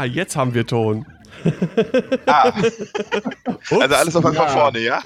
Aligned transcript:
Ah, 0.00 0.06
jetzt 0.06 0.34
haben 0.34 0.54
wir 0.54 0.66
Ton. 0.66 1.04
Ah. 2.24 2.50
also 3.70 3.94
alles 3.94 4.14
nochmal 4.14 4.32
von 4.32 4.48
vorne, 4.48 4.78
ja? 4.78 5.02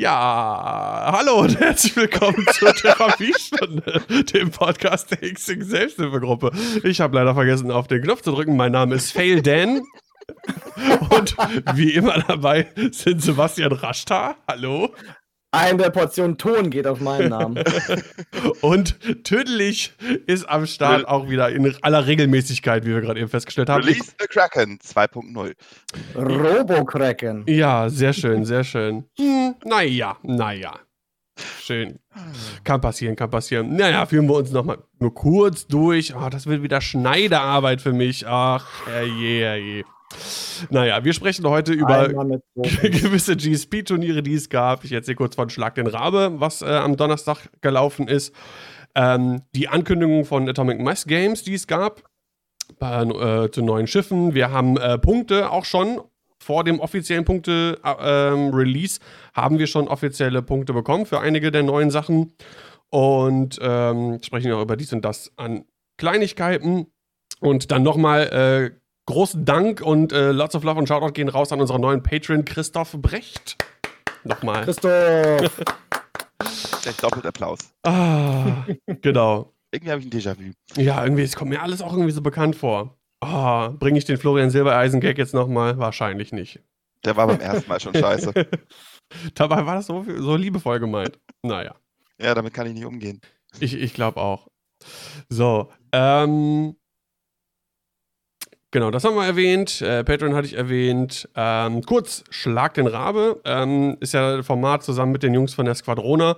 Ja, 0.00 1.12
hallo 1.12 1.42
und 1.42 1.60
herzlich 1.60 1.94
willkommen 1.94 2.44
zur 2.54 2.74
Therapiestunde, 2.74 4.02
dem 4.32 4.50
Podcast 4.50 5.12
der 5.12 5.32
Xing 5.32 5.62
Selbsthilfegruppe. 5.62 6.50
Ich 6.82 7.00
habe 7.00 7.14
leider 7.14 7.34
vergessen, 7.34 7.70
auf 7.70 7.86
den 7.86 8.02
Knopf 8.02 8.22
zu 8.22 8.32
drücken. 8.32 8.56
Mein 8.56 8.72
Name 8.72 8.96
ist 8.96 9.12
Fail 9.12 9.42
Dan. 9.42 9.82
Und 11.10 11.36
wie 11.74 11.94
immer 11.94 12.18
dabei 12.26 12.66
sind 12.90 13.22
Sebastian 13.22 13.70
Raschtar. 13.70 14.38
Hallo. 14.48 14.92
Eine 15.52 15.90
Portion 15.90 16.38
Ton 16.38 16.70
geht 16.70 16.86
auf 16.86 17.00
meinen 17.00 17.30
Namen. 17.30 17.64
Und 18.60 18.96
Tüdelig 19.24 19.92
ist 20.26 20.48
am 20.48 20.66
Start 20.66 21.08
auch 21.08 21.28
wieder 21.28 21.48
in 21.48 21.74
aller 21.82 22.06
Regelmäßigkeit, 22.06 22.84
wie 22.84 22.90
wir 22.90 23.00
gerade 23.00 23.18
eben 23.18 23.28
festgestellt 23.28 23.68
haben. 23.68 23.82
Release 23.82 24.12
the 24.20 24.26
Kraken 24.28 24.78
2.0. 24.78 25.54
Robo-Kraken. 26.14 27.44
Ja, 27.48 27.88
sehr 27.88 28.12
schön, 28.12 28.44
sehr 28.44 28.62
schön. 28.62 29.06
Hm, 29.18 29.56
naja, 29.64 30.16
naja. 30.22 30.78
Schön. 31.60 31.98
Kann 32.62 32.80
passieren, 32.80 33.16
kann 33.16 33.30
passieren. 33.30 33.74
Naja, 33.74 34.06
führen 34.06 34.28
wir 34.28 34.34
uns 34.34 34.52
nochmal 34.52 34.78
nur 34.98 35.14
kurz 35.14 35.66
durch. 35.66 36.14
Oh, 36.14 36.28
das 36.28 36.46
wird 36.46 36.62
wieder 36.62 36.80
Schneiderarbeit 36.80 37.80
für 37.80 37.92
mich. 37.92 38.26
Ach, 38.26 38.66
herrje, 38.86 39.40
herrje. 39.40 39.84
Naja, 40.70 41.04
wir 41.04 41.12
sprechen 41.12 41.46
heute 41.46 41.72
über 41.72 42.08
gewisse 42.54 43.36
GSP-Turniere, 43.36 44.22
die 44.22 44.34
es 44.34 44.48
gab. 44.48 44.84
Ich 44.84 44.92
erzähle 44.92 45.16
kurz 45.16 45.34
von 45.34 45.50
Schlag 45.50 45.74
den 45.74 45.86
Rabe, 45.86 46.34
was 46.38 46.62
äh, 46.62 46.66
am 46.66 46.96
Donnerstag 46.96 47.48
gelaufen 47.60 48.08
ist. 48.08 48.34
Ähm, 48.94 49.42
die 49.54 49.68
Ankündigung 49.68 50.24
von 50.24 50.48
Atomic 50.48 50.80
Mass 50.80 51.06
Games, 51.06 51.42
die 51.42 51.54
es 51.54 51.66
gab, 51.66 52.02
bei, 52.78 53.02
äh, 53.02 53.50
zu 53.50 53.62
neuen 53.62 53.86
Schiffen. 53.86 54.34
Wir 54.34 54.50
haben 54.50 54.76
äh, 54.76 54.98
Punkte 54.98 55.50
auch 55.50 55.64
schon. 55.64 56.00
Vor 56.42 56.64
dem 56.64 56.80
offiziellen 56.80 57.26
Punkte-Release 57.26 58.98
äh, 58.98 59.02
ähm, 59.02 59.34
haben 59.34 59.58
wir 59.58 59.66
schon 59.66 59.88
offizielle 59.88 60.40
Punkte 60.40 60.72
bekommen 60.72 61.04
für 61.04 61.20
einige 61.20 61.50
der 61.50 61.62
neuen 61.62 61.90
Sachen. 61.90 62.32
Und 62.88 63.58
ähm, 63.60 64.18
sprechen 64.22 64.50
auch 64.52 64.62
über 64.62 64.76
dies 64.76 64.92
und 64.94 65.04
das 65.04 65.32
an 65.36 65.66
Kleinigkeiten. 65.98 66.86
Und 67.40 67.70
dann 67.70 67.82
nochmal 67.82 68.72
äh, 68.72 68.79
großen 69.10 69.44
Dank 69.44 69.80
und 69.80 70.12
äh, 70.12 70.32
lots 70.32 70.54
of 70.54 70.64
love 70.64 70.78
und 70.78 70.86
Shoutout 70.86 71.12
gehen 71.12 71.28
raus 71.28 71.52
an 71.52 71.60
unseren 71.60 71.80
neuen 71.80 72.02
Patron 72.02 72.44
Christoph 72.44 72.92
Brecht. 72.92 73.56
Nochmal. 74.24 74.64
Christoph! 74.64 75.62
Doppelt 77.00 77.26
Applaus. 77.26 77.58
Ah, 77.84 78.64
genau. 79.02 79.52
Irgendwie 79.72 79.90
habe 79.92 80.00
ich 80.00 80.06
ein 80.06 80.10
Déjà-vu. 80.10 80.52
Ja, 80.80 81.02
irgendwie, 81.04 81.22
es 81.22 81.36
kommt 81.36 81.50
mir 81.50 81.62
alles 81.62 81.82
auch 81.82 81.92
irgendwie 81.92 82.10
so 82.10 82.22
bekannt 82.22 82.56
vor. 82.56 82.98
Ah, 83.20 83.68
bringe 83.68 83.98
ich 83.98 84.04
den 84.06 84.16
Florian 84.16 84.50
Silbereisen-Gag 84.50 85.18
jetzt 85.18 85.34
nochmal? 85.34 85.78
Wahrscheinlich 85.78 86.32
nicht. 86.32 86.60
Der 87.04 87.16
war 87.16 87.26
beim 87.26 87.40
ersten 87.40 87.68
Mal 87.68 87.80
schon 87.80 87.94
scheiße. 87.94 88.32
Dabei 89.34 89.66
war 89.66 89.76
das 89.76 89.86
so, 89.86 90.04
so 90.04 90.36
liebevoll 90.36 90.80
gemeint. 90.80 91.18
Naja. 91.42 91.74
Ja, 92.20 92.34
damit 92.34 92.54
kann 92.54 92.66
ich 92.66 92.74
nicht 92.74 92.84
umgehen. 92.84 93.20
Ich, 93.58 93.74
ich 93.74 93.94
glaube 93.94 94.20
auch. 94.20 94.48
So, 95.28 95.70
ähm, 95.92 96.76
Genau, 98.72 98.92
das 98.92 99.02
haben 99.02 99.16
wir 99.16 99.24
erwähnt. 99.26 99.82
Äh, 99.82 100.04
Patreon 100.04 100.34
hatte 100.34 100.46
ich 100.46 100.54
erwähnt. 100.54 101.28
Ähm, 101.34 101.82
kurz, 101.82 102.22
Schlag 102.30 102.74
den 102.74 102.86
Rabe 102.86 103.40
ähm, 103.44 103.96
ist 103.98 104.14
ja 104.14 104.36
ein 104.36 104.44
Format 104.44 104.84
zusammen 104.84 105.10
mit 105.10 105.24
den 105.24 105.34
Jungs 105.34 105.54
von 105.54 105.64
der 105.64 105.74
Squadrona, 105.74 106.36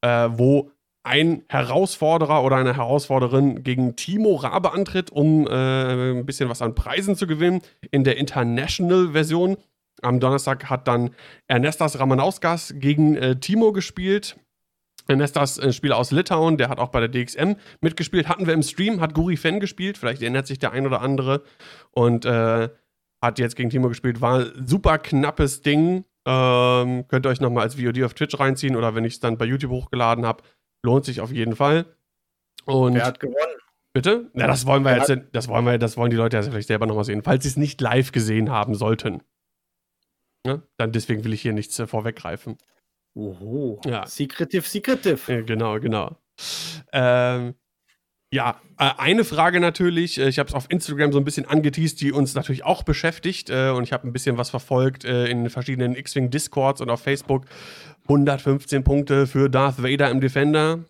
äh, 0.00 0.28
wo 0.32 0.72
ein 1.04 1.44
Herausforderer 1.48 2.42
oder 2.42 2.56
eine 2.56 2.76
Herausforderin 2.76 3.62
gegen 3.62 3.94
Timo 3.94 4.34
Rabe 4.34 4.72
antritt, 4.72 5.10
um 5.12 5.46
äh, 5.46 6.10
ein 6.10 6.26
bisschen 6.26 6.48
was 6.48 6.60
an 6.60 6.74
Preisen 6.74 7.14
zu 7.14 7.28
gewinnen. 7.28 7.62
In 7.92 8.02
der 8.02 8.16
International-Version. 8.16 9.56
Am 10.02 10.18
Donnerstag 10.18 10.70
hat 10.70 10.88
dann 10.88 11.10
Ernestas 11.46 11.98
Ramanauskas 11.98 12.74
gegen 12.78 13.16
äh, 13.16 13.36
Timo 13.38 13.72
gespielt. 13.72 14.36
Das 15.18 15.58
ein 15.58 15.72
Spieler 15.72 15.96
aus 15.96 16.10
Litauen, 16.12 16.56
der 16.56 16.68
hat 16.68 16.78
auch 16.78 16.88
bei 16.88 17.00
der 17.00 17.08
DXM 17.08 17.54
mitgespielt. 17.80 18.28
Hatten 18.28 18.46
wir 18.46 18.54
im 18.54 18.62
Stream, 18.62 19.00
hat 19.00 19.14
Guri 19.14 19.36
Fan 19.36 19.60
gespielt. 19.60 19.98
Vielleicht 19.98 20.22
erinnert 20.22 20.46
sich 20.46 20.58
der 20.58 20.72
ein 20.72 20.86
oder 20.86 21.00
andere. 21.00 21.42
Und 21.90 22.24
äh, 22.24 22.68
hat 23.22 23.38
jetzt 23.38 23.56
gegen 23.56 23.70
Timo 23.70 23.88
gespielt. 23.88 24.20
War 24.20 24.40
ein 24.40 24.66
super 24.66 24.98
knappes 24.98 25.62
Ding. 25.62 26.04
Ähm, 26.26 27.06
könnt 27.08 27.26
ihr 27.26 27.30
euch 27.30 27.40
nochmal 27.40 27.64
als 27.64 27.74
VOD 27.74 28.02
auf 28.04 28.14
Twitch 28.14 28.38
reinziehen 28.38 28.76
oder 28.76 28.94
wenn 28.94 29.04
ich 29.04 29.14
es 29.14 29.20
dann 29.20 29.38
bei 29.38 29.44
YouTube 29.44 29.70
hochgeladen 29.70 30.26
habe. 30.26 30.42
Lohnt 30.82 31.04
sich 31.04 31.20
auf 31.20 31.32
jeden 31.32 31.56
Fall. 31.56 31.86
Und 32.64 32.94
Wer 32.94 33.04
hat 33.04 33.20
gewonnen? 33.20 33.56
Bitte? 33.92 34.30
Na, 34.34 34.46
das 34.46 34.66
wollen 34.66 34.84
wir 34.84 34.96
jetzt, 34.96 35.12
das 35.32 35.48
wollen 35.48 35.64
wir, 35.64 35.76
das 35.78 35.96
wollen 35.96 36.10
die 36.10 36.16
Leute 36.16 36.36
ja 36.36 36.42
vielleicht 36.42 36.68
selber 36.68 36.86
nochmal 36.86 37.04
sehen, 37.04 37.22
falls 37.22 37.42
sie 37.42 37.48
es 37.48 37.56
nicht 37.56 37.80
live 37.80 38.12
gesehen 38.12 38.50
haben 38.50 38.74
sollten. 38.74 39.22
Ja? 40.46 40.62
Dann 40.76 40.92
deswegen 40.92 41.24
will 41.24 41.32
ich 41.32 41.42
hier 41.42 41.52
nichts 41.52 41.78
äh, 41.78 41.86
vorweggreifen. 41.86 42.56
Oho. 43.14 43.80
Ja. 43.84 44.06
Secretive, 44.06 44.62
secretive. 44.62 45.20
Ja, 45.32 45.40
genau, 45.42 45.80
genau. 45.80 46.16
Ähm, 46.92 47.54
ja, 48.32 48.60
äh, 48.78 48.90
eine 48.96 49.24
Frage 49.24 49.58
natürlich, 49.58 50.18
äh, 50.18 50.28
ich 50.28 50.38
habe 50.38 50.48
es 50.48 50.54
auf 50.54 50.70
Instagram 50.70 51.12
so 51.12 51.18
ein 51.18 51.24
bisschen 51.24 51.46
angeteased, 51.46 52.00
die 52.00 52.12
uns 52.12 52.34
natürlich 52.34 52.64
auch 52.64 52.84
beschäftigt 52.84 53.50
äh, 53.50 53.70
und 53.70 53.82
ich 53.82 53.92
habe 53.92 54.06
ein 54.06 54.12
bisschen 54.12 54.38
was 54.38 54.50
verfolgt 54.50 55.04
äh, 55.04 55.26
in 55.26 55.50
verschiedenen 55.50 55.96
X-Wing 55.96 56.30
Discords 56.30 56.80
und 56.80 56.90
auf 56.90 57.02
Facebook. 57.02 57.46
115 58.04 58.84
Punkte 58.84 59.26
für 59.26 59.48
Darth 59.48 59.82
Vader 59.82 60.10
im 60.10 60.20
Defender. 60.20 60.84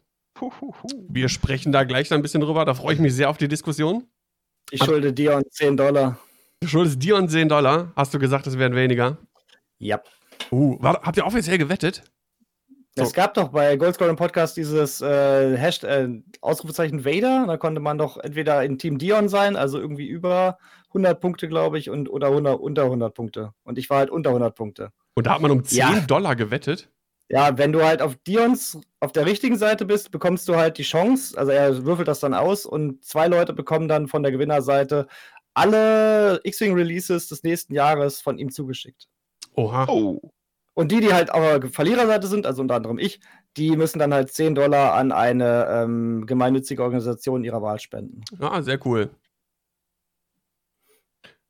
Wir 1.08 1.28
sprechen 1.28 1.72
da 1.72 1.84
gleich 1.84 2.12
ein 2.12 2.22
bisschen 2.22 2.40
drüber, 2.42 2.64
da 2.64 2.74
freue 2.74 2.94
ich 2.94 3.00
mich 3.00 3.14
sehr 3.14 3.30
auf 3.30 3.38
die 3.38 3.48
Diskussion. 3.48 4.06
Ich 4.70 4.82
schulde 4.82 5.12
Dion 5.12 5.42
10 5.50 5.76
Dollar. 5.76 6.18
Du 6.60 6.68
schuldest 6.68 7.02
Dion 7.02 7.28
10 7.28 7.48
Dollar, 7.48 7.92
hast 7.96 8.12
du 8.12 8.18
gesagt, 8.18 8.46
es 8.46 8.58
wären 8.58 8.74
weniger? 8.74 9.16
Ja. 9.78 10.00
Uh, 10.50 10.76
war, 10.80 11.00
habt 11.02 11.16
ihr 11.16 11.26
offiziell 11.26 11.58
gewettet? 11.58 12.02
So. 12.96 13.04
Es 13.04 13.12
gab 13.12 13.34
doch 13.34 13.50
bei 13.50 13.76
Goldscoring 13.76 14.16
Podcast 14.16 14.56
dieses 14.56 15.00
äh, 15.00 15.56
Hashtag, 15.56 15.90
äh, 15.90 16.22
Ausrufezeichen 16.40 17.04
Vader. 17.04 17.46
Da 17.46 17.56
konnte 17.56 17.80
man 17.80 17.98
doch 17.98 18.16
entweder 18.16 18.64
in 18.64 18.78
Team 18.78 18.98
Dion 18.98 19.28
sein, 19.28 19.54
also 19.54 19.78
irgendwie 19.78 20.08
über 20.08 20.58
100 20.88 21.20
Punkte, 21.20 21.48
glaube 21.48 21.78
ich, 21.78 21.88
und, 21.88 22.10
oder 22.10 22.28
100, 22.28 22.58
unter 22.58 22.84
100 22.84 23.14
Punkte. 23.14 23.52
Und 23.62 23.78
ich 23.78 23.88
war 23.90 23.98
halt 23.98 24.10
unter 24.10 24.30
100 24.30 24.56
Punkte. 24.56 24.90
Und 25.14 25.26
da 25.26 25.34
hat 25.34 25.40
man 25.40 25.52
um 25.52 25.64
10 25.64 25.78
ja. 25.78 26.00
Dollar 26.00 26.34
gewettet? 26.34 26.90
Ja, 27.28 27.56
wenn 27.58 27.70
du 27.70 27.84
halt 27.84 28.02
auf 28.02 28.16
Dions 28.26 28.80
auf 28.98 29.12
der 29.12 29.24
richtigen 29.24 29.56
Seite 29.56 29.84
bist, 29.84 30.10
bekommst 30.10 30.48
du 30.48 30.56
halt 30.56 30.76
die 30.78 30.82
Chance. 30.82 31.38
Also 31.38 31.52
er 31.52 31.84
würfelt 31.84 32.08
das 32.08 32.18
dann 32.18 32.34
aus 32.34 32.66
und 32.66 33.04
zwei 33.04 33.28
Leute 33.28 33.52
bekommen 33.52 33.86
dann 33.86 34.08
von 34.08 34.24
der 34.24 34.32
Gewinnerseite 34.32 35.06
alle 35.54 36.40
X-Wing 36.42 36.74
Releases 36.74 37.28
des 37.28 37.44
nächsten 37.44 37.72
Jahres 37.72 38.20
von 38.20 38.36
ihm 38.36 38.50
zugeschickt. 38.50 39.06
Oha. 39.54 39.86
Oh. 39.88 40.32
Und 40.74 40.92
die, 40.92 41.00
die 41.00 41.12
halt 41.12 41.32
auf 41.32 41.60
der 41.60 41.70
Verliererseite 41.70 42.26
sind, 42.26 42.46
also 42.46 42.62
unter 42.62 42.76
anderem 42.76 42.98
ich, 42.98 43.20
die 43.56 43.76
müssen 43.76 43.98
dann 43.98 44.14
halt 44.14 44.32
10 44.32 44.54
Dollar 44.54 44.94
an 44.94 45.12
eine 45.12 45.66
ähm, 45.68 46.26
gemeinnützige 46.26 46.82
Organisation 46.82 47.44
ihrer 47.44 47.62
Wahl 47.62 47.80
spenden. 47.80 48.22
Ah, 48.38 48.62
sehr 48.62 48.84
cool. 48.86 49.10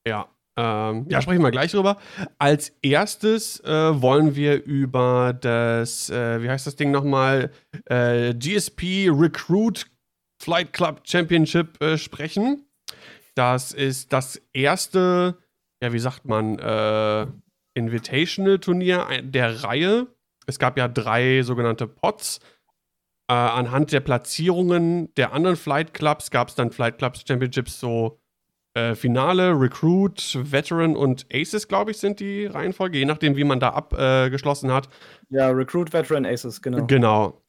Ja, 0.07 0.29
ähm, 0.57 1.07
ja, 1.09 1.23
sprechen 1.23 1.43
wir 1.43 1.51
gleich 1.51 1.71
drüber. 1.71 1.99
Als 2.39 2.75
erstes 2.83 3.61
äh, 3.61 4.03
wollen 4.03 4.35
wir 4.35 4.65
über 4.65 5.33
das, 5.33 6.11
äh, 6.11 6.43
wie 6.43 6.51
heißt 6.51 6.67
das 6.67 6.77
Ding 6.77 6.91
nochmal, 6.91 7.51
äh, 7.87 8.35
GSP 8.35 9.11
Recruit 9.11 9.87
Flight 10.43 10.73
Club 10.73 11.03
Championship 11.05 11.81
äh, 11.83 11.99
sprechen. 11.99 12.67
Das 13.35 13.73
ist 13.73 14.13
das 14.13 14.41
erste, 14.53 15.39
ja, 15.83 15.93
wie 15.93 15.99
sagt 15.99 16.25
man, 16.27 16.59
äh, 16.59 17.27
Invitational-Turnier 17.87 19.07
der 19.23 19.65
Reihe. 19.65 20.07
Es 20.47 20.59
gab 20.59 20.79
ja 20.79 20.89
drei 20.89 21.43
sogenannte 21.43 21.87
Pots. 21.87 22.41
Äh, 23.29 23.35
anhand 23.35 23.93
der 23.93 24.01
Platzierungen 24.01 25.15
der 25.15 25.33
anderen 25.33 25.57
Flight 25.57 25.95
Clubs 25.95 26.31
gab 26.31 26.49
es 26.49 26.55
dann 26.57 26.73
Flight 26.73 26.99
Clubs 26.99 27.25
Championships 27.27 27.79
so 27.79 28.21
äh, 28.75 28.95
Finale, 28.95 29.53
Recruit, 29.61 30.39
Veteran 30.43 30.97
und 30.97 31.27
Aces, 31.33 31.69
glaube 31.69 31.91
ich, 31.91 31.99
sind 31.99 32.21
die 32.21 32.47
Reihenfolge, 32.47 32.99
je 32.99 33.05
nachdem, 33.05 33.37
wie 33.37 33.45
man 33.45 33.61
da 33.61 33.71
abgeschlossen 33.71 34.71
äh, 34.71 34.73
hat. 34.73 34.89
Ja, 35.29 35.49
Recruit, 35.51 35.93
Veteran, 35.93 36.25
Aces, 36.25 36.63
genau. 36.63 36.87
Genau. 36.87 37.43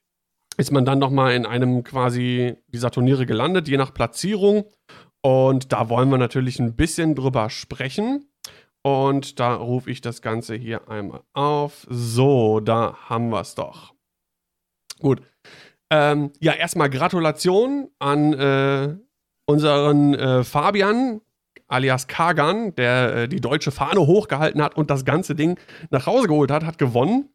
Ist 0.57 0.71
man 0.71 0.83
dann 0.83 0.99
nochmal 0.99 1.33
in 1.33 1.45
einem 1.45 1.83
quasi 1.83 2.55
dieser 2.67 2.91
Turniere 2.91 3.25
gelandet, 3.25 3.67
je 3.67 3.77
nach 3.77 3.93
Platzierung. 3.93 4.65
Und 5.21 5.71
da 5.71 5.89
wollen 5.89 6.09
wir 6.09 6.17
natürlich 6.17 6.59
ein 6.59 6.75
bisschen 6.75 7.15
drüber 7.15 7.49
sprechen. 7.49 8.30
Und 8.83 9.39
da 9.39 9.55
rufe 9.55 9.91
ich 9.91 10.01
das 10.01 10.21
Ganze 10.21 10.55
hier 10.55 10.89
einmal 10.89 11.21
auf. 11.33 11.85
So, 11.89 12.59
da 12.59 12.97
haben 13.09 13.29
wir 13.29 13.41
es 13.41 13.55
doch. 13.55 13.93
Gut. 14.99 15.21
Ähm, 15.91 16.31
ja, 16.39 16.53
erstmal 16.53 16.89
Gratulation 16.89 17.89
an 17.99 18.33
äh, 18.33 18.95
unseren 19.45 20.13
äh, 20.13 20.43
Fabian, 20.43 21.21
alias 21.67 22.07
Kagan, 22.07 22.73
der 22.75 23.15
äh, 23.15 23.27
die 23.27 23.41
deutsche 23.41 23.71
Fahne 23.71 23.99
hochgehalten 23.99 24.61
hat 24.61 24.75
und 24.75 24.89
das 24.89 25.05
ganze 25.05 25.35
Ding 25.35 25.59
nach 25.89 26.05
Hause 26.05 26.27
geholt 26.27 26.49
hat, 26.49 26.63
hat 26.63 26.77
gewonnen. 26.77 27.29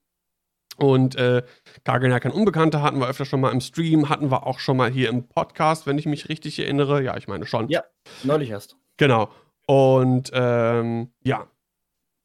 Und 0.78 1.16
äh, 1.16 1.42
Kagan 1.84 2.10
ja 2.10 2.20
kein 2.20 2.32
Unbekannter, 2.32 2.82
hatten 2.82 2.98
wir 2.98 3.08
öfter 3.08 3.24
schon 3.24 3.40
mal 3.40 3.52
im 3.52 3.60
Stream, 3.60 4.08
hatten 4.08 4.30
wir 4.30 4.46
auch 4.46 4.58
schon 4.58 4.76
mal 4.76 4.90
hier 4.90 5.08
im 5.08 5.26
Podcast, 5.28 5.86
wenn 5.86 5.98
ich 5.98 6.06
mich 6.06 6.28
richtig 6.28 6.58
erinnere. 6.58 7.02
Ja, 7.02 7.16
ich 7.16 7.28
meine 7.28 7.46
schon. 7.46 7.68
Ja, 7.68 7.84
neulich 8.24 8.50
erst. 8.50 8.76
Genau. 8.96 9.30
Und 9.66 10.30
ähm, 10.32 11.10
ja, 11.24 11.48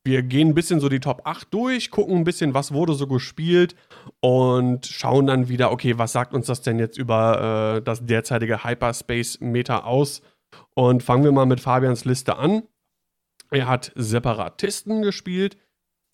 wir 0.04 0.24
gehen 0.24 0.50
ein 0.50 0.54
bisschen 0.56 0.80
so 0.80 0.90
die 0.90 1.00
Top 1.00 1.22
8 1.26 1.54
durch, 1.54 1.92
gucken 1.92 2.18
ein 2.18 2.24
bisschen, 2.24 2.54
was 2.54 2.74
wurde 2.74 2.94
so 2.94 3.08
gespielt 3.08 3.76
und 4.20 4.86
schauen 4.86 5.28
dann 5.28 5.48
wieder, 5.48 5.72
okay, 5.72 5.98
was 5.98 6.12
sagt 6.12 6.34
uns 6.34 6.48
das 6.48 6.62
denn 6.62 6.80
jetzt 6.80 6.98
über 6.98 7.78
äh, 7.78 7.82
das 7.84 8.06
derzeitige 8.06 8.64
Hyperspace-Meter 8.64 9.86
aus? 9.86 10.22
Und 10.74 11.04
fangen 11.04 11.24
wir 11.24 11.32
mal 11.32 11.46
mit 11.46 11.60
Fabians 11.60 12.04
Liste 12.06 12.38
an. 12.38 12.64
Er 13.52 13.68
hat 13.68 13.92
Separatisten 13.96 15.02
gespielt 15.02 15.58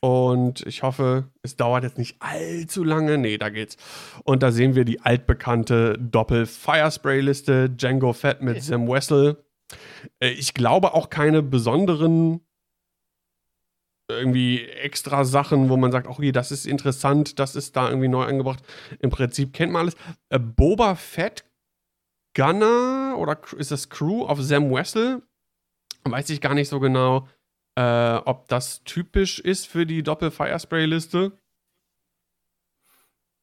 und 0.01 0.65
ich 0.65 0.83
hoffe, 0.83 1.31
es 1.41 1.56
dauert 1.56 1.83
jetzt 1.83 1.97
nicht 1.97 2.18
allzu 2.19 2.83
lange. 2.83 3.18
Nee, 3.18 3.38
da 3.38 3.50
geht's. 3.50 3.77
Und 4.23 4.44
da 4.44 4.51
sehen 4.51 4.75
wir 4.75 4.85
die 4.85 5.01
altbekannte 5.01 5.97
Doppel-Firespray-Liste. 5.97 7.69
Django 7.69 8.13
Fett 8.13 8.41
mit 8.41 8.62
Sam 8.62 8.88
Wessel. 8.88 9.44
Äh, 10.19 10.30
ich 10.30 10.54
glaube 10.54 10.94
auch 10.94 11.10
keine 11.10 11.42
besonderen 11.42 12.42
irgendwie 14.10 14.64
extra 14.64 15.25
Sachen, 15.25 15.69
wo 15.69 15.75
man 15.75 15.92
sagt, 15.92 16.08
okay, 16.08 16.31
das 16.31 16.52
ist 16.52 16.66
interessant, 16.66 17.40
das 17.40 17.56
ist 17.56 17.75
da 17.75 17.90
irgendwie 17.90 18.08
neu 18.08 18.24
angebracht. 18.24 18.64
Im 19.00 19.10
Prinzip 19.10 19.54
kennt 19.54 19.74
man 19.74 19.81
alles. 19.81 19.96
Äh, 20.30 20.40
Boba 20.40 20.96
Fett, 20.96 21.44
Gunner 22.34 23.16
oder 23.18 23.40
ist 23.58 23.72
das 23.72 23.90
Crew 23.90 24.25
auf 24.25 24.42
Sam 24.42 24.72
Wessel? 24.72 25.24
Weiß 26.04 26.30
ich 26.30 26.40
gar 26.40 26.54
nicht 26.54 26.69
so 26.69 26.80
genau, 26.80 27.28
äh, 27.75 28.16
ob 28.25 28.48
das 28.48 28.84
typisch 28.86 29.40
ist 29.40 29.68
für 29.68 29.86
die 29.86 30.04
Doppel-Firespray-Liste. 30.04 31.34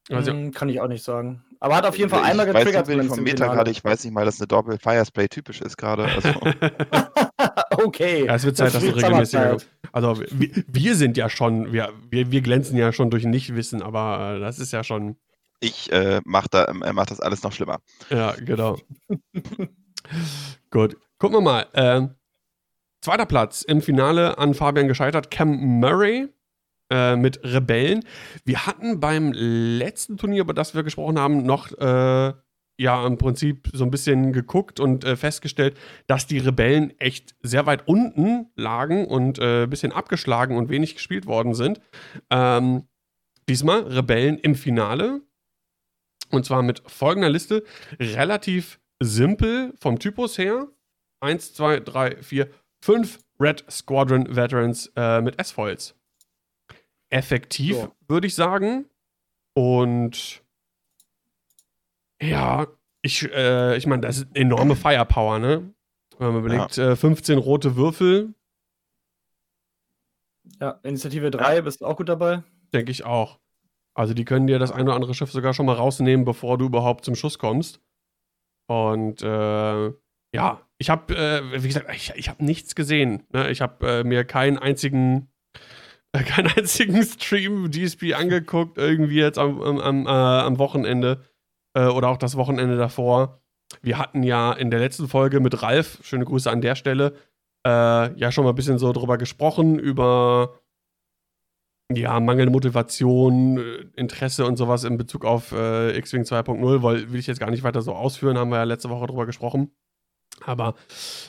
Also, 0.09 0.31
hm, 0.31 0.51
kann 0.51 0.69
ich 0.69 0.81
auch 0.81 0.87
nicht 0.87 1.03
sagen. 1.03 1.43
Aber 1.65 1.77
hat 1.77 1.85
auf 1.87 1.97
jeden 1.97 2.11
Fall 2.11 2.21
einmal 2.21 2.45
getriggert. 2.45 2.87
Ich 2.87 2.95
weiß 2.95 3.07
vom 3.07 3.23
Meta 3.23 3.47
gerade, 3.47 3.71
ich 3.71 3.83
weiß 3.83 4.03
nicht 4.03 4.13
mal, 4.13 4.23
dass 4.23 4.39
eine 4.39 4.45
Doppel-Firespray 4.45 5.27
typisch 5.29 5.61
ist 5.61 5.77
gerade. 5.77 6.03
Also. 6.05 6.29
okay. 7.83 8.27
Ja, 8.27 8.35
es 8.35 8.43
wird 8.45 8.55
Zeit, 8.55 8.75
dass 8.75 8.83
du 8.83 8.95
regelmäßig. 8.95 9.39
Also 9.91 10.21
wir, 10.29 10.49
wir, 10.67 10.95
sind 10.95 11.17
ja 11.17 11.27
schon, 11.27 11.73
wir, 11.73 11.91
wir, 12.11 12.29
wir 12.29 12.41
glänzen 12.41 12.77
ja 12.77 12.93
schon 12.93 13.09
durch 13.09 13.25
Nichtwissen, 13.25 13.81
aber 13.81 14.35
äh, 14.35 14.39
das 14.39 14.59
ist 14.59 14.73
ja 14.73 14.83
schon. 14.83 15.15
Ich 15.59 15.91
äh, 15.91 16.21
mache 16.23 16.49
da, 16.51 16.65
äh, 16.65 16.93
mach 16.93 17.07
das 17.07 17.19
alles 17.19 17.41
noch 17.41 17.51
schlimmer. 17.51 17.79
Ja, 18.11 18.33
genau. 18.33 18.77
Gut. 20.69 20.97
Gucken 21.17 21.37
wir 21.37 21.41
mal. 21.41 21.65
Äh, 21.73 22.09
zweiter 23.01 23.25
Platz 23.25 23.63
im 23.63 23.81
Finale 23.81 24.37
an 24.37 24.53
Fabian 24.53 24.87
gescheitert. 24.87 25.31
Cam 25.31 25.79
Murray 25.79 26.27
äh, 26.89 27.15
mit 27.15 27.43
Rebellen. 27.43 28.03
Wir 28.43 28.65
hatten 28.65 28.99
beim 28.99 29.31
letzten 29.33 30.17
Turnier, 30.17 30.41
über 30.41 30.53
das 30.53 30.75
wir 30.75 30.83
gesprochen 30.83 31.19
haben, 31.19 31.43
noch 31.43 31.71
äh, 31.71 32.33
ja 32.77 33.07
im 33.07 33.17
Prinzip 33.17 33.69
so 33.73 33.83
ein 33.83 33.91
bisschen 33.91 34.33
geguckt 34.33 34.79
und 34.79 35.03
äh, 35.03 35.15
festgestellt, 35.15 35.77
dass 36.07 36.27
die 36.27 36.39
Rebellen 36.39 36.97
echt 36.99 37.35
sehr 37.41 37.65
weit 37.65 37.87
unten 37.87 38.47
lagen 38.55 39.05
und 39.05 39.39
äh, 39.39 39.63
ein 39.63 39.69
bisschen 39.69 39.91
abgeschlagen 39.91 40.57
und 40.57 40.69
wenig 40.69 40.95
gespielt 40.95 41.25
worden 41.25 41.53
sind. 41.53 41.79
Ähm, 42.29 42.87
diesmal 43.47 43.81
Rebellen 43.81 44.37
im 44.39 44.55
Finale. 44.55 45.21
Und 46.31 46.45
zwar 46.45 46.63
mit 46.63 46.81
folgender 46.87 47.29
Liste. 47.29 47.63
Relativ 47.99 48.79
simpel 48.99 49.73
vom 49.79 49.99
Typus 49.99 50.37
her. 50.37 50.67
Eins, 51.21 51.53
zwei, 51.53 51.79
drei, 51.79 52.17
vier, 52.21 52.49
fünf 52.81 53.19
Red 53.39 53.63
Squadron 53.69 54.35
Veterans 54.35 54.91
äh, 54.95 55.21
mit 55.21 55.39
S-Foils. 55.39 55.95
Effektiv, 57.09 57.75
so. 57.75 57.91
würde 58.07 58.27
ich 58.27 58.35
sagen. 58.35 58.85
Und 59.53 60.43
ja, 62.21 62.67
ich, 63.01 63.23
äh, 63.31 63.77
ich 63.77 63.87
meine, 63.87 64.01
das 64.01 64.17
ist 64.17 64.27
enorme 64.33 64.75
Firepower, 64.75 65.39
ne? 65.39 65.73
Wenn 66.17 66.33
man 66.33 66.39
überlegt, 66.43 66.77
ja. 66.77 66.91
äh, 66.91 66.95
15 66.95 67.37
rote 67.37 67.75
Würfel. 67.75 68.33
Ja, 70.59 70.79
Initiative 70.83 71.31
3, 71.31 71.55
ja. 71.55 71.61
bist 71.61 71.81
du 71.81 71.85
auch 71.85 71.97
gut 71.97 72.09
dabei? 72.09 72.43
Denke 72.73 72.91
ich 72.91 73.03
auch. 73.03 73.39
Also 73.93 74.13
die 74.13 74.25
können 74.25 74.47
dir 74.47 74.59
das 74.59 74.71
ein 74.71 74.83
oder 74.83 74.95
andere 74.95 75.13
Schiff 75.13 75.31
sogar 75.31 75.53
schon 75.53 75.65
mal 75.65 75.75
rausnehmen, 75.75 76.25
bevor 76.25 76.57
du 76.57 76.65
überhaupt 76.65 77.05
zum 77.05 77.15
Schuss 77.15 77.39
kommst. 77.39 77.79
Und 78.67 79.21
äh, 79.21 79.93
ja, 80.33 80.61
ich 80.77 80.89
habe, 80.89 81.15
äh, 81.15 81.63
wie 81.63 81.67
gesagt, 81.67 81.89
ich, 81.93 82.11
ich 82.15 82.29
habe 82.29 82.43
nichts 82.43 82.75
gesehen. 82.75 83.23
Ne? 83.31 83.49
Ich 83.51 83.61
habe 83.61 83.87
äh, 83.87 84.03
mir 84.03 84.25
keinen 84.25 84.57
einzigen, 84.57 85.29
keinen 86.23 86.51
einzigen 86.55 87.03
Stream 87.03 87.71
DSP 87.71 88.13
angeguckt, 88.13 88.77
irgendwie 88.77 89.19
jetzt 89.19 89.37
am, 89.37 89.61
am, 89.61 90.05
äh, 90.05 90.09
am 90.09 90.57
Wochenende 90.57 91.23
äh, 91.73 91.87
oder 91.87 92.09
auch 92.09 92.17
das 92.17 92.35
Wochenende 92.35 92.77
davor. 92.77 93.41
Wir 93.81 93.97
hatten 93.97 94.23
ja 94.23 94.53
in 94.53 94.71
der 94.71 94.79
letzten 94.79 95.07
Folge 95.07 95.39
mit 95.39 95.61
Ralf, 95.61 95.99
schöne 96.03 96.25
Grüße 96.25 96.49
an 96.49 96.61
der 96.61 96.75
Stelle, 96.75 97.15
äh, 97.65 98.19
ja 98.19 98.31
schon 98.31 98.43
mal 98.43 98.51
ein 98.51 98.55
bisschen 98.55 98.77
so 98.77 98.93
drüber 98.93 99.17
gesprochen, 99.17 99.79
über 99.79 100.59
ja, 101.91 102.19
mangelnde 102.19 102.51
Motivation, 102.51 103.57
äh, 103.57 103.85
Interesse 103.95 104.45
und 104.45 104.57
sowas 104.57 104.83
in 104.83 104.97
Bezug 104.97 105.25
auf 105.25 105.51
äh, 105.51 105.95
X-Wing 105.97 106.23
2.0, 106.23 106.81
weil 106.81 107.11
will 107.11 107.19
ich 107.19 107.27
jetzt 107.27 107.39
gar 107.39 107.51
nicht 107.51 107.63
weiter 107.63 107.81
so 107.81 107.93
ausführen, 107.93 108.37
haben 108.37 108.49
wir 108.49 108.57
ja 108.57 108.63
letzte 108.63 108.89
Woche 108.89 109.07
drüber 109.07 109.25
gesprochen. 109.25 109.71
Aber 110.41 110.75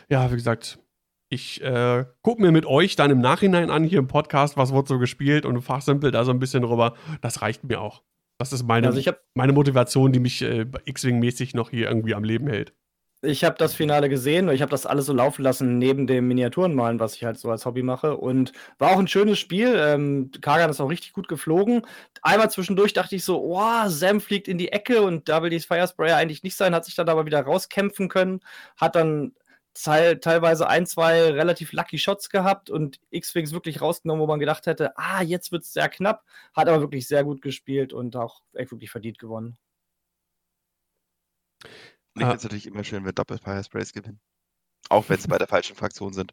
ja, 0.09 0.31
wie 0.31 0.37
gesagt, 0.37 0.79
ich 1.28 1.62
äh, 1.62 2.05
gucke 2.23 2.40
mir 2.40 2.52
mit 2.52 2.67
euch 2.67 2.96
dann 2.96 3.11
im 3.11 3.20
Nachhinein 3.20 3.70
an, 3.70 3.84
hier 3.84 3.99
im 3.99 4.06
Podcast, 4.06 4.56
was 4.56 4.73
wird 4.73 4.88
so 4.88 4.99
gespielt 4.99 5.44
und 5.44 5.61
fachsimpel 5.62 6.11
da 6.11 6.25
so 6.25 6.31
ein 6.31 6.38
bisschen 6.38 6.62
drüber. 6.62 6.94
Das 7.20 7.43
reicht 7.43 7.64
mir 7.64 7.81
auch. 7.81 8.02
Das 8.38 8.52
ist 8.52 8.64
meine, 8.64 8.87
also 8.88 9.00
hab, 9.00 9.20
meine 9.34 9.52
Motivation, 9.52 10.12
die 10.12 10.20
mich 10.20 10.43
äh, 10.43 10.67
X-Wing-mäßig 10.84 11.55
noch 11.55 11.70
hier 11.70 11.88
irgendwie 11.88 12.14
am 12.14 12.23
Leben 12.23 12.49
hält. 12.49 12.75
Ich 13.23 13.44
habe 13.44 13.56
das 13.58 13.75
Finale 13.75 14.11
gesehen 14.11 14.49
und 14.49 14.55
ich 14.55 14.61
habe 14.61 14.70
das 14.70 14.84
alles 14.84 15.06
so 15.06 15.14
laufen 15.14 15.43
lassen 15.43 15.78
neben 15.78 16.06
dem 16.06 16.28
Miniaturenmalen, 16.28 17.00
was 17.00 17.16
ich 17.16 17.25
halt 17.25 17.38
so 17.38 17.50
als 17.50 17.64
Hobby 17.64 17.83
mache. 17.83 18.16
Und 18.16 18.52
war 18.78 18.90
auch 18.90 18.99
ein 18.99 19.09
schönes 19.09 19.38
Spiel. 19.38 19.75
Ähm, 19.75 20.30
Kagan 20.42 20.71
ist 20.71 20.80
auch 20.80 20.90
richtig 20.90 21.14
gut 21.14 21.26
geflogen. 21.26 21.83
Einmal 22.21 22.50
zwischendurch 22.50 22.92
dachte 22.92 23.16
ich 23.16 23.25
so, 23.25 23.42
oh, 23.42 23.88
Sam 23.88 24.21
fliegt 24.21 24.49
in 24.49 24.59
die 24.59 24.71
Ecke 24.71 25.00
und 25.00 25.30
da 25.30 25.42
will 25.42 25.50
dieses 25.50 25.66
Firesprayer 25.66 26.16
eigentlich 26.16 26.42
nicht 26.42 26.56
sein, 26.56 26.75
hat 26.75 26.85
sich 26.85 26.95
dann 26.95 27.09
aber 27.09 27.25
wieder 27.25 27.40
rauskämpfen 27.40 28.09
können, 28.11 28.40
hat 28.76 28.95
dann 28.95 29.33
teil, 29.83 30.18
teilweise 30.18 30.68
ein, 30.68 30.87
zwei 30.87 31.30
relativ 31.30 31.73
lucky 31.73 31.99
Shots 31.99 32.30
gehabt 32.30 32.71
und 32.71 33.00
X-Wings 33.11 33.52
wirklich 33.52 33.80
rausgenommen, 33.80 34.23
wo 34.23 34.26
man 34.26 34.40
gedacht 34.40 34.66
hätte, 34.66 34.97
ah, 34.97 35.23
jetzt 35.23 35.52
wird 35.52 35.64
es 35.64 35.73
sehr 35.73 35.88
knapp. 35.88 36.25
Hat 36.54 36.68
aber 36.68 36.80
wirklich 36.80 37.06
sehr 37.06 37.25
gut 37.25 37.42
gespielt 37.42 37.92
und 37.92 38.16
auch 38.16 38.42
echt 38.54 38.71
wirklich 38.71 38.90
verdient 38.90 39.18
gewonnen. 39.18 39.56
Ich 41.62 42.23
ah. 42.23 42.30
finde 42.30 42.37
es 42.37 42.42
natürlich 42.45 42.66
immer 42.66 42.85
schön, 42.85 43.04
wenn 43.04 43.14
Doppel-Fire-Sprays 43.14 43.92
gewinnen. 43.92 44.21
Auch 44.88 45.09
wenn 45.09 45.18
sie 45.18 45.28
bei 45.28 45.38
der 45.38 45.49
falschen 45.49 45.76
Fraktion 45.76 46.12
sind. 46.12 46.33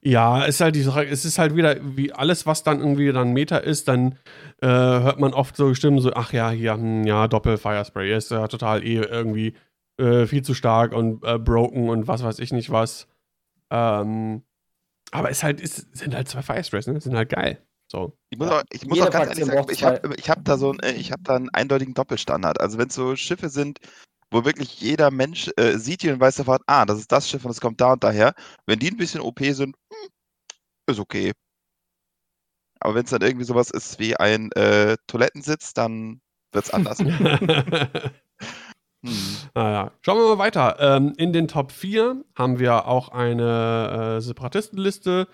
Ja, 0.00 0.44
ist 0.44 0.60
halt 0.60 0.76
die 0.76 0.82
Sache, 0.82 1.04
es 1.04 1.24
ist 1.24 1.38
halt 1.38 1.56
wieder, 1.56 1.76
wie 1.96 2.12
alles, 2.12 2.46
was 2.46 2.62
dann 2.62 2.78
irgendwie 2.78 3.12
dann 3.12 3.32
Meta 3.32 3.58
ist, 3.58 3.88
dann 3.88 4.18
äh, 4.62 4.66
hört 4.68 5.18
man 5.18 5.34
oft 5.34 5.56
so 5.56 5.74
Stimmen 5.74 5.98
so, 5.98 6.12
ach 6.14 6.32
ja, 6.32 6.50
hier, 6.50 6.74
hm, 6.74 7.04
ja, 7.04 7.26
Doppel-Fire-Spray 7.26 8.16
ist 8.16 8.30
ja 8.30 8.46
total 8.46 8.84
eh 8.84 8.96
irgendwie 8.98 9.54
äh, 9.98 10.26
viel 10.26 10.42
zu 10.42 10.54
stark 10.54 10.92
und 10.92 11.24
äh, 11.24 11.38
broken 11.38 11.88
und 11.88 12.08
was 12.08 12.22
weiß 12.22 12.38
ich 12.38 12.52
nicht 12.52 12.70
was. 12.70 13.06
Ähm, 13.70 14.42
aber 15.10 15.30
es 15.30 15.42
halt, 15.42 15.60
es 15.60 15.86
sind 15.92 16.14
halt 16.14 16.28
zwei 16.28 16.42
Firesprays, 16.42 16.86
ne? 16.86 17.00
Sind 17.00 17.16
halt 17.16 17.28
geil. 17.28 17.62
So. 17.90 18.16
Ich 18.30 18.38
muss, 18.38 18.50
auch, 18.50 18.62
ich 18.70 18.86
muss 18.86 19.00
auch 19.00 19.10
ganz 19.10 19.28
ehrlich 19.28 19.44
sagen, 19.44 19.66
ich 19.70 19.84
habe 19.84 20.14
ich 20.16 20.30
hab 20.30 20.44
da 20.44 20.56
so 20.58 20.70
einen, 20.70 20.80
äh, 20.80 20.92
ich 20.92 21.12
hab 21.12 21.22
da 21.22 21.36
einen 21.36 21.50
eindeutigen 21.50 21.94
Doppelstandard. 21.94 22.60
Also 22.60 22.78
wenn 22.78 22.88
es 22.88 22.94
so 22.94 23.14
Schiffe 23.14 23.48
sind, 23.48 23.78
wo 24.30 24.44
wirklich 24.44 24.80
jeder 24.80 25.10
Mensch 25.10 25.50
äh, 25.56 25.78
sieht 25.78 26.02
die 26.02 26.10
und 26.10 26.20
weiß 26.20 26.36
sofort, 26.36 26.62
ah, 26.66 26.84
das 26.86 26.98
ist 26.98 27.12
das 27.12 27.28
Schiff 27.28 27.44
und 27.44 27.52
es 27.52 27.60
kommt 27.60 27.80
da 27.80 27.92
und 27.92 28.02
daher. 28.02 28.34
Wenn 28.66 28.80
die 28.80 28.90
ein 28.90 28.96
bisschen 28.96 29.20
OP 29.20 29.38
sind, 29.40 29.76
hm, 29.92 30.08
ist 30.88 30.98
okay. 30.98 31.32
Aber 32.80 32.96
wenn 32.96 33.04
es 33.04 33.10
dann 33.10 33.22
irgendwie 33.22 33.44
sowas 33.44 33.70
ist 33.70 33.98
wie 33.98 34.16
ein 34.16 34.50
äh, 34.52 34.96
Toilettensitz, 35.06 35.74
dann 35.74 36.20
wird 36.52 36.64
es 36.64 36.70
anders. 36.72 36.98
Hm. 39.04 39.50
Naja, 39.54 39.92
schauen 40.00 40.18
wir 40.18 40.36
mal 40.36 40.38
weiter. 40.38 40.76
Ähm, 40.80 41.12
in 41.18 41.32
den 41.32 41.46
Top 41.46 41.72
4 41.72 42.24
haben 42.34 42.58
wir 42.58 42.86
auch 42.88 43.10
eine 43.10 44.16
äh, 44.16 44.20
Separatistenliste 44.22 45.28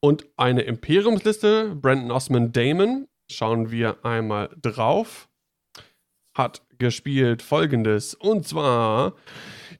und 0.00 0.26
eine 0.36 0.62
Imperiumsliste. 0.62 1.74
Brandon 1.74 2.10
Osman 2.10 2.52
Damon. 2.52 3.08
Schauen 3.30 3.70
wir 3.70 4.04
einmal 4.04 4.50
drauf. 4.60 5.28
Hat 6.36 6.62
gespielt 6.76 7.40
folgendes. 7.40 8.14
Und 8.14 8.46
zwar 8.46 9.14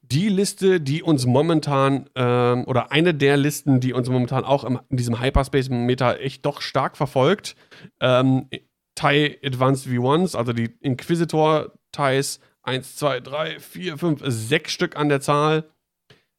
die 0.00 0.30
Liste, 0.30 0.80
die 0.80 1.02
uns 1.02 1.26
momentan, 1.26 2.08
ähm, 2.14 2.64
oder 2.66 2.92
eine 2.92 3.12
der 3.12 3.36
Listen, 3.36 3.80
die 3.80 3.92
uns 3.92 4.08
momentan 4.08 4.44
auch 4.44 4.64
im, 4.64 4.80
in 4.88 4.96
diesem 4.96 5.20
Hyperspace-Meter 5.20 6.20
echt 6.20 6.46
doch 6.46 6.62
stark 6.62 6.96
verfolgt. 6.96 7.56
Ähm, 8.00 8.48
TIE 8.94 9.38
Advanced 9.44 9.86
V1s, 9.86 10.36
also 10.36 10.52
die 10.52 10.70
Inquisitor-TIEs, 10.80 12.40
Eins, 12.64 12.96
zwei, 12.96 13.20
drei, 13.20 13.60
vier, 13.60 13.98
fünf, 13.98 14.22
sechs 14.24 14.72
Stück 14.72 14.96
an 14.96 15.08
der 15.08 15.20
Zahl. 15.20 15.70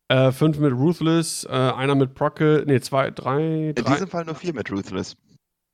Äh, 0.07 0.31
fünf 0.31 0.59
mit 0.59 0.73
Ruthless, 0.73 1.45
äh, 1.45 1.49
einer 1.49 1.95
mit 1.95 2.13
Procke, 2.13 2.63
nee, 2.67 2.79
zwei, 2.79 3.09
drei, 3.09 3.73
drei. 3.75 3.87
In 3.87 3.93
diesem 3.93 4.07
Fall 4.07 4.25
nur 4.25 4.35
vier 4.35 4.53
mit 4.53 4.71
Ruthless. 4.71 5.17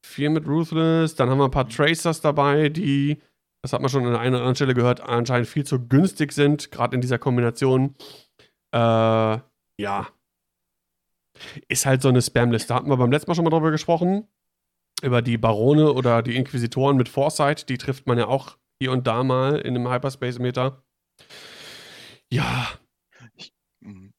Vier 0.06 0.30
mit 0.30 0.48
Ruthless, 0.48 1.16
dann 1.16 1.30
haben 1.30 1.38
wir 1.38 1.46
ein 1.46 1.52
paar 1.52 1.68
Tracers 1.68 2.22
dabei, 2.22 2.70
die, 2.70 3.22
das 3.62 3.74
hat 3.74 3.82
man 3.82 3.90
schon 3.90 4.06
an 4.06 4.16
einer 4.16 4.38
oder 4.38 4.38
anderen 4.38 4.56
Stelle 4.56 4.74
gehört, 4.74 5.02
anscheinend 5.02 5.48
viel 5.48 5.66
zu 5.66 5.86
günstig 5.86 6.32
sind, 6.32 6.72
gerade 6.72 6.96
in 6.96 7.02
dieser 7.02 7.20
Kombination. 7.20 7.96
Äh, 8.74 8.78
ja. 8.78 10.08
Ist 11.68 11.86
halt 11.86 12.02
so 12.02 12.10
eine 12.10 12.22
Spam-Liste. 12.22 12.74
Hatten 12.74 12.90
wir 12.90 12.98
beim 12.98 13.12
letzten 13.12 13.32
Mal 13.32 13.36
schon 13.36 13.44
mal 13.44 13.50
drüber 13.50 13.72
gesprochen. 13.72 14.28
Über 15.02 15.22
die 15.22 15.38
Barone 15.38 15.92
oder 15.92 16.22
die 16.22 16.36
Inquisitoren 16.36 16.98
mit 16.98 17.10
Foresight. 17.10 17.68
Die 17.70 17.78
trifft 17.78 18.06
man 18.08 18.18
ja 18.18 18.28
auch 18.28 18.58
hier 18.82 18.92
und 18.92 19.06
da 19.06 19.24
mal 19.24 19.60
in 19.60 19.76
einem 19.76 19.88
Hyperspace-Meter. 19.88 20.84
Ja. 22.32 22.68
Ich 23.36 23.54
mhm. 23.80 24.12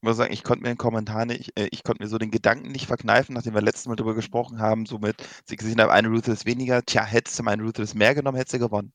muss 0.00 0.16
sagen, 0.16 0.32
ich 0.32 0.42
konnte 0.42 0.62
mir 0.62 0.70
den 0.70 0.78
Kommentar 0.78 1.26
nicht, 1.26 1.54
äh, 1.58 1.68
ich 1.70 1.84
konnte 1.84 2.02
mir 2.02 2.08
so 2.08 2.16
den 2.16 2.30
Gedanken 2.30 2.72
nicht 2.72 2.86
verkneifen, 2.86 3.34
nachdem 3.34 3.52
wir 3.52 3.60
letztes 3.60 3.88
Mal 3.88 3.96
darüber 3.96 4.14
gesprochen 4.14 4.58
haben, 4.58 4.86
so 4.86 4.98
mit, 4.98 5.16
sie 5.44 5.56
gesehen 5.56 5.78
haben, 5.82 5.90
eine 5.90 6.08
Ruthless 6.08 6.46
weniger, 6.46 6.82
tja, 6.82 7.04
hättest 7.04 7.38
du 7.38 7.42
meine 7.42 7.62
Ruthless 7.62 7.94
mehr 7.94 8.14
genommen, 8.14 8.38
hättest 8.38 8.54
du 8.54 8.58
gewonnen. 8.60 8.94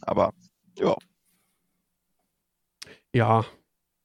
Aber, 0.00 0.32
ja. 0.76 0.96
Ja. 3.14 3.46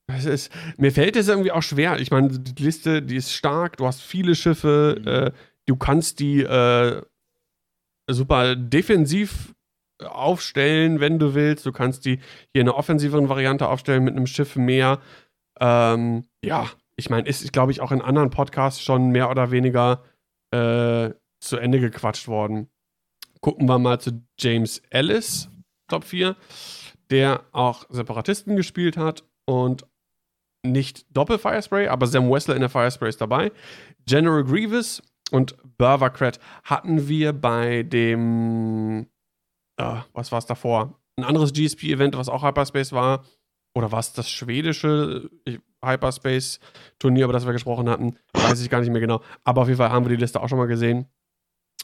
Es 0.05 0.25
ist, 0.25 0.51
mir 0.77 0.91
fällt 0.91 1.15
es 1.15 1.29
irgendwie 1.29 1.51
auch 1.51 1.63
schwer. 1.63 1.99
Ich 1.99 2.11
meine, 2.11 2.29
die 2.29 2.63
Liste, 2.63 3.01
die 3.01 3.15
ist 3.15 3.33
stark, 3.33 3.77
du 3.77 3.87
hast 3.87 4.01
viele 4.03 4.35
Schiffe, 4.35 4.97
mhm. 4.99 5.07
äh, 5.07 5.31
du 5.65 5.77
kannst 5.77 6.19
die 6.19 6.43
äh, 6.43 7.01
super 8.13 8.55
defensiv 8.55 9.53
aufstellen, 9.99 10.99
wenn 10.99 11.19
du 11.19 11.33
willst. 11.35 11.65
Du 11.65 11.71
kannst 11.71 12.05
die 12.05 12.19
hier 12.53 12.61
eine 12.61 12.75
offensivere 12.75 13.27
Variante 13.29 13.67
aufstellen 13.67 14.03
mit 14.03 14.15
einem 14.15 14.27
Schiff 14.27 14.55
mehr. 14.55 14.99
Ähm, 15.59 16.25
ja, 16.43 16.69
ich 16.95 17.09
meine, 17.09 17.27
ist, 17.27 17.51
glaube 17.53 17.71
ich, 17.71 17.81
auch 17.81 17.91
in 17.91 18.01
anderen 18.01 18.29
Podcasts 18.29 18.81
schon 18.81 19.09
mehr 19.11 19.29
oder 19.29 19.51
weniger 19.51 20.03
äh, 20.51 21.11
zu 21.39 21.57
Ende 21.57 21.79
gequatscht 21.79 22.27
worden. 22.27 22.69
Gucken 23.41 23.67
wir 23.67 23.79
mal 23.79 23.99
zu 23.99 24.23
James 24.39 24.81
Ellis, 24.89 25.49
Top 25.87 26.03
4, 26.03 26.35
der 27.09 27.43
auch 27.51 27.85
Separatisten 27.89 28.55
gespielt 28.55 28.97
hat 28.97 29.23
und 29.45 29.85
nicht 30.63 31.05
Doppel-Firespray, 31.15 31.87
aber 31.87 32.05
Sam 32.05 32.29
Wessler 32.29 32.55
in 32.55 32.61
der 32.61 32.69
Firespray 32.69 33.09
ist 33.09 33.19
dabei. 33.19 33.51
General 34.05 34.43
Grievous 34.43 35.01
und 35.31 35.55
Burvacrat 35.77 36.39
hatten 36.63 37.07
wir 37.07 37.33
bei 37.33 37.83
dem, 37.83 39.07
äh, 39.77 39.95
was 40.13 40.31
war 40.31 40.39
es 40.39 40.45
davor? 40.45 40.99
Ein 41.15 41.23
anderes 41.23 41.53
GSP-Event, 41.53 42.17
was 42.17 42.29
auch 42.29 42.43
Hyperspace 42.43 42.91
war. 42.91 43.23
Oder 43.73 43.91
war 43.91 43.99
es 43.99 44.11
das 44.11 44.29
schwedische 44.29 45.29
Hyperspace-Turnier, 45.83 47.23
über 47.23 47.33
das 47.33 47.45
wir 47.45 47.53
gesprochen 47.53 47.89
hatten? 47.89 48.17
Weiß 48.33 48.61
ich 48.61 48.69
gar 48.69 48.81
nicht 48.81 48.91
mehr 48.91 48.99
genau. 48.99 49.21
Aber 49.43 49.61
auf 49.61 49.67
jeden 49.67 49.77
Fall 49.77 49.91
haben 49.91 50.05
wir 50.05 50.09
die 50.09 50.21
Liste 50.21 50.41
auch 50.41 50.49
schon 50.49 50.57
mal 50.57 50.67
gesehen. 50.67 51.05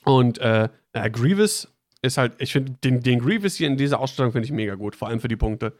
Und 0.03 0.37
äh, 0.39 0.69
äh 0.91 1.09
Grievous 1.09 1.73
ist 2.01 2.17
halt, 2.17 2.33
ich 2.39 2.51
finde 2.51 2.73
den, 2.83 3.01
den 3.01 3.19
Grievous 3.19 3.55
hier 3.55 3.67
in 3.67 3.77
dieser 3.77 3.99
Ausstellung 3.99 4.31
finde 4.33 4.45
ich 4.45 4.51
mega 4.51 4.75
gut, 4.75 4.95
vor 4.95 5.07
allem 5.07 5.19
für 5.19 5.27
die 5.29 5.37
Punkte. 5.37 5.73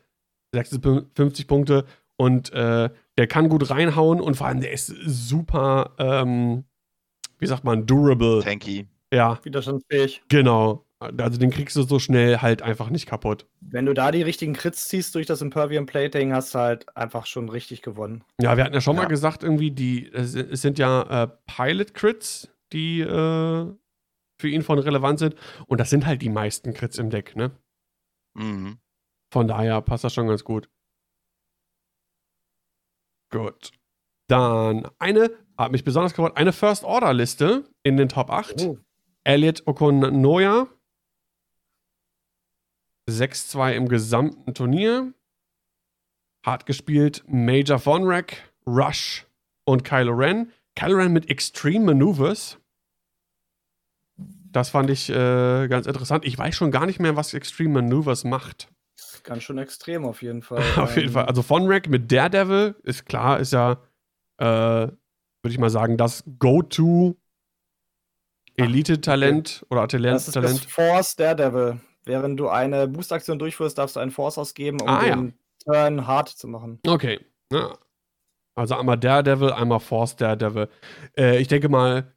56 0.54 1.46
Punkte 1.46 1.86
und 2.16 2.52
äh, 2.54 2.90
der 3.18 3.28
kann 3.28 3.50
gut 3.50 3.70
reinhauen 3.70 4.22
und 4.22 4.36
vor 4.36 4.48
allem 4.48 4.62
der 4.62 4.72
ist 4.72 4.88
super 4.88 5.92
ähm, 6.00 6.64
wie 7.40 7.48
sagt 7.48 7.64
man, 7.64 7.86
durable. 7.86 8.42
Tanky. 8.44 8.88
Ja. 9.12 9.40
Widerstandsfähig. 9.44 10.22
Genau. 10.30 10.86
Also 11.00 11.38
den 11.38 11.52
kriegst 11.52 11.76
du 11.76 11.84
so 11.84 12.00
schnell 12.00 12.38
halt 12.42 12.64
einfach 12.64 12.90
nicht 12.90 13.06
kaputt. 13.06 13.46
Wenn 13.62 13.86
du 13.86 13.94
da 13.94 14.12
die 14.12 14.24
richtigen 14.24 14.54
Crits 14.54 14.88
ziehst 14.90 15.14
durch 15.14 15.28
das 15.28 15.42
Impervium 15.42 15.86
Plating, 15.86 16.34
hast 16.34 16.56
du 16.56 16.60
halt 16.60 16.98
einfach 16.98 17.28
schon 17.28 17.50
richtig 17.50 17.84
gewonnen. 17.84 18.24
Ja, 18.42 18.58
wir 18.58 18.64
hatten 18.64 18.74
ja 18.74 18.82
schon 18.82 18.96
ja. 18.96 19.04
mal 19.04 19.08
gesagt, 19.08 19.44
irgendwie, 19.44 19.70
die, 19.70 20.12
es, 20.12 20.32
sind 20.34 20.80
ja 20.80 21.24
äh, 21.24 21.28
Pilot-Crits, 21.46 22.50
die 22.74 23.02
äh, 23.02 23.72
für 24.40 24.48
ihn 24.48 24.64
von 24.64 24.80
relevant 24.80 25.20
sind. 25.20 25.36
Und 25.68 25.80
das 25.80 25.92
sind 25.92 26.08
halt 26.08 26.24
die 26.24 26.30
meisten 26.30 26.74
Crits 26.74 26.98
im 26.98 27.12
Deck, 27.12 27.36
ne? 27.36 27.52
Mhm. 28.34 28.80
Von 29.32 29.48
daher 29.48 29.82
passt 29.82 30.04
das 30.04 30.14
schon 30.14 30.28
ganz 30.28 30.44
gut. 30.44 30.68
Gut. 33.30 33.72
Dann 34.28 34.90
eine 35.00 35.30
hat 35.58 35.72
mich 35.72 35.84
besonders 35.84 36.14
gefreut. 36.14 36.38
Eine 36.38 36.54
First-Order-Liste 36.54 37.64
in 37.84 37.98
den 37.98 38.10
Top 38.10 38.30
8. 38.30 38.62
Oh. 38.62 38.78
Elliot 39.24 39.64
Okonoya. 39.66 40.68
6-2 43.10 43.74
im 43.74 43.88
gesamten 43.88 44.54
Turnier. 44.54 45.14
Hart 46.46 46.66
gespielt 46.66 47.24
Major 47.28 47.80
Vonrek, 47.80 48.44
Rush 48.66 49.26
und 49.66 49.84
Kylo 49.84 50.14
Ren. 50.14 50.52
Kylo 50.76 50.98
Ren 50.98 51.14
mit 51.14 51.30
Extreme 51.30 51.86
Maneuvers. 51.86 52.58
Das 54.16 54.70
fand 54.70 54.90
ich 54.90 55.10
äh, 55.10 55.68
ganz 55.68 55.88
interessant. 55.88 56.26
Ich 56.26 56.38
weiß 56.38 56.56
schon 56.56 56.72
gar 56.72 56.86
nicht 56.86 57.00
mehr, 57.00 57.16
was 57.16 57.34
Extreme 57.34 57.82
Maneuvers 57.82 58.24
macht. 58.24 58.70
Ganz 59.24 59.44
schön 59.44 59.58
extrem 59.58 60.06
auf 60.06 60.22
jeden 60.22 60.42
Fall. 60.44 60.64
auf 60.78 60.96
jeden 60.96 61.12
Fall. 61.12 61.26
Also 61.26 61.42
Vonrek 61.44 61.90
mit 61.90 62.12
Daredevil 62.12 62.76
ist 62.84 63.06
klar, 63.06 63.40
ist 63.40 63.54
ja 63.54 63.82
äh, 64.38 64.88
würde 65.48 65.54
ich 65.54 65.60
mal 65.60 65.70
sagen, 65.70 65.96
das 65.96 66.26
Go-To 66.40 67.16
Elite-Talent 68.58 69.66
oder 69.70 69.88
Talent. 69.88 70.16
Das 70.16 70.28
ist 70.28 70.36
das 70.36 70.60
Force 70.66 71.16
Daredevil. 71.16 71.80
Während 72.04 72.38
du 72.38 72.50
eine 72.50 72.88
Boost-Aktion 72.88 73.40
durchführst, 73.40 73.78
darfst 73.78 73.96
du 73.96 74.02
einen 74.02 74.12
Force 74.12 74.38
ausgeben, 74.38 74.82
um 74.82 74.90
ah, 74.90 75.02
den 75.02 75.26
ja. 75.28 75.74
Turn 75.74 76.08
hart 76.08 76.28
zu 76.28 76.50
machen. 76.50 76.80
Okay. 76.86 77.20
Ja. 77.52 77.78
Also 78.56 78.76
einmal 78.76 78.98
Daredevil, 78.98 79.54
einmal 79.54 79.80
Force 79.80 80.18
Daredevil. 80.18 80.68
Äh, 81.18 81.40
ich 81.40 81.48
denke 81.48 81.70
mal, 81.70 82.12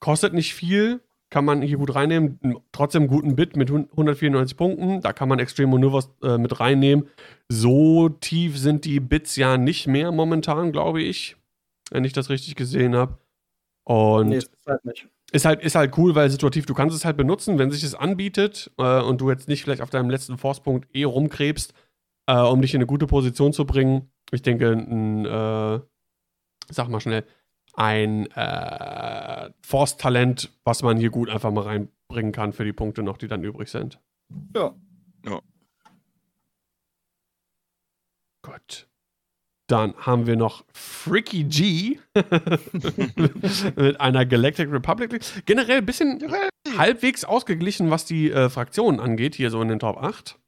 kostet 0.00 0.32
nicht 0.32 0.54
viel, 0.54 1.00
kann 1.30 1.44
man 1.44 1.62
hier 1.62 1.76
gut 1.76 1.94
reinnehmen. 1.94 2.40
Trotzdem 2.72 3.06
guten 3.06 3.36
Bit 3.36 3.56
mit 3.56 3.70
194 3.70 4.56
Punkten. 4.56 5.00
Da 5.00 5.12
kann 5.12 5.28
man 5.28 5.38
Extreme 5.38 5.70
Maneuvers 5.72 6.10
äh, 6.22 6.38
mit 6.38 6.58
reinnehmen. 6.58 7.08
So 7.48 8.08
tief 8.08 8.58
sind 8.58 8.84
die 8.84 8.98
Bits 8.98 9.36
ja 9.36 9.58
nicht 9.58 9.86
mehr 9.86 10.10
momentan, 10.10 10.72
glaube 10.72 11.02
ich 11.02 11.36
wenn 11.94 12.04
ich 12.04 12.12
das 12.12 12.28
richtig 12.28 12.56
gesehen 12.56 12.96
habe. 12.96 13.18
Und 13.84 14.30
nee, 14.30 14.38
ist 14.38 14.50
halt 14.66 14.84
nicht. 14.84 15.08
Ist 15.30 15.44
halt, 15.44 15.62
ist 15.62 15.76
halt 15.76 15.96
cool, 15.96 16.14
weil 16.14 16.28
situativ, 16.28 16.66
du 16.66 16.74
kannst 16.74 16.94
es 16.96 17.04
halt 17.04 17.16
benutzen, 17.16 17.58
wenn 17.58 17.70
sich 17.70 17.84
es 17.84 17.94
anbietet 17.94 18.70
äh, 18.78 19.00
und 19.00 19.20
du 19.20 19.30
jetzt 19.30 19.48
nicht 19.48 19.62
vielleicht 19.62 19.80
auf 19.80 19.90
deinem 19.90 20.10
letzten 20.10 20.38
Force-Punkt 20.38 20.88
eh 20.94 21.04
rumkrebst, 21.04 21.72
äh, 22.26 22.36
um 22.36 22.60
dich 22.60 22.74
in 22.74 22.78
eine 22.78 22.86
gute 22.86 23.06
Position 23.06 23.52
zu 23.52 23.64
bringen. 23.64 24.10
Ich 24.32 24.42
denke, 24.42 24.72
ein, 24.72 25.24
äh, 25.24 25.80
sag 26.68 26.88
mal 26.88 27.00
schnell, 27.00 27.24
ein 27.74 28.26
äh, 28.32 29.50
Force-Talent, 29.62 30.52
was 30.64 30.82
man 30.82 30.96
hier 30.96 31.10
gut 31.10 31.30
einfach 31.30 31.52
mal 31.52 31.62
reinbringen 31.62 32.32
kann 32.32 32.52
für 32.52 32.64
die 32.64 32.72
Punkte 32.72 33.04
noch, 33.04 33.18
die 33.18 33.28
dann 33.28 33.44
übrig 33.44 33.70
sind. 33.70 34.00
Ja. 34.56 34.74
Ja. 35.24 35.40
Gut. 38.42 38.88
Dann 39.66 39.94
haben 39.96 40.26
wir 40.26 40.36
noch 40.36 40.64
Freaky 40.74 41.44
G 41.44 41.98
mit 43.76 43.98
einer 43.98 44.26
Galactic 44.26 44.70
Republic. 44.70 45.22
Generell 45.46 45.78
ein 45.78 45.86
bisschen 45.86 46.22
halbwegs 46.76 47.24
ausgeglichen, 47.24 47.90
was 47.90 48.04
die 48.04 48.30
äh, 48.30 48.50
Fraktionen 48.50 49.00
angeht, 49.00 49.34
hier 49.34 49.50
so 49.50 49.62
in 49.62 49.68
den 49.68 49.78
Top 49.78 49.96
8. 49.96 50.38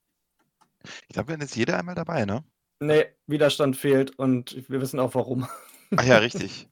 Ich 1.09 1.15
glaube, 1.15 1.33
dann 1.33 1.41
ist 1.41 1.57
jeder 1.57 1.79
einmal 1.79 1.95
dabei, 1.95 2.27
ne? 2.27 2.45
Nee, 2.81 3.07
Widerstand 3.27 3.77
fehlt 3.77 4.19
und 4.19 4.69
wir 4.69 4.83
wissen 4.83 5.01
auch 5.01 5.15
warum. 5.15 5.49
Ach 5.97 6.05
ja, 6.05 6.19
richtig. 6.19 6.69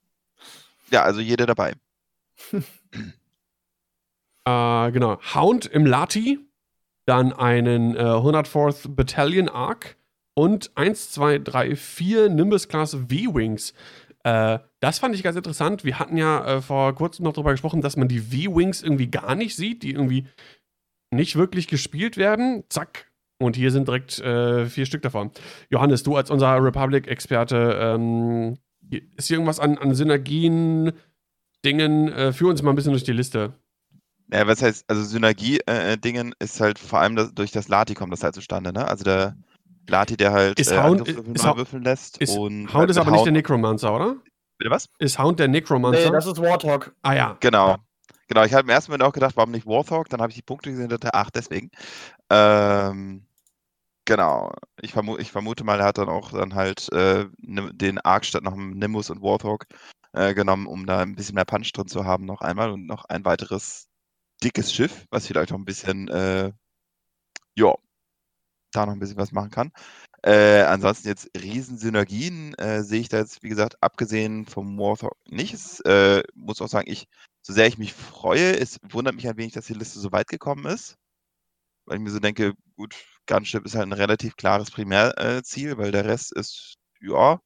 Ja, 0.90 1.02
also 1.02 1.20
jeder 1.20 1.46
dabei. 1.46 1.72
äh, 4.44 4.92
genau. 4.92 5.18
Hound 5.34 5.66
im 5.66 5.86
Lati. 5.86 6.40
Dann 7.06 7.32
einen 7.34 7.96
äh, 7.96 8.00
104th 8.00 8.94
Battalion 8.94 9.48
Arc 9.50 9.96
und 10.34 10.70
1, 10.74 11.10
2, 11.12 11.38
3, 11.38 11.76
4 11.76 12.28
Nimbus-Class 12.28 12.94
V-Wings. 12.94 13.72
Äh, 14.24 14.58
das 14.80 14.98
fand 14.98 15.14
ich 15.14 15.22
ganz 15.22 15.36
interessant. 15.36 15.84
Wir 15.84 15.98
hatten 15.98 16.16
ja 16.16 16.56
äh, 16.56 16.60
vor 16.60 16.94
kurzem 16.94 17.24
noch 17.24 17.32
darüber 17.32 17.52
gesprochen, 17.52 17.82
dass 17.82 17.96
man 17.96 18.08
die 18.08 18.20
V-Wings 18.20 18.82
irgendwie 18.82 19.10
gar 19.10 19.34
nicht 19.34 19.54
sieht, 19.54 19.82
die 19.82 19.92
irgendwie 19.92 20.26
nicht 21.10 21.36
wirklich 21.36 21.68
gespielt 21.68 22.16
werden. 22.16 22.64
Zack. 22.68 23.10
Und 23.38 23.56
hier 23.56 23.70
sind 23.70 23.88
direkt 23.88 24.18
äh, 24.20 24.66
vier 24.66 24.86
Stück 24.86 25.02
davon. 25.02 25.30
Johannes, 25.68 26.02
du 26.02 26.16
als 26.16 26.30
unser 26.30 26.62
Republic-Experte, 26.62 27.78
ähm, 27.80 28.58
ist 29.16 29.28
hier 29.28 29.36
irgendwas 29.36 29.60
an, 29.60 29.78
an 29.78 29.94
Synergien, 29.94 30.92
Dingen? 31.64 32.12
Äh, 32.12 32.32
führ 32.32 32.50
uns 32.50 32.62
mal 32.62 32.70
ein 32.70 32.76
bisschen 32.76 32.92
durch 32.92 33.04
die 33.04 33.12
Liste. 33.12 33.54
Ja, 34.32 34.46
was 34.46 34.62
heißt, 34.62 34.84
also 34.88 35.02
Synergie-Dingen 35.02 36.32
äh, 36.32 36.44
ist 36.44 36.60
halt 36.60 36.78
vor 36.78 37.00
allem 37.00 37.16
das, 37.16 37.34
durch 37.34 37.50
das 37.50 37.68
Lati 37.68 37.94
kommt 37.94 38.12
das 38.12 38.22
halt 38.22 38.34
zustande, 38.34 38.72
ne? 38.72 38.86
Also 38.88 39.04
der 39.04 39.36
Lati, 39.88 40.16
der 40.16 40.32
halt 40.32 40.58
ist 40.58 40.72
äh, 40.72 40.82
Hound, 40.82 41.08
ist, 41.08 41.44
würfeln 41.44 41.82
lässt. 41.82 42.18
Ist, 42.18 42.36
und 42.36 42.72
Hound 42.72 42.90
ist 42.90 42.96
aber 42.96 43.06
Hound, 43.06 43.16
nicht 43.16 43.26
der 43.26 43.32
Necromancer, 43.32 43.94
oder? 43.94 44.16
Bitte 44.58 44.70
was? 44.70 44.88
Ist 44.98 45.18
Hound 45.18 45.40
der 45.40 45.48
Necromancer? 45.48 46.06
Nee, 46.06 46.10
das 46.10 46.26
ist 46.26 46.40
Warthog. 46.40 46.94
Ah 47.02 47.14
ja. 47.14 47.36
Genau. 47.40 47.76
Genau, 48.28 48.44
ich 48.44 48.54
habe 48.54 48.62
im 48.62 48.70
ersten 48.70 48.90
Moment 48.90 49.02
auch 49.08 49.12
gedacht, 49.12 49.36
warum 49.36 49.50
nicht 49.50 49.66
Warthog? 49.66 50.08
Dann 50.08 50.20
habe 50.20 50.30
ich 50.30 50.36
die 50.36 50.42
Punkte 50.42 50.70
gesehen 50.70 50.84
und 50.84 50.92
dachte, 50.92 51.12
ach, 51.12 51.30
deswegen. 51.30 51.70
Ähm, 52.30 53.26
genau. 54.06 54.52
Ich, 54.80 54.92
vermu 54.92 55.18
ich, 55.18 55.30
vermute 55.30 55.64
mal, 55.64 55.80
er 55.80 55.86
hat 55.86 55.98
dann 55.98 56.08
auch 56.08 56.32
dann 56.32 56.54
halt 56.54 56.90
äh, 56.92 57.26
den 57.38 57.98
Arc 58.00 58.24
statt 58.24 58.42
noch 58.42 58.56
Nimbus 58.56 59.10
und 59.10 59.22
Warthog 59.22 59.66
äh, 60.12 60.32
genommen, 60.32 60.66
um 60.66 60.86
da 60.86 61.00
ein 61.00 61.14
bisschen 61.14 61.34
mehr 61.34 61.44
Punch 61.44 61.72
drin 61.72 61.88
zu 61.88 62.04
haben, 62.04 62.24
noch 62.24 62.40
einmal 62.40 62.70
und 62.70 62.86
noch 62.86 63.04
ein 63.06 63.24
weiteres 63.24 63.88
dickes 64.42 64.72
Schiff, 64.72 65.06
was 65.10 65.26
vielleicht 65.26 65.52
auch 65.52 65.58
ein 65.58 65.64
bisschen, 65.64 66.08
äh, 66.08 66.52
ja, 67.56 67.74
da 68.76 68.86
noch 68.86 68.92
ein 68.92 68.98
bisschen 68.98 69.16
was 69.16 69.32
machen 69.32 69.50
kann. 69.50 69.72
Äh, 70.22 70.62
ansonsten 70.62 71.08
jetzt 71.08 71.30
Riesensynergien 71.36 72.54
äh, 72.54 72.82
sehe 72.82 73.00
ich 73.00 73.08
da 73.08 73.18
jetzt, 73.18 73.42
wie 73.42 73.48
gesagt, 73.50 73.82
abgesehen 73.82 74.46
vom 74.46 74.78
Warthog 74.78 75.16
nicht. 75.28 75.54
Es 75.54 75.80
äh, 75.80 76.22
muss 76.34 76.62
auch 76.62 76.68
sagen, 76.68 76.90
ich, 76.90 77.06
so 77.42 77.52
sehr 77.52 77.66
ich 77.66 77.78
mich 77.78 77.92
freue, 77.92 78.58
es 78.58 78.78
wundert 78.90 79.14
mich 79.14 79.28
ein 79.28 79.36
wenig, 79.36 79.52
dass 79.52 79.66
die 79.66 79.74
Liste 79.74 79.98
so 80.00 80.12
weit 80.12 80.28
gekommen 80.28 80.66
ist. 80.66 80.96
Weil 81.86 81.98
ich 81.98 82.02
mir 82.02 82.10
so 82.10 82.20
denke, 82.20 82.54
gut, 82.76 82.94
Gunship 83.26 83.66
ist 83.66 83.74
halt 83.74 83.88
ein 83.88 83.92
relativ 83.92 84.36
klares 84.36 84.70
Primärziel, 84.70 85.76
weil 85.78 85.92
der 85.92 86.06
Rest 86.06 86.32
ist, 86.32 86.76
ja, 87.00 87.40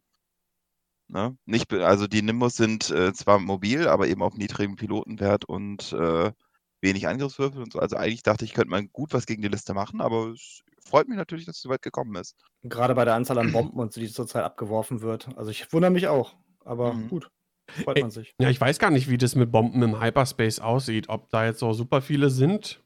ne? 1.09 1.37
Nicht, 1.47 1.73
also 1.73 2.07
die 2.07 2.23
Nimbus 2.23 2.57
sind 2.57 2.91
äh, 2.91 3.13
zwar 3.13 3.39
mobil, 3.39 3.89
aber 3.89 4.09
eben 4.09 4.23
auf 4.23 4.35
niedrigem 4.35 4.77
Pilotenwert 4.77 5.45
und 5.45 5.93
äh, 5.93 6.33
wenig 6.81 7.09
Angriffswürfel 7.09 7.63
und 7.63 7.73
so. 7.73 7.81
Also 7.81 7.97
eigentlich 7.97 8.23
dachte 8.23 8.45
ich, 8.45 8.55
könnte 8.55 8.71
man 8.71 8.91
gut 8.93 9.13
was 9.15 9.27
gegen 9.27 9.43
die 9.43 9.49
Liste 9.49 9.75
machen, 9.75 10.01
aber 10.01 10.29
es 10.29 10.63
freut 10.89 11.09
mich 11.09 11.17
natürlich, 11.17 11.45
dass 11.45 11.57
es 11.57 11.63
so 11.63 11.69
weit 11.69 11.83
gekommen 11.83 12.15
ist. 12.17 12.37
Gerade 12.63 12.95
bei 12.95 13.05
der 13.05 13.15
Anzahl 13.15 13.39
an 13.39 13.53
Bomben 13.53 13.79
und 13.79 13.93
so, 13.93 14.01
die 14.01 14.11
zurzeit 14.11 14.45
abgeworfen 14.45 15.01
wird. 15.01 15.29
Also 15.37 15.51
ich 15.51 15.73
wundere 15.73 15.91
mich 15.91 16.09
auch, 16.09 16.35
aber 16.65 16.95
mhm. 16.95 17.09
gut. 17.09 17.31
Freut 17.85 18.01
man 18.01 18.11
sich. 18.11 18.35
Ja, 18.41 18.49
ich 18.49 18.61
weiß 18.61 18.79
gar 18.79 18.91
nicht, 18.91 19.11
wie 19.11 19.19
das 19.19 19.35
mit 19.35 19.53
Bomben 19.53 19.83
im 19.83 20.01
Hyperspace 20.01 20.61
aussieht. 20.61 21.11
Ob 21.11 21.29
da 21.29 21.45
jetzt 21.45 21.59
so 21.59 21.75
super 21.75 22.01
viele 22.01 22.31
sind. 22.31 22.83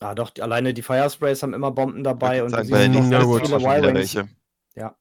Ja, 0.00 0.14
doch, 0.14 0.30
die, 0.30 0.42
alleine 0.42 0.74
die 0.74 0.82
Firesprays 0.82 1.42
haben 1.42 1.54
immer 1.54 1.72
Bomben 1.72 2.04
dabei 2.04 2.42
und 2.42 2.50
sagen, 2.50 2.70
bei 2.70 2.86
den 2.88 3.10
ja, 3.10 3.22
gut, 3.22 3.46
viele 3.46 3.94
welche. 3.94 4.28
Ja. 4.74 4.96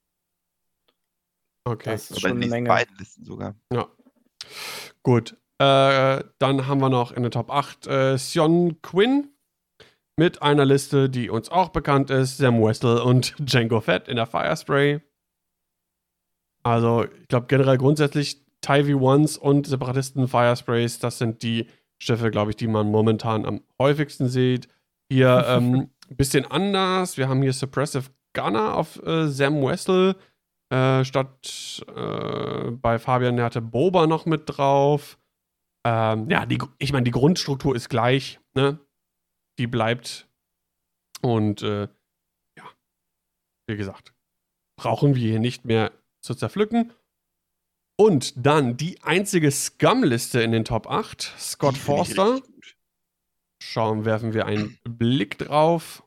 Okay. 1.63 1.91
Das 1.91 2.11
ist 2.11 2.21
schon 2.21 2.31
eine 2.31 2.47
Menge. 2.47 2.67
beiden 2.67 2.95
Listen 2.97 3.23
sogar. 3.23 3.55
Ja. 3.71 3.87
Gut. 5.03 5.37
Äh, 5.59 6.23
dann 6.39 6.67
haben 6.67 6.81
wir 6.81 6.89
noch 6.89 7.11
in 7.11 7.21
der 7.21 7.31
Top 7.31 7.51
8 7.51 7.85
äh, 7.85 8.17
Sion 8.17 8.81
Quinn 8.81 9.30
mit 10.17 10.41
einer 10.41 10.65
Liste, 10.65 11.09
die 11.09 11.29
uns 11.29 11.49
auch 11.49 11.69
bekannt 11.69 12.09
ist: 12.09 12.37
Sam 12.37 12.61
Wessel 12.61 12.99
und 12.99 13.35
Django 13.39 13.81
Fett 13.81 14.07
in 14.07 14.15
der 14.15 14.27
Firespray. 14.27 15.01
Also, 16.63 17.05
ich 17.05 17.27
glaube 17.27 17.47
generell 17.47 17.77
grundsätzlich 17.77 18.45
Ty 18.61 18.83
V1s 18.83 19.37
und 19.37 19.65
Separatisten 19.65 20.27
Firesprays, 20.27 20.99
das 20.99 21.17
sind 21.17 21.41
die 21.41 21.67
Schiffe, 21.97 22.31
glaube 22.31 22.51
ich, 22.51 22.57
die 22.57 22.67
man 22.67 22.89
momentan 22.89 23.45
am 23.45 23.61
häufigsten 23.79 24.27
sieht. 24.27 24.67
Hier 25.09 25.47
ein 25.47 25.73
ähm, 25.73 25.89
bisschen 26.15 26.49
anders. 26.49 27.17
Wir 27.17 27.27
haben 27.29 27.41
hier 27.41 27.53
Suppressive 27.53 28.09
Gunner 28.33 28.75
auf 28.75 29.01
äh, 29.03 29.27
Sam 29.27 29.61
Wessel. 29.61 30.15
Äh, 30.71 31.03
statt 31.03 31.83
äh, 31.95 32.71
bei 32.71 32.97
Fabian, 32.97 33.35
der 33.35 33.45
hatte 33.45 33.61
Boba 33.61 34.07
noch 34.07 34.25
mit 34.25 34.43
drauf. 34.45 35.17
Ähm, 35.85 36.29
ja, 36.29 36.45
die, 36.45 36.59
ich 36.77 36.93
meine, 36.93 37.03
die 37.03 37.11
Grundstruktur 37.11 37.75
ist 37.75 37.89
gleich, 37.89 38.39
ne? 38.53 38.79
Die 39.59 39.67
bleibt. 39.67 40.27
Und 41.21 41.61
äh, 41.61 41.87
ja, 42.57 42.69
wie 43.67 43.77
gesagt, 43.77 44.13
brauchen 44.77 45.15
wir 45.15 45.29
hier 45.29 45.39
nicht 45.39 45.65
mehr 45.65 45.91
zu 46.21 46.35
zerpflücken. 46.35 46.93
Und 47.97 48.33
dann 48.45 48.77
die 48.77 49.01
einzige 49.03 49.51
Scum-Liste 49.51 50.41
in 50.41 50.51
den 50.51 50.65
Top 50.65 50.87
8, 50.87 51.21
Scott 51.37 51.77
Forster. 51.77 52.41
Schauen, 53.61 54.05
werfen 54.05 54.33
wir 54.33 54.47
einen 54.47 54.79
Blick 54.83 55.37
drauf, 55.37 56.03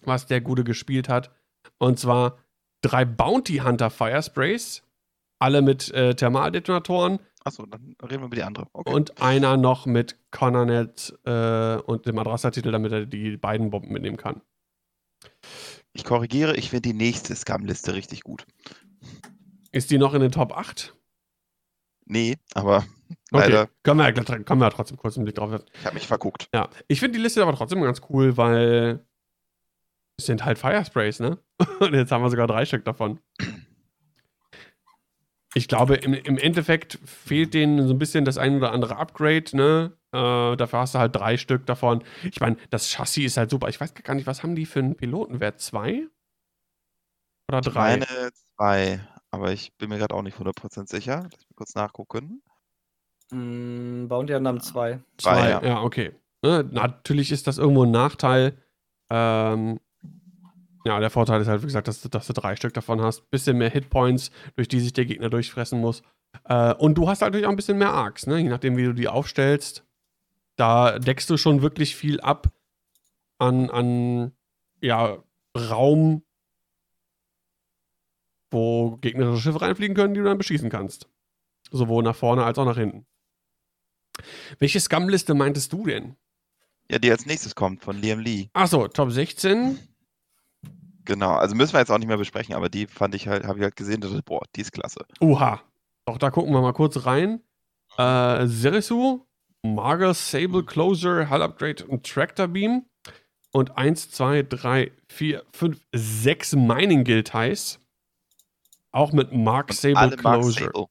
was 0.00 0.26
der 0.26 0.40
Gute 0.40 0.64
gespielt 0.64 1.08
hat. 1.08 1.30
Und 1.78 2.00
zwar 2.00 2.38
drei 2.82 3.04
Bounty 3.04 3.58
Hunter 3.58 3.90
Firesprays, 3.90 4.82
alle 5.38 5.62
mit 5.62 5.90
äh, 5.92 6.16
Thermaldetonatoren 6.16 7.20
Achso, 7.44 7.66
dann 7.66 7.96
reden 8.02 8.22
wir 8.22 8.26
über 8.26 8.36
die 8.36 8.42
andere. 8.42 8.68
Okay. 8.72 8.92
Und 8.92 9.20
einer 9.20 9.56
noch 9.56 9.86
mit 9.86 10.16
Connernet 10.30 11.18
äh, 11.24 11.76
und 11.76 12.06
dem 12.06 12.18
Adressa-Titel, 12.18 12.70
damit 12.70 12.92
er 12.92 13.06
die 13.06 13.36
beiden 13.36 13.70
Bomben 13.70 13.92
mitnehmen 13.92 14.16
kann. 14.16 14.42
Ich 15.92 16.04
korrigiere, 16.04 16.56
ich 16.56 16.70
finde 16.70 16.88
die 16.88 16.94
nächste 16.94 17.34
Scam-Liste 17.34 17.94
richtig 17.94 18.22
gut. 18.22 18.46
Ist 19.72 19.90
die 19.90 19.98
noch 19.98 20.14
in 20.14 20.20
den 20.20 20.32
Top 20.32 20.56
8? 20.56 20.94
Nee, 22.04 22.36
aber 22.54 22.78
okay. 22.78 22.86
leider. 23.30 23.68
Können 23.82 23.98
wir, 23.98 24.06
ja, 24.06 24.12
können 24.12 24.60
wir 24.60 24.66
ja 24.66 24.70
trotzdem 24.70 24.96
kurz 24.96 25.16
einen 25.16 25.24
Blick 25.24 25.36
drauf 25.36 25.50
werfen. 25.50 25.66
Ich 25.74 25.84
habe 25.84 25.94
mich 25.94 26.06
verguckt. 26.06 26.48
Ja, 26.54 26.68
ich 26.88 27.00
finde 27.00 27.18
die 27.18 27.22
Liste 27.22 27.42
aber 27.42 27.54
trotzdem 27.54 27.82
ganz 27.82 28.00
cool, 28.08 28.36
weil 28.36 29.04
es 30.16 30.26
sind 30.26 30.44
halt 30.44 30.58
Firesprays, 30.58 31.20
ne? 31.20 31.38
Und 31.80 31.94
jetzt 31.94 32.12
haben 32.12 32.22
wir 32.22 32.30
sogar 32.30 32.46
drei 32.46 32.64
Stück 32.64 32.84
davon 32.84 33.18
ich 35.54 35.68
glaube, 35.68 35.96
im, 35.96 36.14
im 36.14 36.38
Endeffekt 36.38 36.98
fehlt 37.04 37.54
denen 37.54 37.86
so 37.86 37.94
ein 37.94 37.98
bisschen 37.98 38.24
das 38.24 38.38
ein 38.38 38.56
oder 38.56 38.72
andere 38.72 38.96
Upgrade, 38.96 39.54
ne? 39.54 39.92
Äh, 40.12 40.56
dafür 40.56 40.80
hast 40.80 40.94
du 40.94 40.98
halt 40.98 41.14
drei 41.14 41.36
Stück 41.36 41.66
davon. 41.66 42.04
Ich 42.22 42.40
meine, 42.40 42.56
das 42.70 42.90
Chassis 42.90 43.24
ist 43.24 43.36
halt 43.36 43.50
super. 43.50 43.68
Ich 43.68 43.80
weiß 43.80 43.94
gar 43.94 44.14
nicht, 44.14 44.26
was 44.26 44.42
haben 44.42 44.54
die 44.54 44.66
für 44.66 44.80
einen 44.80 44.96
Pilotenwert? 44.96 45.60
Zwei? 45.60 46.06
Oder 47.48 47.60
drei? 47.60 47.98
Meine 47.98 48.30
zwei, 48.56 49.00
aber 49.30 49.52
ich 49.52 49.74
bin 49.76 49.88
mir 49.88 49.98
gerade 49.98 50.14
auch 50.14 50.22
nicht 50.22 50.38
100% 50.38 50.88
sicher. 50.88 51.28
Lass 51.30 51.48
mich 51.48 51.56
kurz 51.56 51.74
nachgucken. 51.74 52.42
Mm, 53.30 54.08
Bounty 54.08 54.32
haben 54.32 54.60
zwei. 54.60 55.00
Zwei, 55.18 55.32
zwei 55.32 55.50
ja. 55.50 55.62
ja. 55.64 55.82
okay. 55.82 56.12
Ne? 56.42 56.68
Natürlich 56.70 57.32
ist 57.32 57.46
das 57.46 57.58
irgendwo 57.58 57.84
ein 57.84 57.90
Nachteil. 57.90 58.58
Ähm, 59.10 59.80
ja, 60.84 60.98
der 61.00 61.10
Vorteil 61.10 61.40
ist 61.40 61.48
halt, 61.48 61.62
wie 61.62 61.66
gesagt, 61.66 61.88
dass, 61.88 62.02
dass 62.02 62.26
du 62.26 62.32
drei 62.32 62.56
Stück 62.56 62.74
davon 62.74 63.00
hast. 63.00 63.30
Bisschen 63.30 63.58
mehr 63.58 63.70
Hitpoints, 63.70 64.30
durch 64.56 64.68
die 64.68 64.80
sich 64.80 64.92
der 64.92 65.06
Gegner 65.06 65.30
durchfressen 65.30 65.80
muss. 65.80 66.02
Äh, 66.44 66.74
und 66.74 66.94
du 66.96 67.08
hast 67.08 67.22
halt 67.22 67.32
natürlich 67.32 67.46
auch 67.46 67.50
ein 67.50 67.56
bisschen 67.56 67.78
mehr 67.78 67.92
Arcs, 67.92 68.26
ne? 68.26 68.38
Je 68.38 68.48
nachdem, 68.48 68.76
wie 68.76 68.84
du 68.84 68.92
die 68.92 69.08
aufstellst. 69.08 69.84
Da 70.56 70.98
deckst 70.98 71.30
du 71.30 71.36
schon 71.36 71.62
wirklich 71.62 71.96
viel 71.96 72.20
ab 72.20 72.52
an, 73.38 73.70
an 73.70 74.32
ja, 74.80 75.18
Raum, 75.56 76.22
wo 78.50 78.96
gegnerische 78.98 79.42
Schiffe 79.42 79.62
reinfliegen 79.62 79.96
können, 79.96 80.14
die 80.14 80.20
du 80.20 80.26
dann 80.26 80.38
beschießen 80.38 80.70
kannst. 80.70 81.08
Sowohl 81.70 82.02
nach 82.02 82.16
vorne 82.16 82.44
als 82.44 82.58
auch 82.58 82.66
nach 82.66 82.76
hinten. 82.76 83.06
Welche 84.58 84.80
Scum-Liste 84.80 85.34
meintest 85.34 85.72
du 85.72 85.86
denn? 85.86 86.16
Ja, 86.90 86.98
die 86.98 87.10
als 87.10 87.24
nächstes 87.24 87.54
kommt, 87.54 87.82
von 87.82 87.96
Liam 87.96 88.20
Lee. 88.20 88.48
Achso, 88.52 88.88
Top 88.88 89.10
16. 89.10 89.78
Genau, 91.04 91.32
also 91.32 91.54
müssen 91.54 91.72
wir 91.72 91.80
jetzt 91.80 91.90
auch 91.90 91.98
nicht 91.98 92.08
mehr 92.08 92.16
besprechen, 92.16 92.54
aber 92.54 92.68
die 92.68 92.86
fand 92.86 93.14
ich 93.14 93.28
halt, 93.28 93.44
habe 93.44 93.58
ich 93.58 93.64
halt 93.64 93.76
gesehen, 93.76 94.00
dachte, 94.00 94.22
boah, 94.22 94.42
die 94.54 94.60
ist 94.60 94.72
klasse. 94.72 95.04
Oha. 95.20 95.60
Doch, 96.06 96.18
da 96.18 96.30
gucken 96.30 96.52
wir 96.52 96.60
mal 96.60 96.72
kurz 96.72 97.06
rein. 97.06 97.40
Äh, 97.96 98.46
Serisu, 98.46 99.24
Mager, 99.62 100.14
Sable, 100.14 100.64
Closer, 100.64 101.30
Hull 101.30 101.42
Upgrade 101.42 101.84
und 101.86 102.06
Tractor 102.06 102.48
Beam. 102.48 102.86
Und 103.52 103.76
1, 103.76 104.10
2, 104.10 104.44
3, 104.44 104.92
4, 105.10 105.44
5, 105.52 105.78
6 105.92 106.56
Mining 106.56 107.04
Guild 107.04 107.34
Highs. 107.34 107.78
Auch 108.92 109.12
mit 109.12 109.32
Mark 109.32 109.72
Sable 109.72 110.16
Closer. 110.16 110.38
Mark 110.38 110.72
Sable. 110.72 110.86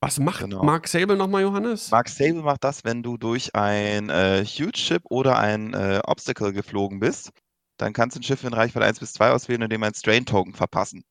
Was 0.00 0.18
macht 0.20 0.40
genau. 0.40 0.62
Mark 0.62 0.86
Sable 0.86 1.16
nochmal, 1.16 1.42
Johannes? 1.42 1.90
Mark 1.90 2.08
Sable 2.08 2.42
macht 2.42 2.62
das, 2.62 2.84
wenn 2.84 3.02
du 3.02 3.16
durch 3.16 3.54
ein 3.54 4.10
äh, 4.10 4.44
Huge 4.44 4.78
Ship 4.78 5.02
oder 5.08 5.38
ein 5.38 5.72
äh, 5.74 6.00
Obstacle 6.04 6.52
geflogen 6.52 7.00
bist 7.00 7.32
dann 7.76 7.92
kannst 7.92 8.16
du 8.16 8.20
ein 8.20 8.22
Schiff 8.22 8.44
in 8.44 8.52
Reichweite 8.52 8.86
1 8.86 9.00
bis 9.00 9.12
2 9.14 9.30
auswählen 9.30 9.62
und 9.62 9.72
dem 9.72 9.82
ein 9.82 9.94
Strain-Token 9.94 10.54
verpassen. 10.54 11.04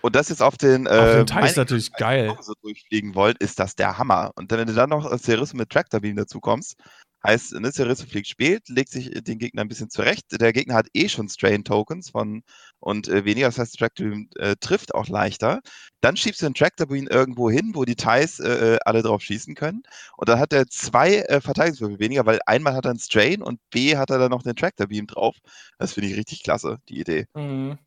Und 0.00 0.16
das 0.16 0.28
jetzt 0.30 0.42
auf 0.42 0.56
den, 0.56 0.88
auf 0.88 1.12
den 1.12 1.22
äh, 1.22 1.24
Teil 1.24 1.44
ist 1.44 1.56
natürlich 1.56 1.92
geil. 1.92 2.36
So 2.40 2.54
durchfliegen 2.60 3.14
wollt, 3.14 3.38
ist 3.38 3.58
das 3.60 3.76
der 3.76 3.98
Hammer. 3.98 4.32
Und 4.34 4.50
wenn 4.50 4.66
du 4.66 4.74
dann 4.74 4.90
noch 4.90 5.08
Cerisso 5.18 5.56
mit 5.56 5.70
Tractor 5.70 6.00
Beam 6.00 6.16
dazu 6.16 6.40
kommst, 6.40 6.76
heißt, 7.24 7.54
ne, 7.54 7.70
Cerisso 7.72 8.06
fliegt 8.06 8.28
spät, 8.28 8.68
legt 8.68 8.90
sich 8.90 9.10
den 9.10 9.38
Gegner 9.38 9.62
ein 9.62 9.68
bisschen 9.68 9.90
zurecht. 9.90 10.26
Der 10.40 10.52
Gegner 10.52 10.74
hat 10.74 10.88
eh 10.94 11.08
schon 11.08 11.28
Strain-Tokens 11.28 12.10
von 12.10 12.42
und 12.80 13.08
äh, 13.08 13.24
weniger, 13.24 13.46
das 13.46 13.58
heißt, 13.58 13.78
Tractor 13.78 14.06
Beam 14.06 14.28
äh, 14.36 14.56
trifft 14.60 14.94
auch 14.94 15.08
leichter. 15.08 15.60
Dann 16.00 16.16
schiebst 16.16 16.42
du 16.42 16.46
den 16.46 16.54
Tractor 16.54 16.86
Beam 16.86 17.06
irgendwo 17.06 17.50
hin, 17.50 17.72
wo 17.74 17.84
die 17.84 17.94
Ties 17.94 18.40
äh, 18.40 18.74
äh, 18.74 18.78
alle 18.84 19.02
drauf 19.02 19.22
schießen 19.22 19.54
können. 19.54 19.82
Und 20.16 20.28
dann 20.28 20.38
hat 20.38 20.52
er 20.52 20.66
zwei 20.66 21.16
äh, 21.16 21.40
Verteidigungswürfel 21.40 22.00
weniger, 22.00 22.26
weil 22.26 22.40
einmal 22.46 22.74
hat 22.74 22.86
er 22.86 22.90
einen 22.90 22.98
Strain 22.98 23.42
und 23.42 23.60
B 23.70 23.96
hat 23.96 24.10
er 24.10 24.18
dann 24.18 24.30
noch 24.30 24.42
den 24.42 24.56
Tractor 24.56 24.88
Beam 24.88 25.06
drauf. 25.06 25.36
Das 25.78 25.92
finde 25.92 26.08
ich 26.08 26.16
richtig 26.16 26.42
klasse, 26.42 26.78
die 26.88 27.00
Idee. 27.00 27.26
Mhm. 27.34 27.78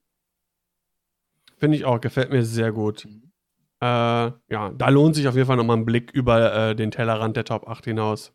Finde 1.57 1.77
ich 1.77 1.85
auch, 1.85 1.99
gefällt 1.99 2.31
mir 2.31 2.43
sehr 2.43 2.71
gut. 2.71 3.05
Mhm. 3.05 3.31
Äh, 3.81 3.85
ja, 3.85 4.71
da 4.77 4.89
lohnt 4.89 5.15
sich 5.15 5.27
auf 5.27 5.35
jeden 5.35 5.47
Fall 5.47 5.57
nochmal 5.57 5.77
ein 5.77 5.85
Blick 5.85 6.11
über 6.11 6.69
äh, 6.69 6.75
den 6.75 6.91
Tellerrand 6.91 7.35
der 7.35 7.43
Top 7.43 7.67
8 7.67 7.85
hinaus. 7.85 8.33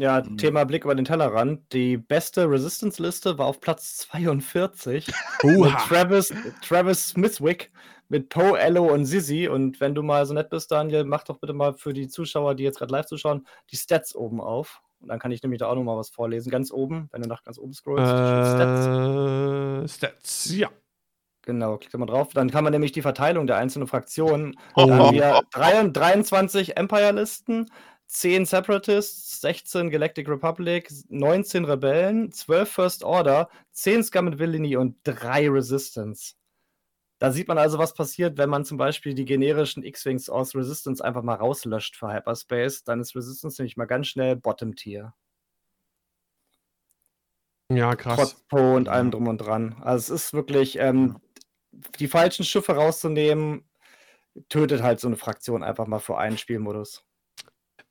Ja, 0.00 0.22
mhm. 0.22 0.36
Thema 0.36 0.64
Blick 0.64 0.84
über 0.84 0.94
den 0.94 1.04
Tellerrand. 1.04 1.72
Die 1.72 1.96
beste 1.96 2.48
Resistance-Liste 2.48 3.36
war 3.36 3.46
auf 3.46 3.60
Platz 3.60 3.96
42 3.98 5.08
mit 5.42 5.72
Travis, 5.88 6.32
Travis 6.62 7.08
Smithwick 7.08 7.72
mit 8.08 8.28
Poe, 8.28 8.56
Ello 8.56 8.84
und 8.92 9.06
Sissy. 9.06 9.48
Und 9.48 9.80
wenn 9.80 9.96
du 9.96 10.04
mal 10.04 10.24
so 10.24 10.34
nett 10.34 10.50
bist, 10.50 10.70
Daniel, 10.70 11.04
mach 11.04 11.24
doch 11.24 11.38
bitte 11.38 11.52
mal 11.52 11.74
für 11.74 11.92
die 11.92 12.06
Zuschauer, 12.06 12.54
die 12.54 12.62
jetzt 12.62 12.78
gerade 12.78 12.92
live 12.92 13.06
zuschauen, 13.06 13.44
die 13.72 13.76
Stats 13.76 14.14
oben 14.14 14.40
auf. 14.40 14.80
Und 15.00 15.08
dann 15.08 15.18
kann 15.18 15.32
ich 15.32 15.42
nämlich 15.42 15.58
da 15.58 15.66
auch 15.66 15.74
noch 15.74 15.82
mal 15.82 15.96
was 15.96 16.10
vorlesen. 16.10 16.50
Ganz 16.50 16.70
oben, 16.70 17.08
wenn 17.10 17.22
du 17.22 17.28
nach 17.28 17.42
ganz 17.42 17.58
oben 17.58 17.72
scrollst. 17.72 18.04
Äh, 18.04 19.88
Stats. 19.88 19.94
Stats, 19.94 20.56
ja. 20.56 20.68
Genau, 21.42 21.78
klick 21.78 21.96
mal 21.96 22.06
drauf. 22.06 22.34
Dann 22.34 22.50
kann 22.50 22.62
man 22.62 22.72
nämlich 22.72 22.92
die 22.92 23.02
Verteilung 23.02 23.46
der 23.46 23.56
einzelnen 23.56 23.88
Fraktionen. 23.88 24.58
Oh, 24.74 24.86
da 24.86 24.96
haben 24.96 25.14
wir 25.14 25.40
23 25.52 26.76
Empire-Listen, 26.76 27.70
10 28.08 28.46
Separatists, 28.46 29.40
16 29.42 29.90
Galactic 29.90 30.28
Republic, 30.28 30.90
19 31.08 31.66
Rebellen, 31.66 32.32
12 32.32 32.68
First 32.68 33.04
Order, 33.04 33.50
10 33.72 34.02
Scum 34.04 34.28
and 34.28 34.38
Villainy 34.38 34.76
und 34.76 34.96
3 35.04 35.50
Resistance. 35.50 36.34
Da 37.18 37.32
sieht 37.32 37.48
man 37.48 37.58
also, 37.58 37.78
was 37.78 37.94
passiert, 37.94 38.38
wenn 38.38 38.48
man 38.48 38.64
zum 38.64 38.78
Beispiel 38.78 39.12
die 39.12 39.24
generischen 39.24 39.82
X-Wings 39.82 40.30
aus 40.30 40.54
Resistance 40.54 41.04
einfach 41.04 41.22
mal 41.22 41.34
rauslöscht 41.34 41.96
für 41.96 42.12
Hyperspace. 42.12 42.84
Dann 42.84 43.00
ist 43.00 43.14
Resistance 43.14 43.60
nämlich 43.60 43.76
mal 43.76 43.86
ganz 43.86 44.06
schnell 44.06 44.36
Bottom-Tier. 44.36 45.12
Ja, 47.70 47.94
krass. 47.94 48.16
Trotz 48.16 48.34
Po 48.48 48.76
und 48.76 48.88
allem 48.88 49.10
drum 49.10 49.28
und 49.28 49.38
dran. 49.38 49.76
Also 49.82 50.14
es 50.14 50.22
ist 50.22 50.32
wirklich, 50.32 50.78
ähm, 50.78 51.20
die 51.98 52.08
falschen 52.08 52.44
Schiffe 52.44 52.72
rauszunehmen, 52.72 53.68
tötet 54.48 54.82
halt 54.82 55.00
so 55.00 55.08
eine 55.08 55.16
Fraktion 55.16 55.62
einfach 55.62 55.86
mal 55.86 55.98
für 55.98 56.16
einen 56.16 56.38
Spielmodus. 56.38 57.04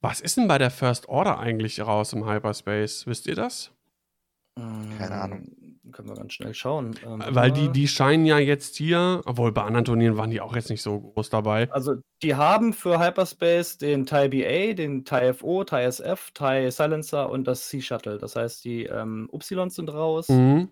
Was 0.01 0.21
ist 0.21 0.38
denn 0.38 0.47
bei 0.47 0.57
der 0.57 0.71
First 0.71 1.10
Order 1.10 1.39
eigentlich 1.39 1.81
raus 1.81 2.13
im 2.13 2.29
Hyperspace? 2.29 3.07
Wisst 3.07 3.27
ihr 3.27 3.36
das? 3.36 3.71
Keine 4.55 5.21
Ahnung. 5.21 5.51
Ähm, 5.62 5.91
können 5.91 6.10
wir 6.10 6.15
ganz 6.15 6.33
schnell 6.33 6.53
schauen. 6.53 6.95
Ähm, 7.05 7.23
Weil 7.29 7.51
die, 7.51 7.69
die 7.69 7.88
scheinen 7.88 8.25
ja 8.25 8.39
jetzt 8.39 8.75
hier, 8.75 9.21
obwohl 9.25 9.51
bei 9.51 9.63
anderen 9.63 9.86
Turnieren 9.86 10.17
waren 10.17 10.29
die 10.29 10.41
auch 10.41 10.55
jetzt 10.55 10.69
nicht 10.69 10.81
so 10.81 10.99
groß 10.99 11.29
dabei. 11.29 11.71
Also 11.71 11.95
die 12.21 12.36
haben 12.36 12.73
für 12.73 12.99
Hyperspace 12.99 13.77
den 13.77 14.05
TIE 14.05 14.27
BA, 14.29 14.73
den 14.73 15.05
TIE 15.05 15.33
FO, 15.33 15.63
TIE 15.63 15.83
SF, 15.83 16.31
TIE 16.31 16.71
Silencer 16.71 17.29
und 17.29 17.47
das 17.47 17.69
Sea 17.69 17.81
Shuttle. 17.81 18.17
Das 18.17 18.36
heißt, 18.36 18.65
die 18.65 18.86
ähm, 18.86 19.29
Upsilons 19.31 19.75
sind 19.75 19.89
raus. 19.89 20.29
Mhm. 20.29 20.71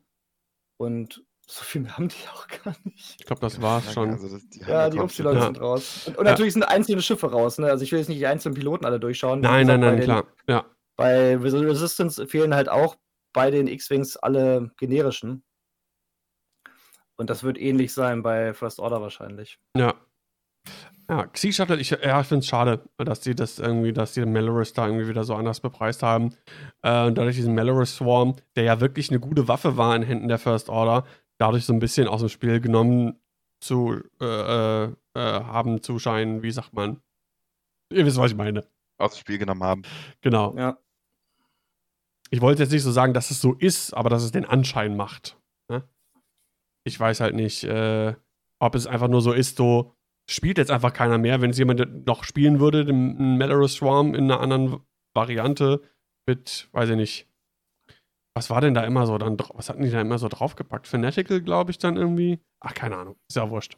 Und 0.78 1.24
so 1.48 1.64
viel 1.64 1.82
mehr 1.82 1.98
haben 1.98 2.08
die 2.08 2.28
auch 2.34 2.48
gar 2.48 2.76
nicht. 2.84 3.18
Ich 3.20 3.26
glaube, 3.26 3.42
das 3.42 3.62
war's 3.62 3.94
schon. 3.94 4.12
Also 4.12 4.30
das, 4.30 4.48
die 4.50 4.60
ja, 4.62 4.90
die 4.90 5.00
Upsilons 5.00 5.38
ja. 5.38 5.46
sind 5.46 5.62
raus. 5.62 6.08
Und, 6.08 6.18
und 6.18 6.26
ja. 6.26 6.32
natürlich 6.32 6.54
sind 6.54 6.64
einzelne 6.64 7.02
Schiffe 7.02 7.32
raus. 7.32 7.58
Ne? 7.60 7.68
Also 7.68 7.84
ich 7.84 7.92
will 7.92 8.00
jetzt 8.00 8.08
nicht 8.08 8.20
die 8.20 8.28
einzelnen 8.28 8.56
Piloten 8.56 8.86
alle 8.86 9.00
durchschauen. 9.00 9.42
Nein, 9.42 9.68
nein, 9.68 9.80
nein, 9.80 10.00
klar. 10.02 10.26
Ja. 10.48 10.66
Bei 10.98 11.36
Resistance 11.36 12.26
fehlen 12.28 12.56
halt 12.56 12.70
auch 12.70 12.96
bei 13.34 13.52
den 13.52 13.68
X-Wings 13.68 14.18
alle 14.18 14.72
generischen. 14.78 15.44
Und 17.18 17.30
das 17.30 17.44
wird 17.44 17.60
ähnlich 17.60 17.94
sein 17.94 18.24
bei 18.24 18.54
First 18.54 18.80
Order 18.80 19.02
wahrscheinlich. 19.02 19.60
Ja. 19.78 19.94
Ja, 21.08 21.28
Xi 21.28 21.54
Shuttle, 21.54 21.78
ich, 21.78 21.92
ja, 21.92 22.22
ich 22.22 22.28
finde 22.28 22.40
es 22.40 22.48
schade, 22.48 22.82
dass 22.98 23.20
die 23.20 23.36
das 23.36 23.60
irgendwie, 23.60 23.94
dass 23.94 24.14
die 24.14 24.22
den 24.22 24.34
Malorus 24.34 24.74
da 24.74 24.88
irgendwie 24.88 25.08
wieder 25.08 25.24
so 25.24 25.36
anders 25.36 25.60
bepreist 25.60 26.02
haben. 26.02 26.36
Äh, 26.82 27.06
und 27.06 27.16
dadurch 27.16 27.36
diesen 27.36 27.54
Malorus 27.54 27.98
Swarm, 27.98 28.36
der 28.56 28.64
ja 28.64 28.80
wirklich 28.82 29.12
eine 29.12 29.20
gute 29.20 29.48
Waffe 29.48 29.78
war 29.78 29.96
in 29.96 30.02
Händen 30.02 30.28
der 30.28 30.40
First 30.40 30.68
Order, 30.68 31.06
dadurch 31.38 31.66
so 31.66 31.74
ein 31.74 31.80
bisschen 31.80 32.08
aus 32.08 32.22
dem 32.22 32.30
Spiel 32.30 32.60
genommen 32.60 33.20
zu 33.60 34.02
äh, 34.22 34.26
äh, 34.26 34.94
äh 35.16 35.20
haben 35.44 35.82
zu 35.82 36.00
scheinen, 36.00 36.44
wie 36.44 36.52
sagt 36.52 36.74
man? 36.74 37.02
Ihr 37.92 38.06
wisst, 38.06 38.18
was 38.18 38.32
ich 38.32 38.38
meine. 38.38 38.68
Aus 38.98 39.14
dem 39.14 39.20
Spiel 39.20 39.38
genommen 39.38 39.64
haben. 39.64 39.84
Genau. 40.22 40.56
Ja. 40.58 40.78
Ich 42.30 42.42
wollte 42.42 42.64
jetzt 42.64 42.72
nicht 42.72 42.84
so 42.84 42.92
sagen, 42.92 43.14
dass 43.14 43.32
es 43.32 43.42
so 43.42 43.54
ist, 43.54 43.94
aber 43.94 44.10
dass 44.10 44.24
es 44.24 44.32
den 44.32 44.46
Anschein 44.46 44.98
macht. 44.98 45.40
Ne? 45.70 45.88
Ich 46.84 47.00
weiß 47.00 47.20
halt 47.20 47.36
nicht, 47.36 47.64
äh, 47.64 48.16
ob 48.60 48.76
es 48.76 48.88
einfach 48.88 49.08
nur 49.08 49.22
so 49.22 49.32
ist, 49.32 49.58
so 49.58 49.96
spielt 50.30 50.58
jetzt 50.58 50.72
einfach 50.72 50.94
keiner 50.94 51.18
mehr. 51.18 51.42
Wenn 51.42 51.52
es 51.52 51.58
jemand 51.58 52.06
noch 52.06 52.24
spielen 52.24 52.60
würde, 52.60 52.86
den 52.86 53.38
Malorus 53.38 53.76
Swarm 53.76 54.16
in 54.16 54.26
einer 54.26 54.40
anderen 54.40 54.80
Variante 55.14 55.82
mit, 56.26 56.70
weiß 56.72 56.90
ich 56.90 56.96
nicht, 56.96 57.30
was 58.36 58.50
war 58.50 58.60
denn 58.60 58.74
da 58.74 58.84
immer 58.84 59.08
so 59.08 59.18
dann 59.18 59.38
Was 59.54 59.70
hatten 59.70 59.82
die 59.82 59.90
da 59.90 60.02
immer 60.02 60.18
so 60.18 60.28
draufgepackt? 60.28 60.88
Fanatical, 60.88 61.42
glaube 61.42 61.72
ich, 61.72 61.78
dann 61.78 61.96
irgendwie. 61.96 62.40
Ach, 62.60 62.74
keine 62.74 62.98
Ahnung. 62.98 63.16
Ist 63.30 63.38
ja 63.38 63.50
wurscht. 63.50 63.78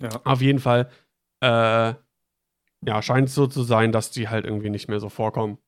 Ja. 0.00 0.08
Auf 0.24 0.40
jeden 0.40 0.58
Fall, 0.58 0.90
äh, 1.40 1.94
ja, 2.86 3.02
scheint 3.02 3.28
es 3.28 3.34
so 3.34 3.46
zu 3.46 3.62
sein, 3.62 3.92
dass 3.92 4.10
die 4.10 4.28
halt 4.28 4.46
irgendwie 4.46 4.70
nicht 4.70 4.88
mehr 4.88 5.00
so 5.00 5.08
vorkommen. 5.08 5.58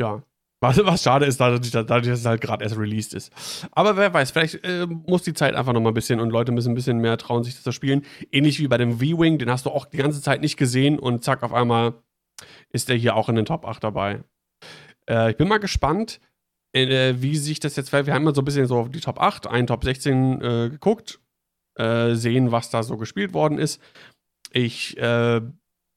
Ja. 0.00 0.22
Was, 0.60 0.84
was 0.84 1.02
schade 1.04 1.26
ist, 1.26 1.40
dadurch, 1.40 1.70
dadurch, 1.70 2.06
dass 2.06 2.20
es 2.20 2.26
halt 2.26 2.40
gerade 2.40 2.64
erst 2.64 2.76
released 2.76 3.14
ist. 3.14 3.32
Aber 3.72 3.96
wer 3.96 4.12
weiß, 4.12 4.32
vielleicht 4.32 4.64
äh, 4.64 4.86
muss 4.86 5.22
die 5.22 5.34
Zeit 5.34 5.54
einfach 5.54 5.72
noch 5.72 5.80
mal 5.80 5.90
ein 5.90 5.94
bisschen 5.94 6.18
und 6.18 6.30
Leute 6.30 6.50
müssen 6.50 6.72
ein 6.72 6.74
bisschen 6.74 6.98
mehr 6.98 7.16
trauen, 7.16 7.44
sich 7.44 7.54
das 7.54 7.62
zu 7.62 7.70
spielen. 7.70 8.04
Ähnlich 8.32 8.58
wie 8.58 8.66
bei 8.66 8.76
dem 8.76 8.98
V-Wing, 8.98 9.38
den 9.38 9.50
hast 9.50 9.66
du 9.66 9.70
auch 9.70 9.86
die 9.86 9.98
ganze 9.98 10.20
Zeit 10.20 10.40
nicht 10.40 10.56
gesehen 10.56 10.98
und 10.98 11.22
zack, 11.22 11.44
auf 11.44 11.52
einmal 11.52 11.94
ist 12.70 12.88
der 12.88 12.96
hier 12.96 13.14
auch 13.14 13.28
in 13.28 13.36
den 13.36 13.44
Top 13.44 13.64
8 13.66 13.84
dabei. 13.84 14.24
Äh, 15.08 15.30
ich 15.30 15.36
bin 15.36 15.46
mal 15.46 15.58
gespannt, 15.58 16.20
äh, 16.72 17.20
wie 17.20 17.36
sich 17.36 17.60
das 17.60 17.76
jetzt, 17.76 17.92
wir 17.92 18.12
haben 18.12 18.24
mal 18.24 18.34
so 18.34 18.42
ein 18.42 18.44
bisschen 18.44 18.66
so 18.66 18.78
auf 18.78 18.90
die 18.90 19.00
Top 19.00 19.20
8, 19.20 19.46
ein 19.46 19.66
Top 19.66 19.84
16 19.84 20.40
äh, 20.40 20.68
geguckt, 20.70 21.20
äh, 21.78 22.14
sehen, 22.14 22.52
was 22.52 22.70
da 22.70 22.82
so 22.82 22.96
gespielt 22.96 23.32
worden 23.34 23.58
ist. 23.58 23.80
Ich, 24.50 24.96
äh, 24.98 25.40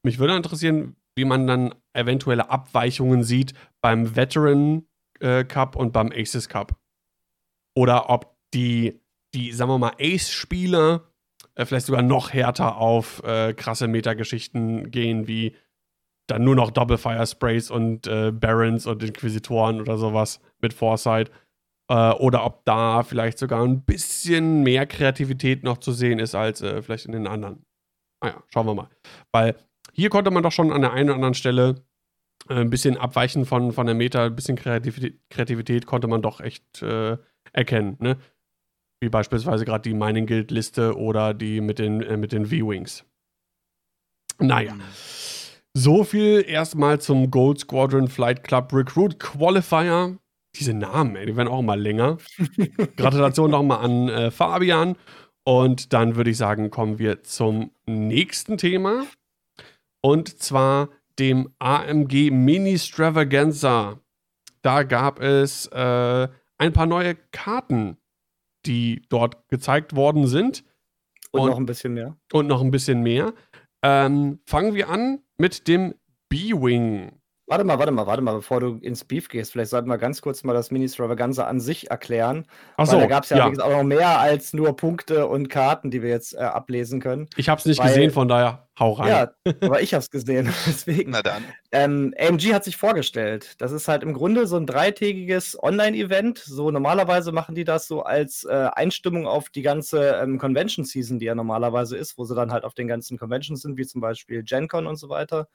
mich 0.02 0.18
würde 0.18 0.36
interessieren, 0.36 0.96
wie 1.14 1.24
man 1.24 1.46
dann 1.46 1.74
eventuelle 1.92 2.50
Abweichungen 2.50 3.22
sieht 3.22 3.52
beim 3.82 4.16
Veteran 4.16 4.86
äh, 5.20 5.44
Cup 5.44 5.76
und 5.76 5.92
beim 5.92 6.10
Aces 6.12 6.48
Cup. 6.48 6.78
Oder 7.74 8.10
ob 8.10 8.36
die, 8.54 9.00
die 9.34 9.52
sagen 9.52 9.70
wir 9.70 9.78
mal, 9.78 9.94
Ace-Spieler 9.98 11.08
äh, 11.54 11.64
vielleicht 11.64 11.86
sogar 11.86 12.02
noch 12.02 12.32
härter 12.32 12.76
auf 12.76 13.22
krasse 13.22 13.88
Metageschichten 13.88 14.90
gehen, 14.90 15.26
wie 15.26 15.54
dann 16.26 16.44
nur 16.44 16.54
noch 16.54 16.70
Double 16.70 16.98
Fire 16.98 17.26
Sprays 17.26 17.70
und 17.70 18.06
äh, 18.06 18.30
Barons 18.32 18.86
und 18.86 19.02
Inquisitoren 19.02 19.80
oder 19.80 19.98
sowas 19.98 20.40
mit 20.62 20.72
Foresight. 20.72 21.30
Äh, 21.90 22.12
oder 22.12 22.44
ob 22.44 22.64
da 22.64 23.02
vielleicht 23.02 23.38
sogar 23.38 23.62
ein 23.64 23.82
bisschen 23.82 24.62
mehr 24.62 24.86
Kreativität 24.86 25.64
noch 25.64 25.78
zu 25.78 25.92
sehen 25.92 26.18
ist 26.18 26.34
als 26.34 26.62
äh, 26.62 26.80
vielleicht 26.82 27.06
in 27.06 27.12
den 27.12 27.26
anderen. 27.26 27.64
Naja, 28.22 28.36
ah 28.38 28.42
schauen 28.48 28.66
wir 28.66 28.74
mal. 28.74 28.88
Weil 29.32 29.56
hier 29.92 30.08
konnte 30.08 30.30
man 30.30 30.42
doch 30.42 30.52
schon 30.52 30.72
an 30.72 30.80
der 30.80 30.92
einen 30.92 31.10
oder 31.10 31.16
anderen 31.16 31.34
Stelle 31.34 31.84
äh, 32.48 32.54
ein 32.54 32.70
bisschen 32.70 32.96
abweichen 32.96 33.44
von, 33.44 33.72
von 33.72 33.86
der 33.86 33.94
Meta, 33.94 34.26
ein 34.26 34.36
bisschen 34.36 34.56
Kreativität, 34.56 35.18
Kreativität 35.30 35.86
konnte 35.86 36.08
man 36.08 36.22
doch 36.22 36.40
echt 36.40 36.82
äh, 36.82 37.18
erkennen, 37.52 37.96
ne? 38.00 38.16
Wie 39.00 39.08
beispielsweise 39.08 39.64
gerade 39.64 39.82
die 39.82 39.94
Mining 39.94 40.26
Guild 40.26 40.52
Liste 40.52 40.96
oder 40.96 41.34
die 41.34 41.60
mit 41.60 41.80
den, 41.80 42.02
äh, 42.02 42.16
mit 42.16 42.32
den 42.32 42.46
V-Wings. 42.46 43.04
Naja. 44.38 44.76
So 45.74 46.04
viel 46.04 46.44
erstmal 46.46 47.00
zum 47.00 47.30
Gold 47.30 47.60
Squadron 47.60 48.06
Flight 48.06 48.44
Club 48.44 48.72
Recruit 48.72 49.18
Qualifier. 49.18 50.18
Diese 50.56 50.74
Namen, 50.74 51.16
ey, 51.16 51.26
die 51.26 51.36
werden 51.36 51.48
auch 51.48 51.62
mal 51.62 51.80
länger. 51.80 52.18
Gratulation 52.96 53.50
nochmal 53.50 53.84
an 53.84 54.08
äh, 54.08 54.30
Fabian. 54.30 54.96
Und 55.44 55.92
dann 55.92 56.16
würde 56.16 56.30
ich 56.30 56.36
sagen, 56.36 56.70
kommen 56.70 56.98
wir 56.98 57.22
zum 57.22 57.72
nächsten 57.86 58.58
Thema. 58.58 59.06
Und 60.02 60.40
zwar 60.40 60.90
dem 61.18 61.54
AMG 61.58 62.30
Mini 62.30 62.78
Stravaganza. 62.78 64.00
Da 64.62 64.82
gab 64.84 65.20
es 65.20 65.66
äh, 65.66 66.28
ein 66.58 66.72
paar 66.72 66.86
neue 66.86 67.16
Karten, 67.32 67.96
die 68.66 69.02
dort 69.08 69.48
gezeigt 69.48 69.96
worden 69.96 70.26
sind. 70.26 70.64
Und, 71.32 71.40
und 71.40 71.50
noch 71.50 71.56
ein 71.56 71.66
bisschen 71.66 71.94
mehr. 71.94 72.16
Und 72.32 72.46
noch 72.46 72.60
ein 72.60 72.70
bisschen 72.70 73.02
mehr. 73.02 73.32
Ähm, 73.82 74.40
fangen 74.46 74.74
wir 74.74 74.88
an 74.88 75.22
mit 75.38 75.66
dem 75.66 75.94
B-Wing. 76.28 77.21
Warte 77.52 77.64
mal, 77.64 77.78
warte 77.78 77.92
mal, 77.92 78.06
warte 78.06 78.22
mal, 78.22 78.36
bevor 78.36 78.60
du 78.60 78.78
ins 78.80 79.04
Beef 79.04 79.28
gehst. 79.28 79.52
Vielleicht 79.52 79.68
sollten 79.68 79.86
wir 79.86 79.98
ganz 79.98 80.22
kurz 80.22 80.42
mal 80.42 80.54
das 80.54 80.70
Mini-Stravaganza 80.70 81.44
an 81.44 81.60
sich 81.60 81.90
erklären. 81.90 82.46
Ach 82.78 82.86
so, 82.86 82.98
da 82.98 83.04
gab 83.04 83.24
es 83.24 83.28
ja, 83.28 83.46
ja. 83.46 83.62
auch 83.62 83.70
noch 83.70 83.82
mehr 83.82 84.20
als 84.20 84.54
nur 84.54 84.74
Punkte 84.74 85.26
und 85.26 85.50
Karten, 85.50 85.90
die 85.90 86.00
wir 86.00 86.08
jetzt 86.08 86.32
äh, 86.32 86.38
ablesen 86.38 86.98
können. 86.98 87.28
Ich 87.36 87.50
habe 87.50 87.58
es 87.58 87.66
nicht 87.66 87.78
weil, 87.78 87.88
gesehen, 87.88 88.10
von 88.10 88.26
daher 88.26 88.68
hau 88.78 88.92
rein. 88.92 89.08
Ja, 89.44 89.52
aber 89.60 89.82
ich 89.82 89.92
habe 89.92 90.00
es 90.00 90.10
gesehen, 90.10 90.46
deswegen. 90.66 91.10
Na 91.10 91.20
dann. 91.20 91.44
Ähm, 91.72 92.14
AMG 92.18 92.54
hat 92.54 92.64
sich 92.64 92.78
vorgestellt. 92.78 93.60
Das 93.60 93.70
ist 93.70 93.86
halt 93.86 94.02
im 94.02 94.14
Grunde 94.14 94.46
so 94.46 94.56
ein 94.56 94.64
dreitägiges 94.64 95.62
Online-Event. 95.62 96.38
So 96.38 96.70
normalerweise 96.70 97.32
machen 97.32 97.54
die 97.54 97.64
das 97.64 97.86
so 97.86 98.02
als 98.02 98.44
äh, 98.44 98.70
Einstimmung 98.72 99.26
auf 99.26 99.50
die 99.50 99.60
ganze 99.60 100.12
ähm, 100.22 100.38
Convention-Season, 100.38 101.18
die 101.18 101.26
ja 101.26 101.34
normalerweise 101.34 101.98
ist, 101.98 102.16
wo 102.16 102.24
sie 102.24 102.34
dann 102.34 102.50
halt 102.50 102.64
auf 102.64 102.72
den 102.72 102.88
ganzen 102.88 103.18
Conventions 103.18 103.60
sind, 103.60 103.76
wie 103.76 103.86
zum 103.86 104.00
Beispiel 104.00 104.42
GenCon 104.42 104.86
und 104.86 104.96
so 104.96 105.10
weiter. 105.10 105.48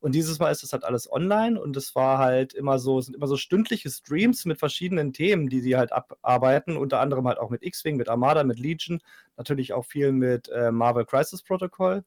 Und 0.00 0.14
dieses 0.14 0.38
Mal 0.38 0.50
ist 0.50 0.62
das 0.62 0.72
halt 0.72 0.84
alles 0.84 1.10
online 1.10 1.60
und 1.60 1.76
es 1.76 1.94
war 1.94 2.18
halt 2.18 2.52
immer 2.54 2.78
so, 2.78 3.00
sind 3.00 3.16
immer 3.16 3.26
so 3.26 3.36
stündliche 3.36 3.90
Streams 3.90 4.44
mit 4.44 4.58
verschiedenen 4.58 5.12
Themen, 5.12 5.48
die 5.48 5.60
sie 5.60 5.76
halt 5.76 5.92
abarbeiten, 5.92 6.76
unter 6.76 7.00
anderem 7.00 7.26
halt 7.26 7.38
auch 7.38 7.50
mit 7.50 7.62
X-Wing, 7.64 7.96
mit 7.96 8.08
Armada, 8.08 8.44
mit 8.44 8.58
Legion, 8.58 9.00
natürlich 9.36 9.72
auch 9.72 9.84
viel 9.84 10.12
mit 10.12 10.48
äh, 10.48 10.70
Marvel 10.70 11.06
Crisis 11.06 11.42
Protocol. 11.42 12.04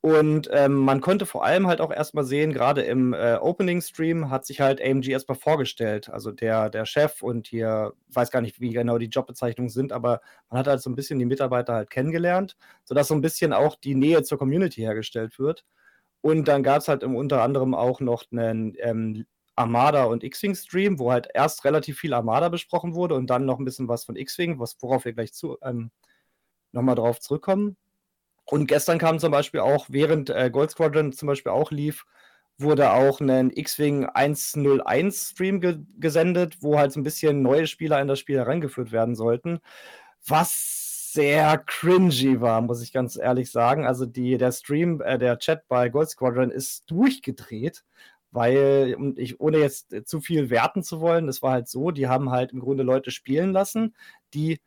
Und 0.00 0.48
ähm, 0.52 0.74
man 0.76 1.00
konnte 1.00 1.26
vor 1.26 1.44
allem 1.44 1.66
halt 1.66 1.80
auch 1.80 1.90
erstmal 1.90 2.22
sehen, 2.22 2.52
gerade 2.52 2.82
im 2.82 3.14
äh, 3.14 3.34
Opening-Stream 3.40 4.30
hat 4.30 4.46
sich 4.46 4.60
halt 4.60 4.80
AMG 4.80 5.08
erstmal 5.08 5.36
vorgestellt. 5.36 6.08
Also 6.08 6.30
der, 6.30 6.70
der 6.70 6.86
Chef 6.86 7.20
und 7.20 7.48
hier, 7.48 7.94
weiß 8.08 8.30
gar 8.30 8.40
nicht, 8.40 8.60
wie 8.60 8.70
genau 8.70 8.98
die 8.98 9.06
Jobbezeichnungen 9.06 9.70
sind, 9.70 9.92
aber 9.92 10.20
man 10.50 10.60
hat 10.60 10.68
halt 10.68 10.82
so 10.82 10.88
ein 10.88 10.94
bisschen 10.94 11.18
die 11.18 11.24
Mitarbeiter 11.24 11.74
halt 11.74 11.90
kennengelernt, 11.90 12.56
sodass 12.84 13.08
so 13.08 13.14
ein 13.14 13.22
bisschen 13.22 13.52
auch 13.52 13.74
die 13.74 13.96
Nähe 13.96 14.22
zur 14.22 14.38
Community 14.38 14.82
hergestellt 14.82 15.36
wird. 15.40 15.64
Und 16.20 16.48
dann 16.48 16.62
gab 16.62 16.78
es 16.78 16.88
halt 16.88 17.04
unter 17.04 17.42
anderem 17.42 17.74
auch 17.74 18.00
noch 18.00 18.24
einen 18.32 18.74
ähm, 18.80 19.24
Armada 19.56 20.04
und 20.04 20.24
X-Wing-Stream, 20.24 20.98
wo 20.98 21.12
halt 21.12 21.28
erst 21.34 21.64
relativ 21.64 21.98
viel 21.98 22.14
Armada 22.14 22.48
besprochen 22.48 22.94
wurde 22.94 23.14
und 23.14 23.28
dann 23.28 23.44
noch 23.44 23.58
ein 23.58 23.64
bisschen 23.64 23.88
was 23.88 24.04
von 24.04 24.16
X-Wing, 24.16 24.58
worauf 24.58 25.04
wir 25.04 25.12
gleich 25.12 25.32
ähm, 25.62 25.90
nochmal 26.72 26.94
drauf 26.94 27.20
zurückkommen. 27.20 27.76
Und 28.44 28.66
gestern 28.66 28.98
kam 28.98 29.18
zum 29.18 29.30
Beispiel 29.30 29.60
auch, 29.60 29.86
während 29.90 30.30
äh, 30.30 30.50
Gold 30.50 30.70
Squadron 30.70 31.12
zum 31.12 31.26
Beispiel 31.26 31.52
auch 31.52 31.70
lief, 31.70 32.06
wurde 32.56 32.92
auch 32.92 33.20
ein 33.20 33.50
X-Wing 33.50 34.06
101 34.06 35.30
Stream 35.32 35.60
ge 35.60 35.78
gesendet, 35.98 36.56
wo 36.60 36.78
halt 36.78 36.92
so 36.92 37.00
ein 37.00 37.04
bisschen 37.04 37.42
neue 37.42 37.66
Spieler 37.66 38.00
in 38.00 38.08
das 38.08 38.18
Spiel 38.18 38.38
herangeführt 38.38 38.90
werden 38.90 39.14
sollten. 39.14 39.60
Was 40.26 40.87
sehr 41.12 41.58
cringy 41.58 42.40
war, 42.40 42.60
muss 42.60 42.82
ich 42.82 42.92
ganz 42.92 43.16
ehrlich 43.16 43.50
sagen. 43.50 43.86
Also 43.86 44.06
die, 44.06 44.38
der 44.38 44.52
Stream, 44.52 45.00
äh, 45.00 45.18
der 45.18 45.38
Chat 45.38 45.66
bei 45.68 45.88
Gold 45.88 46.10
Squadron 46.10 46.50
ist 46.50 46.90
durchgedreht, 46.90 47.84
weil, 48.30 48.94
und 48.98 49.18
ich, 49.18 49.40
ohne 49.40 49.58
jetzt 49.58 49.94
zu 50.04 50.20
viel 50.20 50.50
werten 50.50 50.82
zu 50.82 51.00
wollen, 51.00 51.28
es 51.28 51.42
war 51.42 51.52
halt 51.52 51.68
so, 51.68 51.90
die 51.90 52.08
haben 52.08 52.30
halt 52.30 52.52
im 52.52 52.60
Grunde 52.60 52.82
Leute 52.82 53.10
spielen 53.10 53.52
lassen, 53.52 53.94
die 54.34 54.60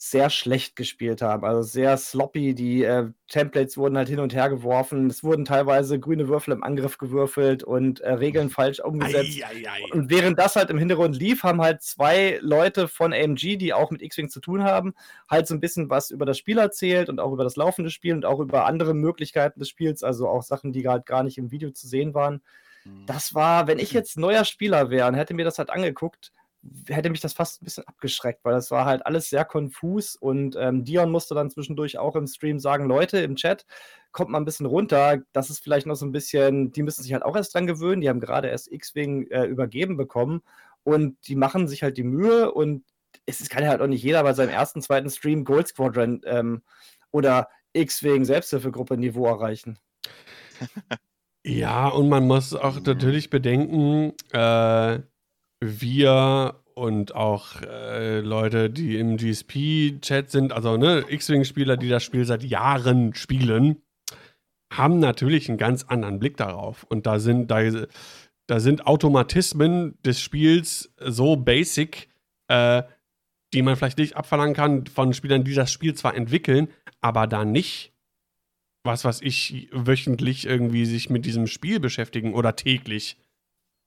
sehr 0.00 0.30
schlecht 0.30 0.76
gespielt 0.76 1.22
haben. 1.22 1.44
Also 1.44 1.62
sehr 1.62 1.96
sloppy. 1.96 2.54
Die 2.54 2.84
äh, 2.84 3.10
Templates 3.26 3.76
wurden 3.76 3.96
halt 3.96 4.08
hin 4.08 4.20
und 4.20 4.32
her 4.32 4.48
geworfen. 4.48 5.08
Es 5.08 5.24
wurden 5.24 5.44
teilweise 5.44 5.98
grüne 5.98 6.28
Würfel 6.28 6.54
im 6.54 6.62
Angriff 6.62 6.98
gewürfelt 6.98 7.64
und 7.64 7.98
äh, 8.00 8.12
Regeln 8.12 8.48
falsch 8.48 8.78
umgesetzt. 8.78 9.42
Ei, 9.42 9.66
ei, 9.66 9.68
ei. 9.68 9.92
Und 9.92 10.08
während 10.08 10.38
das 10.38 10.54
halt 10.54 10.70
im 10.70 10.78
Hintergrund 10.78 11.16
lief, 11.16 11.42
haben 11.42 11.60
halt 11.60 11.82
zwei 11.82 12.38
Leute 12.42 12.86
von 12.86 13.12
AMG, 13.12 13.56
die 13.56 13.74
auch 13.74 13.90
mit 13.90 14.00
X-Wing 14.00 14.28
zu 14.28 14.38
tun 14.38 14.62
haben, 14.62 14.94
halt 15.28 15.48
so 15.48 15.54
ein 15.54 15.60
bisschen 15.60 15.90
was 15.90 16.12
über 16.12 16.26
das 16.26 16.38
Spiel 16.38 16.58
erzählt 16.58 17.08
und 17.08 17.18
auch 17.18 17.32
über 17.32 17.42
das 17.42 17.56
laufende 17.56 17.90
Spiel 17.90 18.14
und 18.14 18.24
auch 18.24 18.38
über 18.38 18.66
andere 18.66 18.94
Möglichkeiten 18.94 19.58
des 19.58 19.68
Spiels, 19.68 20.04
also 20.04 20.28
auch 20.28 20.44
Sachen, 20.44 20.72
die 20.72 20.86
halt 20.86 21.06
gar 21.06 21.24
nicht 21.24 21.38
im 21.38 21.50
Video 21.50 21.72
zu 21.72 21.88
sehen 21.88 22.14
waren. 22.14 22.40
Mhm. 22.84 23.04
Das 23.06 23.34
war, 23.34 23.66
wenn 23.66 23.80
ich 23.80 23.90
jetzt 23.90 24.16
neuer 24.16 24.44
Spieler 24.44 24.90
wäre 24.90 25.08
und 25.08 25.14
hätte 25.14 25.34
mir 25.34 25.44
das 25.44 25.58
halt 25.58 25.70
angeguckt, 25.70 26.30
hätte 26.86 27.10
mich 27.10 27.20
das 27.20 27.32
fast 27.32 27.60
ein 27.60 27.64
bisschen 27.64 27.86
abgeschreckt, 27.86 28.44
weil 28.44 28.54
das 28.54 28.70
war 28.70 28.84
halt 28.84 29.04
alles 29.06 29.30
sehr 29.30 29.44
konfus 29.44 30.16
und 30.16 30.56
ähm, 30.58 30.84
Dion 30.84 31.10
musste 31.10 31.34
dann 31.34 31.50
zwischendurch 31.50 31.98
auch 31.98 32.16
im 32.16 32.26
Stream 32.26 32.58
sagen, 32.58 32.86
Leute 32.86 33.18
im 33.18 33.36
Chat, 33.36 33.66
kommt 34.12 34.30
mal 34.30 34.38
ein 34.38 34.44
bisschen 34.44 34.66
runter, 34.66 35.18
das 35.32 35.50
ist 35.50 35.62
vielleicht 35.62 35.86
noch 35.86 35.96
so 35.96 36.06
ein 36.06 36.12
bisschen, 36.12 36.72
die 36.72 36.82
müssen 36.82 37.02
sich 37.02 37.12
halt 37.12 37.24
auch 37.24 37.36
erst 37.36 37.54
dran 37.54 37.66
gewöhnen, 37.66 38.00
die 38.00 38.08
haben 38.08 38.20
gerade 38.20 38.48
erst 38.48 38.70
X-Wing 38.70 39.26
äh, 39.30 39.44
übergeben 39.44 39.96
bekommen 39.96 40.42
und 40.82 41.16
die 41.28 41.36
machen 41.36 41.68
sich 41.68 41.82
halt 41.82 41.96
die 41.96 42.04
Mühe 42.04 42.50
und 42.52 42.84
es 43.26 43.48
kann 43.48 43.66
halt 43.66 43.80
auch 43.80 43.86
nicht 43.86 44.02
jeder 44.02 44.22
bei 44.22 44.32
seinem 44.32 44.50
ersten, 44.50 44.82
zweiten 44.82 45.10
Stream 45.10 45.44
Gold 45.44 45.68
Squadron 45.68 46.22
ähm, 46.24 46.62
oder 47.10 47.48
X-Wing 47.72 48.24
Selbsthilfegruppe 48.24 48.96
Niveau 48.96 49.26
erreichen. 49.26 49.78
Ja, 51.44 51.88
und 51.88 52.08
man 52.08 52.26
muss 52.26 52.54
auch 52.54 52.80
natürlich 52.80 53.30
bedenken, 53.30 54.12
äh, 54.32 54.98
wir 55.60 56.56
und 56.74 57.14
auch 57.14 57.60
äh, 57.62 58.20
Leute, 58.20 58.70
die 58.70 58.98
im 58.98 59.16
GSP-Chat 59.16 60.30
sind, 60.30 60.52
also 60.52 60.76
ne, 60.76 61.04
X-Wing-Spieler, 61.08 61.76
die 61.76 61.88
das 61.88 62.04
Spiel 62.04 62.24
seit 62.24 62.44
Jahren 62.44 63.14
spielen, 63.14 63.82
haben 64.72 65.00
natürlich 65.00 65.48
einen 65.48 65.58
ganz 65.58 65.84
anderen 65.84 66.18
Blick 66.20 66.36
darauf. 66.36 66.84
Und 66.84 67.06
da 67.06 67.18
sind, 67.18 67.50
da, 67.50 67.60
da 68.46 68.60
sind 68.60 68.86
Automatismen 68.86 69.98
des 70.04 70.20
Spiels 70.20 70.92
so 71.00 71.36
basic, 71.36 72.08
äh, 72.48 72.84
die 73.52 73.62
man 73.62 73.76
vielleicht 73.76 73.98
nicht 73.98 74.16
abverlangen 74.16 74.54
kann 74.54 74.86
von 74.86 75.14
Spielern, 75.14 75.42
die 75.42 75.54
das 75.54 75.72
Spiel 75.72 75.94
zwar 75.94 76.14
entwickeln, 76.14 76.68
aber 77.00 77.26
da 77.26 77.44
nicht 77.44 77.92
was, 78.84 79.04
was 79.04 79.20
ich 79.20 79.68
wöchentlich 79.72 80.46
irgendwie 80.46 80.86
sich 80.86 81.10
mit 81.10 81.26
diesem 81.26 81.46
Spiel 81.46 81.80
beschäftigen 81.80 82.34
oder 82.34 82.56
täglich. 82.56 83.16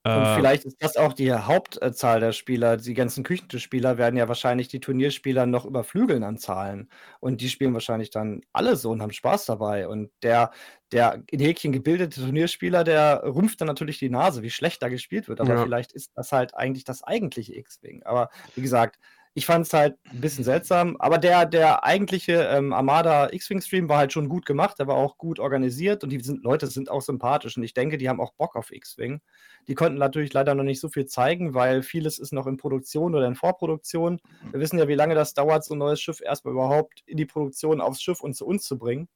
Und 0.04 0.10
äh, 0.10 0.34
vielleicht 0.34 0.64
ist 0.64 0.82
das 0.82 0.96
auch 0.96 1.12
die 1.12 1.32
Hauptzahl 1.32 2.18
der 2.18 2.32
Spieler. 2.32 2.76
Die 2.76 2.94
ganzen 2.94 3.22
Küchentischspieler 3.22 3.98
werden 3.98 4.16
ja 4.16 4.26
wahrscheinlich 4.26 4.66
die 4.66 4.80
Turnierspieler 4.80 5.46
noch 5.46 5.64
überflügeln 5.64 6.24
an 6.24 6.38
Zahlen. 6.38 6.90
Und 7.20 7.40
die 7.40 7.48
spielen 7.48 7.72
wahrscheinlich 7.72 8.10
dann 8.10 8.40
alle 8.52 8.74
so 8.74 8.90
und 8.90 9.00
haben 9.00 9.12
Spaß 9.12 9.46
dabei. 9.46 9.86
Und 9.86 10.10
der, 10.22 10.50
der 10.90 11.22
in 11.30 11.38
Häkchen 11.38 11.70
gebildete 11.70 12.20
Turnierspieler, 12.20 12.82
der 12.82 13.22
rümpft 13.24 13.60
dann 13.60 13.68
natürlich 13.68 13.98
die 13.98 14.10
Nase, 14.10 14.42
wie 14.42 14.50
schlecht 14.50 14.82
da 14.82 14.88
gespielt 14.88 15.28
wird. 15.28 15.40
Aber 15.40 15.54
ja. 15.54 15.62
vielleicht 15.62 15.92
ist 15.92 16.10
das 16.16 16.32
halt 16.32 16.56
eigentlich 16.56 16.84
das 16.84 17.04
eigentliche 17.04 17.56
X-Wing. 17.56 18.02
Aber 18.02 18.30
wie 18.56 18.62
gesagt, 18.62 18.98
ich 19.34 19.46
fand 19.46 19.66
es 19.66 19.72
halt 19.72 19.96
ein 20.10 20.20
bisschen 20.20 20.44
seltsam, 20.44 20.96
aber 20.98 21.16
der, 21.16 21.46
der 21.46 21.84
eigentliche 21.84 22.34
ähm, 22.50 22.72
Armada 22.74 23.32
X-Wing-Stream 23.32 23.88
war 23.88 23.98
halt 23.98 24.12
schon 24.12 24.28
gut 24.28 24.44
gemacht, 24.44 24.78
der 24.78 24.86
war 24.86 24.96
auch 24.96 25.16
gut 25.16 25.38
organisiert 25.38 26.04
und 26.04 26.10
die 26.10 26.20
sind, 26.20 26.44
Leute 26.44 26.66
sind 26.66 26.90
auch 26.90 27.00
sympathisch 27.00 27.56
und 27.56 27.62
ich 27.62 27.72
denke, 27.72 27.96
die 27.96 28.10
haben 28.10 28.20
auch 28.20 28.34
Bock 28.34 28.56
auf 28.56 28.70
X-Wing. 28.70 29.20
Die 29.68 29.74
konnten 29.74 29.98
natürlich 29.98 30.32
leider 30.34 30.54
noch 30.54 30.64
nicht 30.64 30.80
so 30.80 30.90
viel 30.90 31.06
zeigen, 31.06 31.54
weil 31.54 31.82
vieles 31.82 32.18
ist 32.18 32.32
noch 32.32 32.46
in 32.46 32.58
Produktion 32.58 33.14
oder 33.14 33.26
in 33.26 33.34
Vorproduktion. 33.34 34.20
Wir 34.50 34.60
wissen 34.60 34.78
ja, 34.78 34.88
wie 34.88 34.94
lange 34.94 35.14
das 35.14 35.32
dauert, 35.32 35.64
so 35.64 35.74
ein 35.74 35.78
neues 35.78 36.00
Schiff 36.00 36.20
erstmal 36.20 36.52
überhaupt 36.52 37.02
in 37.06 37.16
die 37.16 37.26
Produktion 37.26 37.80
aufs 37.80 38.02
Schiff 38.02 38.20
und 38.20 38.34
zu 38.34 38.46
uns 38.46 38.64
zu 38.64 38.78
bringen. 38.78 39.08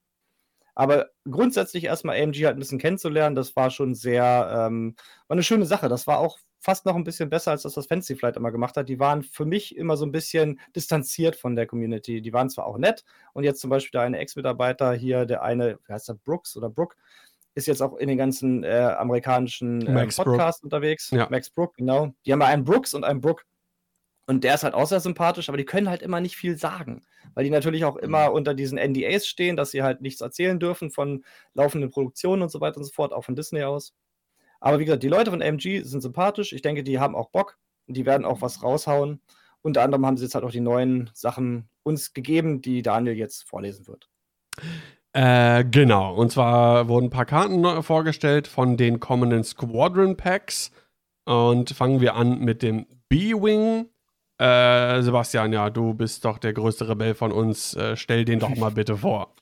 Aber 0.74 1.08
grundsätzlich 1.24 1.84
erstmal 1.84 2.22
AMG 2.22 2.44
halt 2.44 2.56
ein 2.56 2.58
bisschen 2.58 2.78
kennenzulernen, 2.78 3.34
das 3.34 3.56
war 3.56 3.70
schon 3.70 3.94
sehr, 3.94 4.66
ähm, 4.68 4.94
war 5.26 5.34
eine 5.34 5.42
schöne 5.42 5.66
Sache. 5.66 5.88
Das 5.88 6.06
war 6.06 6.18
auch 6.18 6.38
fast 6.66 6.84
noch 6.84 6.96
ein 6.96 7.04
bisschen 7.04 7.30
besser, 7.30 7.52
als 7.52 7.62
das, 7.62 7.76
was 7.76 7.86
Fancy 7.86 8.16
Flight 8.16 8.36
immer 8.36 8.50
gemacht 8.50 8.76
hat. 8.76 8.88
Die 8.88 8.98
waren 8.98 9.22
für 9.22 9.44
mich 9.44 9.76
immer 9.76 9.96
so 9.96 10.04
ein 10.04 10.10
bisschen 10.10 10.58
distanziert 10.74 11.36
von 11.36 11.54
der 11.54 11.64
Community. 11.64 12.20
Die 12.20 12.32
waren 12.32 12.50
zwar 12.50 12.66
auch 12.66 12.76
nett 12.76 13.04
und 13.34 13.44
jetzt 13.44 13.60
zum 13.60 13.70
Beispiel 13.70 13.92
der 13.92 14.00
eine 14.00 14.18
Ex-Mitarbeiter 14.18 14.92
hier, 14.92 15.26
der 15.26 15.44
eine, 15.44 15.78
wie 15.86 15.92
heißt 15.92 16.08
der, 16.08 16.14
Brooks 16.14 16.56
oder 16.56 16.68
Brook, 16.68 16.96
ist 17.54 17.68
jetzt 17.68 17.80
auch 17.80 17.96
in 17.96 18.08
den 18.08 18.18
ganzen 18.18 18.64
äh, 18.64 18.96
amerikanischen 18.98 19.86
äh, 19.86 20.08
Podcasts 20.08 20.64
unterwegs. 20.64 21.10
Ja. 21.12 21.28
Max 21.30 21.48
Brook, 21.50 21.76
genau. 21.76 22.12
Die 22.26 22.32
haben 22.32 22.42
einen 22.42 22.64
Brooks 22.64 22.94
und 22.94 23.04
einen 23.04 23.20
Brook. 23.20 23.44
Und 24.26 24.42
der 24.42 24.56
ist 24.56 24.64
halt 24.64 24.74
auch 24.74 24.88
sehr 24.88 24.98
sympathisch, 24.98 25.48
aber 25.48 25.58
die 25.58 25.64
können 25.64 25.88
halt 25.88 26.02
immer 26.02 26.20
nicht 26.20 26.34
viel 26.34 26.58
sagen, 26.58 27.06
weil 27.34 27.44
die 27.44 27.50
natürlich 27.50 27.84
auch 27.84 27.94
immer 27.94 28.30
mhm. 28.30 28.34
unter 28.34 28.54
diesen 28.54 28.76
NDAs 28.76 29.28
stehen, 29.28 29.54
dass 29.54 29.70
sie 29.70 29.84
halt 29.84 30.00
nichts 30.00 30.20
erzählen 30.20 30.58
dürfen 30.58 30.90
von 30.90 31.24
laufenden 31.54 31.90
Produktionen 31.90 32.42
und 32.42 32.50
so 32.50 32.60
weiter 32.60 32.78
und 32.78 32.84
so 32.84 32.92
fort, 32.92 33.12
auch 33.12 33.24
von 33.24 33.36
Disney 33.36 33.62
aus. 33.62 33.94
Aber 34.66 34.80
wie 34.80 34.84
gesagt, 34.84 35.04
die 35.04 35.08
Leute 35.08 35.30
von 35.30 35.42
AMG 35.42 35.84
sind 35.84 36.00
sympathisch. 36.00 36.52
Ich 36.52 36.60
denke, 36.60 36.82
die 36.82 36.98
haben 36.98 37.14
auch 37.14 37.30
Bock. 37.30 37.56
Die 37.86 38.04
werden 38.04 38.26
auch 38.26 38.42
was 38.42 38.64
raushauen. 38.64 39.20
Unter 39.62 39.82
anderem 39.82 40.04
haben 40.04 40.16
sie 40.16 40.24
jetzt 40.24 40.34
halt 40.34 40.44
auch 40.44 40.50
die 40.50 40.58
neuen 40.58 41.08
Sachen 41.14 41.68
uns 41.84 42.14
gegeben, 42.14 42.62
die 42.62 42.82
Daniel 42.82 43.14
jetzt 43.14 43.44
vorlesen 43.44 43.86
wird. 43.86 44.08
Äh, 45.12 45.64
genau. 45.66 46.16
Und 46.16 46.32
zwar 46.32 46.88
wurden 46.88 47.06
ein 47.06 47.10
paar 47.10 47.26
Karten 47.26 47.80
vorgestellt 47.84 48.48
von 48.48 48.76
den 48.76 48.98
kommenden 48.98 49.44
Squadron 49.44 50.16
Packs. 50.16 50.72
Und 51.26 51.70
fangen 51.70 52.00
wir 52.00 52.16
an 52.16 52.40
mit 52.40 52.60
dem 52.62 52.86
B-Wing. 53.08 53.88
Äh, 54.38 55.00
Sebastian, 55.00 55.52
ja, 55.52 55.70
du 55.70 55.94
bist 55.94 56.24
doch 56.24 56.38
der 56.38 56.54
größte 56.54 56.88
Rebell 56.88 57.14
von 57.14 57.30
uns. 57.30 57.74
Äh, 57.74 57.96
stell 57.96 58.24
den 58.24 58.40
doch 58.40 58.48
mal 58.56 58.72
bitte 58.72 58.96
vor. 58.96 59.32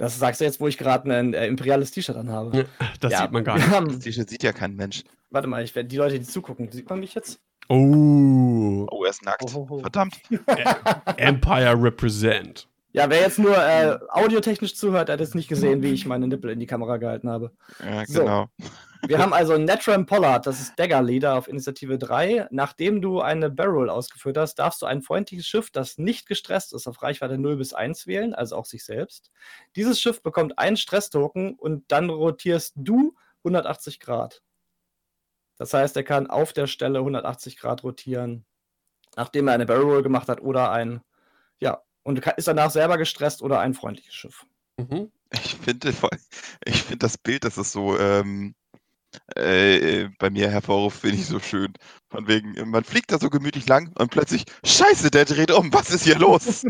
Das 0.00 0.18
sagst 0.18 0.40
du 0.40 0.46
jetzt, 0.46 0.60
wo 0.60 0.66
ich 0.66 0.78
gerade 0.78 1.14
ein 1.14 1.34
äh, 1.34 1.46
imperiales 1.46 1.90
T-Shirt 1.90 2.16
anhabe. 2.16 2.64
Das 3.00 3.12
ja, 3.12 3.20
sieht 3.20 3.32
man 3.32 3.44
gar 3.44 3.58
nicht. 3.58 3.70
das 3.70 3.98
T-Shirt 3.98 4.30
sieht 4.30 4.42
ja 4.42 4.52
kein 4.52 4.74
Mensch. 4.74 5.04
Warte 5.28 5.46
mal, 5.46 5.62
ich, 5.62 5.74
die 5.74 5.96
Leute, 5.96 6.18
die 6.18 6.24
zugucken, 6.24 6.72
sieht 6.72 6.88
man 6.88 7.00
mich 7.00 7.14
jetzt? 7.14 7.38
Oh. 7.68 8.86
Oh, 8.90 9.04
er 9.04 9.10
ist 9.10 9.22
nackt. 9.22 9.44
Oh, 9.44 9.58
oh, 9.58 9.66
oh. 9.68 9.80
Verdammt. 9.80 10.18
Empire 11.18 11.74
represent. 11.82 12.66
Ja, 12.92 13.10
wer 13.10 13.20
jetzt 13.20 13.38
nur 13.38 13.54
äh, 13.54 13.98
audiotechnisch 14.08 14.74
zuhört, 14.74 15.10
hat 15.10 15.20
jetzt 15.20 15.34
nicht 15.34 15.48
gesehen, 15.48 15.82
wie 15.82 15.92
ich 15.92 16.06
meine 16.06 16.26
Nippel 16.26 16.50
in 16.50 16.60
die 16.60 16.66
Kamera 16.66 16.96
gehalten 16.96 17.28
habe. 17.28 17.52
Ja, 17.84 18.04
genau. 18.04 18.48
So. 18.58 18.66
Wir 19.06 19.18
haben 19.18 19.32
also 19.32 19.56
Netram 19.56 20.06
Pollard, 20.06 20.46
das 20.46 20.60
ist 20.60 20.78
Dagger 20.78 21.02
Leader 21.02 21.34
auf 21.34 21.48
Initiative 21.48 21.98
3. 21.98 22.48
Nachdem 22.50 23.00
du 23.00 23.20
eine 23.20 23.50
Barrel 23.50 23.88
ausgeführt 23.88 24.36
hast, 24.36 24.56
darfst 24.56 24.82
du 24.82 24.86
ein 24.86 25.02
freundliches 25.02 25.46
Schiff, 25.46 25.70
das 25.70 25.98
nicht 25.98 26.26
gestresst 26.26 26.72
ist, 26.72 26.86
auf 26.86 27.02
Reichweite 27.02 27.38
0 27.38 27.56
bis 27.56 27.72
1 27.72 28.06
wählen, 28.06 28.34
also 28.34 28.56
auch 28.56 28.66
sich 28.66 28.84
selbst. 28.84 29.30
Dieses 29.76 30.00
Schiff 30.00 30.22
bekommt 30.22 30.58
einen 30.58 30.76
Stress-Token 30.76 31.54
und 31.54 31.84
dann 31.88 32.10
rotierst 32.10 32.74
du 32.76 33.14
180 33.44 34.00
Grad. 34.00 34.42
Das 35.56 35.74
heißt, 35.74 35.96
er 35.96 36.04
kann 36.04 36.28
auf 36.28 36.52
der 36.52 36.66
Stelle 36.66 37.00
180 37.00 37.58
Grad 37.58 37.82
rotieren, 37.84 38.44
nachdem 39.16 39.48
er 39.48 39.54
eine 39.54 39.66
Barrel 39.66 40.02
gemacht 40.02 40.28
hat 40.28 40.40
oder 40.40 40.70
ein, 40.72 41.02
ja, 41.58 41.82
und 42.02 42.24
ist 42.36 42.48
danach 42.48 42.70
selber 42.70 42.98
gestresst 42.98 43.42
oder 43.42 43.60
ein 43.60 43.74
freundliches 43.74 44.14
Schiff. 44.14 44.46
Mhm. 44.78 45.12
Ich 45.32 45.56
finde 45.56 45.92
ich 46.64 46.82
find 46.82 47.02
das 47.02 47.18
Bild, 47.18 47.44
das 47.44 47.56
ist 47.56 47.72
so, 47.72 47.96
ähm, 47.98 48.54
äh, 49.36 50.08
bei 50.18 50.30
mir 50.30 50.50
hervorruft, 50.50 51.00
finde 51.00 51.16
ich 51.16 51.26
so 51.26 51.40
schön. 51.40 51.72
Von 52.08 52.26
wegen, 52.28 52.54
man 52.70 52.84
fliegt 52.84 53.12
da 53.12 53.18
so 53.18 53.30
gemütlich 53.30 53.68
lang 53.68 53.92
und 53.98 54.10
plötzlich, 54.10 54.44
scheiße, 54.64 55.10
der 55.10 55.24
dreht 55.24 55.50
um, 55.50 55.72
was 55.72 55.90
ist 55.90 56.04
hier 56.04 56.18
los? 56.18 56.64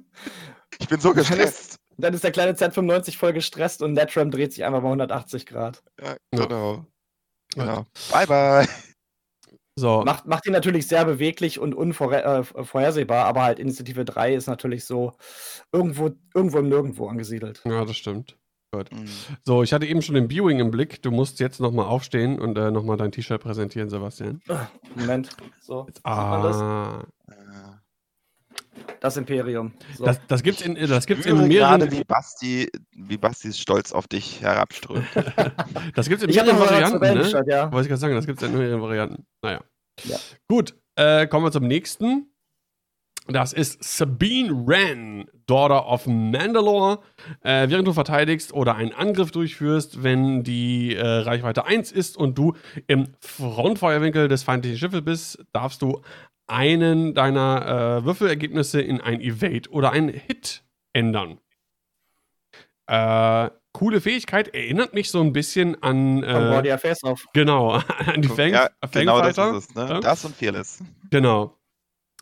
ich 0.78 0.88
bin 0.88 1.00
so 1.00 1.12
gestresst. 1.12 1.76
Dann 1.98 2.12
ist 2.12 2.24
der 2.24 2.32
kleine 2.32 2.52
Z95 2.52 3.16
voll 3.16 3.32
gestresst 3.32 3.82
und 3.82 3.94
Netram 3.94 4.30
dreht 4.30 4.52
sich 4.52 4.64
einfach 4.64 4.82
mal 4.82 4.88
180 4.88 5.46
Grad. 5.46 5.82
Ja, 6.02 6.16
genau. 6.30 6.86
genau. 7.54 7.86
Bye, 8.12 8.26
bye. 8.26 8.68
So. 9.78 10.02
Macht, 10.04 10.26
macht 10.26 10.46
ihn 10.46 10.52
natürlich 10.52 10.88
sehr 10.88 11.04
beweglich 11.04 11.58
und 11.58 11.74
unvorhersehbar, 11.74 13.24
äh, 13.26 13.28
aber 13.28 13.42
halt 13.42 13.58
Initiative 13.58 14.06
3 14.06 14.34
ist 14.34 14.46
natürlich 14.46 14.86
so 14.86 15.14
irgendwo, 15.70 16.12
irgendwo 16.34 16.58
im 16.58 16.68
Nirgendwo 16.68 17.08
angesiedelt. 17.08 17.60
Ja, 17.64 17.84
das 17.84 17.96
stimmt. 17.96 18.38
Gut. 18.76 18.92
Mhm. 18.92 19.08
So, 19.44 19.62
ich 19.62 19.72
hatte 19.72 19.86
eben 19.86 20.02
schon 20.02 20.14
den 20.14 20.28
B-Wing 20.28 20.58
im 20.58 20.70
Blick. 20.70 21.02
Du 21.02 21.10
musst 21.10 21.40
jetzt 21.40 21.60
nochmal 21.60 21.86
aufstehen 21.86 22.38
und 22.38 22.56
äh, 22.58 22.70
nochmal 22.70 22.96
dein 22.96 23.12
T-Shirt 23.12 23.40
präsentieren, 23.40 23.88
Sebastian. 23.88 24.40
Moment. 24.94 25.30
So. 25.60 25.86
ah. 26.04 27.02
Das 29.00 29.16
Imperium. 29.16 29.72
So. 29.96 30.04
Das, 30.04 30.20
das 30.26 30.42
gibt 30.42 30.60
es 30.60 30.66
in, 30.66 30.74
das 30.74 31.06
gibt's 31.06 31.26
in 31.26 31.48
mehreren. 31.48 31.80
Gerade 31.80 31.92
wie 31.92 32.04
Basti, 32.04 32.68
wie 32.92 33.16
Bastis 33.16 33.58
Stolz 33.58 33.92
auf 33.92 34.08
dich 34.08 34.40
herabströmt. 34.40 35.06
das 35.94 36.08
gibt 36.08 36.22
es 36.22 36.28
in 36.28 36.34
mehreren 36.34 36.58
Varianten. 36.58 37.00
Ne? 37.00 37.44
Ja. 37.46 37.70
Wollte 37.72 37.82
ich 37.82 37.88
gerade 37.88 38.00
sagen, 38.00 38.14
das 38.14 38.26
gibt 38.26 38.42
es 38.42 38.48
in 38.48 38.56
mehreren 38.56 38.80
Varianten. 38.80 39.26
Naja. 39.42 39.60
Ja. 40.04 40.16
Gut, 40.48 40.74
äh, 40.96 41.26
kommen 41.26 41.44
wir 41.44 41.52
zum 41.52 41.66
nächsten. 41.66 42.32
Das 43.28 43.52
ist 43.52 43.82
Sabine 43.82 44.66
Wren, 44.66 45.26
Daughter 45.46 45.88
of 45.88 46.06
Mandalore. 46.06 47.00
Äh, 47.42 47.68
während 47.68 47.86
du 47.86 47.92
verteidigst 47.92 48.52
oder 48.52 48.74
einen 48.76 48.92
Angriff 48.92 49.30
durchführst, 49.30 50.02
wenn 50.02 50.42
die 50.42 50.94
äh, 50.94 51.06
Reichweite 51.06 51.66
1 51.66 51.92
ist 51.92 52.16
und 52.16 52.36
du 52.36 52.54
im 52.86 53.08
Frontfeuerwinkel 53.20 54.28
des 54.28 54.42
feindlichen 54.42 54.78
Schiffes 54.78 55.02
bist, 55.02 55.44
darfst 55.52 55.82
du 55.82 56.02
einen 56.46 57.14
deiner 57.14 58.00
äh, 58.00 58.04
Würfelergebnisse 58.04 58.80
in 58.80 59.00
ein 59.00 59.20
Evade 59.20 59.70
oder 59.70 59.92
ein 59.92 60.08
Hit 60.08 60.64
ändern. 60.92 61.38
Äh, 62.86 63.50
coole 63.72 64.00
Fähigkeit, 64.00 64.54
erinnert 64.54 64.94
mich 64.94 65.10
so 65.10 65.20
ein 65.20 65.32
bisschen 65.32 65.82
an. 65.82 66.22
Äh, 66.22 66.32
Concordia 66.32 66.78
Face 66.78 67.02
Off. 67.04 67.26
Genau, 67.32 67.72
an 68.06 68.22
die 68.22 68.28
Fang, 68.28 68.52
ja, 68.52 68.70
genau 68.92 69.20
das 69.20 69.36
ist 69.36 69.70
es, 69.70 69.74
ne? 69.74 69.88
Ja? 69.88 70.00
Das 70.00 70.24
und 70.24 70.36
Fearless. 70.36 70.82
Genau. 71.10 71.56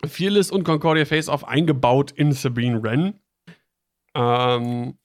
Fearless 0.06 0.50
und 0.50 0.64
Concordia 0.64 1.04
Face 1.04 1.28
Off 1.28 1.44
eingebaut 1.44 2.10
in 2.12 2.32
Sabine 2.32 2.82
Wren. 2.82 3.20
Ähm, 4.14 4.96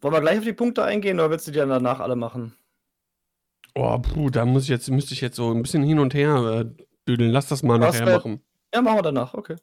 Wollen 0.00 0.14
wir 0.14 0.20
gleich 0.20 0.38
auf 0.38 0.44
die 0.44 0.52
Punkte 0.52 0.84
eingehen 0.84 1.18
oder 1.18 1.30
willst 1.30 1.48
du 1.48 1.52
die 1.52 1.58
dann 1.58 1.68
danach 1.68 2.00
alle 2.00 2.16
machen? 2.16 2.54
Oh, 3.74 3.98
puh, 3.98 4.30
da 4.30 4.46
muss 4.46 4.64
ich 4.64 4.68
jetzt, 4.68 4.88
müsste 4.90 5.14
ich 5.14 5.20
jetzt 5.20 5.36
so 5.36 5.52
ein 5.52 5.62
bisschen 5.62 5.82
hin 5.82 5.98
und 5.98 6.14
her 6.14 6.64
äh, 6.64 6.84
düdeln. 7.08 7.30
Lass 7.30 7.48
das 7.48 7.62
mal 7.62 7.80
Was 7.80 7.98
nachher 7.98 8.16
machen. 8.16 8.40
Ja, 8.74 8.82
machen 8.82 8.98
wir 8.98 9.02
danach, 9.02 9.34
okay. 9.34 9.56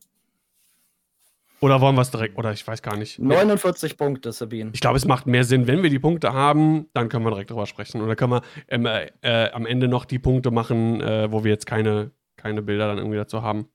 Oder 1.63 1.79
wollen 1.79 1.95
wir 1.95 2.01
es 2.01 2.11
direkt, 2.11 2.37
oder 2.37 2.51
ich 2.51 2.67
weiß 2.67 2.81
gar 2.81 2.97
nicht. 2.97 3.19
49 3.19 3.91
ja. 3.91 3.97
Punkte, 3.97 4.33
Sabine. 4.33 4.71
Ich 4.73 4.81
glaube, 4.81 4.97
es 4.97 5.05
macht 5.05 5.27
mehr 5.27 5.45
Sinn, 5.45 5.65
wenn 5.65 5.81
wir 5.81 5.89
die 5.89 5.97
Punkte 5.97 6.33
haben, 6.33 6.89
dann 6.93 7.07
können 7.07 7.23
wir 7.23 7.29
direkt 7.31 7.51
drüber 7.51 7.65
sprechen. 7.65 8.01
Oder 8.01 8.17
können 8.17 8.33
wir 8.33 8.41
ähm, 8.67 8.85
äh, 8.85 9.09
äh, 9.21 9.49
am 9.51 9.65
Ende 9.65 9.87
noch 9.87 10.03
die 10.03 10.19
Punkte 10.19 10.51
machen, 10.51 10.99
äh, 10.99 11.31
wo 11.31 11.45
wir 11.45 11.51
jetzt 11.51 11.65
keine, 11.65 12.11
keine 12.35 12.61
Bilder 12.61 12.87
dann 12.87 12.97
irgendwie 12.97 13.15
dazu 13.15 13.43
haben. 13.43 13.69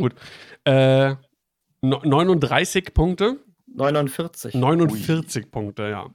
Gut. 0.00 0.14
Äh, 0.64 1.14
39 1.82 2.92
Punkte. 2.94 3.38
49. 3.66 4.54
49 4.54 5.44
Ui. 5.44 5.50
Punkte, 5.50 5.88
ja. 5.88 6.06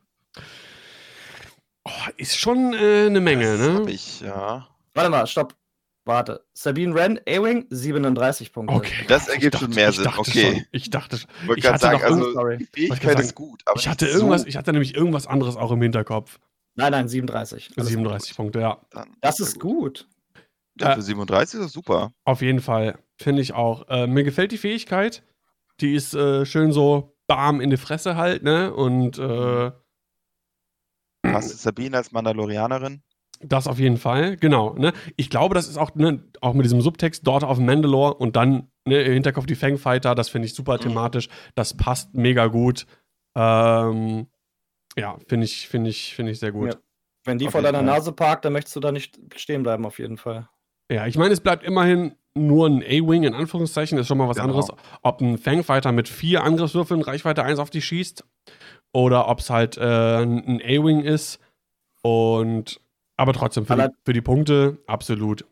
Oh, 1.83 1.91
ist 2.17 2.37
schon 2.37 2.73
äh, 2.73 3.05
eine 3.05 3.21
Menge, 3.21 3.57
das 3.57 3.67
ne? 3.67 3.73
Hab 3.75 3.87
ich, 3.87 4.21
ja. 4.21 4.67
Warte 4.93 5.09
mal, 5.09 5.27
stopp. 5.27 5.55
Warte. 6.05 6.45
Sabine 6.53 6.93
Wren, 6.93 7.19
A-Wing, 7.27 7.65
37 7.69 8.53
Punkte. 8.53 8.75
Okay. 8.75 9.05
Das 9.07 9.27
ergibt 9.27 9.57
schon 9.57 9.71
mehr 9.71 9.91
Sinn. 9.91 10.07
Okay. 10.15 10.53
Schon, 10.53 10.65
ich 10.71 10.89
dachte 10.91 11.17
schon. 11.17 11.29
Ich, 11.49 11.57
ich 11.57 11.67
hatte 11.67 11.79
sagen, 11.79 12.03
also, 12.03 12.49
die 12.57 12.65
Fähigkeit 12.65 13.19
ist 13.19 13.33
gut. 13.33 13.63
ich 13.75 13.87
hatte 13.87 14.07
irgendwas, 14.07 14.41
so 14.41 14.47
ich 14.47 14.55
hatte 14.55 14.71
nämlich 14.71 14.95
irgendwas 14.95 15.25
anderes 15.25 15.55
auch 15.55 15.71
im 15.71 15.81
Hinterkopf. 15.81 16.39
Nein, 16.75 16.91
nein, 16.91 17.07
37. 17.07 17.71
Alles 17.75 17.89
37 17.89 18.29
gut. 18.29 18.37
Punkte, 18.37 18.59
ja. 18.59 18.77
Dann 18.91 19.15
das 19.21 19.39
ist 19.39 19.59
gut. 19.59 20.07
Ja, 20.79 20.93
für 20.93 21.01
37 21.01 21.59
ist 21.59 21.65
das 21.65 21.71
super. 21.71 22.11
Auf 22.23 22.41
jeden 22.41 22.61
Fall. 22.61 22.99
Finde 23.17 23.41
ich 23.41 23.53
auch. 23.53 23.87
Äh, 23.89 24.07
mir 24.07 24.23
gefällt 24.23 24.51
die 24.51 24.57
Fähigkeit. 24.57 25.23
Die 25.79 25.93
ist 25.93 26.13
äh, 26.13 26.45
schön 26.45 26.71
so 26.71 27.17
bam 27.27 27.61
in 27.61 27.69
die 27.69 27.77
Fresse 27.77 28.15
halt, 28.15 28.43
ne? 28.43 28.73
Und 28.73 29.17
äh, 29.17 29.71
Passt 31.31 31.61
Sabine 31.61 31.97
als 31.97 32.11
Mandalorianerin? 32.11 33.01
Das 33.41 33.67
auf 33.67 33.79
jeden 33.79 33.97
Fall, 33.97 34.37
genau. 34.37 34.73
Ne? 34.75 34.93
Ich 35.17 35.29
glaube, 35.29 35.55
das 35.55 35.67
ist 35.67 35.77
auch, 35.77 35.93
ne, 35.95 36.23
auch 36.41 36.53
mit 36.53 36.65
diesem 36.65 36.81
Subtext 36.81 37.27
Daughter 37.27 37.49
of 37.49 37.59
Mandalore 37.59 38.13
und 38.15 38.35
dann 38.35 38.71
ne, 38.85 39.01
im 39.01 39.13
Hinterkopf 39.13 39.45
die 39.45 39.55
Fangfighter, 39.55 40.15
das 40.15 40.29
finde 40.29 40.45
ich 40.45 40.55
super 40.55 40.75
mhm. 40.75 40.81
thematisch. 40.81 41.27
Das 41.53 41.75
passt 41.75 42.13
mega 42.13 42.47
gut. 42.47 42.85
Ähm, 43.35 44.27
ja, 44.97 45.17
finde 45.27 45.45
ich, 45.45 45.67
finde 45.67 45.89
ich, 45.89 46.15
finde 46.15 46.31
ich 46.31 46.39
sehr 46.39 46.53
gut. 46.53 46.73
Ja. 46.73 46.79
Wenn 47.25 47.37
die 47.37 47.47
auf 47.47 47.51
vor 47.51 47.61
deiner 47.61 47.79
Fall. 47.79 47.85
Nase 47.85 48.11
parkt, 48.13 48.45
dann 48.45 48.53
möchtest 48.53 48.75
du 48.75 48.79
da 48.79 48.91
nicht 48.91 49.19
stehen 49.35 49.63
bleiben, 49.63 49.85
auf 49.85 49.99
jeden 49.99 50.17
Fall. 50.17 50.47
Ja, 50.89 51.07
ich 51.07 51.17
meine, 51.17 51.33
es 51.33 51.41
bleibt 51.41 51.63
immerhin 51.63 52.15
nur 52.35 52.67
ein 52.67 52.83
A-Wing 52.83 53.23
in 53.23 53.33
Anführungszeichen, 53.33 53.97
ist 53.97 54.07
schon 54.07 54.17
mal 54.17 54.27
was 54.27 54.37
genau. 54.37 54.49
anderes. 54.49 54.67
Ob 55.01 55.21
ein 55.21 55.37
Fangfighter 55.37 55.91
mit 55.91 56.07
vier 56.07 56.43
Angriffswürfeln 56.43 57.01
Reichweite 57.01 57.43
1 57.43 57.59
auf 57.59 57.69
dich 57.69 57.85
schießt 57.85 58.23
oder 58.93 59.27
ob 59.27 59.39
es 59.39 59.49
halt 59.49 59.77
äh, 59.77 60.21
ein 60.21 60.61
A-Wing 60.61 61.01
ist. 61.01 61.39
Und 62.01 62.81
aber 63.17 63.33
trotzdem, 63.33 63.65
für, 63.65 63.75
die, 63.75 63.87
für 64.03 64.13
die 64.13 64.21
Punkte 64.21 64.77
absolut. 64.87 65.45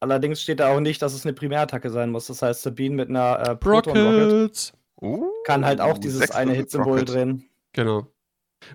Allerdings 0.00 0.40
steht 0.40 0.60
da 0.60 0.74
auch 0.74 0.80
nicht, 0.80 1.02
dass 1.02 1.12
es 1.12 1.26
eine 1.26 1.34
Primärattacke 1.34 1.90
sein 1.90 2.10
muss. 2.10 2.28
Das 2.28 2.40
heißt, 2.40 2.62
Sabine 2.62 2.94
mit 2.94 3.10
einer 3.10 3.32
äh, 3.34 3.50
Rockets 3.50 4.72
uh, 5.02 5.26
kann 5.44 5.64
halt 5.64 5.80
auch 5.80 5.98
dieses 5.98 6.30
eine 6.30 6.52
Hit-Symbol 6.52 7.04
drehen. 7.04 7.44
Genau. 7.72 8.06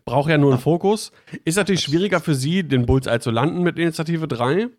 Braucht 0.03 0.29
ja 0.29 0.37
nur 0.37 0.51
einen 0.51 0.61
Fokus. 0.61 1.11
Ist 1.43 1.57
natürlich 1.57 1.81
schwieriger 1.81 2.19
für 2.19 2.35
sie, 2.35 2.63
den 2.63 2.85
Bullseye 2.85 3.19
zu 3.19 3.31
landen 3.31 3.63
mit 3.63 3.79
Initiative 3.79 4.27
3. 4.27 4.69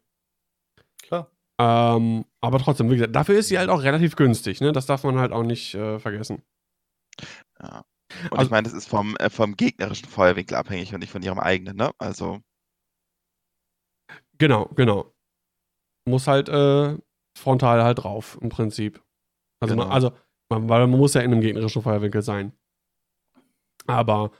Ähm, 1.58 2.24
aber 2.40 2.58
trotzdem, 2.58 2.90
wie 2.90 2.94
gesagt, 2.96 3.16
dafür 3.16 3.38
ist 3.38 3.48
sie 3.48 3.58
halt 3.58 3.70
auch 3.70 3.82
relativ 3.82 4.16
günstig. 4.16 4.60
Ne? 4.60 4.72
Das 4.72 4.86
darf 4.86 5.04
man 5.04 5.18
halt 5.18 5.32
auch 5.32 5.42
nicht 5.42 5.74
äh, 5.74 5.98
vergessen. 5.98 6.42
Ja. 7.62 7.84
Und 8.30 8.32
also, 8.32 8.44
ich 8.44 8.50
meine, 8.50 8.64
das 8.64 8.72
ist 8.72 8.88
vom, 8.88 9.16
äh, 9.16 9.30
vom 9.30 9.56
gegnerischen 9.56 10.08
Feuerwinkel 10.08 10.56
abhängig 10.56 10.92
und 10.94 11.00
nicht 11.00 11.10
von 11.10 11.22
ihrem 11.22 11.38
eigenen, 11.38 11.76
ne? 11.76 11.90
Also. 11.98 12.40
Genau, 14.38 14.66
genau. 14.76 15.12
Muss 16.06 16.26
halt 16.28 16.48
äh, 16.48 16.96
frontal 17.36 17.82
halt 17.82 17.98
drauf, 17.98 18.38
im 18.40 18.48
Prinzip. 18.48 19.02
Also, 19.60 19.74
genau. 19.74 19.86
man, 19.86 19.92
also 19.92 20.12
man, 20.48 20.68
weil 20.68 20.86
man 20.86 20.98
muss 20.98 21.14
ja 21.14 21.22
in 21.22 21.32
einem 21.32 21.40
gegnerischen 21.40 21.82
Feuerwinkel 21.82 22.22
sein. 22.22 22.52
Aber 23.86 24.30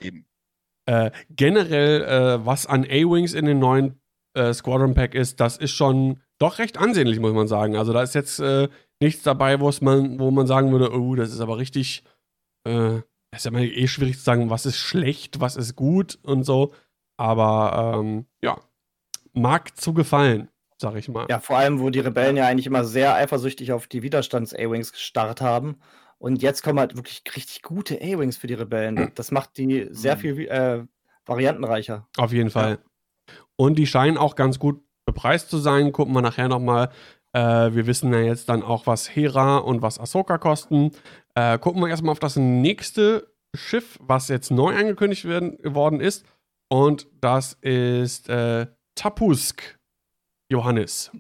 äh, 0.86 1.10
generell, 1.30 2.02
äh, 2.02 2.46
was 2.46 2.66
an 2.66 2.84
A-Wings 2.84 3.32
in 3.32 3.46
den 3.46 3.58
neuen 3.58 4.00
äh, 4.36 4.54
Squadron 4.54 4.94
Pack 4.94 5.14
ist, 5.14 5.40
das 5.40 5.56
ist 5.56 5.72
schon 5.72 6.20
doch 6.38 6.58
recht 6.58 6.78
ansehnlich, 6.78 7.18
muss 7.18 7.32
man 7.32 7.48
sagen. 7.48 7.76
Also 7.76 7.92
da 7.92 8.02
ist 8.02 8.14
jetzt 8.14 8.38
äh, 8.38 8.68
nichts 9.00 9.22
dabei, 9.22 9.56
man, 9.56 10.18
wo 10.18 10.30
man 10.30 10.46
sagen 10.46 10.72
würde, 10.72 10.92
oh, 10.94 11.14
das 11.14 11.32
ist 11.32 11.40
aber 11.40 11.58
richtig, 11.58 12.04
äh, 12.66 12.98
ist 13.34 13.44
ja 13.44 13.50
mal 13.50 13.64
eh 13.64 13.86
schwierig 13.88 14.18
zu 14.18 14.24
sagen, 14.24 14.50
was 14.50 14.66
ist 14.66 14.78
schlecht, 14.78 15.40
was 15.40 15.56
ist 15.56 15.76
gut 15.76 16.18
und 16.22 16.44
so. 16.44 16.72
Aber 17.16 17.96
ähm, 17.98 18.26
ja, 18.42 18.58
mag 19.32 19.76
zu 19.78 19.94
gefallen, 19.94 20.48
sag 20.78 20.96
ich 20.96 21.08
mal. 21.08 21.26
Ja, 21.30 21.40
vor 21.40 21.56
allem, 21.56 21.80
wo 21.80 21.90
die 21.90 22.00
Rebellen 22.00 22.36
ja 22.36 22.46
eigentlich 22.46 22.66
immer 22.66 22.84
sehr 22.84 23.14
eifersüchtig 23.14 23.72
auf 23.72 23.86
die 23.86 24.02
Widerstands-A-Wings 24.02 24.92
gestarrt 24.92 25.40
haben. 25.40 25.76
Und 26.18 26.42
jetzt 26.42 26.62
kommen 26.62 26.78
halt 26.78 26.96
wirklich 26.96 27.22
richtig 27.34 27.62
gute 27.62 27.96
A-Wings 27.96 28.36
für 28.36 28.46
die 28.46 28.54
Rebellen. 28.54 28.96
Hm. 28.98 29.12
Das 29.14 29.30
macht 29.30 29.56
die 29.58 29.88
sehr 29.90 30.14
hm. 30.14 30.20
viel 30.20 30.48
äh, 30.48 30.84
variantenreicher. 31.26 32.06
Auf 32.16 32.32
jeden 32.32 32.50
Fall. 32.50 32.72
Ja. 32.72 32.78
Und 33.56 33.76
die 33.78 33.86
scheinen 33.86 34.18
auch 34.18 34.34
ganz 34.36 34.58
gut 34.58 34.82
bepreist 35.06 35.50
zu 35.50 35.58
sein. 35.58 35.92
Gucken 35.92 36.14
wir 36.14 36.22
nachher 36.22 36.48
nochmal. 36.48 36.90
Äh, 37.32 37.74
wir 37.74 37.86
wissen 37.86 38.12
ja 38.12 38.20
jetzt 38.20 38.48
dann 38.48 38.62
auch, 38.62 38.86
was 38.86 39.14
Hera 39.14 39.58
und 39.58 39.82
was 39.82 39.98
Ahsoka 39.98 40.38
kosten. 40.38 40.92
Äh, 41.34 41.58
gucken 41.58 41.80
wir 41.80 41.88
erstmal 41.88 42.12
auf 42.12 42.18
das 42.18 42.36
nächste 42.36 43.32
Schiff, 43.54 43.98
was 44.00 44.28
jetzt 44.28 44.50
neu 44.50 44.74
angekündigt 44.74 45.24
werden, 45.24 45.56
geworden 45.58 46.00
ist. 46.00 46.24
Und 46.68 47.06
das 47.20 47.54
ist 47.60 48.28
äh, 48.28 48.66
Tapusk, 48.94 49.78
Johannes. 50.50 51.10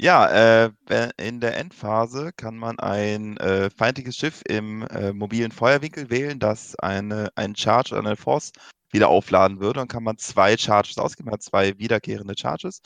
Ja, 0.00 0.64
äh, 0.64 0.70
in 1.16 1.40
der 1.40 1.56
Endphase 1.58 2.30
kann 2.36 2.56
man 2.56 2.78
ein 2.78 3.36
äh, 3.38 3.68
feindliches 3.70 4.16
Schiff 4.16 4.42
im 4.48 4.86
äh, 4.86 5.12
mobilen 5.12 5.50
Feuerwinkel 5.50 6.08
wählen, 6.08 6.38
das 6.38 6.76
eine, 6.78 7.30
einen 7.34 7.56
Charge 7.56 7.96
oder 7.96 8.06
eine 8.06 8.16
Force 8.16 8.52
wieder 8.90 9.08
aufladen 9.08 9.60
würde. 9.60 9.80
Dann 9.80 9.88
kann 9.88 10.04
man 10.04 10.18
zwei 10.18 10.56
Charges 10.56 10.98
ausgeben, 10.98 11.26
man 11.26 11.34
hat 11.34 11.42
zwei 11.42 11.78
wiederkehrende 11.78 12.34
Charges. 12.36 12.80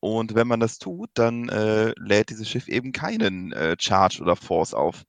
Und 0.00 0.34
wenn 0.34 0.48
man 0.48 0.60
das 0.60 0.78
tut, 0.78 1.10
dann 1.14 1.48
äh, 1.50 1.92
lädt 1.98 2.30
dieses 2.30 2.48
Schiff 2.48 2.68
eben 2.68 2.92
keinen 2.92 3.52
äh, 3.52 3.76
Charge 3.78 4.22
oder 4.22 4.34
Force 4.34 4.72
auf. 4.72 5.04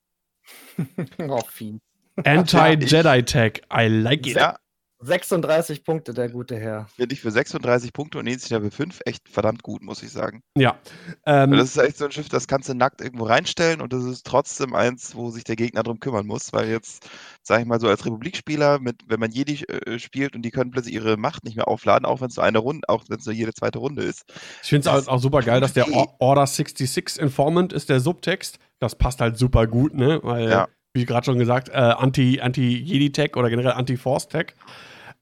oh, 1.18 1.42
Fiend. 1.48 1.82
Anti-Jedi-Tag, 2.24 3.62
I 3.74 3.88
like 3.88 4.28
it. 4.28 4.36
Ja, 4.36 4.58
36 5.02 5.84
Punkte, 5.84 6.14
der 6.14 6.30
gute 6.30 6.58
Herr. 6.58 6.88
Finde 6.96 7.14
ich 7.14 7.22
für 7.22 7.32
36 7.32 7.92
Punkte 7.92 8.20
und 8.20 8.28
Initiative 8.28 8.70
5 8.70 9.00
echt 9.06 9.28
verdammt 9.28 9.64
gut, 9.64 9.82
muss 9.82 10.04
ich 10.04 10.12
sagen. 10.12 10.44
Ja. 10.56 10.78
Ähm, 11.26 11.52
das 11.52 11.76
ist 11.76 11.78
echt 11.78 11.98
so 11.98 12.06
ein 12.06 12.12
Schiff, 12.12 12.30
das 12.30 12.48
kannst 12.48 12.70
du 12.70 12.76
nackt 12.76 13.02
irgendwo 13.02 13.26
reinstellen 13.26 13.82
und 13.82 13.94
das 13.94 14.04
ist 14.04 14.26
trotzdem 14.26 14.76
eins, 14.76 15.16
wo 15.16 15.32
sich 15.32 15.44
der 15.44 15.56
Gegner 15.56 15.84
drum 15.84 16.00
kümmern 16.00 16.28
muss, 16.28 16.54
weil 16.54 16.70
jetzt, 16.70 17.10
sag 17.42 17.62
ich 17.62 17.66
mal 17.66 17.80
so, 17.80 17.88
als 17.88 18.06
Republikspieler, 18.06 18.80
mit, 18.80 19.02
wenn 19.08 19.20
man 19.20 19.32
Jedi 19.32 19.64
äh, 19.64 19.98
spielt 19.98 20.36
und 20.36 20.44
die 20.44 20.52
können 20.52 20.72
plötzlich 20.72 20.94
ihre 20.94 21.18
Macht 21.18 21.44
nicht 21.44 21.56
mehr 21.56 21.68
aufladen, 21.68 22.06
auch 22.06 22.22
wenn 22.22 22.28
es 22.28 22.36
nur 22.36 22.46
eine 22.46 22.60
Runde, 22.60 22.88
auch 22.88 23.04
wenn 23.08 23.18
es 23.18 23.26
nur 23.26 23.34
jede 23.34 23.54
zweite 23.54 23.80
Runde 23.80 24.04
ist. 24.04 24.24
Ich 24.62 24.70
finde 24.70 24.88
es 24.90 25.08
auch, 25.08 25.12
auch 25.12 25.20
super 25.20 25.42
geil, 25.42 25.62
dass 25.62 25.74
der 25.74 25.88
Order 26.20 26.46
66 26.46 27.20
Informant 27.22 27.74
ist 27.74 27.90
der 27.90 28.00
Subtext. 28.00 28.60
Das 28.80 28.96
passt 28.96 29.22
halt 29.22 29.38
super 29.38 29.68
gut, 29.68 29.94
ne? 29.94 30.20
Weil, 30.24 30.50
ja. 30.50 30.68
wie 30.94 31.06
gerade 31.06 31.26
schon 31.26 31.40
gesagt, 31.40 31.70
äh, 31.70 31.74
Anti-Jedi-Tech 31.74 33.36
oder 33.36 33.50
generell 33.50 33.74
Anti-Force-Tech. 33.74 34.56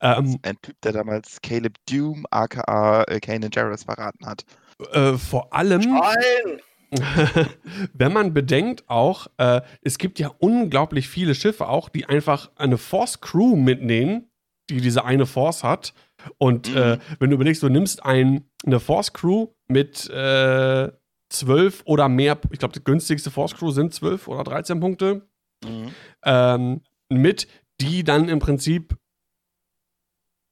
Ähm, 0.01 0.39
ein 0.43 0.57
Typ, 0.61 0.79
der 0.81 0.93
damals 0.93 1.41
Caleb 1.41 1.75
Doom, 1.89 2.25
aka 2.31 3.03
äh, 3.03 3.19
Kanan 3.19 3.51
Jarrus, 3.51 3.83
verraten 3.83 4.25
hat. 4.25 4.45
Äh, 4.93 5.13
vor 5.13 5.53
allem. 5.53 5.81
Nein! 5.81 6.61
wenn 7.93 8.13
man 8.13 8.33
bedenkt 8.33 8.89
auch, 8.89 9.27
äh, 9.37 9.61
es 9.81 9.97
gibt 9.97 10.17
ja 10.17 10.31
unglaublich 10.39 11.07
viele 11.07 11.35
Schiffe 11.35 11.67
auch, 11.67 11.89
die 11.89 12.05
einfach 12.05 12.49
eine 12.55 12.77
Force 12.77 13.21
Crew 13.21 13.55
mitnehmen, 13.55 14.29
die 14.69 14.81
diese 14.81 15.05
eine 15.05 15.25
Force 15.25 15.63
hat. 15.63 15.93
Und 16.37 16.67
äh, 16.67 16.71
mhm. 16.71 16.77
äh, 16.77 16.97
wenn 17.19 17.29
du 17.29 17.35
überlegst, 17.35 17.61
du 17.61 17.69
nimmst 17.69 18.03
ein, 18.05 18.49
eine 18.65 18.79
Force 18.79 19.13
Crew 19.13 19.47
mit 19.67 20.09
äh, 20.09 20.91
12 21.29 21.83
oder 21.85 22.09
mehr, 22.09 22.39
ich 22.51 22.59
glaube, 22.59 22.73
die 22.73 22.83
günstigste 22.83 23.31
Force 23.31 23.55
Crew 23.55 23.71
sind 23.71 23.93
12 23.93 24.27
oder 24.27 24.43
13 24.43 24.79
Punkte, 24.79 25.27
mhm. 25.63 25.93
ähm, 26.23 26.81
mit, 27.09 27.47
die 27.81 28.03
dann 28.03 28.29
im 28.29 28.39
Prinzip 28.39 28.97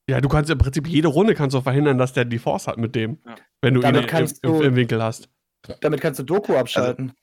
ja, 0.09 0.21
du 0.21 0.29
kannst 0.29 0.49
im 0.49 0.57
Prinzip 0.57 0.87
jede 0.87 1.09
Runde 1.09 1.35
kannst 1.35 1.53
du 1.53 1.61
verhindern, 1.61 1.97
dass 1.97 2.13
der 2.13 2.25
die 2.25 2.39
Force 2.39 2.67
hat 2.67 2.77
mit 2.77 2.95
dem, 2.95 3.19
ja. 3.25 3.35
wenn 3.61 3.73
du 3.73 3.81
Damit 3.81 4.11
ihn 4.11 4.27
im, 4.41 4.55
im, 4.55 4.61
im, 4.61 4.75
Winkel 4.75 5.03
hast. 5.03 5.29
Damit 5.81 6.01
kannst 6.01 6.19
du 6.19 6.23
Doku 6.23 6.55
abschalten. 6.55 7.09
Also. 7.09 7.21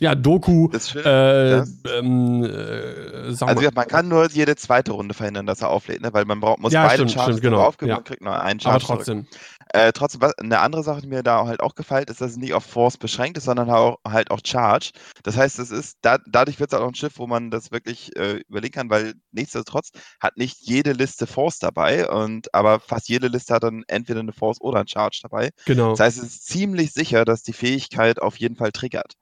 Ja, 0.00 0.14
Doku. 0.14 0.68
Das 0.68 0.90
stimmt, 0.90 1.04
äh, 1.04 1.58
ähm, 1.58 2.42
äh, 2.42 3.34
also 3.40 3.60
ja, 3.60 3.70
man 3.74 3.86
kann 3.86 4.08
nur 4.08 4.30
jede 4.30 4.56
zweite 4.56 4.92
Runde 4.92 5.12
verhindern, 5.12 5.44
dass 5.44 5.60
er 5.60 5.68
auflädt, 5.68 6.00
ne? 6.00 6.12
weil 6.12 6.24
man 6.24 6.40
braucht, 6.40 6.60
muss 6.60 6.72
ja, 6.72 6.84
beide 6.84 6.96
stimmt, 6.96 7.12
Charges 7.12 7.36
stimmt, 7.38 7.52
genau. 7.52 7.64
aufgeben 7.64 7.90
ja. 7.90 7.98
und 7.98 8.04
kriegt 8.06 8.22
nur 8.22 8.40
einen 8.40 8.60
Charge. 8.60 8.76
Aber 8.76 8.96
trotzdem. 8.96 9.26
Äh, 9.72 9.92
trotzdem, 9.92 10.22
eine 10.38 10.60
andere 10.60 10.82
Sache, 10.82 11.02
die 11.02 11.08
mir 11.08 11.22
da 11.22 11.46
halt 11.46 11.60
auch 11.60 11.74
gefällt, 11.74 12.10
ist, 12.10 12.20
dass 12.20 12.32
es 12.32 12.36
nicht 12.36 12.54
auf 12.54 12.64
Force 12.64 12.96
beschränkt 12.96 13.38
ist, 13.38 13.44
sondern 13.44 13.70
auch, 13.70 13.98
halt 14.06 14.30
auch 14.30 14.40
Charge. 14.44 14.90
Das 15.22 15.36
heißt, 15.36 15.58
es 15.58 15.70
ist, 15.70 15.98
da, 16.02 16.18
dadurch 16.26 16.58
wird 16.58 16.70
es 16.70 16.74
halt 16.74 16.84
auch 16.84 16.88
ein 16.88 16.94
Schiff, 16.94 17.14
wo 17.16 17.26
man 17.26 17.50
das 17.50 17.70
wirklich 17.70 18.16
äh, 18.16 18.42
überlegen 18.48 18.74
kann, 18.74 18.90
weil 18.90 19.14
nichtsdestotrotz 19.32 19.90
hat 20.20 20.36
nicht 20.36 20.58
jede 20.60 20.92
Liste 20.92 21.26
Force 21.26 21.58
dabei, 21.58 22.08
und 22.08 22.52
aber 22.54 22.80
fast 22.80 23.08
jede 23.08 23.28
Liste 23.28 23.54
hat 23.54 23.62
dann 23.62 23.84
entweder 23.88 24.20
eine 24.20 24.32
Force 24.32 24.60
oder 24.60 24.80
ein 24.80 24.88
Charge 24.88 25.20
dabei. 25.22 25.50
Genau. 25.66 25.90
Das 25.90 26.00
heißt, 26.00 26.18
es 26.18 26.24
ist 26.24 26.46
ziemlich 26.46 26.92
sicher, 26.92 27.24
dass 27.24 27.42
die 27.42 27.52
Fähigkeit 27.52 28.20
auf 28.20 28.36
jeden 28.36 28.56
Fall 28.56 28.72
triggert. 28.72 29.14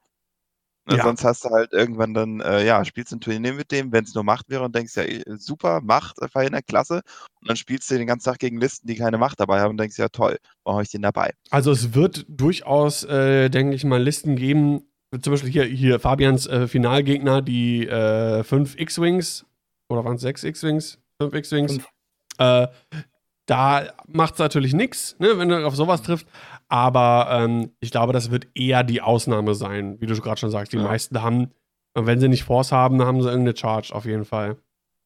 Ne, 0.88 0.98
ja. 0.98 1.02
Sonst 1.02 1.24
hast 1.24 1.44
du 1.44 1.50
halt 1.50 1.72
irgendwann 1.72 2.14
dann, 2.14 2.40
äh, 2.40 2.64
ja, 2.64 2.84
spielst 2.84 3.10
du 3.10 3.16
ein 3.16 3.20
Turnier 3.20 3.54
mit 3.54 3.72
dem, 3.72 3.90
wenn 3.90 4.04
es 4.04 4.14
nur 4.14 4.22
Macht 4.22 4.48
wäre 4.48 4.62
und 4.62 4.74
denkst, 4.74 4.94
ja, 4.96 5.02
eh, 5.02 5.22
super, 5.36 5.80
Macht 5.80 6.22
äh, 6.22 6.28
verhindert, 6.28 6.68
klasse. 6.68 7.02
Und 7.40 7.48
dann 7.48 7.56
spielst 7.56 7.90
du 7.90 7.96
den 7.96 8.06
ganzen 8.06 8.26
Tag 8.26 8.38
gegen 8.38 8.60
Listen, 8.60 8.86
die 8.86 8.94
keine 8.94 9.18
Macht 9.18 9.40
dabei 9.40 9.60
haben 9.60 9.70
und 9.70 9.78
denkst, 9.78 9.98
ja, 9.98 10.08
toll, 10.08 10.38
warum 10.62 10.76
habe 10.76 10.84
ich 10.84 10.90
den 10.90 11.02
dabei? 11.02 11.32
Also 11.50 11.72
es 11.72 11.94
wird 11.94 12.24
durchaus, 12.28 13.02
äh, 13.02 13.48
denke 13.48 13.74
ich 13.74 13.84
mal, 13.84 14.00
Listen 14.00 14.36
geben, 14.36 14.82
zum 15.20 15.32
Beispiel 15.32 15.50
hier, 15.50 15.64
hier 15.64 15.98
Fabians 15.98 16.46
äh, 16.46 16.68
Finalgegner, 16.68 17.42
die 17.42 17.86
äh, 17.88 18.44
5 18.44 18.78
X-Wings, 18.78 19.44
oder 19.88 20.04
waren 20.04 20.16
es 20.16 20.22
6 20.22 20.44
X-Wings? 20.44 20.98
5 21.20 21.34
X-Wings. 21.34 21.78
Äh, 22.38 22.68
da 23.46 23.92
macht 24.06 24.34
es 24.34 24.38
natürlich 24.40 24.74
nichts, 24.74 25.16
ne, 25.18 25.38
wenn 25.38 25.48
du 25.48 25.66
auf 25.66 25.76
sowas 25.76 26.02
triffst. 26.02 26.26
Aber 26.68 27.28
ähm, 27.30 27.70
ich 27.80 27.90
glaube, 27.90 28.12
das 28.12 28.30
wird 28.30 28.48
eher 28.54 28.82
die 28.82 29.00
Ausnahme 29.00 29.54
sein, 29.54 30.00
wie 30.00 30.06
du 30.06 30.14
gerade 30.16 30.40
schon 30.40 30.50
sagst. 30.50 30.72
Die 30.72 30.78
ja. 30.78 30.82
meisten 30.82 31.22
haben, 31.22 31.52
wenn 31.94 32.18
sie 32.18 32.28
nicht 32.28 32.44
Force 32.44 32.72
haben, 32.72 32.98
dann 32.98 33.06
haben 33.06 33.22
sie 33.22 33.28
irgendeine 33.28 33.56
Charge 33.56 33.94
auf 33.94 34.04
jeden 34.04 34.24
Fall. 34.24 34.56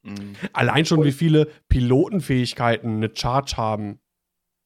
Mhm. 0.02 0.34
Allein 0.52 0.86
schon, 0.86 1.04
wie 1.04 1.12
viele 1.12 1.48
Pilotenfähigkeiten 1.68 2.96
eine 2.96 3.11
Charge 3.14 3.54
haben. 3.56 4.00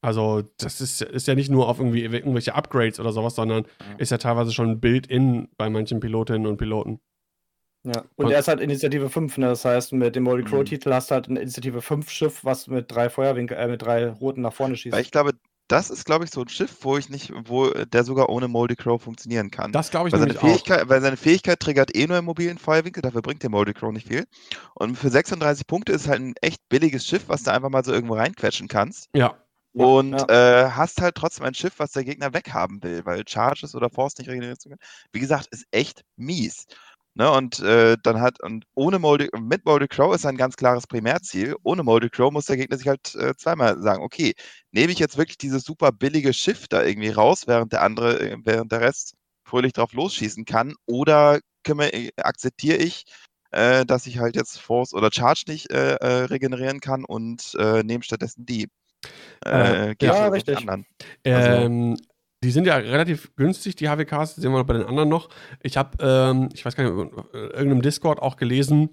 Also, 0.01 0.43
das 0.59 0.81
ist, 0.81 1.01
ist 1.01 1.27
ja 1.27 1.35
nicht 1.35 1.51
nur 1.51 1.69
auf 1.69 1.79
irgendwie 1.79 2.05
irgendwelche 2.05 2.55
Upgrades 2.55 3.01
oder 3.01 3.11
sowas, 3.11 3.35
sondern 3.35 3.63
mhm. 3.63 3.99
ist 3.99 4.11
ja 4.11 4.19
teilweise 4.19 4.53
schon 4.53 4.79
Build-in 4.79 5.49
bei 5.57 5.71
manchen 5.71 5.99
Pilotinnen 5.99 6.47
und 6.47 6.59
Piloten. 6.59 7.01
Ja, 7.85 8.01
und, 8.17 8.27
und 8.27 8.31
er 8.31 8.39
ist 8.39 8.49
halt 8.49 8.61
Initiative 8.61 9.11
5, 9.11 9.39
ne? 9.39 9.47
Das 9.47 9.65
heißt, 9.65 9.93
mit 9.93 10.15
dem 10.17 10.23
Moldy 10.23 10.45
Crow-Titel 10.45 10.91
mhm. 10.91 10.95
hast 10.95 11.11
du 11.11 11.15
halt 11.15 11.29
ein 11.29 11.37
Initiative 11.37 11.81
5-Schiff, 11.81 12.45
was 12.45 12.67
mit 12.67 12.91
drei 12.91 13.11
Feuerwinkel, 13.11 13.57
äh, 13.57 13.67
mit 13.67 13.83
drei 13.83 14.09
roten 14.09 14.43
nach 14.43 14.53
vorne 14.53 14.77
schießt. 14.77 14.97
ich 14.99 15.11
glaube, 15.11 15.33
das 15.69 15.91
ist, 15.91 16.05
glaube 16.05 16.25
ich, 16.25 16.31
so 16.31 16.43
ein 16.43 16.49
Schiff, 16.49 16.79
wo 16.83 16.99
ich 16.99 17.09
nicht, 17.09 17.33
wo 17.47 17.71
der 17.71 18.05
sogar 18.05 18.29
ohne 18.29 18.49
Moldy 18.49 18.77
Crow 18.77 19.03
funktionieren 19.03 19.51
kann. 19.51 19.73
Das 19.73 19.91
glaube 19.91 20.09
ich 20.09 20.13
weil 20.13 20.21
seine 20.21 20.35
Fähigkeit, 20.35 20.85
auch. 20.85 20.89
Weil 20.89 21.01
seine 21.01 21.17
Fähigkeit 21.17 21.61
triggert 21.61 21.97
eh 21.97 22.07
nur 22.07 22.19
im 22.19 22.27
mobilen 22.27 22.59
Feuerwinkel, 22.59 23.03
dafür 23.03 23.23
bringt 23.23 23.43
der 23.43 23.51
Moldy 23.51 23.73
Crow 23.73 23.93
nicht 23.93 24.09
viel. 24.09 24.27
Und 24.75 24.97
für 24.97 25.11
36 25.11 25.67
Punkte 25.67 25.93
ist 25.93 26.09
halt 26.09 26.21
ein 26.21 26.35
echt 26.43 26.69
billiges 26.69 27.07
Schiff, 27.07 27.25
was 27.29 27.45
du 27.45 27.53
einfach 27.53 27.71
mal 27.71 27.85
so 27.85 27.93
irgendwo 27.93 28.15
reinquetschen 28.15 28.69
kannst. 28.69 29.09
Ja. 29.15 29.37
Und 29.73 30.13
ja. 30.13 30.67
Äh, 30.67 30.71
hast 30.71 31.01
halt 31.01 31.17
trotzdem 31.17 31.47
ein 31.47 31.55
Schiff, 31.55 31.75
was 31.79 31.91
der 31.91 32.05
Gegner 32.05 32.33
weghaben 32.33 32.83
will, 32.83 33.05
weil 33.05 33.25
Charges 33.27 33.75
oder 33.75 33.91
Force 33.91 34.17
nicht 34.19 34.29
regenerieren 34.29 34.59
können. 34.63 34.79
Wie 35.13 35.19
gesagt, 35.19 35.49
ist 35.51 35.67
echt 35.73 36.05
mies. 36.17 36.67
Ne, 37.17 37.31
und 37.31 37.61
äh, 37.61 37.97
dann 38.03 38.21
hat, 38.21 38.43
und 38.43 38.65
ohne 38.75 38.99
Moldy, 38.99 39.29
mit 39.39 39.65
Moldy 39.65 39.87
Crow 39.87 40.13
ist 40.13 40.27
ein 40.27 40.37
ganz 40.37 40.57
klares 40.57 40.89
Primärziel. 40.89 41.55
Ohne 41.63 41.85
Moldy 41.85 42.11
Crow 42.11 42.33
muss 42.33 42.47
der 42.47 42.57
Gegner 42.57 42.77
sich 42.77 42.89
halt 42.89 43.15
äh, 43.15 43.37
zweimal 43.37 43.81
sagen, 43.81 44.03
okay, 44.03 44.35
nehme 44.73 44.91
ich 44.91 44.99
jetzt 44.99 45.17
wirklich 45.17 45.39
dieses 45.39 45.63
super 45.63 45.93
billige 45.93 46.33
Schiff 46.33 46.67
da 46.67 46.83
irgendwie 46.83 47.11
raus, 47.11 47.47
während 47.47 47.73
der 47.73 47.83
andere, 47.83 48.19
äh, 48.19 48.37
während 48.43 48.73
der 48.73 48.81
Rest 48.81 49.15
fröhlich 49.45 49.73
drauf 49.75 49.93
losschießen 49.93 50.45
kann, 50.45 50.75
oder 50.87 51.39
kümmere, 51.63 51.93
äh, 51.93 52.11
akzeptiere 52.17 52.79
ich, 52.79 53.05
äh, 53.53 53.87
dass 53.87 54.09
ich 54.09 54.19
halt 54.19 54.35
jetzt 54.35 54.59
Force 54.59 54.93
oder 54.93 55.11
Charge 55.13 55.45
nicht 55.47 55.71
äh, 55.71 55.95
regenerieren 56.05 56.81
kann 56.81 57.05
und 57.05 57.55
nehme 57.55 58.03
stattdessen 58.03 58.45
die. 58.45 58.67
Ja, 59.47 60.29
richtig. 60.29 60.67
Also, 61.25 61.51
ähm, 61.51 61.97
die 62.45 62.51
sind 62.51 62.67
ja 62.67 62.77
relativ 62.77 63.35
günstig, 63.37 63.77
die 63.77 63.89
HWKs, 63.89 64.37
sehen 64.37 64.53
wir 64.53 64.65
bei 64.65 64.75
den 64.75 64.87
anderen 64.87 65.09
noch. 65.09 65.29
Ich 65.63 65.77
habe, 65.77 65.97
ähm, 66.01 66.49
ich 66.53 66.65
weiß 66.65 66.77
gar 66.77 66.85
nicht, 66.85 66.93
in 66.93 67.19
irgendeinem 67.33 67.83
Discord 67.83 68.21
auch 68.21 68.37
gelesen, 68.37 68.91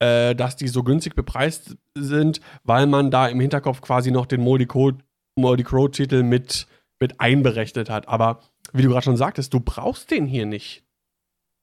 äh, 0.00 0.34
dass 0.34 0.56
die 0.56 0.68
so 0.68 0.82
günstig 0.82 1.14
bepreist 1.14 1.76
sind, 1.94 2.40
weil 2.64 2.86
man 2.86 3.10
da 3.10 3.28
im 3.28 3.40
Hinterkopf 3.40 3.80
quasi 3.80 4.10
noch 4.10 4.26
den 4.26 4.40
Moldy 4.40 4.66
Crow-Titel 4.66 6.22
mit, 6.22 6.66
mit 6.98 7.20
einberechnet 7.20 7.88
hat. 7.90 8.08
Aber 8.08 8.40
wie 8.72 8.82
du 8.82 8.88
gerade 8.88 9.04
schon 9.04 9.16
sagtest, 9.16 9.54
du 9.54 9.60
brauchst 9.60 10.10
den 10.10 10.26
hier 10.26 10.46
nicht. 10.46 10.84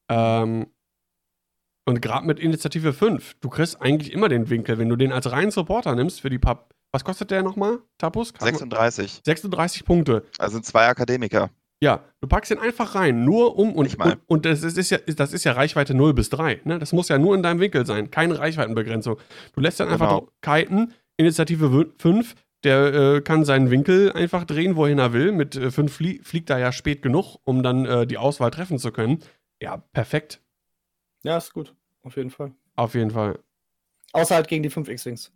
Ähm, 0.09 0.67
und 1.85 2.01
gerade 2.01 2.25
mit 2.25 2.39
Initiative 2.39 2.93
5, 2.93 3.35
du 3.39 3.49
kriegst 3.49 3.81
eigentlich 3.81 4.11
immer 4.11 4.29
den 4.29 4.49
Winkel, 4.49 4.77
wenn 4.77 4.89
du 4.89 4.95
den 4.95 5.11
als 5.11 5.31
reinen 5.31 5.51
Supporter 5.51 5.95
nimmst 5.95 6.21
für 6.21 6.29
die 6.29 6.39
paar 6.39 6.67
was 6.91 7.03
kostet 7.03 7.31
der 7.31 7.43
nochmal, 7.43 7.79
Tapus? 7.97 8.33
36. 8.39 9.21
36 9.25 9.85
Punkte. 9.85 10.23
Also 10.39 10.59
zwei 10.59 10.87
Akademiker. 10.87 11.49
Ja, 11.79 12.03
du 12.21 12.27
packst 12.27 12.49
ihn 12.49 12.57
einfach 12.57 12.95
rein, 12.95 13.23
nur 13.23 13.57
um 13.57 13.73
und, 13.75 13.99
und, 13.99 14.19
und, 14.25 14.45
das, 14.45 14.63
ist 14.63 14.89
ja, 14.89 14.97
das 14.97 15.31
ist 15.31 15.43
ja 15.43 15.51
Reichweite 15.51 15.93
0 15.93 16.13
bis 16.15 16.29
3. 16.29 16.61
Ne? 16.63 16.79
Das 16.79 16.91
muss 16.91 17.07
ja 17.07 17.19
nur 17.19 17.35
in 17.35 17.43
deinem 17.43 17.59
Winkel 17.59 17.85
sein, 17.85 18.09
keine 18.09 18.39
Reichweitenbegrenzung. 18.39 19.17
Du 19.53 19.61
lässt 19.61 19.79
dann 19.79 19.89
einfach 19.89 20.09
genau. 20.09 20.31
kiten, 20.41 20.93
Initiative 21.17 21.91
5, 21.99 22.35
der 22.63 22.93
äh, 22.93 23.21
kann 23.21 23.45
seinen 23.45 23.69
Winkel 23.69 24.11
einfach 24.13 24.43
drehen, 24.43 24.75
wohin 24.75 24.97
er 24.97 25.13
will. 25.13 25.31
Mit 25.31 25.53
5 25.53 25.77
äh, 25.77 25.87
flie 25.87 26.19
fliegt 26.23 26.49
er 26.49 26.57
ja 26.57 26.71
spät 26.71 27.03
genug, 27.03 27.37
um 27.43 27.61
dann 27.61 27.85
äh, 27.85 28.07
die 28.07 28.17
Auswahl 28.17 28.49
treffen 28.49 28.79
zu 28.79 28.91
können. 28.91 29.19
Ja, 29.61 29.77
perfekt. 29.93 30.41
Ja, 31.23 31.37
ist 31.37 31.53
gut. 31.53 31.75
Auf 32.01 32.15
jeden 32.17 32.31
Fall. 32.31 32.53
Auf 32.75 32.95
jeden 32.95 33.11
Fall. 33.11 33.39
Außer 34.13 34.33
halt 34.33 34.47
gegen 34.47 34.63
die 34.63 34.69
5 34.69 34.89
X-Wings. 34.89 35.31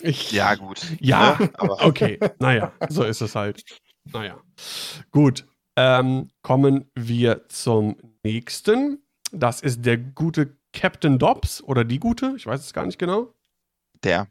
Ich, 0.00 0.32
ja, 0.32 0.54
gut. 0.54 0.80
Ja, 1.00 1.36
ne? 1.38 1.50
okay. 1.80 2.18
Naja, 2.38 2.72
so 2.88 3.02
ist 3.04 3.20
es 3.20 3.34
halt. 3.34 3.62
Naja. 4.12 4.40
Gut. 5.10 5.46
Ähm, 5.76 6.28
kommen 6.42 6.90
wir 6.94 7.48
zum 7.48 7.96
nächsten. 8.22 9.02
Das 9.32 9.60
ist 9.60 9.84
der 9.84 9.98
gute 9.98 10.56
Captain 10.72 11.18
Dobbs 11.18 11.62
oder 11.62 11.84
die 11.84 11.98
gute, 11.98 12.34
ich 12.36 12.46
weiß 12.46 12.60
es 12.60 12.72
gar 12.72 12.86
nicht 12.86 12.98
genau. 12.98 13.32
Der. 14.02 14.28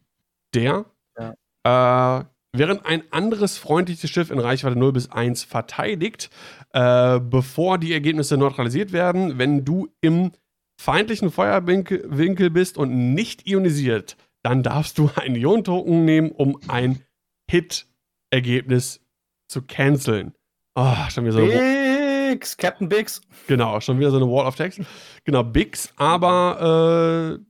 Der. 0.53 0.85
Ja. 1.17 2.19
Äh, 2.19 2.25
während 2.53 2.85
ein 2.85 3.03
anderes 3.11 3.57
freundliches 3.57 4.09
Schiff 4.09 4.29
in 4.29 4.39
Reichweite 4.39 4.77
0 4.77 4.93
bis 4.93 5.11
1 5.11 5.43
verteidigt, 5.43 6.29
äh, 6.71 7.19
bevor 7.19 7.77
die 7.77 7.93
Ergebnisse 7.93 8.37
neutralisiert 8.37 8.91
werden, 8.91 9.37
wenn 9.37 9.65
du 9.65 9.89
im 10.01 10.31
feindlichen 10.79 11.31
Feuerwinkel 11.31 12.49
bist 12.49 12.77
und 12.77 13.13
nicht 13.13 13.47
ionisiert, 13.47 14.17
dann 14.43 14.63
darfst 14.63 14.97
du 14.97 15.09
einen 15.15 15.35
Ion-Token 15.35 16.05
nehmen, 16.05 16.31
um 16.31 16.59
ein 16.67 17.01
Hit-Ergebnis 17.49 19.01
zu 19.47 19.61
canceln. 19.61 20.33
Oh, 20.75 20.95
schon 21.09 21.25
wieder 21.25 21.33
so. 21.33 21.45
Bix, 22.33 22.57
Captain 22.57 22.89
Bix. 22.89 23.21
Genau, 23.47 23.79
schon 23.79 23.99
wieder 23.99 24.11
so 24.11 24.17
eine 24.17 24.27
Wall 24.27 24.45
of 24.45 24.55
Text. 24.55 24.81
Genau, 25.23 25.43
Bix, 25.43 25.93
aber 25.97 27.37
äh, 27.39 27.45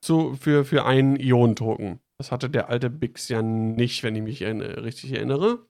zu, 0.00 0.36
für, 0.40 0.64
für 0.64 0.84
einen 0.84 1.16
Ionentoken. 1.16 2.00
Das 2.18 2.30
hatte 2.30 2.48
der 2.48 2.68
alte 2.68 2.90
Bix 2.90 3.28
ja 3.28 3.42
nicht, 3.42 4.02
wenn 4.02 4.14
ich 4.14 4.22
mich 4.22 4.42
richtig 4.44 5.12
erinnere. 5.12 5.66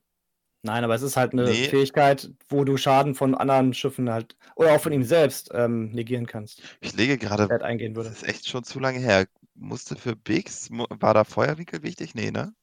Nein, 0.63 0.85
aber 0.85 0.95
es 0.95 1.03
ist 1.03 1.17
halt 1.17 1.33
eine 1.33 1.45
nee. 1.45 1.69
Fähigkeit, 1.69 2.31
wo 2.49 2.65
du 2.65 2.77
Schaden 2.77 3.15
von 3.15 3.35
anderen 3.35 3.73
Schiffen 3.73 4.11
halt 4.11 4.37
oder 4.57 4.73
auch 4.73 4.81
von 4.81 4.93
ihm 4.93 5.05
selbst 5.05 5.51
ähm, 5.55 5.91
negieren 5.93 6.27
kannst. 6.27 6.63
Ich 6.81 6.95
lege 6.95 7.17
gerade, 7.17 7.49
eingehen 7.65 7.97
würde. 7.97 8.11
das 8.11 8.23
ist 8.23 8.29
echt 8.29 8.49
schon 8.49 8.63
zu 8.63 8.79
lange 8.79 8.99
her 8.99 9.27
musste 9.61 9.97
für 9.97 10.17
Biggs, 10.17 10.71
war 10.71 11.15
da 11.15 11.25
Feuerwinkel 11.25 11.83
wichtig? 11.83 12.15
Nee, 12.15 12.31
ne? 12.31 12.55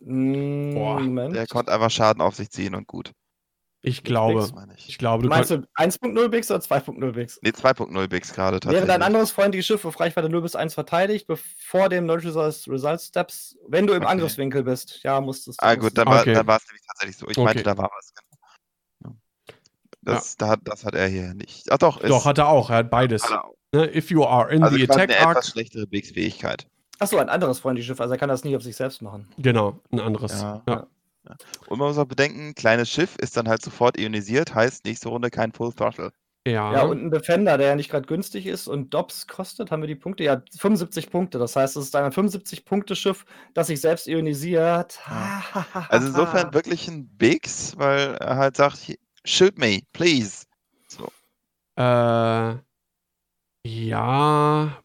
Mm, 0.00 0.74
Boah, 0.74 1.00
Moment. 1.00 1.36
Der 1.36 1.46
konnte 1.46 1.72
einfach 1.72 1.90
Schaden 1.90 2.20
auf 2.20 2.34
sich 2.34 2.50
ziehen 2.50 2.74
und 2.74 2.86
gut. 2.86 3.12
Ich 3.86 4.02
glaube. 4.02 4.40
Bix, 4.40 4.52
ich. 4.76 4.88
ich. 4.88 4.98
glaube, 4.98 5.24
du 5.24 5.28
Meinst 5.28 5.50
du 5.50 5.56
1.0 5.76 6.28
Bix 6.28 6.50
oder 6.50 6.60
2.0 6.60 7.12
Bix? 7.12 7.38
Nee, 7.42 7.50
2.0 7.50 8.08
Bix 8.08 8.32
gerade 8.32 8.58
tatsächlich. 8.58 8.88
Wäre 8.88 8.98
dein 8.98 9.06
anderes 9.06 9.30
freundliches 9.30 9.66
Schiff 9.66 9.84
auf 9.84 10.00
Reichweite 10.00 10.30
0 10.30 10.40
bis 10.40 10.56
1 10.56 10.72
verteidigt, 10.72 11.26
bevor 11.26 11.90
dem 11.90 12.06
No 12.06 12.14
Result 12.14 13.00
Steps, 13.02 13.58
wenn 13.68 13.86
du 13.86 13.92
im 13.92 14.02
okay. 14.02 14.10
Angriffswinkel 14.10 14.62
bist. 14.62 15.00
Ja, 15.02 15.20
musstest 15.20 15.60
du. 15.60 15.66
Ah, 15.66 15.74
gut, 15.74 15.98
dann 15.98 16.06
war, 16.06 16.22
okay. 16.22 16.30
es 16.30 16.36
nämlich 16.36 16.86
tatsächlich 16.86 17.16
so. 17.18 17.28
Ich 17.28 17.36
okay. 17.36 17.44
meinte, 17.44 17.62
da 17.62 17.76
war 17.76 17.90
was. 17.94 18.14
Das, 20.00 20.36
ja. 20.40 20.48
da, 20.48 20.56
das 20.56 20.84
hat 20.84 20.94
er 20.94 21.06
hier 21.06 21.34
nicht. 21.34 21.70
Ach 21.70 21.78
doch. 21.78 22.00
Doch, 22.00 22.24
hat 22.24 22.38
er 22.38 22.48
auch. 22.48 22.70
Er 22.70 22.76
hat 22.76 22.90
beides. 22.90 23.24
Hat 23.24 23.30
er 23.32 23.44
auch. 23.44 23.54
Ne, 23.74 23.96
if 23.96 24.10
you 24.10 24.24
are 24.24 24.50
in 24.52 24.62
also 24.62 24.76
the 24.76 24.84
attack 24.84 25.10
eine 25.10 25.18
arc. 25.18 25.38
etwas 25.38 25.48
schlechtere 25.48 25.90
Wegsfähigkeit. 25.90 26.66
Achso, 27.00 27.18
ein 27.18 27.28
anderes 27.28 27.58
freundliches 27.58 27.88
Schiff. 27.88 28.00
Also 28.00 28.14
er 28.14 28.18
kann 28.18 28.28
das 28.28 28.44
nicht 28.44 28.54
auf 28.54 28.62
sich 28.62 28.76
selbst 28.76 29.02
machen. 29.02 29.26
Genau, 29.36 29.80
ein 29.90 29.98
anderes. 29.98 30.40
Ja. 30.40 30.62
ja. 30.68 30.86
Und 31.66 31.78
man 31.78 31.88
muss 31.88 31.98
auch 31.98 32.04
bedenken, 32.04 32.54
kleines 32.54 32.88
Schiff 32.88 33.16
ist 33.16 33.36
dann 33.36 33.48
halt 33.48 33.62
sofort 33.62 33.98
ionisiert, 33.98 34.54
heißt 34.54 34.84
nächste 34.84 35.08
Runde 35.08 35.30
kein 35.30 35.52
Full 35.52 35.72
Throttle. 35.72 36.12
Ja. 36.46 36.72
ja, 36.74 36.82
und 36.82 37.02
ein 37.02 37.10
Defender, 37.10 37.56
der 37.56 37.68
ja 37.68 37.74
nicht 37.74 37.90
gerade 37.90 38.06
günstig 38.06 38.46
ist 38.46 38.68
und 38.68 38.92
Dobbs 38.92 39.26
kostet, 39.26 39.70
haben 39.70 39.80
wir 39.80 39.86
die 39.86 39.94
Punkte? 39.94 40.24
Ja, 40.24 40.42
75 40.58 41.10
Punkte. 41.10 41.38
Das 41.38 41.56
heißt, 41.56 41.74
es 41.76 41.86
ist 41.86 41.96
ein 41.96 42.12
75-Punkte-Schiff, 42.12 43.24
das 43.54 43.68
sich 43.68 43.80
selbst 43.80 44.06
ionisiert. 44.06 45.00
also 45.88 46.06
insofern 46.06 46.52
wirklich 46.52 46.86
ein 46.86 47.08
Bigs, 47.16 47.72
weil 47.78 48.14
er 48.16 48.36
halt 48.36 48.56
sagt, 48.58 48.94
shoot 49.24 49.58
me, 49.58 49.80
please. 49.94 50.44
So. 50.86 51.06
Äh, 51.76 52.56
ja, 53.66 54.82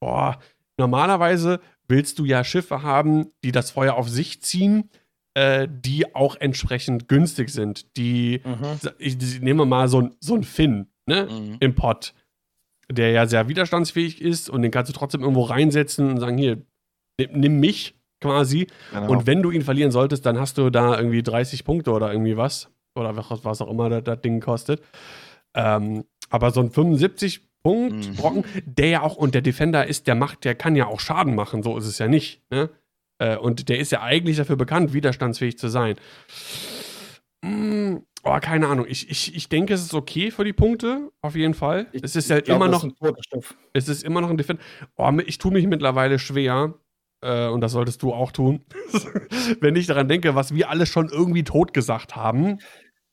boah, 0.00 0.38
normalerweise 0.76 1.60
willst 1.88 2.18
du 2.18 2.24
ja 2.24 2.44
Schiffe 2.44 2.82
haben, 2.82 3.32
die 3.44 3.52
das 3.52 3.70
Feuer 3.70 3.94
auf 3.94 4.08
sich 4.08 4.42
ziehen, 4.42 4.90
äh, 5.34 5.68
die 5.70 6.14
auch 6.14 6.36
entsprechend 6.36 7.08
günstig 7.08 7.50
sind. 7.50 7.96
Die, 7.96 8.42
mhm. 8.44 8.78
ich, 8.98 9.20
ich 9.20 9.40
nehme 9.40 9.64
mal 9.64 9.88
so, 9.88 10.10
so 10.20 10.34
einen 10.34 10.44
Finn 10.44 10.86
ne, 11.06 11.28
mhm. 11.30 11.56
im 11.60 11.74
Pot, 11.74 12.14
der 12.90 13.10
ja 13.10 13.26
sehr 13.26 13.48
widerstandsfähig 13.48 14.20
ist 14.20 14.50
und 14.50 14.62
den 14.62 14.70
kannst 14.70 14.88
du 14.88 14.96
trotzdem 14.96 15.22
irgendwo 15.22 15.42
reinsetzen 15.42 16.10
und 16.10 16.20
sagen, 16.20 16.38
hier, 16.38 16.62
nimm, 17.18 17.40
nimm 17.40 17.60
mich 17.60 17.94
quasi. 18.20 18.66
Genau. 18.92 19.10
Und 19.10 19.26
wenn 19.26 19.42
du 19.42 19.50
ihn 19.50 19.62
verlieren 19.62 19.90
solltest, 19.90 20.26
dann 20.26 20.38
hast 20.38 20.58
du 20.58 20.70
da 20.70 20.98
irgendwie 20.98 21.22
30 21.22 21.64
Punkte 21.64 21.92
oder 21.92 22.12
irgendwie 22.12 22.36
was. 22.36 22.70
Oder 22.96 23.16
was, 23.16 23.44
was 23.44 23.62
auch 23.62 23.70
immer 23.70 23.88
das, 23.88 24.04
das 24.04 24.20
Ding 24.20 24.40
kostet. 24.40 24.82
Ähm, 25.54 26.04
aber 26.28 26.50
so 26.50 26.60
ein 26.60 26.70
75 26.70 27.49
Punkt 27.62 28.08
mhm. 28.08 28.14
Brocken, 28.14 28.44
der 28.64 28.88
ja 28.88 29.02
auch, 29.02 29.16
und 29.16 29.34
der 29.34 29.42
Defender 29.42 29.86
ist, 29.86 30.06
der 30.06 30.14
macht, 30.14 30.44
der 30.44 30.54
kann 30.54 30.76
ja 30.76 30.86
auch 30.86 31.00
Schaden 31.00 31.34
machen, 31.34 31.62
so 31.62 31.76
ist 31.76 31.86
es 31.86 31.98
ja 31.98 32.08
nicht. 32.08 32.42
Ne? 32.50 32.70
Äh, 33.18 33.36
und 33.36 33.68
der 33.68 33.78
ist 33.78 33.92
ja 33.92 34.02
eigentlich 34.02 34.36
dafür 34.38 34.56
bekannt, 34.56 34.92
widerstandsfähig 34.92 35.58
zu 35.58 35.68
sein. 35.68 35.96
Mm, 37.42 37.96
oh, 38.24 38.38
keine 38.40 38.68
Ahnung. 38.68 38.86
Ich, 38.88 39.10
ich, 39.10 39.34
ich 39.34 39.48
denke, 39.48 39.74
es 39.74 39.82
ist 39.82 39.94
okay 39.94 40.30
für 40.30 40.44
die 40.44 40.52
Punkte, 40.52 41.10
auf 41.22 41.36
jeden 41.36 41.54
Fall. 41.54 41.86
Ich, 41.92 42.02
es 42.02 42.16
ist 42.16 42.30
ja 42.30 42.40
glaub, 42.40 42.56
immer 42.56 42.68
noch. 42.68 42.86
Es 43.72 43.88
ist 43.88 44.02
immer 44.02 44.20
noch 44.20 44.30
ein 44.30 44.36
Defender. 44.36 44.62
Oh, 44.96 45.10
ich 45.26 45.38
tue 45.38 45.52
mich 45.52 45.66
mittlerweile 45.66 46.18
schwer, 46.18 46.74
äh, 47.22 47.48
und 47.48 47.60
das 47.60 47.72
solltest 47.72 48.02
du 48.02 48.12
auch 48.12 48.32
tun, 48.32 48.64
wenn 49.60 49.76
ich 49.76 49.86
daran 49.86 50.08
denke, 50.08 50.34
was 50.34 50.54
wir 50.54 50.70
alle 50.70 50.86
schon 50.86 51.08
irgendwie 51.08 51.44
tot 51.44 51.74
gesagt 51.74 52.16
haben. 52.16 52.58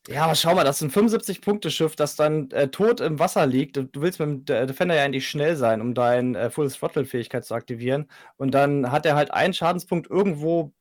Ja, 0.08 0.24
aber 0.24 0.36
schau 0.36 0.56
mal, 0.56 0.64
das 0.64 0.82
ist 0.82 0.96
ein 0.96 1.10
75-Punkte-Schiff, 1.10 1.96
das 1.96 2.16
dann 2.16 2.50
äh, 2.52 2.70
tot 2.70 3.02
im 3.02 3.20
Wasser 3.20 3.46
liegt. 3.46 3.78
Du 3.78 3.88
willst 3.96 4.20
mit 4.20 4.48
dem 4.50 4.68
Defender 4.68 4.96
ja 4.96 5.04
eigentlich 5.04 5.28
schnell 5.28 5.56
sein, 5.56 5.82
um 5.82 5.94
deine 5.94 6.38
äh, 6.38 6.50
Full 6.50 6.72
Throttle-Fähigkeit 6.72 7.46
zu 7.46 7.54
aktivieren. 7.54 8.10
Und 8.38 8.52
dann 8.52 8.92
hat 8.92 9.06
er 9.06 9.16
halt 9.16 9.32
einen 9.32 9.54
Schadenspunkt 9.54 10.10
irgendwo 10.10 10.72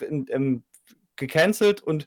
in, 0.00 0.26
in, 0.26 0.64
gecancelt 1.16 1.82
und 1.82 2.06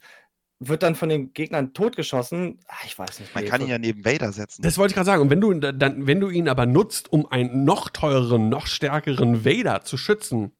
wird 0.59 0.83
dann 0.83 0.95
von 0.95 1.09
den 1.09 1.33
Gegnern 1.33 1.73
totgeschossen. 1.73 2.59
Ach, 2.67 2.83
ich 2.85 2.97
weiß 2.97 3.19
nicht. 3.19 3.33
Man 3.33 3.45
kann 3.45 3.61
ihn 3.61 3.67
ja 3.67 3.77
neben 3.77 4.03
Vader 4.03 4.31
setzen. 4.31 4.61
Das 4.63 4.77
wollte 4.77 4.91
ich 4.91 4.95
gerade 4.95 5.05
sagen. 5.05 5.21
Und 5.21 5.29
wenn 5.29 5.41
du, 5.41 5.53
dann, 5.53 6.07
wenn 6.07 6.19
du 6.19 6.29
ihn 6.29 6.49
aber 6.49 6.65
nutzt, 6.65 7.11
um 7.13 7.31
einen 7.31 7.63
noch 7.63 7.89
teureren, 7.89 8.49
noch 8.49 8.67
stärkeren 8.67 9.45
Vader 9.45 9.83
zu 9.83 9.97
schützen, 9.97 10.51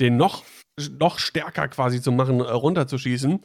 den 0.00 0.16
noch, 0.16 0.44
noch 0.98 1.18
stärker 1.18 1.68
quasi 1.68 2.00
zu 2.00 2.12
machen, 2.12 2.40
äh, 2.40 2.44
runterzuschießen, 2.44 3.44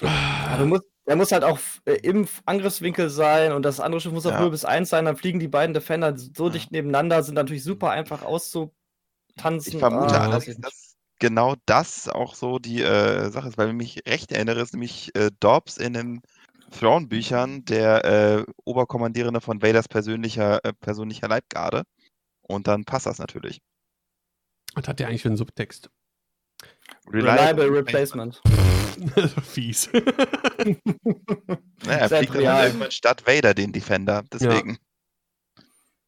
ja, 0.00 0.64
muss, 0.64 0.80
der 1.06 1.16
muss 1.16 1.32
halt 1.32 1.44
auch 1.44 1.58
äh, 1.84 1.94
im 2.02 2.28
Angriffswinkel 2.46 3.10
sein 3.10 3.52
und 3.52 3.62
das 3.62 3.80
andere 3.80 4.00
Schiff 4.00 4.12
muss 4.12 4.26
auf 4.26 4.32
ja. 4.32 4.40
0 4.40 4.50
bis 4.50 4.64
1 4.64 4.88
sein, 4.88 5.04
dann 5.04 5.16
fliegen 5.16 5.40
die 5.40 5.48
beiden 5.48 5.74
Defender 5.74 6.16
so 6.16 6.46
ja. 6.46 6.52
dicht 6.52 6.72
nebeneinander, 6.72 7.22
sind 7.22 7.34
natürlich 7.34 7.64
super 7.64 7.90
einfach 7.90 8.22
auszutanzen. 8.22 9.74
Ich 9.74 9.78
vermute 9.78 10.14
ah, 10.14 10.24
allerdings, 10.24 10.58
dass 10.60 10.96
genau 11.18 11.54
das 11.66 12.08
auch 12.08 12.34
so 12.34 12.58
die 12.58 12.82
äh, 12.82 13.30
Sache 13.30 13.48
ist, 13.48 13.58
weil 13.58 13.68
ich 13.68 13.74
mich 13.74 14.02
recht 14.06 14.32
erinnere, 14.32 14.60
ist 14.60 14.72
nämlich 14.72 15.14
äh, 15.14 15.30
Dobbs 15.38 15.76
in 15.76 15.92
den 15.92 16.22
Thrawn-Büchern 16.70 17.64
der 17.64 18.04
äh, 18.04 18.44
Oberkommandierende 18.64 19.40
von 19.40 19.62
Vaders 19.62 19.88
persönlicher, 19.88 20.64
äh, 20.64 20.72
persönlicher 20.72 21.28
Leibgarde. 21.28 21.82
Und 22.42 22.66
dann 22.66 22.84
passt 22.84 23.06
das 23.06 23.18
natürlich. 23.18 23.60
Was 24.74 24.88
hat 24.88 24.98
der 24.98 25.08
eigentlich 25.08 25.22
für 25.22 25.28
einen 25.28 25.36
Subtext? 25.36 25.90
Reliable, 27.12 27.64
Reliable 27.64 27.78
Replacement. 27.78 28.40
Fies. 29.44 29.90
naja, 31.84 31.98
er 31.98 32.08
fliegt 32.08 32.34
dann 32.34 32.42
irgendwann 32.42 32.90
statt 32.90 33.26
Vader 33.26 33.54
den 33.54 33.72
Defender, 33.72 34.22
deswegen. 34.32 34.78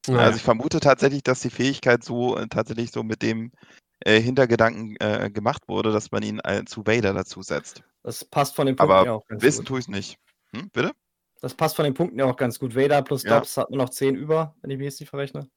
Ja. 0.07 0.19
Also 0.19 0.37
ich 0.37 0.43
vermute 0.43 0.81
tatsächlich, 0.81 1.23
dass 1.23 1.41
die 1.41 1.51
Fähigkeit 1.51 2.03
so 2.03 2.37
äh, 2.37 2.49
tatsächlich 2.49 2.91
so 2.91 3.03
mit 3.03 3.23
dem 3.23 3.53
äh, 4.01 4.21
Hintergedanken 4.21 4.97
äh, 4.99 5.31
gemacht 5.31 5.63
wurde, 5.69 5.93
dass 5.93 6.11
man 6.11 6.23
ihn 6.23 6.41
äh, 6.45 6.65
zu 6.65 6.87
Vader 6.87 7.15
dazu 7.15 7.43
setzt. 7.43 7.85
Das 8.03 8.25
passt 8.25 8.57
von 8.57 8.67
den 8.67 8.77
Punkten 8.77 8.93
Aber 8.93 9.07
ja 9.07 9.13
auch 9.13 9.27
ganz 9.27 9.43
wissen 9.43 9.65
tue 9.65 9.79
ich 9.79 9.85
es 9.85 9.89
nicht. 9.89 10.19
Hm, 10.55 10.71
bitte? 10.73 10.93
Das 11.41 11.55
passt 11.55 11.77
von 11.77 11.85
den 11.85 11.95
Punkten 11.95 12.19
ja 12.19 12.25
auch 12.25 12.37
ganz 12.37 12.59
gut. 12.59 12.75
Vader 12.75 13.03
plus 13.03 13.23
ja. 13.23 13.39
Dobbs 13.39 13.57
hat 13.57 13.71
nur 13.71 13.79
noch 13.79 13.91
10 13.91 14.17
über, 14.17 14.55
wenn 14.61 14.71
ich 14.71 14.79
mich 14.79 14.87
jetzt 14.87 15.01
nicht 15.01 15.11
verrechne. 15.11 15.49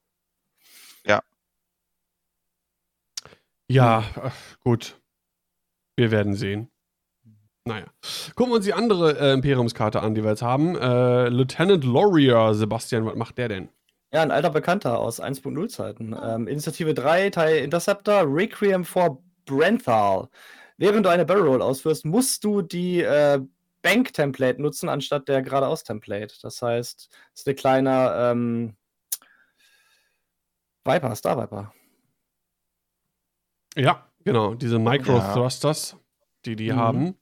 Ja. 1.06 1.22
Ja, 3.68 4.04
gut. 4.60 5.00
Wir 5.96 6.12
werden 6.12 6.36
sehen. 6.36 6.70
Naja. 7.68 7.86
Gucken 8.36 8.52
wir 8.52 8.58
uns 8.58 8.66
die 8.66 8.74
andere 8.74 9.18
äh, 9.18 9.34
Imperiumskarte 9.34 10.02
an, 10.02 10.14
die 10.14 10.24
wir 10.24 10.30
jetzt 10.32 10.44
haben. 10.44 10.76
Äh, 10.76 11.30
Lieutenant 11.30 11.84
Laurier, 11.84 12.54
Sebastian, 12.54 13.06
was 13.06 13.16
macht 13.16 13.38
der 13.40 13.48
denn? 13.50 13.70
Ja, 14.14 14.22
ein 14.22 14.32
alter 14.32 14.52
Bekannter 14.52 15.00
aus 15.00 15.22
1.0 15.22 15.68
Zeiten. 15.68 16.16
Ähm, 16.22 16.48
Initiative 16.48 16.94
3, 16.94 17.32
Teil 17.32 17.64
Interceptor, 17.64 18.24
Requiem 18.26 18.86
for 18.86 19.24
Brenthal. 19.46 20.30
Während 20.78 21.06
du 21.06 21.10
eine 21.10 21.26
Barrel 21.26 21.48
Roll 21.48 21.62
ausführst, 21.62 22.06
musst 22.06 22.44
du 22.44 22.62
die 22.62 23.02
äh, 23.02 23.40
Bank-Template 23.82 24.62
nutzen, 24.62 24.90
anstatt 24.90 25.28
der 25.28 25.42
geradeaus-Template. 25.42 26.36
Das 26.42 26.62
heißt, 26.62 27.10
es 27.34 27.42
ist 27.42 27.48
eine 27.48 27.56
kleine 27.56 28.16
ähm, 28.18 28.76
Viper, 30.84 31.16
Star 31.16 31.42
Viper. 31.42 31.74
Ja, 33.76 34.06
genau. 34.26 34.56
Diese 34.56 34.80
Micro-Thrusters, 34.80 35.92
ja. 35.92 36.00
die 36.46 36.56
die 36.58 36.72
mhm. 36.72 36.76
haben. 36.76 37.16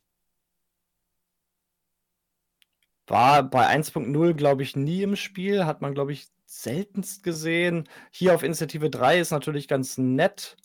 War 3.08 3.44
bei 3.44 3.68
1.0, 3.68 4.34
glaube 4.34 4.64
ich, 4.64 4.76
nie 4.76 5.04
im 5.04 5.16
Spiel. 5.16 5.66
Hat 5.66 5.82
man, 5.82 5.94
glaube 5.94 6.14
ich, 6.14 6.28
seltenst 6.46 7.24
gesehen. 7.24 7.88
Hier 8.12 8.34
auf 8.34 8.44
Initiative 8.44 8.90
3 8.90 9.20
ist 9.20 9.32
natürlich 9.32 9.68
ganz 9.68 9.98
nett. 9.98 10.58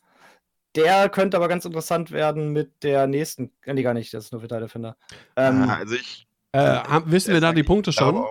Der 0.76 1.09
könnte 1.09 1.36
aber 1.36 1.49
ganz 1.49 1.64
interessant 1.64 2.11
werden 2.11 2.53
mit 2.53 2.82
der 2.84 3.07
nächsten. 3.07 3.51
Äh, 3.64 3.74
nee, 3.74 3.82
gar 3.82 3.95
nicht, 3.95 4.12
das 4.14 4.26
ist 4.26 4.32
nur 4.32 4.41
für 4.41 4.49
Teildefender. 4.49 4.97
Ähm, 5.36 5.62
ah, 5.68 5.76
also 5.76 5.95
ich. 5.95 6.26
Äh, 6.53 6.61
haben, 6.61 7.11
wissen 7.11 7.32
wir 7.32 7.41
da 7.41 7.53
die 7.53 7.62
Punkte 7.62 7.93
schon? 7.93 8.24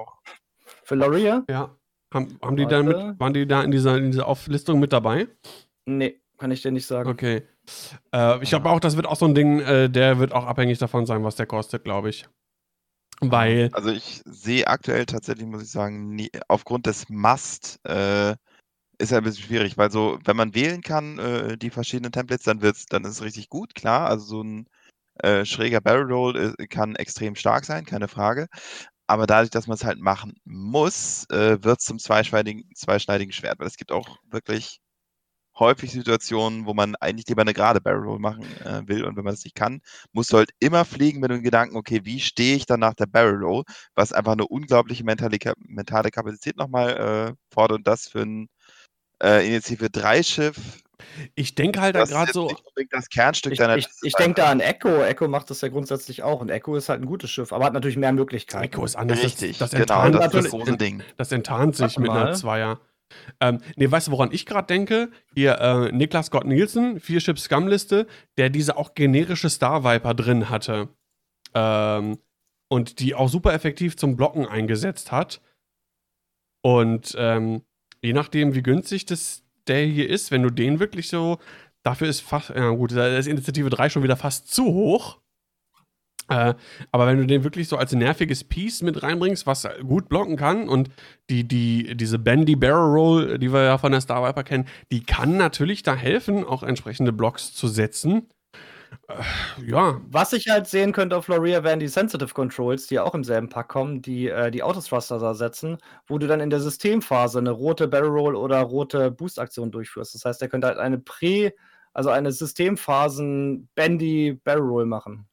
Für 0.83 0.95
Loria? 0.95 1.43
Ja. 1.49 1.75
Haben, 2.13 2.39
haben 2.41 2.55
die 2.55 2.65
da 2.65 2.81
mit, 2.83 2.95
waren 3.19 3.33
die 3.33 3.45
da 3.45 3.63
in 3.63 3.71
dieser, 3.71 3.97
in 3.97 4.11
dieser 4.11 4.27
Auflistung 4.27 4.79
mit 4.79 4.93
dabei? 4.93 5.27
Nee, 5.85 6.21
kann 6.37 6.51
ich 6.51 6.61
dir 6.61 6.71
nicht 6.71 6.85
sagen. 6.85 7.09
Okay. 7.09 7.43
Äh, 8.13 8.41
ich 8.43 8.49
glaube 8.49 8.69
auch, 8.69 8.79
das 8.79 8.95
wird 8.95 9.05
auch 9.05 9.15
so 9.15 9.25
ein 9.25 9.35
Ding, 9.35 9.59
äh, 9.59 9.89
der 9.89 10.19
wird 10.19 10.33
auch 10.33 10.45
abhängig 10.45 10.77
davon 10.77 11.05
sein, 11.05 11.23
was 11.23 11.35
der 11.35 11.45
kostet, 11.45 11.83
glaube 11.83 12.09
ich. 12.09 12.25
Weil. 13.19 13.69
Also 13.73 13.89
ich 13.89 14.21
sehe 14.25 14.67
aktuell 14.67 15.05
tatsächlich, 15.05 15.47
muss 15.47 15.63
ich 15.63 15.71
sagen, 15.71 16.15
nie, 16.15 16.29
aufgrund 16.47 16.85
des 16.85 17.09
Must 17.09 17.79
äh, 17.85 18.35
ist 18.99 19.11
ja 19.11 19.17
ein 19.17 19.23
bisschen 19.23 19.45
schwierig, 19.45 19.77
weil 19.77 19.91
so, 19.91 20.19
wenn 20.25 20.37
man 20.37 20.53
wählen 20.53 20.81
kann, 20.81 21.17
äh, 21.19 21.57
die 21.57 21.69
verschiedenen 21.69 22.11
Templates, 22.11 22.45
dann 22.45 22.61
wird's, 22.61 22.85
dann 22.85 23.03
ist 23.03 23.11
es 23.11 23.23
richtig 23.23 23.49
gut, 23.49 23.75
klar. 23.75 24.07
Also 24.07 24.25
so 24.25 24.43
ein 24.43 24.67
äh, 25.23 25.45
schräger 25.45 25.81
Barrel 25.81 26.11
Roll 26.11 26.55
äh, 26.57 26.67
kann 26.67 26.95
extrem 26.95 27.35
stark 27.35 27.65
sein, 27.65 27.85
keine 27.85 28.07
Frage. 28.07 28.47
Aber 29.07 29.25
dadurch, 29.25 29.49
dass 29.51 29.67
man 29.67 29.75
es 29.75 29.85
halt 29.85 29.99
machen 29.99 30.35
muss, 30.43 31.25
äh, 31.31 31.63
wird 31.63 31.79
es 31.79 31.85
zum 31.85 31.97
zweischneidigen, 31.97 32.69
zweischneidigen 32.75 33.31
Schwert, 33.31 33.59
weil 33.59 33.67
es 33.67 33.77
gibt 33.77 33.91
auch 33.91 34.17
wirklich 34.29 34.79
häufig 35.59 35.91
Situationen, 35.91 36.65
wo 36.65 36.73
man 36.73 36.95
eigentlich 36.95 37.27
lieber 37.27 37.41
eine 37.41 37.53
gerade 37.53 37.81
Barrel 37.81 38.03
Roll 38.03 38.19
machen 38.19 38.43
äh, 38.63 38.87
will 38.87 39.03
und 39.03 39.17
wenn 39.17 39.23
man 39.23 39.33
das 39.33 39.43
nicht 39.43 39.55
kann, 39.55 39.81
musst 40.11 40.31
du 40.31 40.37
halt 40.37 40.51
immer 40.59 40.85
fliegen 40.85 41.19
mit 41.19 41.31
dem 41.31 41.43
Gedanken, 41.43 41.77
okay, 41.77 42.01
wie 42.03 42.19
stehe 42.19 42.55
ich 42.55 42.65
dann 42.65 42.79
nach 42.79 42.93
der 42.93 43.05
Barrel 43.05 43.43
Roll, 43.43 43.63
was 43.95 44.13
einfach 44.13 44.33
eine 44.33 44.47
unglaubliche 44.47 45.03
mentale, 45.03 45.37
mentale 45.57 46.09
Kapazität 46.11 46.57
nochmal 46.57 46.97
äh, 47.31 47.53
fordert 47.53 47.79
und 47.79 47.87
das 47.87 48.07
für 48.07 48.21
ein 48.21 48.49
äh, 49.21 49.45
Initiative 49.47 49.89
3 49.89 50.23
Schiff. 50.23 50.83
Ich 51.35 51.55
denke 51.55 51.79
halt 51.79 51.95
da 51.95 52.05
gerade 52.05 52.31
so. 52.33 52.51
das 52.91 53.09
Kernstück 53.09 53.53
ich, 53.53 53.59
deiner 53.59 53.77
Ich, 53.77 53.87
ich 54.01 54.13
denke 54.13 54.41
da 54.41 54.49
an 54.49 54.59
Echo. 54.59 55.03
Echo 55.03 55.27
macht 55.27 55.49
das 55.49 55.61
ja 55.61 55.67
grundsätzlich 55.69 56.23
auch. 56.23 56.41
Und 56.41 56.49
Echo 56.49 56.75
ist 56.75 56.89
halt 56.89 57.01
ein 57.01 57.05
gutes 57.05 57.29
Schiff, 57.29 57.53
aber 57.53 57.65
hat 57.65 57.73
natürlich 57.73 57.97
mehr 57.97 58.11
Möglichkeiten. 58.13 58.65
Echo 58.65 58.83
ist 58.83 58.95
anders. 58.95 59.21
Richtig, 59.21 59.57
das, 59.57 59.71
das 59.71 59.79
genau, 59.79 60.03
enttarnt, 60.03 60.33
das, 60.33 60.51
das, 60.51 60.65
das, 60.65 60.77
Ding. 60.77 61.03
das 61.15 61.31
enttarnt 61.31 61.75
sich 61.75 61.99
mit 61.99 62.09
einer 62.09 62.33
Zweier. 62.33 62.79
Ähm, 63.39 63.59
ne, 63.75 63.91
weißt 63.91 64.07
du, 64.07 64.11
woran 64.11 64.31
ich 64.31 64.45
gerade 64.45 64.67
denke? 64.67 65.11
Hier, 65.33 65.59
äh, 65.59 65.91
Niklas 65.91 66.27
Scott 66.27 66.45
Nielsen, 66.45 66.99
vier 66.99 67.19
Chip 67.19 67.39
Scum-Liste, 67.39 68.07
der 68.37 68.49
diese 68.49 68.77
auch 68.77 68.93
generische 68.93 69.49
Star 69.49 69.83
Viper 69.83 70.13
drin 70.13 70.49
hatte. 70.49 70.89
Ähm, 71.53 72.17
und 72.69 72.99
die 72.99 73.15
auch 73.15 73.29
super 73.29 73.53
effektiv 73.53 73.95
zum 73.97 74.17
Blocken 74.17 74.45
eingesetzt 74.45 75.11
hat. 75.11 75.41
Und 76.61 77.15
ähm, 77.17 77.61
je 78.01 78.13
nachdem, 78.13 78.55
wie 78.55 78.63
günstig 78.63 79.05
das 79.05 79.43
der 79.67 79.85
hier 79.85 80.09
ist, 80.09 80.31
wenn 80.31 80.43
du 80.43 80.49
den 80.49 80.79
wirklich 80.79 81.09
so, 81.09 81.39
dafür 81.83 82.07
ist 82.07 82.21
fast, 82.21 82.49
ja 82.49 82.69
gut, 82.69 82.91
da 82.93 83.17
ist 83.17 83.27
Initiative 83.27 83.69
3 83.69 83.89
schon 83.89 84.03
wieder 84.03 84.17
fast 84.17 84.53
zu 84.53 84.65
hoch. 84.65 85.19
Äh, 86.29 86.53
aber 86.91 87.07
wenn 87.07 87.17
du 87.17 87.25
den 87.25 87.43
wirklich 87.43 87.67
so 87.67 87.77
als 87.77 87.93
nerviges 87.93 88.43
Piece 88.43 88.81
mit 88.81 89.01
reinbringst, 89.01 89.47
was 89.47 89.67
gut 89.81 90.09
blocken 90.09 90.35
kann 90.35 90.67
und 90.67 90.89
die, 91.29 91.47
die, 91.47 91.95
diese 91.95 92.19
Bendy 92.19 92.55
Barrel 92.55 92.91
Roll, 92.91 93.39
die 93.39 93.51
wir 93.53 93.63
ja 93.63 93.77
von 93.77 93.91
der 93.91 94.01
Star 94.01 94.27
Viper 94.27 94.43
kennen, 94.43 94.67
die 94.91 95.03
kann 95.03 95.37
natürlich 95.37 95.83
da 95.83 95.95
helfen, 95.95 96.43
auch 96.43 96.63
entsprechende 96.63 97.13
Blocks 97.13 97.53
zu 97.53 97.67
setzen. 97.67 98.27
Äh, 99.07 99.69
ja. 99.69 100.01
Was 100.09 100.33
ich 100.33 100.47
halt 100.49 100.67
sehen 100.67 100.91
könnte 100.91 101.17
auf 101.17 101.25
Floria 101.25 101.63
wären 101.63 101.79
die 101.79 101.87
Sensitive 101.87 102.33
Controls, 102.33 102.87
die 102.87 102.99
auch 102.99 103.15
im 103.15 103.23
selben 103.23 103.49
Pack 103.49 103.69
kommen, 103.69 104.01
die 104.01 104.27
äh, 104.27 104.51
die 104.51 104.63
Autothruster 104.63 105.19
da 105.19 105.33
setzen, 105.33 105.77
wo 106.07 106.17
du 106.17 106.27
dann 106.27 106.39
in 106.39 106.49
der 106.49 106.59
Systemphase 106.59 107.39
eine 107.39 107.51
rote 107.51 107.87
Barrel 107.87 108.09
Roll 108.09 108.35
oder 108.35 108.61
rote 108.61 109.11
Boost-Aktion 109.11 109.71
durchführst. 109.71 110.15
Das 110.15 110.25
heißt, 110.25 110.41
der 110.41 110.49
könnte 110.49 110.67
halt 110.67 110.77
eine 110.77 110.97
Prä- 110.97 111.51
also 111.93 112.09
eine 112.11 112.31
Systemphasen 112.31 113.69
Bendy 113.73 114.39
Barrel 114.43 114.61
Roll 114.61 114.85
machen. 114.85 115.27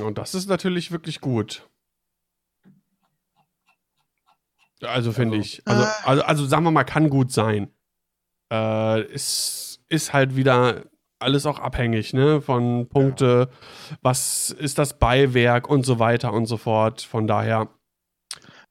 Und 0.00 0.18
das 0.18 0.34
ist 0.34 0.48
natürlich 0.48 0.90
wirklich 0.90 1.20
gut. 1.20 1.68
Also 4.80 5.12
finde 5.12 5.36
also, 5.36 5.46
ich. 5.46 5.62
Also, 5.66 5.84
also, 6.04 6.22
also 6.22 6.46
sagen 6.46 6.64
wir 6.64 6.70
mal, 6.70 6.84
kann 6.84 7.10
gut 7.10 7.30
sein. 7.30 7.70
Äh, 8.52 9.02
ist, 9.12 9.80
ist 9.88 10.12
halt 10.12 10.36
wieder 10.36 10.84
alles 11.20 11.46
auch 11.46 11.58
abhängig, 11.58 12.12
ne? 12.12 12.40
Von 12.40 12.88
Punkte, 12.88 13.48
ja. 13.50 13.96
was 14.02 14.50
ist 14.50 14.78
das 14.78 14.98
Beiwerk 14.98 15.68
und 15.68 15.86
so 15.86 15.98
weiter 15.98 16.32
und 16.32 16.46
so 16.46 16.56
fort. 16.56 17.02
Von 17.02 17.26
daher. 17.26 17.68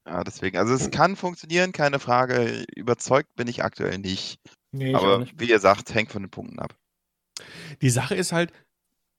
Ja, 0.06 0.22
deswegen. 0.24 0.58
Also 0.58 0.74
es 0.74 0.90
kann 0.90 1.16
funktionieren, 1.16 1.72
keine 1.72 1.98
Frage. 1.98 2.64
Überzeugt 2.76 3.34
bin 3.36 3.48
ich 3.48 3.64
aktuell 3.64 3.98
nicht. 3.98 4.38
Nee, 4.72 4.94
Aber 4.94 5.18
nicht. 5.18 5.38
wie 5.38 5.48
ihr 5.48 5.60
sagt, 5.60 5.94
hängt 5.94 6.12
von 6.12 6.22
den 6.22 6.30
Punkten 6.30 6.58
ab. 6.58 6.74
Die 7.80 7.90
Sache 7.90 8.14
ist 8.14 8.32
halt, 8.32 8.52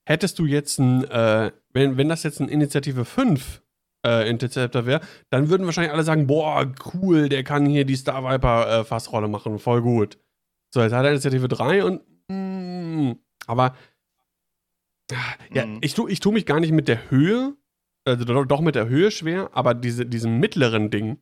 hättest 0.04 0.38
du 0.38 0.46
jetzt 0.46 0.78
ein, 0.78 1.04
äh, 1.04 1.52
wenn, 1.72 1.96
wenn 1.96 2.08
das 2.08 2.22
jetzt 2.22 2.40
ein 2.40 2.48
Initiative 2.48 3.04
5 3.04 3.62
äh, 4.06 4.28
Interceptor 4.28 4.86
wäre, 4.86 5.00
dann 5.30 5.48
würden 5.48 5.66
wahrscheinlich 5.66 5.92
alle 5.92 6.04
sagen, 6.04 6.26
boah, 6.26 6.70
cool, 6.92 7.28
der 7.28 7.42
kann 7.42 7.66
hier 7.66 7.84
die 7.84 7.96
Star 7.96 8.22
Viper 8.22 8.80
äh, 8.80 8.84
Fassrolle 8.84 9.28
machen, 9.28 9.58
voll 9.58 9.82
gut. 9.82 10.18
So, 10.72 10.82
jetzt 10.82 10.92
hat 10.92 11.04
er 11.04 11.12
Initiative 11.12 11.48
3 11.48 11.84
und 11.84 12.02
mm, 12.28 13.12
aber 13.46 13.74
ja, 15.52 15.66
mhm. 15.66 15.78
ich 15.82 15.94
tue 15.94 16.10
ich 16.10 16.20
tu 16.20 16.32
mich 16.32 16.46
gar 16.46 16.60
nicht 16.60 16.72
mit 16.72 16.88
der 16.88 17.10
Höhe, 17.10 17.54
also 18.04 18.24
doch, 18.44 18.60
mit 18.60 18.74
der 18.74 18.88
Höhe 18.88 19.10
schwer, 19.10 19.50
aber 19.52 19.74
diese, 19.74 20.06
diesem 20.06 20.38
mittleren 20.38 20.90
Ding, 20.90 21.18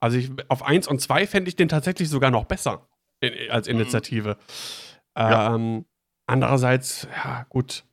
also 0.00 0.16
ich, 0.16 0.30
auf 0.48 0.62
1 0.62 0.88
und 0.88 1.00
2 1.00 1.26
fände 1.26 1.48
ich 1.48 1.56
den 1.56 1.68
tatsächlich 1.68 2.08
sogar 2.08 2.30
noch 2.30 2.44
besser 2.44 2.88
in, 3.20 3.50
als 3.50 3.66
mhm. 3.66 3.74
Initiative. 3.74 4.36
Mhm. 5.16 5.22
Ähm, 5.22 5.74
ja. 5.76 5.84
Andererseits, 6.26 7.06
ja, 7.12 7.44
gut, 7.50 7.84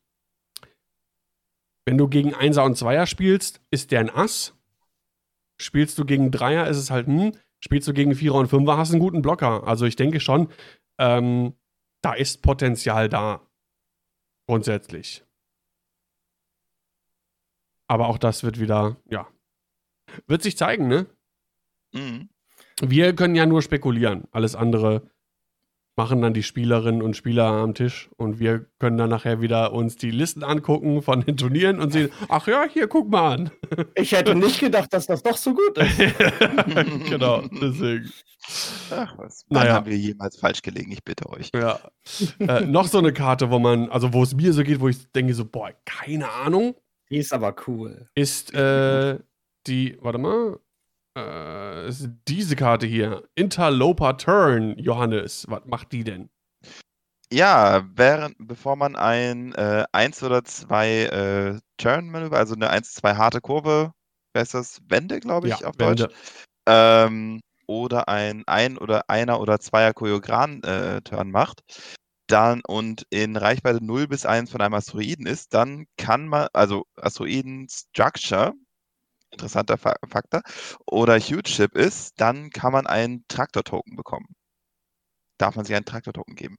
wenn 1.86 1.98
du 1.98 2.08
gegen 2.08 2.34
Einser 2.34 2.64
und 2.64 2.78
Zweier 2.78 3.06
spielst, 3.08 3.62
ist 3.72 3.92
der 3.92 4.00
ein 4.02 4.10
Ass. 4.10 4.56
Spielst 5.60 5.98
du 5.98 6.06
gegen 6.06 6.32
Dreier, 6.32 6.68
ist 6.68 6.78
es 6.78 6.92
halt, 6.92 7.08
hm. 7.08 7.34
Spielst 7.64 7.88
du 7.88 7.94
gegen 7.94 8.16
Vierer 8.16 8.36
und 8.36 8.48
Fünfer, 8.48 8.78
hast 8.78 8.90
du 8.90 8.96
einen 8.96 9.02
guten 9.02 9.22
Blocker. 9.22 9.68
Also 9.68 9.86
ich 9.86 9.96
denke 9.96 10.20
schon, 10.20 10.52
ähm, 10.98 11.54
da 12.02 12.14
ist 12.14 12.42
Potenzial 12.42 13.08
da. 13.08 13.48
Grundsätzlich. 14.48 15.24
Aber 17.88 18.08
auch 18.08 18.18
das 18.18 18.44
wird 18.44 18.60
wieder, 18.60 18.98
ja. 19.06 19.28
Wird 20.26 20.42
sich 20.42 20.58
zeigen, 20.58 20.88
ne? 20.88 21.08
Mhm. 21.94 22.30
Wir 22.82 23.16
können 23.16 23.36
ja 23.36 23.46
nur 23.46 23.62
spekulieren. 23.62 24.28
Alles 24.32 24.56
andere 24.56 25.12
machen 25.96 26.22
dann 26.22 26.34
die 26.34 26.44
Spielerinnen 26.44 27.02
und 27.02 27.16
Spieler 27.18 27.46
am 27.46 27.74
Tisch 27.74 28.10
und 28.16 28.40
wir 28.40 28.66
können 28.80 28.98
dann 28.98 29.10
nachher 29.10 29.42
wieder 29.42 29.74
uns 29.74 29.98
die 29.98 30.12
Listen 30.12 30.44
angucken 30.44 31.02
von 31.02 31.22
den 31.22 31.38
Turnieren 31.38 31.80
und 31.80 31.92
sehen, 31.92 32.10
ach 32.30 32.48
ja, 32.48 32.66
hier, 32.72 32.88
guck 32.88 33.10
mal 33.10 33.34
an. 33.34 33.52
Ich 33.96 34.14
hätte 34.14 34.36
nicht 34.36 34.60
gedacht, 34.60 34.94
dass 34.94 35.06
das 35.08 35.22
doch 35.24 35.38
so 35.38 35.54
gut 35.54 35.78
ist. 35.78 35.98
genau, 37.10 37.42
deswegen. 37.62 38.12
Ach 38.90 39.18
was, 39.18 39.46
naja. 39.50 39.74
haben 39.74 39.86
wir 39.86 39.98
jemals 39.98 40.38
falsch 40.38 40.62
gelegen, 40.62 40.92
ich 40.92 41.04
bitte 41.04 41.30
euch. 41.30 41.52
Ja. 41.54 41.80
Äh, 42.40 42.62
noch 42.62 42.88
so 42.88 42.98
eine 42.98 43.14
Karte, 43.14 43.52
wo 43.52 43.60
man, 43.60 43.90
also 43.90 44.14
wo 44.14 44.24
es 44.24 44.34
mir 44.34 44.54
so 44.54 44.64
geht, 44.64 44.80
wo 44.80 44.88
ich 44.88 45.12
denke 45.12 45.34
so, 45.34 45.46
boah, 45.46 45.72
keine 45.86 46.30
Ahnung. 46.30 46.76
Die 47.10 47.18
ist 47.18 47.34
aber 47.34 47.56
cool. 47.68 48.10
Ist 48.16 48.54
äh, 48.54 49.20
die, 49.68 49.98
warte 50.02 50.18
mal, 50.18 50.58
äh, 51.18 51.88
ist 51.88 52.10
diese 52.28 52.56
Karte 52.56 52.88
hier. 52.88 53.28
Interloper 53.36 54.18
Turn, 54.18 54.78
Johannes. 54.78 55.46
Was 55.50 55.66
macht 55.66 55.92
die 55.92 56.04
denn? 56.04 56.30
Ja, 57.34 57.86
während, 57.94 58.36
bevor 58.40 58.76
man 58.76 58.96
ein 58.96 59.54
äh, 59.54 59.86
1 59.94 60.22
oder 60.24 60.44
2 60.44 60.90
äh, 60.90 61.60
Turn-Manöver, 61.78 62.38
also 62.38 62.56
eine 62.56 62.72
1-2 62.72 63.16
harte 63.16 63.40
Kurve, 63.40 63.94
wer 64.34 64.42
ist 64.42 64.54
das? 64.54 64.82
Wende, 64.90 65.20
glaube 65.22 65.48
ich, 65.48 65.60
ja, 65.60 65.68
auf 65.68 65.76
Wende. 65.78 66.08
Deutsch. 66.08 66.16
Ähm, 66.68 67.40
oder 67.68 68.10
ein 68.10 68.44
ein 68.48 68.78
oder 68.78 69.10
einer 69.10 69.40
oder 69.40 69.60
zweier 69.60 69.94
Choreogran-Turn 69.94 71.28
äh, 71.28 71.32
macht, 71.32 71.62
dann 72.28 72.62
und 72.68 73.06
in 73.10 73.38
Reichweite 73.38 73.84
0 73.84 74.08
bis 74.08 74.26
1 74.26 74.52
von 74.52 74.62
einem 74.62 74.74
Asteroiden 74.74 75.26
ist, 75.26 75.54
dann 75.54 75.86
kann 75.98 76.28
man, 76.28 76.48
also 76.52 76.86
Asteroiden 76.98 77.68
Structure, 77.70 78.54
interessanter 79.32 79.78
Faktor, 79.78 80.42
oder 80.86 81.18
Huge 81.20 81.50
Ship 81.50 81.76
ist, 81.76 82.20
dann 82.20 82.50
kann 82.50 82.72
man 82.72 82.88
einen 82.88 83.26
Traktor-Token 83.28 83.96
bekommen. 83.96 84.28
Darf 85.38 85.56
man 85.56 85.66
sich 85.66 85.76
einen 85.76 85.86
Traktor-Token 85.86 86.36
geben? 86.36 86.58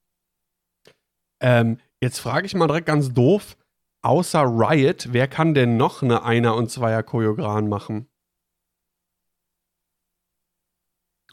Ähm, 1.40 1.78
jetzt 2.00 2.18
frage 2.18 2.46
ich 2.46 2.54
mal 2.54 2.66
direkt 2.66 2.86
ganz 2.86 3.12
doof, 3.12 3.56
außer 4.02 4.42
Riot, 4.42 5.12
wer 5.12 5.28
kann 5.28 5.54
denn 5.54 5.76
noch 5.76 6.02
eine 6.02 6.24
Einer- 6.24 6.54
und 6.56 6.70
Zweier-Choreogran 6.70 7.68
machen? 7.68 8.08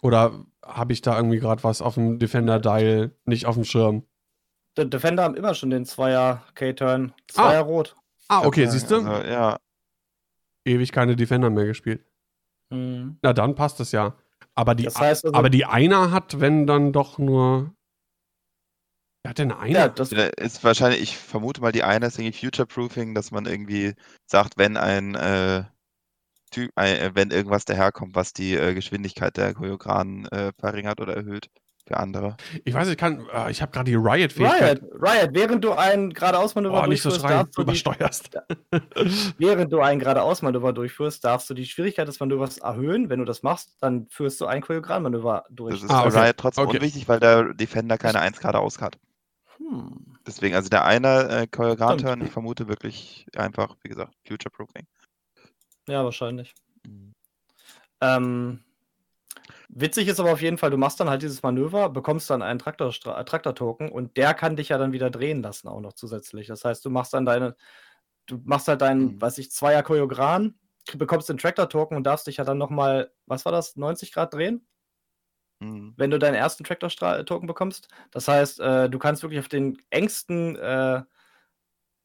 Oder 0.01 0.45
habe 0.63 0.93
ich 0.93 1.01
da 1.01 1.17
irgendwie 1.17 1.39
gerade 1.39 1.63
was 1.63 1.81
auf 1.81 1.95
dem 1.95 2.19
Defender-Dial 2.19 3.15
nicht 3.25 3.45
auf 3.45 3.55
dem 3.55 3.65
Schirm? 3.65 4.05
Der 4.77 4.85
Defender 4.85 5.23
haben 5.23 5.35
immer 5.35 5.55
schon 5.55 5.71
den 5.71 5.85
Zweier 5.85 6.45
K-Turn. 6.55 7.13
Zweier 7.27 7.59
ah. 7.59 7.67
Rot. 7.67 7.95
Ah, 8.27 8.45
okay, 8.45 8.67
siehst 8.67 8.91
du? 8.91 8.97
Also, 8.97 9.27
ja, 9.27 9.57
ewig 10.70 10.91
keine 10.91 11.15
Defender 11.15 11.49
mehr 11.49 11.65
gespielt. 11.65 12.05
Mhm. 12.70 13.17
Na, 13.22 13.34
dann 13.34 13.55
passt 13.55 13.80
es 13.80 13.91
ja. 13.91 14.15
Aber 14.55 14.76
die, 14.76 14.84
das 14.84 14.99
heißt 14.99 15.26
also, 15.26 15.38
aber 15.38 15.49
die 15.49 15.65
einer 15.65 16.11
hat, 16.11 16.39
wenn 16.39 16.67
dann 16.67 16.93
doch 16.93 17.17
nur. 17.17 17.74
Wer 19.24 19.32
hat 19.32 19.38
denn 19.38 19.51
einer? 19.51 19.80
Ja, 19.80 19.88
das 19.89 20.11
ist 20.11 20.63
wahrscheinlich, 20.63 21.01
ich 21.01 21.17
vermute 21.17 21.61
mal, 21.61 21.72
die 21.72 21.84
einer 21.84 22.07
ist 22.07 22.20
irgendwie 22.20 22.45
Future-Proofing, 22.45 23.15
dass 23.15 23.32
man 23.32 23.45
irgendwie 23.45 23.93
sagt, 24.26 24.57
wenn 24.57 24.78
ein 24.78 25.15
äh, 25.15 25.65
Typ, 26.51 26.72
äh, 26.78 27.11
wenn 27.13 27.32
irgendwas 27.32 27.65
daherkommt, 27.65 28.15
was 28.15 28.34
die 28.34 28.55
äh, 28.55 28.74
Geschwindigkeit 28.74 29.36
der 29.38 29.53
Choreogranen 29.53 30.26
äh, 30.28 30.51
verringert 30.57 31.01
oder 31.01 31.15
erhöht, 31.15 31.49
für 31.89 31.97
andere. 31.97 32.37
Ich 32.65 32.73
weiß, 32.73 32.87
ich 32.87 32.97
kann, 32.97 33.25
äh, 33.33 33.49
ich 33.49 33.63
habe 33.63 33.71
gerade 33.71 33.89
die 33.89 33.95
Riot-Fähigkeit. 33.95 34.81
Riot, 34.83 35.01
Riot, 35.01 35.29
während 35.33 35.63
du 35.63 35.73
ein 35.73 36.11
geradeausmanöver 36.11 36.83
oh, 36.83 36.85
durchführst, 36.85 37.19
so 37.19 37.27
schreien, 37.27 37.47
du 37.55 37.61
übersteuerst. 37.63 38.29
Die, 38.71 39.33
während 39.39 39.73
du 39.73 39.79
ein 39.81 39.97
geradeausmanöver 39.97 40.71
durchführst, 40.71 41.25
darfst 41.25 41.49
du 41.49 41.55
die 41.55 41.65
Schwierigkeit 41.65 42.07
des 42.07 42.19
Manövers 42.19 42.59
erhöhen. 42.59 43.09
Wenn 43.09 43.17
du 43.17 43.25
das 43.25 43.41
machst, 43.41 43.75
dann 43.81 44.07
führst 44.09 44.39
du 44.39 44.45
ein 44.45 44.61
Choreogrammanöver 44.61 45.45
durch. 45.49 45.73
Das 45.73 45.83
ist 45.83 45.89
ah, 45.89 46.05
okay. 46.05 46.19
Riot 46.19 46.37
trotzdem 46.37 46.65
okay. 46.65 46.77
unwichtig, 46.77 47.07
weil 47.09 47.19
der 47.19 47.55
Defender 47.55 47.97
keine 47.97 48.19
1 48.19 48.39
geradeaus 48.39 48.79
hat. 48.79 48.99
Hm. 49.57 50.15
Deswegen, 50.27 50.53
also 50.53 50.69
der 50.69 50.85
eine 50.85 51.27
äh, 51.29 51.47
Choreogram-Turn, 51.47 52.21
ich 52.21 52.29
vermute 52.29 52.67
wirklich 52.67 53.25
einfach, 53.35 53.75
wie 53.81 53.89
gesagt, 53.89 54.13
Future-Proofing. 54.27 54.85
Ja, 55.87 56.03
wahrscheinlich. 56.03 56.53
Mhm. 56.85 57.13
Ähm, 58.01 58.59
Witzig 59.72 60.07
ist 60.07 60.20
aber 60.20 60.32
auf 60.32 60.41
jeden 60.41 60.57
Fall, 60.57 60.72
du 60.72 60.78
machst 60.78 60.99
dann 60.99 61.11
halt 61.11 61.22
dieses 61.22 61.43
Manöver, 61.43 61.89
bekommst 61.89 62.28
dann 62.32 62.41
einen 62.41 62.57
Traktor-Token 62.57 63.26
Traktor 63.26 63.91
und 63.91 64.17
der 64.17 64.34
kann 64.34 64.55
dich 64.55 64.70
ja 64.70 64.80
dann 64.80 64.93
wieder 64.93 65.11
drehen 65.11 65.43
lassen, 65.43 65.67
auch 65.67 65.80
noch 65.80 65.93
zusätzlich. 65.93 66.47
Das 66.47 66.65
heißt, 66.65 66.84
du 66.84 66.89
machst 66.89 67.13
dann 67.13 67.24
deine, 67.24 67.55
du 68.26 68.39
machst 68.45 68.67
halt 68.67 68.82
deinen, 68.82 69.15
mhm. 69.15 69.22
weiß 69.22 69.38
ich, 69.38 69.51
Zweier 69.51 69.84
Choreogran, 69.84 70.55
bekommst 70.97 71.30
den 71.30 71.38
Traktor-Token 71.38 71.95
und 71.95 72.03
darfst 72.03 72.26
dich 72.26 72.38
ja 72.38 72.43
dann 72.43 72.57
nochmal, 72.57 73.11
was 73.28 73.45
war 73.45 73.51
das, 73.51 73.76
90 73.76 74.11
Grad 74.11 74.34
drehen? 74.34 74.65
Mhm. 75.59 75.93
Wenn 75.97 76.09
du 76.09 76.17
deinen 76.17 76.36
ersten 76.36 76.63
Traktor-Token 76.63 77.47
bekommst. 77.47 77.89
Das 78.09 78.28
heißt, 78.28 78.59
äh, 78.61 78.89
du 78.89 78.97
kannst 78.97 79.22
wirklich 79.22 79.39
auf 79.39 79.49
den 79.49 79.78
engsten, 79.91 80.55
äh, 80.55 81.03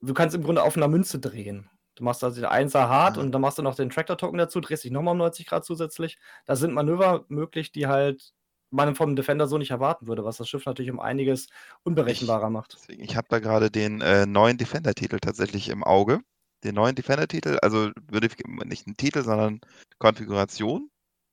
du 0.03 0.13
kannst 0.13 0.37
im 0.37 0.43
Grunde 0.43 0.63
auf 0.63 0.77
einer 0.77 0.89
Münze 0.89 1.19
drehen. 1.19 1.71
Du 1.95 2.05
machst 2.05 2.25
also 2.25 2.41
den 2.41 2.51
1er 2.51 2.89
hart 2.89 3.17
ja. 3.17 3.23
und 3.23 3.33
dann 3.33 3.41
machst 3.41 3.59
du 3.59 3.63
noch 3.63 3.75
den 3.75 3.91
Tractor-Token 3.91 4.39
dazu, 4.39 4.61
drehst 4.61 4.85
dich 4.85 4.91
nochmal 4.91 5.13
um 5.13 5.19
90 5.19 5.47
Grad 5.47 5.65
zusätzlich. 5.65 6.19
Da 6.45 6.57
sind 6.57 6.75
Manöver 6.75 7.25
möglich, 7.29 7.73
die 7.73 7.87
halt 7.87 8.33
man 8.71 8.95
vom 8.97 9.15
Defender 9.15 9.47
so 9.47 9.57
nicht 9.57 9.71
erwarten 9.71 10.09
würde, 10.09 10.25
was 10.25 10.39
das 10.39 10.49
Schiff 10.49 10.67
natürlich 10.67 10.91
um 10.91 11.01
einiges 11.01 11.47
unberechenbarer 11.85 12.49
ich, 12.49 12.53
macht. 12.53 12.77
Ich 12.89 13.17
habe 13.17 13.29
da 13.31 13.39
gerade 13.39 13.71
den 13.71 14.01
äh, 14.01 14.27
neuen 14.27 14.59
Defender-Titel 14.59 15.19
tatsächlich 15.21 15.69
im 15.69 15.85
Auge, 15.85 16.21
den 16.65 16.75
neuen 16.75 16.97
Defender-Titel, 16.97 17.59
also 17.63 17.91
würde 18.11 18.29
nicht 18.65 18.87
einen 18.87 18.97
Titel, 18.97 19.23
sondern 19.23 19.61
Konfiguration, 19.99 20.91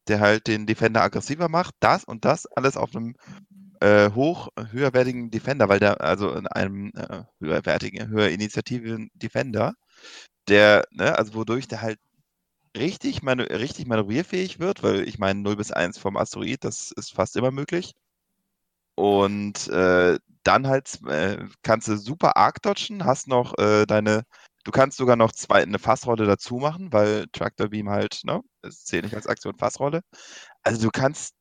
der 0.07 0.19
halt 0.19 0.47
den 0.47 0.67
Defender 0.67 1.01
aggressiver 1.01 1.49
macht. 1.49 1.73
Das 1.79 2.03
und 2.03 2.25
das 2.25 2.45
alles 2.45 2.77
auf 2.77 2.95
einem 2.95 3.15
äh, 3.79 4.11
hoch 4.11 4.49
höherwertigen 4.71 5.31
Defender, 5.31 5.67
weil 5.67 5.79
der, 5.79 6.01
also 6.01 6.31
in 6.33 6.47
einem 6.47 6.91
äh, 6.95 7.23
höherwertigen, 7.39 8.09
höher 8.09 8.29
initiativen 8.29 9.09
Defender, 9.15 9.73
der, 10.47 10.85
ne, 10.91 11.17
also 11.17 11.33
wodurch 11.35 11.67
der 11.67 11.81
halt 11.81 11.99
richtig, 12.77 13.23
manu 13.23 13.43
richtig 13.43 13.87
manövrierfähig 13.87 14.59
wird, 14.59 14.83
weil 14.83 15.07
ich 15.07 15.19
meine 15.19 15.41
0 15.41 15.57
bis 15.57 15.71
1 15.71 15.97
vom 15.99 16.17
Asteroid, 16.17 16.63
das 16.63 16.91
ist 16.93 17.13
fast 17.13 17.35
immer 17.37 17.51
möglich. 17.51 17.93
Und 18.95 19.67
äh, 19.69 20.19
dann 20.43 20.67
halt 20.67 20.99
äh, 21.07 21.37
kannst 21.63 21.87
du 21.87 21.97
super 21.97 22.37
arc 22.37 22.61
dodgen, 22.61 23.05
hast 23.05 23.27
noch 23.27 23.57
äh, 23.57 23.85
deine, 23.85 24.23
du 24.63 24.71
kannst 24.71 24.97
sogar 24.97 25.15
noch 25.15 25.31
zwei, 25.31 25.61
eine 25.63 25.79
Fassrolle 25.79 26.25
dazu 26.25 26.57
machen, 26.57 26.91
weil 26.93 27.27
Tractor 27.31 27.69
Beam 27.69 27.89
halt, 27.89 28.21
ne, 28.25 28.41
es 28.61 28.83
zählt 28.85 29.03
nicht 29.05 29.15
als 29.15 29.27
Aktion 29.27 29.57
Fassrolle. 29.57 30.01
Also 30.63 30.83
du 30.83 30.89
kannst 30.91 31.35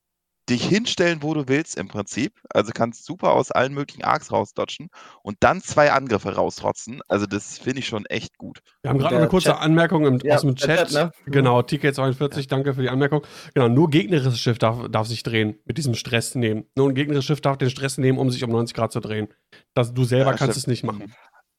dich 0.51 0.67
hinstellen, 0.67 1.23
wo 1.23 1.33
du 1.33 1.49
willst 1.49 1.79
im 1.79 1.89
Prinzip. 1.89 2.35
Also 2.53 2.73
kannst 2.75 3.05
super 3.05 3.33
aus 3.33 3.51
allen 3.51 3.73
möglichen 3.73 4.05
Arcs 4.05 4.33
rausdodgen 4.33 4.89
und 5.23 5.37
dann 5.41 5.63
zwei 5.63 5.93
Angriffe 5.93 6.35
rausrotzen. 6.35 7.01
Also 7.09 7.27
das 7.27 7.59
finde 7.59 7.81
ich 7.81 7.87
schon 7.87 8.05
echt 8.07 8.37
gut. 8.37 8.61
Wir 8.83 8.91
haben 8.91 8.99
gerade 8.99 9.17
eine 9.17 9.29
kurze 9.29 9.51
Chat. 9.51 9.61
Anmerkung 9.61 10.05
im, 10.07 10.19
ja, 10.23 10.35
aus 10.35 10.43
dem 10.43 10.57
Chat. 10.57 10.91
Chat 10.91 10.93
ne? 10.93 11.13
Genau, 11.27 11.61
TK42, 11.61 12.41
ja. 12.41 12.47
danke 12.49 12.75
für 12.75 12.83
die 12.83 12.91
Anmerkung. 12.91 13.25
Genau, 13.55 13.69
nur 13.69 13.89
gegnerisches 13.91 14.41
Schiff 14.41 14.59
darf, 14.59 14.89
darf 14.91 15.07
sich 15.07 15.23
drehen, 15.23 15.59
mit 15.65 15.79
diesem 15.79 15.95
Stress 15.95 16.35
nehmen. 16.35 16.65
Nur 16.77 16.89
ein 16.89 16.95
gegnerisches 16.95 17.27
Schiff 17.27 17.41
darf 17.41 17.57
den 17.57 17.71
Stress 17.71 17.97
nehmen, 17.99 18.19
um 18.19 18.31
sich 18.31 18.43
um 18.43 18.51
90 18.51 18.75
Grad 18.75 18.93
zu 18.93 19.01
drehen. 19.01 19.29
Das, 19.75 19.95
du 19.95 20.05
selber 20.05 20.33
ja, 20.33 20.37
kannst 20.37 20.55
stimmt. 20.55 20.57
es 20.57 20.67
nicht 20.67 20.85
machen. 20.85 21.15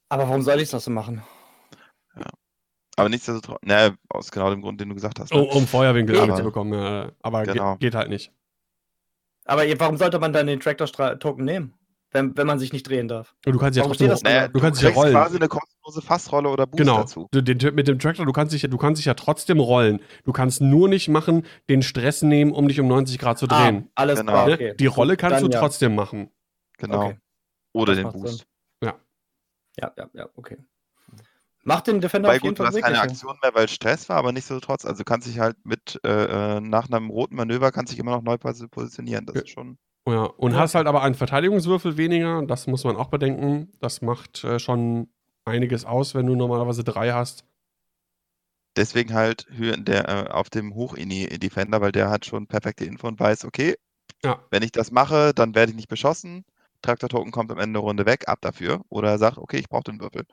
Aber 0.09 0.27
warum 0.27 0.41
soll 0.41 0.59
ich 0.59 0.69
das 0.69 0.83
so 0.83 0.91
machen? 0.91 1.23
Ja. 2.17 2.27
Aber 2.97 3.07
nichtsdestotrotz, 3.07 3.59
ne, 3.63 3.95
aus 4.09 4.31
genau 4.31 4.49
dem 4.49 4.61
Grund, 4.61 4.81
den 4.81 4.89
du 4.89 4.95
gesagt 4.95 5.19
hast. 5.19 5.33
Ne? 5.33 5.39
Oh, 5.39 5.57
um 5.57 5.65
Feuerwinkel 5.65 6.35
zu 6.35 6.43
bekommen, 6.43 7.11
aber 7.21 7.43
genau. 7.43 7.71
geht, 7.73 7.79
geht 7.79 7.95
halt 7.95 8.09
nicht. 8.09 8.33
Aber 9.45 9.63
warum 9.79 9.97
sollte 9.97 10.19
man 10.19 10.33
dann 10.33 10.47
den 10.47 10.59
Tractor-Token 10.59 11.45
nehmen? 11.45 11.73
Wenn, 12.13 12.35
wenn 12.35 12.45
man 12.45 12.59
sich 12.59 12.73
nicht 12.73 12.89
drehen 12.89 13.07
darf. 13.07 13.33
du 13.43 13.57
kannst 13.57 13.77
ja 13.77 13.85
trotzdem 13.85 14.13
naja, 14.23 14.49
du 14.49 14.59
kannst 14.59 14.81
du 14.81 14.85
ja 14.85 14.91
rollen. 14.91 15.13
quasi 15.13 15.37
eine 15.37 15.47
kostenlose 15.47 16.01
Fassrolle 16.01 16.49
oder 16.49 16.67
Boost 16.67 16.77
genau. 16.77 16.97
dazu. 16.97 17.29
Du, 17.31 17.41
den, 17.41 17.73
mit 17.73 17.87
dem 17.87 17.99
Tractor, 17.99 18.25
du 18.25 18.33
kannst, 18.33 18.53
dich, 18.53 18.63
du 18.63 18.77
kannst 18.77 18.99
dich 18.99 19.05
ja 19.05 19.13
trotzdem 19.13 19.61
rollen. 19.61 20.01
Du 20.25 20.33
kannst 20.33 20.59
nur 20.59 20.89
nicht 20.89 21.07
machen, 21.07 21.45
den 21.69 21.81
Stress 21.81 22.21
nehmen, 22.21 22.51
um 22.51 22.67
dich 22.67 22.81
um 22.81 22.87
90 22.89 23.17
Grad 23.17 23.39
zu 23.39 23.45
ah, 23.49 23.63
drehen. 23.63 23.87
Ah, 23.95 24.01
alles 24.01 24.19
genau. 24.19 24.31
klar, 24.33 24.51
okay. 24.51 24.75
Die 24.77 24.87
Rolle 24.87 25.15
kannst 25.15 25.37
dann, 25.37 25.49
du 25.49 25.55
ja. 25.55 25.61
trotzdem 25.61 25.95
machen. 25.95 26.29
Genau. 26.79 27.05
Okay. 27.05 27.17
Oder 27.71 27.95
das 27.95 28.03
den 28.03 28.11
Boost. 28.11 28.37
Sinn. 28.39 28.47
Ja. 28.83 28.95
Ja, 29.79 29.93
ja, 29.97 30.09
ja, 30.13 30.29
okay. 30.35 30.57
Macht 31.63 31.87
den 31.87 32.01
Defender 32.01 32.29
weil 32.29 32.37
auf 32.37 32.43
jeden 32.43 32.55
gut, 32.55 32.57
Fall 32.57 32.71
du 32.71 32.77
hast 32.77 32.83
keine 32.83 33.01
Aktion 33.01 33.37
mehr, 33.41 33.53
weil 33.53 33.67
Stress 33.67 34.09
war, 34.09 34.17
aber 34.17 34.31
nicht 34.31 34.45
so 34.45 34.59
trotz. 34.59 34.83
Also 34.83 35.03
kannst 35.03 35.27
dich 35.27 35.39
halt 35.39 35.57
mit 35.63 35.99
äh, 36.03 36.57
äh, 36.57 36.59
nach 36.59 36.89
einem 36.89 37.09
roten 37.09 37.35
Manöver 37.35 37.71
kannst 37.71 37.91
dich 37.91 37.99
immer 37.99 38.11
noch 38.11 38.23
neu 38.23 38.37
positionieren. 38.37 39.25
Das 39.27 39.35
ja. 39.35 39.41
ist 39.43 39.49
schon. 39.49 39.77
Ja, 40.07 40.23
und 40.23 40.53
ja. 40.53 40.59
hast 40.59 40.73
halt 40.73 40.87
aber 40.87 41.03
einen 41.03 41.13
Verteidigungswürfel 41.13 41.97
weniger. 41.97 42.41
Das 42.43 42.65
muss 42.65 42.83
man 42.83 42.95
auch 42.95 43.09
bedenken. 43.09 43.71
Das 43.79 44.01
macht 44.01 44.43
äh, 44.43 44.57
schon 44.57 45.09
einiges 45.45 45.85
aus, 45.85 46.15
wenn 46.15 46.25
du 46.25 46.35
normalerweise 46.35 46.83
drei 46.83 47.11
hast. 47.11 47.45
Deswegen 48.75 49.13
halt 49.13 49.47
der, 49.49 50.09
äh, 50.09 50.29
auf 50.31 50.49
dem 50.49 50.73
Hoch-Defender, 50.73 51.81
weil 51.81 51.91
der 51.91 52.09
hat 52.09 52.25
schon 52.25 52.47
perfekte 52.47 52.85
Info 52.85 53.07
und 53.07 53.19
weiß, 53.19 53.45
okay, 53.45 53.75
ja. 54.23 54.39
wenn 54.49 54.63
ich 54.63 54.71
das 54.71 54.91
mache, 54.91 55.33
dann 55.33 55.53
werde 55.55 55.71
ich 55.71 55.75
nicht 55.75 55.89
beschossen. 55.89 56.45
Traktor-Token 56.81 57.31
kommt 57.31 57.51
am 57.51 57.59
Ende 57.59 57.79
der 57.79 57.81
Runde 57.81 58.05
weg, 58.05 58.27
ab 58.27 58.39
dafür. 58.41 58.81
Oder 58.89 59.09
er 59.09 59.17
sagt, 59.17 59.37
okay, 59.37 59.57
ich 59.57 59.69
brauche 59.69 59.83
den 59.83 59.99
Würfel. 59.99 60.23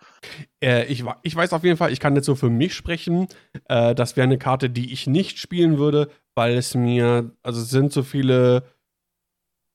Äh, 0.63 0.87
ich, 0.87 1.05
ich 1.23 1.37
weiß 1.37 1.53
auf 1.53 1.65
jeden 1.65 1.77
Fall, 1.77 1.93
ich 1.93 2.01
kann 2.01 2.17
jetzt 2.17 2.27
so 2.27 2.35
für 2.35 2.51
mich 2.51 2.75
sprechen. 2.75 3.29
Äh, 3.67 3.95
das 3.95 4.17
wäre 4.17 4.25
eine 4.25 4.39
Karte, 4.39 4.71
die 4.71 4.93
ich 4.93 5.07
nicht 5.07 5.39
spielen 5.39 5.79
würde, 5.79 6.11
weil 6.35 6.57
es 6.57 6.75
mir, 6.75 7.31
also 7.43 7.61
es 7.61 7.71
sind 7.71 7.93
so 7.93 8.03
viele 8.03 8.63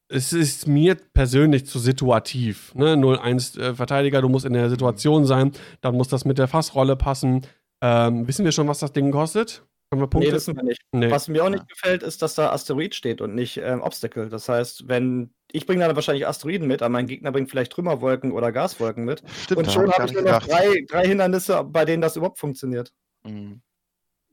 es 0.10 0.32
ist 0.32 0.68
mir 0.68 0.96
persönlich 0.96 1.66
zu 1.66 1.80
situativ. 1.80 2.76
Ne? 2.76 2.94
0-1 2.94 3.60
äh, 3.60 3.74
Verteidiger, 3.74 4.22
du 4.22 4.30
musst 4.30 4.46
in 4.46 4.54
der 4.54 4.70
Situation 4.70 5.26
sein, 5.26 5.54
dann 5.82 5.96
muss 5.96 6.08
das 6.08 6.24
mit 6.24 6.38
der 6.38 6.48
Fassrolle 6.48 6.96
passen. 6.96 7.48
Ähm, 7.82 8.28
wissen 8.28 8.46
wir 8.46 8.52
schon, 8.52 8.68
was 8.68 8.80
das 8.80 8.94
Ding 8.94 9.12
kostet? 9.12 9.64
Punkte? 9.90 10.20
Nee, 10.20 10.32
wissen 10.32 10.56
wir 10.56 10.64
nicht. 10.64 10.82
Nee. 10.92 11.12
Was 11.12 11.28
mir 11.28 11.44
auch 11.44 11.50
nicht 11.50 11.68
gefällt, 11.68 12.04
ist, 12.04 12.22
dass 12.22 12.36
da 12.36 12.52
Asteroid 12.52 12.96
steht 12.96 13.22
und 13.22 13.36
nicht 13.36 13.58
ähm, 13.58 13.82
Obstacle. 13.82 14.30
Das 14.30 14.50
heißt, 14.50 14.88
wenn 14.88 15.34
ich 15.54 15.68
bringe 15.68 15.86
dann 15.86 15.96
wahrscheinlich 15.96 16.28
Asteroiden 16.28 16.68
mit, 16.68 16.82
aber 16.82 16.90
mein 16.90 17.06
Gegner 17.06 17.32
bringt 17.32 17.50
vielleicht 17.50 17.72
Trümmerwolken 17.72 18.32
oder 18.32 18.52
Gaswolken 18.52 19.06
mit. 19.06 19.24
Stimmt, 19.44 19.60
und 19.60 19.72
schon 19.72 19.92
habe 19.92 20.08
ich 20.08 20.14
nur 20.14 20.24
noch 20.24 20.46
drei, 20.46 20.84
drei, 20.90 21.08
Hindernisse, 21.08 21.64
bei 21.64 21.86
denen 21.86 22.02
das 22.02 22.16
überhaupt 22.16 22.40
funktioniert. 22.40 22.92
Mhm. 23.24 23.62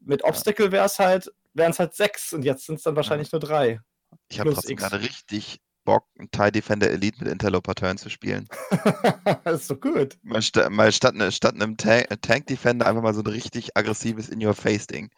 Mit 0.01 0.25
Obstacle 0.25 0.73
wäre 0.73 0.87
es 0.87 0.99
halt, 0.99 1.31
wären 1.53 1.73
es 1.73 1.79
halt 1.79 1.95
sechs 1.95 2.33
und 2.33 2.43
jetzt 2.43 2.65
sind 2.65 2.77
es 2.77 2.85
dann 2.85 2.97
wahrscheinlich 2.97 3.31
ja. 3.31 3.37
nur 3.37 3.41
drei. 3.47 3.81
Ich 4.29 4.41
habe 4.41 4.55
trotzdem 4.55 4.77
gerade 4.77 5.01
richtig 5.03 5.61
Bock, 5.85 6.07
einen 6.19 6.31
TIE 6.31 6.53
Defender 6.53 6.91
Elite 6.91 7.23
mit 7.23 7.31
Interloper-Turn 7.31 7.99
zu 7.99 8.09
spielen. 8.09 8.49
das 9.45 9.61
ist 9.61 9.69
so 9.69 9.77
gut. 9.77 10.17
Mal, 10.23 10.41
sta 10.41 10.71
mal 10.71 10.91
statt, 10.91 11.15
ne, 11.15 11.31
statt 11.33 11.55
einem 11.55 11.77
Ta 11.77 12.01
Tank 12.23 12.47
Defender 12.47 12.87
einfach 12.87 13.03
mal 13.03 13.15
so 13.15 13.21
ein 13.21 13.27
richtig 13.27 13.77
aggressives 13.77 14.31
In-Your-Face-Ding. 14.31 15.11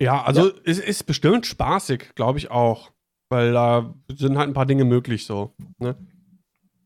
Ja, 0.00 0.22
also 0.22 0.48
ja. 0.48 0.60
es 0.64 0.78
ist 0.78 1.04
bestimmt 1.04 1.46
spaßig, 1.46 2.14
glaube 2.14 2.38
ich 2.38 2.50
auch. 2.50 2.93
Weil 3.34 3.52
da 3.52 3.92
sind 4.14 4.38
halt 4.38 4.48
ein 4.48 4.54
paar 4.54 4.64
Dinge 4.64 4.84
möglich 4.84 5.26
so. 5.26 5.54
Ne? 5.78 5.96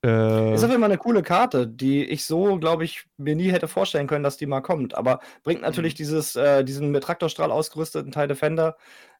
Äh, 0.02 0.54
ist 0.54 0.64
auf 0.64 0.70
jeden 0.70 0.80
Fall 0.80 0.90
eine 0.90 0.96
coole 0.96 1.22
Karte, 1.22 1.66
die 1.66 2.06
ich 2.06 2.24
so, 2.24 2.58
glaube 2.58 2.84
ich, 2.84 3.04
mir 3.18 3.36
nie 3.36 3.50
hätte 3.50 3.68
vorstellen 3.68 4.06
können, 4.06 4.24
dass 4.24 4.38
die 4.38 4.46
mal 4.46 4.62
kommt. 4.62 4.96
Aber 4.96 5.20
bringt 5.42 5.60
natürlich 5.60 5.92
mhm. 5.92 5.98
dieses, 5.98 6.36
äh, 6.36 6.64
diesen 6.64 6.90
mit 6.90 7.04
Traktorstrahl 7.04 7.50
ausgerüsteten 7.52 8.12
TIE 8.12 8.28
Defender 8.28 8.78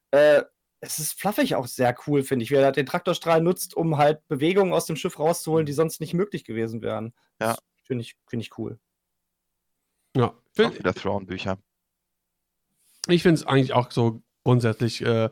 äh, 0.09 0.41
es 0.81 0.97
ist 0.97 1.19
fluffig 1.19 1.53
auch 1.53 1.67
sehr 1.67 1.95
cool, 2.07 2.23
finde 2.23 2.41
ich, 2.41 2.49
wie 2.49 2.55
er 2.55 2.71
den 2.71 2.87
Traktorstrahl 2.87 3.41
nutzt, 3.41 3.77
um 3.77 3.97
halt 3.97 4.27
Bewegungen 4.27 4.73
aus 4.73 4.87
dem 4.87 4.95
Schiff 4.95 5.19
rauszuholen, 5.19 5.67
die 5.67 5.73
sonst 5.73 6.01
nicht 6.01 6.15
möglich 6.15 6.45
gewesen 6.45 6.81
wären. 6.81 7.13
Ja. 7.39 7.57
Finde 7.83 8.01
ich, 8.01 8.15
find 8.27 8.41
ich 8.41 8.57
cool. 8.57 8.79
Ja. 10.17 10.33
Auch 10.57 10.79
wieder 10.79 10.95
Thrawn-Bücher. 10.95 11.59
Ich 13.07 13.21
finde 13.21 13.41
es 13.41 13.45
eigentlich 13.45 13.73
auch 13.73 13.91
so 13.91 14.23
grundsätzlich 14.43 15.01
äh, 15.01 15.29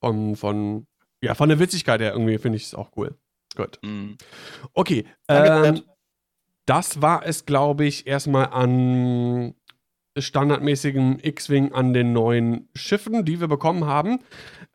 von, 0.00 0.36
von, 0.36 0.86
ja, 1.22 1.34
von 1.34 1.48
der 1.48 1.58
Witzigkeit 1.58 2.00
her 2.00 2.12
irgendwie 2.12 2.38
finde 2.38 2.56
ich 2.56 2.64
es 2.64 2.74
auch 2.74 2.90
cool. 2.96 3.16
Gut. 3.56 3.78
Mm. 3.82 4.12
Okay. 4.74 5.06
Ähm, 5.28 5.82
das 6.66 7.00
war 7.00 7.24
es, 7.26 7.46
glaube 7.46 7.86
ich, 7.86 8.06
erstmal 8.06 8.46
an 8.46 9.54
standardmäßigen 10.16 11.20
X-Wing 11.22 11.72
an 11.72 11.92
den 11.92 12.12
neuen 12.12 12.68
Schiffen, 12.74 13.24
die 13.24 13.40
wir 13.40 13.48
bekommen 13.48 13.86
haben. 13.86 14.20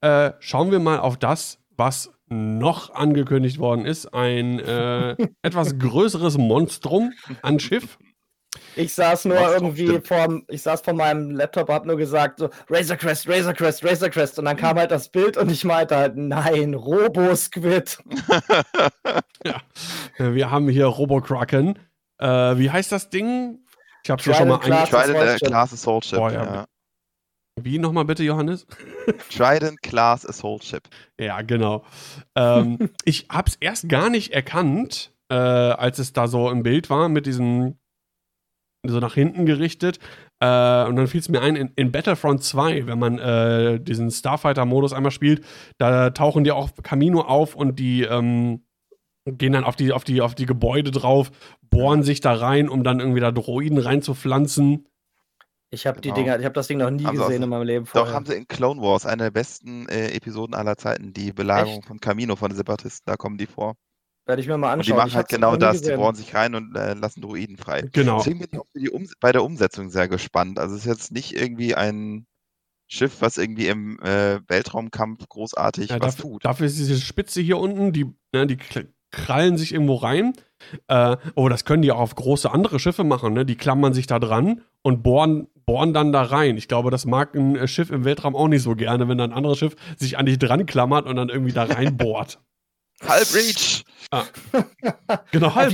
Äh, 0.01 0.31
schauen 0.39 0.71
wir 0.71 0.79
mal 0.79 0.99
auf 0.99 1.17
das, 1.17 1.59
was 1.75 2.11
noch 2.27 2.93
angekündigt 2.93 3.59
worden 3.59 3.85
ist. 3.85 4.13
Ein 4.13 4.59
äh, 4.59 5.15
etwas 5.41 5.77
größeres 5.77 6.37
Monstrum 6.37 7.13
an 7.41 7.59
Schiff. 7.59 7.97
Ich 8.75 8.93
saß 8.93 9.25
nur 9.25 9.37
Was 9.37 9.53
irgendwie 9.53 9.99
vor, 10.03 10.41
ich 10.47 10.61
saß 10.61 10.81
vor 10.81 10.93
meinem 10.93 11.31
Laptop, 11.31 11.69
hab 11.69 11.85
nur 11.85 11.97
gesagt 11.97 12.39
so 12.39 12.49
Razor 12.69 12.97
Crest, 12.97 13.27
Razor 13.27 13.53
Crest, 13.53 13.83
Razor 13.83 14.09
Crest 14.09 14.39
und 14.39 14.45
dann 14.45 14.57
kam 14.57 14.77
halt 14.77 14.91
das 14.91 15.09
Bild 15.09 15.37
und 15.37 15.51
ich 15.51 15.63
meinte 15.63 15.95
halt 15.95 16.15
nein, 16.15 16.73
Robo 16.73 17.35
Squid. 17.35 17.97
ja, 19.45 19.61
wir 20.17 20.51
haben 20.51 20.69
hier 20.69 20.85
Robo 20.85 21.21
Kraken. 21.21 21.77
Äh, 22.19 22.27
wie 22.27 22.71
heißt 22.71 22.91
das 22.91 23.09
Ding? 23.09 23.59
Ich 24.03 24.09
habe 24.09 24.21
hier 24.21 24.33
schon 24.33 24.47
mal 24.47 24.57
Trident 24.57 24.89
Class, 24.89 25.39
Class 25.39 25.73
Assault 25.73 26.05
Ship. 26.05 26.19
Oh, 26.19 26.29
ja. 26.29 26.43
ja. 26.43 26.65
Wie 27.59 27.77
nochmal 27.77 28.05
bitte, 28.05 28.23
Johannes? 28.23 28.65
Trident 29.29 29.81
Class 29.81 30.25
Assault 30.25 30.63
Ship. 30.63 30.83
Ja, 31.19 31.41
genau. 31.41 31.85
ähm, 32.35 32.89
ich 33.05 33.27
habe 33.31 33.49
es 33.49 33.55
erst 33.55 33.89
gar 33.89 34.09
nicht 34.09 34.33
erkannt, 34.33 35.13
äh, 35.29 35.35
als 35.35 35.99
es 35.99 36.13
da 36.13 36.27
so 36.27 36.49
im 36.49 36.63
Bild 36.63 36.89
war, 36.89 37.09
mit 37.09 37.25
diesem 37.25 37.77
so 38.85 38.99
nach 38.99 39.13
hinten 39.13 39.45
gerichtet. 39.45 39.99
Äh, 40.39 40.85
und 40.85 40.95
dann 40.95 41.07
fiel 41.07 41.21
es 41.21 41.29
mir 41.29 41.41
ein, 41.41 41.55
in, 41.55 41.71
in, 41.75 41.91
Battlefront 41.91 42.43
2, 42.43 42.87
wenn 42.87 42.99
man 42.99 43.19
äh, 43.19 43.79
diesen 43.79 44.11
Starfighter-Modus 44.11 44.93
einmal 44.93 45.11
spielt, 45.11 45.45
da 45.77 46.09
tauchen 46.09 46.43
die 46.43 46.51
auch 46.51 46.71
Camino 46.83 47.21
auf 47.21 47.55
und 47.55 47.79
die 47.79 48.03
ähm, 48.03 48.65
gehen 49.25 49.53
dann 49.53 49.63
auf 49.63 49.75
die, 49.75 49.93
auf, 49.93 50.03
die, 50.03 50.21
auf 50.21 50.35
die 50.35 50.45
Gebäude 50.45 50.91
drauf, 50.91 51.31
bohren 51.61 52.03
sich 52.03 52.19
da 52.19 52.33
rein, 52.33 52.67
um 52.67 52.83
dann 52.83 52.99
irgendwie 52.99 53.21
da 53.21 53.31
Droiden 53.31 53.77
reinzupflanzen. 53.77 54.87
Ich 55.69 55.87
habe 55.87 56.01
genau. 56.01 56.13
die 56.13 56.21
Dinger, 56.21 56.39
ich 56.39 56.45
habe 56.45 56.53
das 56.53 56.67
Ding 56.67 56.77
noch 56.77 56.91
nie 56.91 57.05
haben 57.05 57.17
gesehen 57.17 57.41
in 57.41 57.49
meinem 57.49 57.65
Leben 57.65 57.85
vorher. 57.85 58.05
Doch, 58.05 58.13
haben 58.13 58.25
sie 58.25 58.35
in 58.35 58.47
Clone 58.47 58.81
Wars, 58.81 59.05
eine 59.05 59.23
der 59.23 59.31
besten 59.31 59.87
äh, 59.87 60.11
Episoden 60.11 60.53
aller 60.53 60.77
Zeiten, 60.77 61.13
die 61.13 61.31
Belagerung 61.31 61.79
Echt? 61.79 61.87
von 61.87 61.99
Camino 61.99 62.35
von 62.35 62.49
den 62.49 62.57
Separatisten, 62.57 63.05
da 63.07 63.15
kommen 63.15 63.37
die 63.37 63.47
vor. 63.47 63.75
Werde 64.25 64.41
ich 64.41 64.47
mir 64.47 64.57
mal 64.57 64.71
anschauen. 64.71 64.79
Und 64.79 64.85
die 64.87 64.93
machen 64.93 65.15
halt 65.15 65.27
genau 65.27 65.57
das, 65.57 65.79
gesehen. 65.79 65.91
die 65.91 65.97
bohren 65.97 66.15
sich 66.15 66.33
rein 66.33 66.55
und 66.55 66.75
äh, 66.75 66.93
lassen 66.93 67.21
Droiden 67.21 67.57
frei. 67.57 67.81
Genau. 67.91 68.19
Deswegen 68.19 68.39
bin 68.39 68.49
ich 68.51 68.59
auch 68.59 68.65
die 68.73 69.15
bei 69.19 69.31
der 69.31 69.43
Umsetzung 69.43 69.89
sehr 69.89 70.07
gespannt. 70.07 70.59
Also 70.59 70.75
es 70.75 70.81
ist 70.81 70.87
jetzt 70.87 71.11
nicht 71.11 71.35
irgendwie 71.35 71.75
ein 71.75 72.25
Schiff, 72.87 73.17
was 73.19 73.37
irgendwie 73.37 73.67
im 73.67 73.99
äh, 73.99 74.39
Weltraumkampf 74.47 75.27
großartig 75.27 75.89
ja, 75.89 75.99
was 75.99 76.15
dafür, 76.15 76.31
tut. 76.31 76.45
Dafür 76.45 76.67
ist 76.67 76.77
diese 76.77 76.99
Spitze 76.99 77.41
hier 77.41 77.57
unten, 77.57 77.91
die, 77.91 78.05
ne, 78.31 78.47
die 78.47 78.57
krallen 79.11 79.57
sich 79.57 79.73
irgendwo 79.73 79.95
rein. 79.95 80.33
Äh, 80.87 81.17
oh, 81.35 81.49
das 81.49 81.65
können 81.65 81.81
die 81.81 81.91
auch 81.91 81.99
auf 81.99 82.15
große 82.15 82.49
andere 82.51 82.79
Schiffe 82.79 83.03
machen, 83.03 83.33
ne? 83.33 83.45
Die 83.45 83.55
klammern 83.55 83.93
sich 83.93 84.07
da 84.07 84.19
dran 84.19 84.61
und 84.81 85.03
bohren, 85.03 85.47
bohren 85.65 85.93
dann 85.93 86.13
da 86.13 86.23
rein. 86.23 86.57
Ich 86.57 86.67
glaube, 86.67 86.91
das 86.91 87.05
mag 87.05 87.35
ein 87.35 87.55
äh, 87.55 87.67
Schiff 87.67 87.89
im 87.89 88.05
Weltraum 88.05 88.35
auch 88.35 88.47
nicht 88.47 88.63
so 88.63 88.75
gerne, 88.75 89.07
wenn 89.07 89.19
ein 89.19 89.33
anderes 89.33 89.57
Schiff 89.57 89.75
sich 89.97 90.17
an 90.17 90.25
dich 90.25 90.39
dran 90.39 90.65
klammert 90.65 91.05
und 91.05 91.15
dann 91.15 91.29
irgendwie 91.29 91.51
da 91.51 91.63
reinbohrt. 91.69 92.39
Halb 93.01 93.33
Reach! 93.33 93.83
Ah. 94.13 94.25
genau, 95.31 95.47
Reach. 95.49 95.67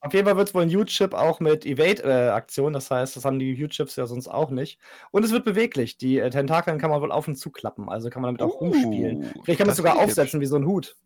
Auf 0.00 0.14
jeden 0.14 0.26
Fall 0.26 0.36
wird 0.36 0.48
es 0.48 0.54
wohl 0.54 0.62
ein 0.62 0.70
Huge-Chip 0.70 1.14
auch 1.14 1.40
mit 1.40 1.66
Evade-Aktion. 1.66 2.72
Äh, 2.72 2.74
das 2.74 2.90
heißt, 2.90 3.16
das 3.16 3.24
haben 3.24 3.40
die 3.40 3.56
Huge-Chips 3.56 3.96
ja 3.96 4.06
sonst 4.06 4.28
auch 4.28 4.50
nicht. 4.50 4.78
Und 5.10 5.24
es 5.24 5.32
wird 5.32 5.44
beweglich. 5.44 5.96
Die 5.96 6.18
äh, 6.18 6.30
Tentakeln 6.30 6.78
kann 6.78 6.90
man 6.90 7.00
wohl 7.00 7.10
auf 7.10 7.26
und 7.26 7.36
zu 7.36 7.50
klappen. 7.50 7.88
Also 7.88 8.08
kann 8.08 8.22
man 8.22 8.36
damit 8.36 8.42
auch 8.42 8.60
uh, 8.60 8.66
rumspielen. 8.66 9.32
Vielleicht 9.42 9.58
kann 9.58 9.66
man 9.66 9.72
es 9.72 9.78
sogar 9.78 9.98
aufsetzen 9.98 10.40
wie 10.40 10.46
so 10.46 10.56
ein 10.56 10.66
Hut. 10.66 10.96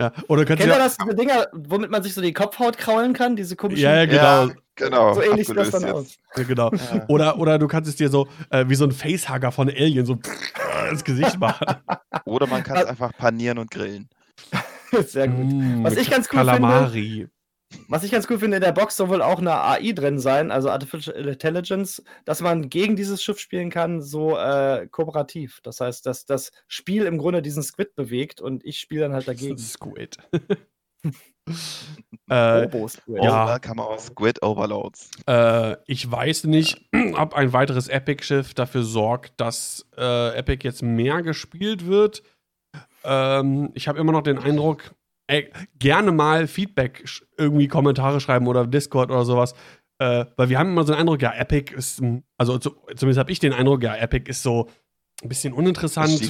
Ja, 0.00 0.12
oder 0.28 0.44
Kennt 0.44 0.60
ihr 0.60 0.68
das, 0.68 0.96
diese 0.96 1.14
Dinger, 1.14 1.48
womit 1.52 1.90
man 1.90 2.02
sich 2.02 2.14
so 2.14 2.22
die 2.22 2.32
Kopfhaut 2.32 2.78
kraulen 2.78 3.12
kann? 3.12 3.36
Diese 3.36 3.56
komischen. 3.56 3.84
Ja, 3.84 3.96
ja 3.96 4.06
genau. 4.06 4.46
Ja, 4.46 4.54
genau. 4.74 5.14
So 5.14 5.22
ähnlich 5.22 5.46
sieht 5.46 5.56
das 5.56 5.70
dann 5.70 5.82
jetzt. 5.82 5.92
aus. 5.92 6.16
Ja, 6.36 6.44
genau. 6.44 6.70
Ja. 6.72 7.04
Oder, 7.08 7.38
oder 7.38 7.58
du 7.58 7.68
kannst 7.68 7.90
es 7.90 7.96
dir 7.96 8.08
so 8.08 8.26
äh, 8.50 8.64
wie 8.68 8.74
so 8.74 8.84
ein 8.84 8.92
Facehugger 8.92 9.52
von 9.52 9.68
Alien 9.68 10.06
so 10.06 10.18
ins 10.90 11.04
Gesicht 11.04 11.38
machen. 11.38 11.66
Oder 12.24 12.46
man 12.46 12.62
kann 12.62 12.78
es 12.78 12.86
einfach 12.86 13.12
panieren 13.16 13.58
und 13.58 13.70
grillen. 13.70 14.08
Sehr 15.06 15.28
gut. 15.28 15.44
Mm, 15.44 15.84
was 15.84 15.96
ich 15.96 16.10
ganz 16.10 16.28
cool 16.32 16.38
Calamari. 16.38 17.10
finde. 17.10 17.30
Was 17.88 18.04
ich 18.04 18.10
ganz 18.10 18.28
cool 18.30 18.38
finde, 18.38 18.56
in 18.56 18.62
der 18.62 18.72
Box 18.72 18.96
soll 18.96 19.08
wohl 19.08 19.22
auch 19.22 19.38
eine 19.38 19.52
AI 19.52 19.92
drin 19.92 20.18
sein, 20.18 20.50
also 20.50 20.70
Artificial 20.70 21.26
Intelligence, 21.26 22.02
dass 22.24 22.40
man 22.40 22.68
gegen 22.68 22.96
dieses 22.96 23.22
Schiff 23.22 23.38
spielen 23.38 23.70
kann, 23.70 24.00
so 24.00 24.36
äh, 24.36 24.86
kooperativ. 24.90 25.60
Das 25.62 25.80
heißt, 25.80 26.06
dass 26.06 26.24
das 26.24 26.52
Spiel 26.68 27.06
im 27.06 27.18
Grunde 27.18 27.42
diesen 27.42 27.62
Squid 27.62 27.94
bewegt 27.94 28.40
und 28.40 28.64
ich 28.64 28.78
spiele 28.78 29.02
dann 29.02 29.12
halt 29.12 29.28
dagegen. 29.28 29.58
Squid. 29.58 30.16
äh, 32.28 32.88
Squid. 32.88 33.22
Ja, 33.22 33.58
kann 33.58 33.76
man 33.76 33.86
auch 33.86 33.98
Squid 33.98 34.42
Overloads. 34.42 35.10
Äh, 35.26 35.76
ich 35.86 36.10
weiß 36.10 36.44
nicht, 36.44 36.88
ob 37.16 37.34
ein 37.34 37.52
weiteres 37.52 37.88
Epic-Schiff 37.88 38.54
dafür 38.54 38.84
sorgt, 38.84 39.40
dass 39.40 39.86
äh, 39.96 40.36
Epic 40.36 40.64
jetzt 40.64 40.82
mehr 40.82 41.22
gespielt 41.22 41.86
wird. 41.86 42.22
Ähm, 43.04 43.70
ich 43.74 43.88
habe 43.88 43.98
immer 43.98 44.12
noch 44.12 44.22
den 44.22 44.38
Eindruck, 44.38 44.94
ey, 45.32 45.50
gerne 45.78 46.12
mal 46.12 46.46
Feedback, 46.46 47.04
irgendwie 47.38 47.68
Kommentare 47.68 48.20
schreiben 48.20 48.46
oder 48.46 48.66
Discord 48.66 49.10
oder 49.10 49.24
sowas. 49.24 49.54
Äh, 49.98 50.26
weil 50.36 50.48
wir 50.48 50.58
haben 50.58 50.70
immer 50.70 50.84
so 50.84 50.92
den 50.92 51.00
Eindruck, 51.00 51.22
ja, 51.22 51.32
Epic 51.32 51.74
ist, 51.74 52.02
also 52.36 52.58
zumindest 52.58 53.18
habe 53.18 53.30
ich 53.30 53.38
den 53.38 53.52
Eindruck, 53.52 53.82
ja, 53.82 53.96
Epic 53.96 54.28
ist 54.28 54.42
so 54.42 54.68
ein 55.22 55.28
bisschen 55.28 55.54
uninteressant. 55.54 56.20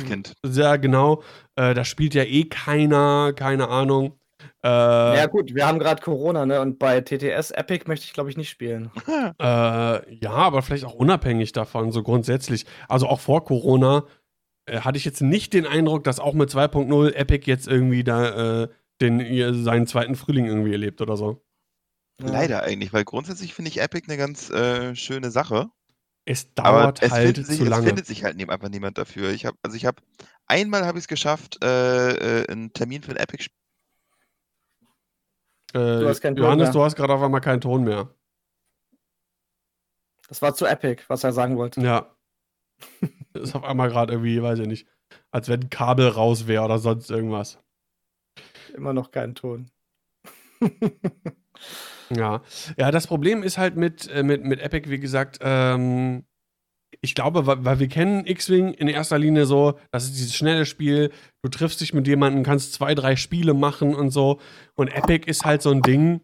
Ja, 0.47 0.77
genau. 0.77 1.23
Äh, 1.57 1.75
da 1.75 1.85
spielt 1.85 2.15
ja 2.15 2.25
eh 2.25 2.45
keiner, 2.45 3.33
keine 3.35 3.69
Ahnung. 3.69 4.19
Äh, 4.65 4.69
ja, 4.69 5.27
gut, 5.27 5.55
wir 5.55 5.67
haben 5.67 5.79
gerade 5.79 6.03
Corona, 6.03 6.47
ne? 6.47 6.61
Und 6.61 6.79
bei 6.79 7.01
TTS 7.01 7.53
Epic 7.53 7.85
möchte 7.87 8.05
ich, 8.05 8.13
glaube 8.13 8.31
ich, 8.31 8.37
nicht 8.37 8.51
spielen. 8.51 8.91
äh, 9.07 9.43
ja, 9.43 10.33
aber 10.33 10.63
vielleicht 10.63 10.85
auch 10.85 10.95
unabhängig 10.95 11.53
davon, 11.53 11.91
so 11.93 12.03
grundsätzlich. 12.03 12.67
Also 12.89 13.07
auch 13.07 13.21
vor 13.21 13.45
Corona 13.45 14.05
äh, 14.67 14.81
hatte 14.81 14.99
ich 14.99 15.05
jetzt 15.05 15.23
nicht 15.23 15.53
den 15.55 15.67
Eindruck, 15.67 16.05
dass 16.05 16.21
auch 16.21 16.35
mit 16.35 16.51
2.0 16.51 17.15
Epic 17.15 17.51
jetzt 17.51 17.67
irgendwie 17.67 18.05
da 18.05 18.69
den, 19.03 19.65
seinen 19.65 19.87
zweiten 19.87 20.15
Frühling 20.15 20.47
irgendwie 20.47 20.73
erlebt 20.73 21.01
oder 21.01 21.17
so. 21.17 21.45
Leider 22.19 22.63
eigentlich, 22.63 22.93
weil 22.93 23.05
grundsätzlich 23.05 23.55
finde 23.55 23.71
ich 23.71 23.81
Epic 23.81 24.07
eine 24.07 24.17
ganz 24.17 24.51
äh, 24.51 24.95
schöne 24.95 25.31
Sache. 25.31 25.71
Es 26.25 26.55
dauert 26.55 27.03
es 27.03 27.11
halt 27.11 27.45
sich, 27.45 27.59
zu 27.59 27.65
lange. 27.65 27.83
Es 27.83 27.89
findet 27.89 28.07
sich 28.07 28.23
halt 28.23 28.41
einfach 28.49 28.69
niemand 28.69 28.97
dafür. 28.97 29.31
Ich 29.31 29.45
habe, 29.45 29.57
also 29.63 29.77
ich 29.77 29.87
habe 29.87 30.01
einmal 30.47 30.87
habe 30.87 30.99
ich 30.99 31.05
es 31.05 31.09
geschafft, 31.09 31.63
äh, 31.65 32.43
äh, 32.43 32.47
einen 32.49 32.73
Termin 32.73 33.03
für 33.03 33.11
ein 33.11 33.17
Epic. 33.17 33.49
Äh, 35.75 35.79
du 35.79 36.09
hast 36.09 36.21
keinen 36.21 36.37
Johannes, 36.37 36.71
du 36.71 36.83
hast 36.83 36.95
gerade 36.95 37.13
auf 37.13 37.23
einmal 37.23 37.41
keinen 37.41 37.61
Ton 37.61 37.83
mehr. 37.83 38.15
Das 40.29 40.41
war 40.43 40.55
zu 40.55 40.67
Epic, 40.67 41.03
was 41.09 41.25
er 41.25 41.33
sagen 41.33 41.57
wollte. 41.57 41.81
Ja. 41.81 42.15
ist 43.35 43.55
auf 43.55 43.65
einmal 43.65 43.89
gerade 43.89 44.13
irgendwie, 44.13 44.43
weiß 44.43 44.61
ich 44.61 44.67
nicht, 44.67 44.87
als 45.31 45.49
wenn 45.49 45.63
ein 45.63 45.71
Kabel 45.71 46.09
raus 46.09 46.47
wäre 46.47 46.65
oder 46.65 46.79
sonst 46.79 47.11
irgendwas. 47.11 47.59
Immer 48.75 48.93
noch 48.93 49.11
kein 49.11 49.35
Ton. 49.35 49.70
ja. 52.11 52.43
Ja, 52.77 52.91
das 52.91 53.07
Problem 53.07 53.43
ist 53.43 53.59
halt 53.59 53.77
mit, 53.77 54.09
äh, 54.09 54.23
mit, 54.23 54.45
mit 54.45 54.61
Epic, 54.61 54.89
wie 54.91 55.01
gesagt, 55.01 55.39
ähm, 55.43 56.25
ich 57.01 57.14
glaube, 57.14 57.47
weil, 57.47 57.81
wir 57.81 57.89
kennen 57.89 58.27
X-Wing 58.27 58.75
in 58.75 58.87
erster 58.87 59.18
Linie 59.18 59.47
so, 59.47 59.79
das 59.91 60.05
ist 60.05 60.14
dieses 60.14 60.35
schnelle 60.35 60.66
Spiel, 60.66 61.11
du 61.43 61.49
triffst 61.49 61.81
dich 61.81 61.95
mit 61.95 62.07
jemandem, 62.07 62.45
kannst 62.45 62.75
zwei, 62.75 62.95
drei 62.95 63.16
Spiele 63.16 63.55
machen 63.55 63.95
und 63.95 64.11
so. 64.11 64.41
Und 64.75 64.89
Epic 64.89 65.29
ist 65.29 65.45
halt 65.45 65.62
so 65.62 65.70
ein 65.70 65.83
Ding, 65.83 66.20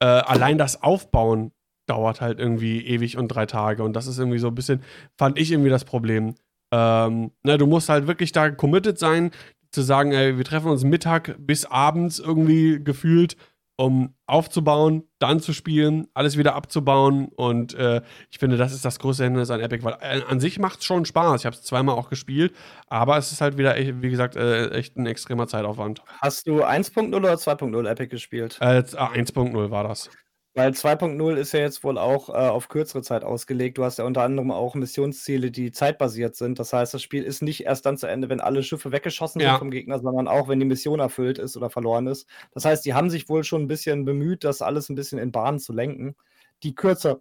äh, 0.00 0.06
allein 0.06 0.58
das 0.58 0.82
Aufbauen 0.82 1.52
dauert 1.88 2.20
halt 2.20 2.38
irgendwie 2.38 2.86
ewig 2.86 3.16
und 3.16 3.28
drei 3.28 3.46
Tage. 3.46 3.82
Und 3.82 3.94
das 3.94 4.06
ist 4.06 4.18
irgendwie 4.18 4.38
so 4.38 4.48
ein 4.48 4.54
bisschen, 4.54 4.82
fand 5.18 5.38
ich 5.38 5.50
irgendwie 5.50 5.70
das 5.70 5.84
Problem. 5.84 6.36
Ähm, 6.72 7.32
na, 7.42 7.56
du 7.56 7.66
musst 7.66 7.88
halt 7.88 8.06
wirklich 8.06 8.30
da 8.30 8.50
committed 8.50 8.98
sein, 8.98 9.32
zu 9.70 9.82
sagen, 9.82 10.12
ey, 10.12 10.36
wir 10.36 10.44
treffen 10.44 10.70
uns 10.70 10.84
Mittag 10.84 11.36
bis 11.38 11.64
abends 11.64 12.18
irgendwie 12.18 12.82
gefühlt, 12.82 13.36
um 13.76 14.14
aufzubauen, 14.26 15.04
dann 15.20 15.40
zu 15.40 15.54
spielen, 15.54 16.06
alles 16.12 16.36
wieder 16.36 16.54
abzubauen. 16.54 17.28
Und 17.34 17.72
äh, 17.74 18.02
ich 18.30 18.38
finde, 18.38 18.58
das 18.58 18.74
ist 18.74 18.84
das 18.84 18.98
größte 18.98 19.24
Hindernis 19.24 19.50
an 19.50 19.60
Epic, 19.60 19.82
weil 19.82 19.96
äh, 20.00 20.22
an 20.28 20.38
sich 20.38 20.58
macht 20.58 20.80
es 20.80 20.84
schon 20.84 21.06
Spaß. 21.06 21.40
Ich 21.40 21.46
habe 21.46 21.56
es 21.56 21.62
zweimal 21.62 21.94
auch 21.96 22.10
gespielt, 22.10 22.54
aber 22.88 23.16
es 23.16 23.32
ist 23.32 23.40
halt 23.40 23.56
wieder, 23.56 23.74
wie 23.78 24.10
gesagt, 24.10 24.36
äh, 24.36 24.68
echt 24.70 24.98
ein 24.98 25.06
extremer 25.06 25.46
Zeitaufwand. 25.46 26.02
Hast 26.20 26.46
du 26.46 26.62
1.0 26.62 27.14
oder 27.16 27.32
2.0 27.32 27.88
Epic 27.88 28.08
gespielt? 28.08 28.58
Äh, 28.60 28.82
1.0 28.82 29.70
war 29.70 29.84
das. 29.84 30.10
Weil 30.54 30.72
2.0 30.72 31.36
ist 31.36 31.52
ja 31.52 31.60
jetzt 31.60 31.84
wohl 31.84 31.96
auch 31.96 32.28
äh, 32.28 32.32
auf 32.32 32.68
kürzere 32.68 33.02
Zeit 33.02 33.22
ausgelegt. 33.22 33.78
Du 33.78 33.84
hast 33.84 33.98
ja 33.98 34.04
unter 34.04 34.22
anderem 34.22 34.50
auch 34.50 34.74
Missionsziele, 34.74 35.52
die 35.52 35.70
zeitbasiert 35.70 36.34
sind. 36.34 36.58
Das 36.58 36.72
heißt, 36.72 36.92
das 36.92 37.02
Spiel 37.02 37.22
ist 37.22 37.40
nicht 37.40 37.66
erst 37.66 37.86
dann 37.86 37.96
zu 37.96 38.08
Ende, 38.08 38.28
wenn 38.28 38.40
alle 38.40 38.64
Schiffe 38.64 38.90
weggeschossen 38.90 39.40
ja. 39.40 39.50
sind 39.50 39.58
vom 39.60 39.70
Gegner, 39.70 40.00
sondern 40.00 40.26
auch, 40.26 40.48
wenn 40.48 40.58
die 40.58 40.66
Mission 40.66 40.98
erfüllt 40.98 41.38
ist 41.38 41.56
oder 41.56 41.70
verloren 41.70 42.08
ist. 42.08 42.26
Das 42.52 42.64
heißt, 42.64 42.84
die 42.84 42.94
haben 42.94 43.10
sich 43.10 43.28
wohl 43.28 43.44
schon 43.44 43.62
ein 43.62 43.68
bisschen 43.68 44.04
bemüht, 44.04 44.42
das 44.42 44.60
alles 44.60 44.88
ein 44.88 44.96
bisschen 44.96 45.20
in 45.20 45.30
Bahnen 45.30 45.60
zu 45.60 45.72
lenken, 45.72 46.16
die 46.64 46.74
kürzer, 46.74 47.20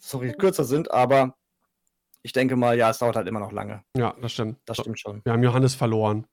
sorry, 0.00 0.32
kürzer 0.32 0.64
sind, 0.64 0.90
aber 0.90 1.36
ich 2.22 2.32
denke 2.32 2.56
mal, 2.56 2.76
ja, 2.76 2.90
es 2.90 2.98
dauert 2.98 3.14
halt 3.14 3.28
immer 3.28 3.40
noch 3.40 3.52
lange. 3.52 3.84
Ja, 3.96 4.16
das 4.20 4.32
stimmt. 4.32 4.58
Das 4.64 4.78
stimmt 4.78 4.98
schon. 4.98 5.24
Wir 5.24 5.32
haben 5.32 5.42
Johannes 5.44 5.76
verloren. 5.76 6.26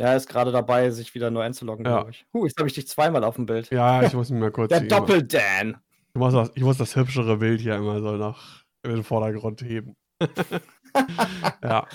Er 0.00 0.16
ist 0.16 0.28
gerade 0.28 0.52
dabei, 0.52 0.90
sich 0.90 1.14
wieder 1.14 1.30
neu 1.30 1.42
einzuloggen, 1.42 1.84
ja. 1.84 1.96
glaube 1.96 2.10
ich. 2.10 2.26
Huh, 2.32 2.46
jetzt 2.46 2.58
habe 2.58 2.68
ich 2.68 2.74
dich 2.74 2.88
zweimal 2.88 3.24
auf 3.24 3.36
dem 3.36 3.46
Bild. 3.46 3.70
Ja, 3.70 4.02
ich 4.02 4.14
muss 4.14 4.30
mich 4.30 4.40
mal 4.40 4.50
kurz. 4.50 4.68
Der 4.70 4.80
Doppel-Dan. 4.80 5.76
Ich 6.14 6.18
muss, 6.18 6.32
das, 6.32 6.50
ich 6.54 6.62
muss 6.62 6.78
das 6.78 6.96
hübschere 6.96 7.36
Bild 7.36 7.60
hier 7.60 7.76
immer 7.76 8.00
so 8.00 8.12
nach 8.16 8.64
in 8.82 8.90
den 8.90 9.04
Vordergrund 9.04 9.62
heben. 9.62 9.96
ja. 11.62 11.86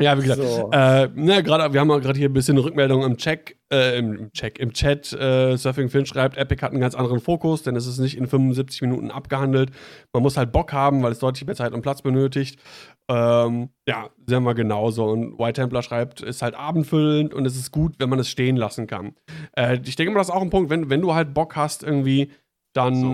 Ja, 0.00 0.16
wie 0.16 0.22
gesagt, 0.22 0.42
so. 0.42 0.70
äh, 0.72 1.08
ne, 1.14 1.42
grad, 1.42 1.72
wir 1.72 1.80
haben 1.80 1.88
gerade 1.88 2.18
hier 2.18 2.28
ein 2.28 2.32
bisschen 2.32 2.56
Rückmeldung 2.56 3.02
im 3.02 3.16
Check, 3.16 3.58
äh, 3.72 3.98
im 3.98 4.30
Check, 4.32 4.58
im 4.58 4.72
Chat. 4.72 5.12
Äh, 5.12 5.56
Surfing 5.56 5.88
Finn 5.88 6.06
schreibt, 6.06 6.36
Epic 6.36 6.62
hat 6.62 6.72
einen 6.72 6.80
ganz 6.80 6.94
anderen 6.94 7.20
Fokus, 7.20 7.62
denn 7.64 7.74
es 7.74 7.86
ist 7.86 7.98
nicht 7.98 8.16
in 8.16 8.26
75 8.26 8.82
Minuten 8.82 9.10
abgehandelt. 9.10 9.70
Man 10.12 10.22
muss 10.22 10.36
halt 10.36 10.52
Bock 10.52 10.72
haben, 10.72 11.02
weil 11.02 11.12
es 11.12 11.18
deutlich 11.18 11.44
mehr 11.46 11.56
Zeit 11.56 11.72
und 11.72 11.82
Platz 11.82 12.02
benötigt. 12.02 12.60
Ähm, 13.08 13.70
ja, 13.86 14.10
sehen 14.26 14.44
wir 14.44 14.54
genauso. 14.54 15.06
Und 15.06 15.38
White 15.38 15.60
Templar 15.62 15.82
schreibt, 15.82 16.20
ist 16.20 16.42
halt 16.42 16.54
abendfüllend 16.54 17.34
und 17.34 17.46
es 17.46 17.56
ist 17.56 17.72
gut, 17.72 17.94
wenn 17.98 18.08
man 18.08 18.18
es 18.18 18.28
stehen 18.28 18.56
lassen 18.56 18.86
kann. 18.86 19.14
Äh, 19.56 19.80
ich 19.84 19.96
denke 19.96 20.12
mal, 20.12 20.20
das 20.20 20.28
ist 20.28 20.34
auch 20.34 20.42
ein 20.42 20.50
Punkt, 20.50 20.70
wenn, 20.70 20.90
wenn 20.90 21.00
du 21.00 21.14
halt 21.14 21.34
Bock 21.34 21.56
hast, 21.56 21.82
irgendwie, 21.82 22.30
dann. 22.72 22.94
So. 22.94 23.08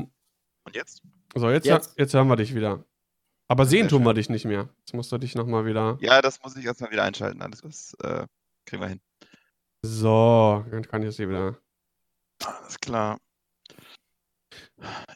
Und 0.66 0.76
jetzt? 0.76 1.03
So, 1.35 1.51
jetzt, 1.51 1.66
jetzt. 1.66 1.99
jetzt 1.99 2.14
hören 2.14 2.28
wir 2.28 2.37
dich 2.37 2.55
wieder. 2.55 2.85
Aber 3.49 3.67
sehen 3.67 3.89
tun 3.89 4.05
wir 4.05 4.15
dich 4.15 4.29
nicht 4.29 4.47
mehr. 4.47 4.69
Jetzt 4.81 4.95
musst 4.95 5.13
du 5.13 5.19
dich 5.19 5.35
nochmal 5.35 5.67
wieder. 5.67 5.99
Ja, 6.01 6.23
das 6.23 6.43
muss 6.43 6.57
ich 6.57 6.65
erstmal 6.65 6.91
wieder 6.91 7.03
einschalten. 7.03 7.43
Alles 7.43 7.63
was 7.63 7.95
äh, 8.03 8.27
kriegen 8.65 8.83
wir 8.83 8.89
hin. 8.89 9.01
So, 9.83 10.65
dann 10.71 10.87
kann 10.89 11.03
ich 11.03 11.09
es 11.09 11.17
hier 11.17 11.29
wieder. 11.29 11.59
Alles 12.43 12.81
klar. 12.81 13.19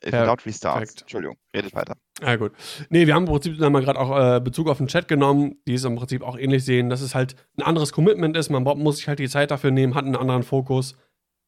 Without 0.02 0.44
Restarts. 0.46 1.00
Entschuldigung, 1.00 1.36
redet 1.54 1.74
weiter. 1.74 1.96
Ja, 2.20 2.36
gut. 2.36 2.52
Nee, 2.90 3.06
wir 3.06 3.14
haben 3.14 3.24
im 3.24 3.30
Prinzip 3.30 3.58
mal 3.58 3.82
gerade 3.82 3.98
auch 3.98 4.36
äh, 4.36 4.40
Bezug 4.40 4.68
auf 4.68 4.78
den 4.78 4.88
Chat 4.88 5.08
genommen, 5.08 5.60
die 5.66 5.74
es 5.74 5.84
im 5.84 5.96
Prinzip 5.96 6.22
auch 6.22 6.38
ähnlich 6.38 6.64
sehen, 6.64 6.90
dass 6.90 7.00
es 7.00 7.14
halt 7.14 7.36
ein 7.56 7.62
anderes 7.62 7.92
Commitment 7.92 8.36
ist. 8.36 8.50
Man 8.50 8.62
muss 8.62 8.98
sich 8.98 9.08
halt 9.08 9.18
die 9.18 9.28
Zeit 9.28 9.50
dafür 9.50 9.70
nehmen, 9.70 9.94
hat 9.94 10.04
einen 10.04 10.16
anderen 10.16 10.42
Fokus. 10.42 10.96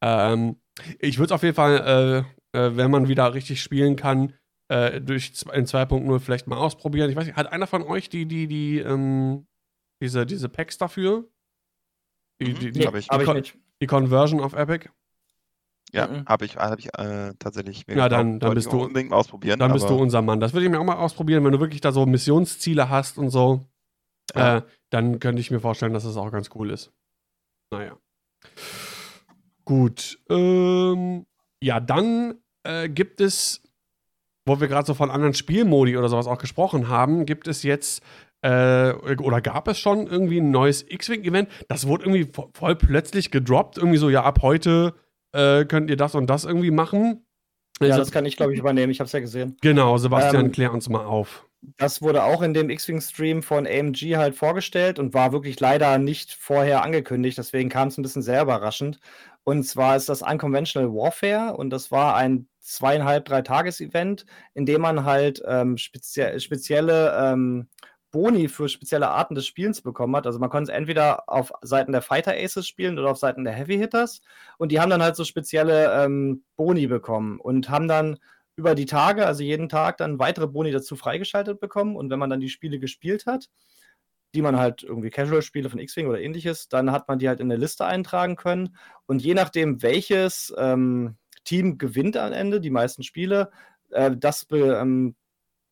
Ähm, 0.02 0.56
ich 0.98 1.18
würde 1.18 1.26
es 1.26 1.32
auf 1.32 1.42
jeden 1.42 1.54
Fall, 1.54 2.24
äh, 2.54 2.58
äh, 2.58 2.76
wenn 2.76 2.90
man 2.90 3.08
wieder 3.08 3.34
richtig 3.34 3.62
spielen 3.62 3.96
kann, 3.96 4.34
äh, 4.70 5.00
durch 5.00 5.32
in 5.52 5.66
2.0 5.66 6.20
vielleicht 6.20 6.46
mal 6.46 6.56
ausprobieren. 6.56 7.10
Ich 7.10 7.16
weiß 7.16 7.26
nicht, 7.26 7.36
hat 7.36 7.52
einer 7.52 7.66
von 7.66 7.82
euch 7.82 8.08
die, 8.08 8.26
die, 8.26 8.46
die, 8.46 8.78
ähm, 8.78 9.46
diese, 10.00 10.24
diese 10.24 10.48
Packs 10.48 10.78
dafür? 10.78 11.28
Die, 12.40 12.54
die, 12.54 12.70
die, 12.70 12.78
nee, 12.78 13.00
die, 13.00 13.42
die, 13.42 13.52
die 13.82 13.86
Conversion 13.86 14.40
auf 14.40 14.54
Epic? 14.54 14.88
Ja, 15.92 16.06
mhm. 16.06 16.24
habe 16.26 16.44
ich, 16.44 16.56
hab 16.56 16.78
ich 16.78 16.86
äh, 16.96 17.34
tatsächlich 17.40 17.88
mir 17.88 17.96
Ja, 17.96 18.08
dann, 18.08 18.38
dann 18.38 18.54
bist 18.54 18.72
du 18.72 18.84
unbedingt 18.84 19.12
ausprobieren. 19.12 19.58
Dann 19.58 19.72
bist 19.72 19.90
du 19.90 19.96
unser 19.96 20.22
Mann. 20.22 20.38
Das 20.38 20.52
würde 20.52 20.64
ich 20.66 20.70
mir 20.70 20.78
auch 20.78 20.84
mal 20.84 20.96
ausprobieren, 20.96 21.44
wenn 21.44 21.52
du 21.52 21.58
wirklich 21.58 21.80
da 21.80 21.90
so 21.90 22.06
Missionsziele 22.06 22.88
hast 22.88 23.18
und 23.18 23.30
so. 23.30 23.66
Ja. 24.36 24.58
Äh, 24.58 24.62
dann 24.90 25.18
könnte 25.18 25.40
ich 25.40 25.50
mir 25.50 25.58
vorstellen, 25.58 25.92
dass 25.92 26.04
das 26.04 26.16
auch 26.16 26.30
ganz 26.30 26.50
cool 26.54 26.70
ist. 26.70 26.92
Naja. 27.72 27.96
Gut. 29.64 30.20
Ähm, 30.28 31.26
ja, 31.60 31.80
dann 31.80 32.38
äh, 32.62 32.88
gibt 32.88 33.20
es, 33.20 33.62
wo 34.50 34.60
wir 34.60 34.66
gerade 34.66 34.84
so 34.84 34.94
von 34.94 35.12
anderen 35.12 35.32
Spielmodi 35.32 35.96
oder 35.96 36.08
sowas 36.08 36.26
auch 36.26 36.38
gesprochen 36.38 36.88
haben, 36.88 37.24
gibt 37.24 37.46
es 37.46 37.62
jetzt 37.62 38.02
äh, 38.42 38.94
oder 38.94 39.40
gab 39.40 39.68
es 39.68 39.78
schon 39.78 40.08
irgendwie 40.08 40.40
ein 40.40 40.50
neues 40.50 40.84
X-Wing-Event? 40.88 41.48
Das 41.68 41.86
wurde 41.86 42.06
irgendwie 42.06 42.32
voll 42.54 42.74
plötzlich 42.74 43.30
gedroppt. 43.30 43.78
Irgendwie 43.78 43.98
so, 43.98 44.10
ja, 44.10 44.24
ab 44.24 44.40
heute 44.42 44.94
äh, 45.32 45.64
könnt 45.66 45.88
ihr 45.88 45.96
das 45.96 46.16
und 46.16 46.28
das 46.28 46.44
irgendwie 46.44 46.72
machen. 46.72 47.24
Ja, 47.80 47.90
also, 47.90 47.98
das 47.98 48.10
kann 48.10 48.26
ich, 48.26 48.36
glaube 48.36 48.52
ich, 48.52 48.58
übernehmen. 48.58 48.90
Ich 48.90 48.98
habe 48.98 49.06
es 49.06 49.12
ja 49.12 49.20
gesehen. 49.20 49.56
Genau, 49.60 49.96
Sebastian, 49.98 50.46
ähm, 50.46 50.52
klär 50.52 50.72
uns 50.72 50.88
mal 50.88 51.04
auf. 51.04 51.46
Das 51.76 52.02
wurde 52.02 52.24
auch 52.24 52.42
in 52.42 52.52
dem 52.52 52.70
X-Wing-Stream 52.70 53.42
von 53.42 53.66
AMG 53.66 54.16
halt 54.16 54.34
vorgestellt 54.34 54.98
und 54.98 55.14
war 55.14 55.30
wirklich 55.32 55.60
leider 55.60 55.98
nicht 55.98 56.32
vorher 56.32 56.82
angekündigt. 56.82 57.38
Deswegen 57.38 57.68
kam 57.68 57.88
es 57.88 57.98
ein 57.98 58.02
bisschen 58.02 58.22
sehr 58.22 58.42
überraschend. 58.42 58.98
Und 59.50 59.64
zwar 59.64 59.96
ist 59.96 60.08
das 60.08 60.22
Unconventional 60.22 60.92
Warfare 60.92 61.56
und 61.56 61.70
das 61.70 61.90
war 61.90 62.14
ein 62.14 62.46
zweieinhalb, 62.60 63.24
drei 63.24 63.42
Tages-Event, 63.42 64.24
in 64.54 64.64
dem 64.64 64.80
man 64.80 65.04
halt 65.04 65.42
ähm, 65.44 65.76
spezie 65.76 66.38
spezielle 66.38 67.12
ähm, 67.20 67.66
Boni 68.12 68.46
für 68.46 68.68
spezielle 68.68 69.08
Arten 69.08 69.34
des 69.34 69.48
Spielens 69.48 69.82
bekommen 69.82 70.14
hat. 70.14 70.24
Also 70.28 70.38
man 70.38 70.50
konnte 70.50 70.70
es 70.70 70.78
entweder 70.78 71.28
auf 71.28 71.50
Seiten 71.62 71.90
der 71.90 72.00
Fighter 72.00 72.32
Aces 72.32 72.68
spielen 72.68 72.96
oder 72.96 73.10
auf 73.10 73.18
Seiten 73.18 73.42
der 73.42 73.52
Heavy 73.52 73.76
Hitters. 73.76 74.20
Und 74.56 74.70
die 74.70 74.78
haben 74.78 74.88
dann 74.88 75.02
halt 75.02 75.16
so 75.16 75.24
spezielle 75.24 76.04
ähm, 76.04 76.44
Boni 76.54 76.86
bekommen 76.86 77.40
und 77.40 77.70
haben 77.70 77.88
dann 77.88 78.18
über 78.54 78.76
die 78.76 78.86
Tage, 78.86 79.26
also 79.26 79.42
jeden 79.42 79.68
Tag, 79.68 79.96
dann 79.96 80.20
weitere 80.20 80.46
Boni 80.46 80.70
dazu 80.70 80.94
freigeschaltet 80.94 81.58
bekommen. 81.58 81.96
Und 81.96 82.08
wenn 82.08 82.20
man 82.20 82.30
dann 82.30 82.38
die 82.38 82.50
Spiele 82.50 82.78
gespielt 82.78 83.26
hat, 83.26 83.48
die 84.34 84.42
man 84.42 84.58
halt 84.58 84.82
irgendwie 84.82 85.10
Casual-Spiele 85.10 85.70
von 85.70 85.78
X-Wing 85.78 86.06
oder 86.06 86.20
ähnliches, 86.20 86.68
dann 86.68 86.92
hat 86.92 87.08
man 87.08 87.18
die 87.18 87.28
halt 87.28 87.40
in 87.40 87.50
eine 87.50 87.60
Liste 87.60 87.84
eintragen 87.84 88.36
können. 88.36 88.76
Und 89.06 89.22
je 89.22 89.34
nachdem, 89.34 89.82
welches 89.82 90.54
ähm, 90.56 91.16
Team 91.44 91.78
gewinnt 91.78 92.16
am 92.16 92.32
Ende, 92.32 92.60
die 92.60 92.70
meisten 92.70 93.02
Spiele, 93.02 93.50
äh, 93.90 94.12
das 94.16 94.46
ähm, 94.52 95.16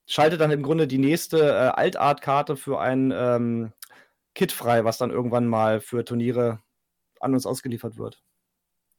schaltet 0.06 0.40
dann 0.40 0.50
im 0.50 0.62
Grunde 0.62 0.86
die 0.86 0.98
nächste 0.98 1.38
äh, 1.38 1.68
Altart-Karte 1.68 2.56
für 2.56 2.80
ein 2.80 3.12
ähm, 3.14 3.72
Kit 4.34 4.52
frei, 4.52 4.84
was 4.84 4.98
dann 4.98 5.10
irgendwann 5.10 5.46
mal 5.46 5.80
für 5.80 6.04
Turniere 6.04 6.60
an 7.20 7.34
uns 7.34 7.46
ausgeliefert 7.46 7.98
wird. 7.98 8.22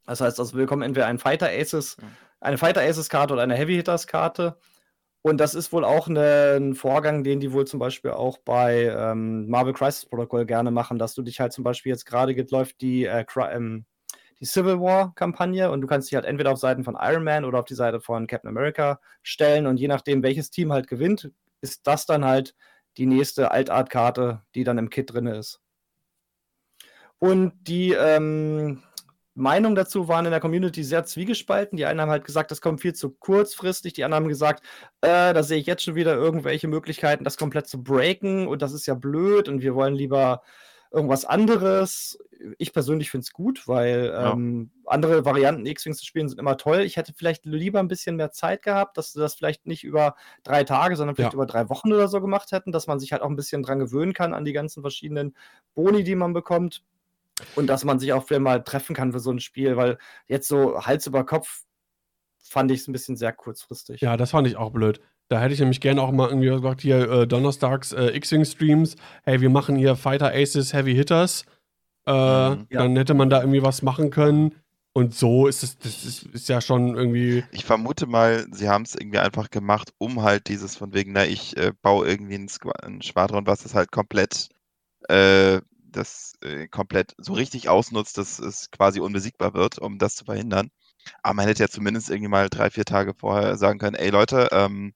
Das 0.05 0.21
heißt, 0.21 0.39
also 0.39 0.53
wir 0.53 0.63
bekommen 0.63 0.81
entweder 0.81 1.07
ein 1.07 1.19
Fighter 1.19 1.49
Aces, 1.49 1.97
eine 2.39 2.57
Fighter 2.57 2.81
Aces 2.81 3.09
Karte 3.09 3.33
oder 3.33 3.43
eine 3.43 3.55
Heavy 3.55 3.75
Hitters 3.75 4.07
Karte. 4.07 4.57
Und 5.21 5.37
das 5.37 5.53
ist 5.53 5.73
wohl 5.73 5.83
auch 5.83 6.07
eine, 6.07 6.55
ein 6.57 6.75
Vorgang, 6.75 7.23
den 7.23 7.39
die 7.39 7.51
wohl 7.51 7.67
zum 7.67 7.79
Beispiel 7.79 8.11
auch 8.11 8.37
bei 8.37 8.85
ähm, 8.85 9.49
Marvel 9.49 9.73
Crisis 9.73 10.05
Protocol 10.05 10.45
gerne 10.45 10.71
machen, 10.71 10.97
dass 10.97 11.13
du 11.13 11.21
dich 11.21 11.39
halt 11.39 11.51
zum 11.51 11.63
Beispiel 11.63 11.91
jetzt 11.91 12.05
gerade 12.05 12.33
läuft 12.49 12.81
die 12.81 13.05
äh, 13.05 13.25
ähm, 13.51 13.85
die 14.39 14.45
Civil 14.45 14.79
War-Kampagne 14.79 15.69
und 15.69 15.81
du 15.81 15.87
kannst 15.87 16.09
dich 16.09 16.15
halt 16.15 16.25
entweder 16.25 16.51
auf 16.51 16.59
Seiten 16.59 16.83
von 16.83 16.97
Iron 16.99 17.23
Man 17.23 17.43
oder 17.43 17.59
auf 17.59 17.65
die 17.65 17.75
Seite 17.75 17.99
von 17.99 18.27
Captain 18.27 18.49
America 18.49 19.01
stellen 19.21 19.67
und 19.67 19.77
je 19.77 19.89
nachdem, 19.89 20.23
welches 20.23 20.49
Team 20.49 20.71
halt 20.71 20.87
gewinnt, 20.87 21.31
ist 21.61 21.85
das 21.87 22.05
dann 22.05 22.23
halt 22.23 22.55
die 22.97 23.05
nächste 23.05 23.51
Altart-Karte, 23.51 24.41
die 24.55 24.63
dann 24.63 24.77
im 24.77 24.89
Kit 24.89 25.13
drin 25.13 25.27
ist. 25.27 25.61
Und 27.19 27.53
die 27.67 27.91
ähm, 27.91 28.81
Meinungen 29.35 29.75
dazu 29.75 30.07
waren 30.07 30.25
in 30.25 30.31
der 30.31 30.39
Community 30.39 30.83
sehr 30.83 31.05
zwiegespalten. 31.05 31.77
Die 31.77 31.85
einen 31.85 32.01
haben 32.01 32.09
halt 32.09 32.25
gesagt, 32.25 32.51
das 32.51 32.61
kommt 32.61 32.81
viel 32.81 32.93
zu 32.93 33.11
kurzfristig. 33.11 33.93
Die 33.93 34.03
anderen 34.03 34.23
haben 34.23 34.29
gesagt, 34.29 34.63
äh, 35.01 35.33
da 35.33 35.43
sehe 35.43 35.59
ich 35.59 35.65
jetzt 35.65 35.83
schon 35.83 35.95
wieder 35.95 36.15
irgendwelche 36.15 36.67
Möglichkeiten, 36.67 37.23
das 37.23 37.37
komplett 37.37 37.67
zu 37.67 37.81
breaken 37.81 38.47
und 38.47 38.61
das 38.61 38.73
ist 38.73 38.85
ja 38.85 38.95
blöd 38.95 39.47
und 39.47 39.61
wir 39.61 39.75
wollen 39.75 39.95
lieber 39.95 40.41
irgendwas 40.91 41.25
anderes. 41.25 42.17
Ich 42.57 42.73
persönlich 42.73 43.11
finde 43.11 43.23
es 43.23 43.33
gut, 43.33 43.67
weil 43.67 44.13
ähm, 44.17 44.71
ja. 44.85 44.91
andere 44.91 45.25
Varianten 45.25 45.65
X-Wings 45.65 45.99
zu 45.99 46.05
spielen 46.05 46.29
sind 46.29 46.39
immer 46.39 46.57
toll. 46.57 46.79
Ich 46.79 46.97
hätte 46.97 47.13
vielleicht 47.13 47.45
lieber 47.45 47.79
ein 47.79 47.87
bisschen 47.87 48.15
mehr 48.15 48.31
Zeit 48.31 48.63
gehabt, 48.63 48.97
dass 48.97 49.13
sie 49.13 49.19
das 49.19 49.35
vielleicht 49.35 49.67
nicht 49.67 49.83
über 49.83 50.15
drei 50.43 50.63
Tage, 50.63 50.95
sondern 50.95 51.15
vielleicht 51.15 51.33
ja. 51.33 51.37
über 51.37 51.45
drei 51.45 51.69
Wochen 51.69 51.93
oder 51.93 52.07
so 52.07 52.21
gemacht 52.21 52.51
hätten, 52.51 52.71
dass 52.71 52.87
man 52.87 52.99
sich 52.99 53.11
halt 53.11 53.21
auch 53.21 53.29
ein 53.29 53.35
bisschen 53.35 53.61
dran 53.61 53.79
gewöhnen 53.79 54.13
kann 54.13 54.33
an 54.33 54.45
die 54.45 54.53
ganzen 54.53 54.81
verschiedenen 54.81 55.35
Boni, 55.75 56.03
die 56.03 56.15
man 56.15 56.33
bekommt. 56.33 56.83
Und 57.55 57.67
dass 57.67 57.83
man 57.83 57.99
sich 57.99 58.13
auch 58.13 58.25
vielleicht 58.25 58.41
mal 58.41 58.63
treffen 58.63 58.95
kann 58.95 59.11
für 59.11 59.19
so 59.19 59.31
ein 59.31 59.39
Spiel, 59.39 59.77
weil 59.77 59.97
jetzt 60.27 60.47
so 60.47 60.81
Hals 60.85 61.07
über 61.07 61.25
Kopf 61.25 61.63
fand 62.41 62.71
ich 62.71 62.81
es 62.81 62.87
ein 62.87 62.93
bisschen 62.93 63.15
sehr 63.15 63.33
kurzfristig. 63.33 64.01
Ja, 64.01 64.17
das 64.17 64.31
fand 64.31 64.47
ich 64.47 64.57
auch 64.57 64.71
blöd. 64.71 64.99
Da 65.29 65.39
hätte 65.39 65.53
ich 65.53 65.59
nämlich 65.59 65.79
gerne 65.79 66.01
auch 66.01 66.11
mal 66.11 66.27
irgendwie 66.27 66.49
gesagt, 66.49 66.81
hier 66.81 67.09
äh, 67.09 67.27
donnerstags 67.27 67.91
äh, 67.91 68.15
X-Wing-Streams, 68.15 68.95
hey, 69.23 69.41
wir 69.41 69.51
machen 69.51 69.75
hier 69.75 69.95
Fighter 69.95 70.33
Aces 70.33 70.73
Heavy 70.73 70.95
Hitters. 70.95 71.45
Äh, 72.07 72.11
mhm, 72.11 72.67
ja. 72.69 72.81
Dann 72.81 72.95
hätte 72.95 73.13
man 73.13 73.29
da 73.29 73.41
irgendwie 73.41 73.61
was 73.61 73.83
machen 73.83 74.09
können. 74.09 74.55
Und 74.91 75.13
so 75.13 75.47
ist 75.47 75.61
es, 75.61 75.77
das 75.77 76.03
ist, 76.03 76.23
ist 76.23 76.49
ja 76.49 76.61
schon 76.61 76.95
irgendwie. 76.95 77.43
Ich 77.51 77.63
vermute 77.63 78.07
mal, 78.07 78.47
sie 78.51 78.67
haben 78.67 78.83
es 78.83 78.95
irgendwie 78.95 79.19
einfach 79.19 79.51
gemacht, 79.51 79.93
um 79.99 80.23
halt 80.23 80.47
dieses 80.47 80.75
von 80.75 80.93
wegen, 80.93 81.11
na, 81.11 81.25
ich 81.25 81.55
äh, 81.57 81.73
baue 81.83 82.07
irgendwie 82.07 82.35
ein, 82.35 82.49
Squ 82.49 82.71
ein 82.81 83.01
Schwadron, 83.03 83.45
was 83.45 83.61
das 83.61 83.75
halt 83.75 83.91
komplett, 83.91 84.49
äh, 85.07 85.61
das 85.91 86.33
äh, 86.41 86.67
komplett 86.67 87.15
so 87.17 87.33
richtig 87.33 87.69
ausnutzt, 87.69 88.17
dass 88.17 88.39
es 88.39 88.71
quasi 88.71 88.99
unbesiegbar 88.99 89.53
wird, 89.53 89.79
um 89.79 89.97
das 89.99 90.15
zu 90.15 90.25
verhindern. 90.25 90.69
Aber 91.23 91.35
man 91.35 91.47
hätte 91.47 91.63
ja 91.63 91.69
zumindest 91.69 92.09
irgendwie 92.09 92.29
mal 92.29 92.49
drei, 92.49 92.69
vier 92.69 92.85
Tage 92.85 93.13
vorher 93.13 93.57
sagen 93.57 93.79
können, 93.79 93.95
ey 93.95 94.09
Leute, 94.09 94.49
ähm, 94.51 94.93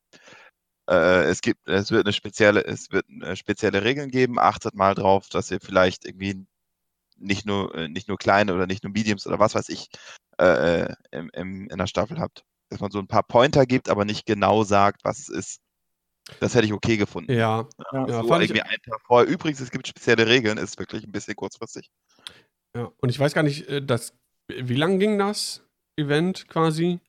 äh, 0.89 1.23
es 1.25 1.41
gibt, 1.41 1.67
es 1.67 1.91
wird 1.91 2.05
eine 2.05 2.13
spezielle, 2.13 2.65
es 2.65 2.91
wird 2.91 3.05
eine 3.09 3.35
spezielle 3.37 3.83
Regeln 3.83 4.11
geben, 4.11 4.39
achtet 4.39 4.75
mal 4.75 4.95
drauf, 4.95 5.29
dass 5.29 5.51
ihr 5.51 5.59
vielleicht 5.61 6.05
irgendwie 6.05 6.45
nicht 7.17 7.45
nur, 7.45 7.73
äh, 7.75 7.87
nicht 7.89 8.07
nur 8.07 8.17
kleine 8.17 8.53
oder 8.53 8.67
nicht 8.67 8.83
nur 8.83 8.93
Mediums 8.93 9.27
oder 9.27 9.39
was 9.39 9.55
weiß 9.55 9.69
ich 9.69 9.89
äh, 10.39 10.81
äh, 10.83 10.95
im, 11.11 11.29
im, 11.33 11.69
in 11.69 11.77
der 11.77 11.87
Staffel 11.87 12.19
habt. 12.19 12.43
Dass 12.69 12.79
man 12.79 12.91
so 12.91 12.99
ein 12.99 13.07
paar 13.07 13.23
Pointer 13.23 13.65
gibt, 13.65 13.89
aber 13.89 14.05
nicht 14.05 14.25
genau 14.25 14.63
sagt, 14.63 15.03
was 15.03 15.19
es 15.19 15.29
ist. 15.29 15.61
Das 16.39 16.55
hätte 16.55 16.65
ich 16.65 16.74
okay 16.74 16.97
gefunden. 16.97 17.32
Ja, 17.32 17.67
ja, 17.91 18.07
ja 18.07 18.24
so 18.24 18.34
irgendwie 18.34 18.61
einen 18.61 18.82
Tag 18.82 19.01
vorher. 19.05 19.28
Übrigens, 19.28 19.59
es 19.59 19.71
gibt 19.71 19.88
spezielle 19.88 20.26
Regeln, 20.28 20.57
ist 20.57 20.80
wirklich 20.80 21.03
ein 21.03 21.11
bisschen 21.11 21.36
kurzfristig. 21.36 21.91
Ja, 22.76 22.91
und 22.97 23.09
ich 23.09 23.19
weiß 23.19 23.34
gar 23.34 23.43
nicht, 23.43 23.67
äh, 23.67 23.86
das, 23.86 24.13
wie 24.47 24.76
lang 24.76 24.99
ging 24.99 25.17
das? 25.17 25.63
Event 25.95 26.47
quasi? 26.47 26.99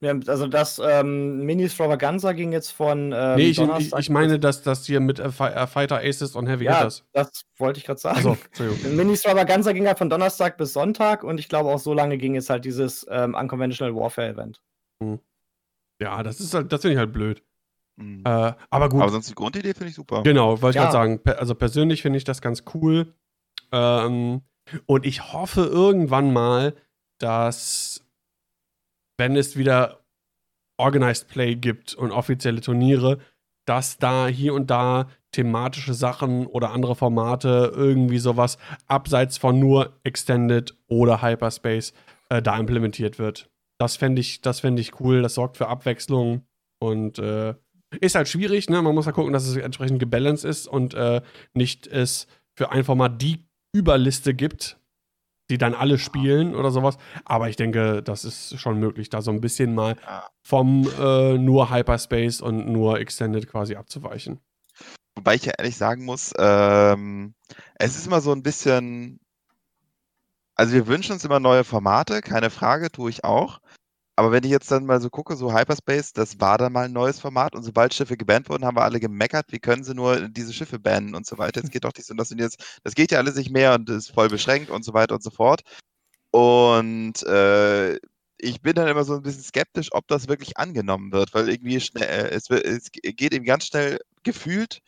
Ja, 0.00 0.14
also 0.26 0.46
das 0.46 0.80
ähm, 0.84 1.46
Mini-Stravaganza 1.46 2.32
ging 2.32 2.52
jetzt 2.52 2.70
von 2.72 3.12
ähm, 3.12 3.36
Nee, 3.36 3.48
ich, 3.48 3.58
ich, 3.58 3.92
ich, 3.92 4.10
meine, 4.10 4.38
dass 4.38 4.62
das 4.62 4.84
hier 4.84 5.00
mit 5.00 5.18
äh, 5.18 5.28
äh, 5.28 5.66
Fighter 5.66 6.00
Aces 6.00 6.36
und 6.36 6.46
Heavy 6.46 6.66
ja, 6.66 6.76
Hitters. 6.76 7.04
das 7.12 7.46
wollte 7.56 7.78
ich 7.78 7.86
gerade 7.86 8.00
sagen. 8.00 8.38
Also, 8.58 8.88
Mini-Stravaganza 8.88 9.72
ging 9.72 9.86
halt 9.86 9.96
von 9.96 10.10
Donnerstag 10.10 10.58
bis 10.58 10.74
Sonntag 10.74 11.24
und 11.24 11.40
ich 11.40 11.48
glaube 11.48 11.70
auch 11.70 11.78
so 11.78 11.94
lange 11.94 12.18
ging 12.18 12.34
jetzt 12.34 12.50
halt 12.50 12.66
dieses 12.66 13.06
ähm, 13.08 13.34
Unconventional 13.34 13.94
Warfare-Event. 13.94 14.60
Hm. 15.02 15.20
Ja, 16.02 16.22
das 16.22 16.38
ist 16.38 16.52
halt, 16.52 16.70
das 16.70 16.82
finde 16.82 16.94
ich 16.94 16.98
halt 16.98 17.12
blöd. 17.12 17.42
Mhm. 17.96 18.22
Äh, 18.24 18.52
aber 18.70 18.88
gut. 18.88 19.02
Aber 19.02 19.10
sonst 19.10 19.30
die 19.30 19.34
Grundidee 19.34 19.74
finde 19.74 19.88
ich 19.88 19.94
super. 19.94 20.22
Genau, 20.22 20.60
wollte 20.62 20.78
ich 20.78 20.82
ja. 20.82 20.90
gerade 20.90 21.20
sagen. 21.24 21.38
Also 21.38 21.54
persönlich 21.54 22.02
finde 22.02 22.16
ich 22.16 22.24
das 22.24 22.40
ganz 22.40 22.64
cool. 22.74 23.14
Ähm, 23.72 24.42
und 24.86 25.06
ich 25.06 25.32
hoffe 25.32 25.62
irgendwann 25.62 26.32
mal, 26.32 26.74
dass, 27.18 28.04
wenn 29.18 29.36
es 29.36 29.56
wieder 29.56 30.00
Organized 30.76 31.28
Play 31.28 31.54
gibt 31.54 31.94
und 31.94 32.10
offizielle 32.10 32.60
Turniere, 32.60 33.18
dass 33.66 33.98
da 33.98 34.26
hier 34.26 34.54
und 34.54 34.70
da 34.70 35.08
thematische 35.32 35.94
Sachen 35.94 36.46
oder 36.46 36.70
andere 36.70 36.94
Formate, 36.94 37.72
irgendwie 37.74 38.18
sowas 38.18 38.58
abseits 38.86 39.38
von 39.38 39.58
nur 39.58 39.98
Extended 40.04 40.76
oder 40.86 41.22
Hyperspace 41.22 41.92
äh, 42.28 42.42
da 42.42 42.58
implementiert 42.58 43.18
wird. 43.18 43.50
Das 43.78 43.96
fände 43.96 44.20
ich, 44.20 44.40
fänd 44.42 44.78
ich 44.78 45.00
cool, 45.00 45.22
das 45.22 45.34
sorgt 45.34 45.56
für 45.56 45.68
Abwechslung 45.68 46.46
und 46.78 47.18
äh, 47.18 47.54
ist 48.00 48.14
halt 48.14 48.28
schwierig, 48.28 48.68
ne? 48.68 48.82
Man 48.82 48.94
muss 48.94 49.04
ja 49.04 49.08
halt 49.08 49.16
gucken, 49.16 49.32
dass 49.32 49.46
es 49.46 49.56
entsprechend 49.56 49.98
gebalanced 49.98 50.44
ist 50.44 50.66
und 50.66 50.94
äh, 50.94 51.22
nicht 51.52 51.86
es 51.86 52.26
für 52.54 52.70
ein 52.72 52.84
Format 52.84 53.20
die 53.20 53.44
Überliste 53.72 54.34
gibt, 54.34 54.78
die 55.50 55.58
dann 55.58 55.74
alle 55.74 55.98
spielen 55.98 56.54
oder 56.54 56.70
sowas. 56.70 56.96
Aber 57.24 57.48
ich 57.48 57.56
denke, 57.56 58.02
das 58.02 58.24
ist 58.24 58.58
schon 58.58 58.78
möglich, 58.78 59.10
da 59.10 59.20
so 59.20 59.30
ein 59.30 59.40
bisschen 59.40 59.74
mal 59.74 59.96
vom 60.42 60.88
äh, 60.98 61.36
nur 61.38 61.70
Hyperspace 61.70 62.40
und 62.40 62.68
nur 62.68 62.98
Extended 62.98 63.48
quasi 63.48 63.76
abzuweichen. 63.76 64.40
Wobei 65.16 65.36
ich 65.36 65.44
ja 65.44 65.52
ehrlich 65.58 65.76
sagen 65.76 66.04
muss, 66.04 66.32
ähm, 66.38 67.34
es 67.76 67.96
ist 67.96 68.06
immer 68.06 68.20
so 68.20 68.32
ein 68.32 68.42
bisschen. 68.42 69.20
Also 70.56 70.74
wir 70.74 70.86
wünschen 70.86 71.12
uns 71.12 71.24
immer 71.24 71.40
neue 71.40 71.64
Formate, 71.64 72.20
keine 72.20 72.50
Frage, 72.50 72.90
tue 72.90 73.10
ich 73.10 73.24
auch. 73.24 73.60
Aber 74.16 74.30
wenn 74.30 74.44
ich 74.44 74.50
jetzt 74.50 74.70
dann 74.70 74.86
mal 74.86 75.00
so 75.00 75.10
gucke, 75.10 75.34
so 75.36 75.52
Hyperspace, 75.52 76.12
das 76.12 76.40
war 76.40 76.56
dann 76.56 76.72
mal 76.72 76.84
ein 76.84 76.92
neues 76.92 77.18
Format 77.18 77.54
und 77.56 77.64
sobald 77.64 77.94
Schiffe 77.94 78.16
gebannt 78.16 78.48
wurden, 78.48 78.64
haben 78.64 78.76
wir 78.76 78.84
alle 78.84 79.00
gemeckert, 79.00 79.46
wie 79.50 79.58
können 79.58 79.82
sie 79.82 79.94
nur 79.94 80.28
diese 80.28 80.52
Schiffe 80.52 80.78
bannen 80.78 81.14
und 81.16 81.26
so 81.26 81.36
weiter. 81.38 81.60
Jetzt 81.60 81.72
geht 81.72 81.84
doch 81.84 81.92
dies 81.92 82.10
und 82.10 82.16
das 82.18 82.30
und 82.30 82.38
jetzt, 82.38 82.80
das 82.84 82.94
geht 82.94 83.10
ja 83.10 83.18
alles 83.18 83.34
nicht 83.34 83.50
mehr 83.50 83.74
und 83.74 83.90
ist 83.90 84.12
voll 84.12 84.28
beschränkt 84.28 84.70
und 84.70 84.84
so 84.84 84.94
weiter 84.94 85.16
und 85.16 85.22
so 85.22 85.30
fort. 85.30 85.62
Und 86.30 87.22
äh, 87.24 87.96
ich 88.38 88.60
bin 88.62 88.74
dann 88.74 88.88
immer 88.88 89.04
so 89.04 89.14
ein 89.16 89.22
bisschen 89.22 89.42
skeptisch, 89.42 89.88
ob 89.92 90.06
das 90.08 90.28
wirklich 90.28 90.58
angenommen 90.58 91.12
wird, 91.12 91.34
weil 91.34 91.48
irgendwie 91.48 91.80
schnell, 91.80 92.04
äh, 92.04 92.30
es, 92.30 92.50
es 92.50 92.90
geht 92.92 93.34
eben 93.34 93.44
ganz 93.44 93.66
schnell 93.66 93.98
gefühlt 94.22 94.80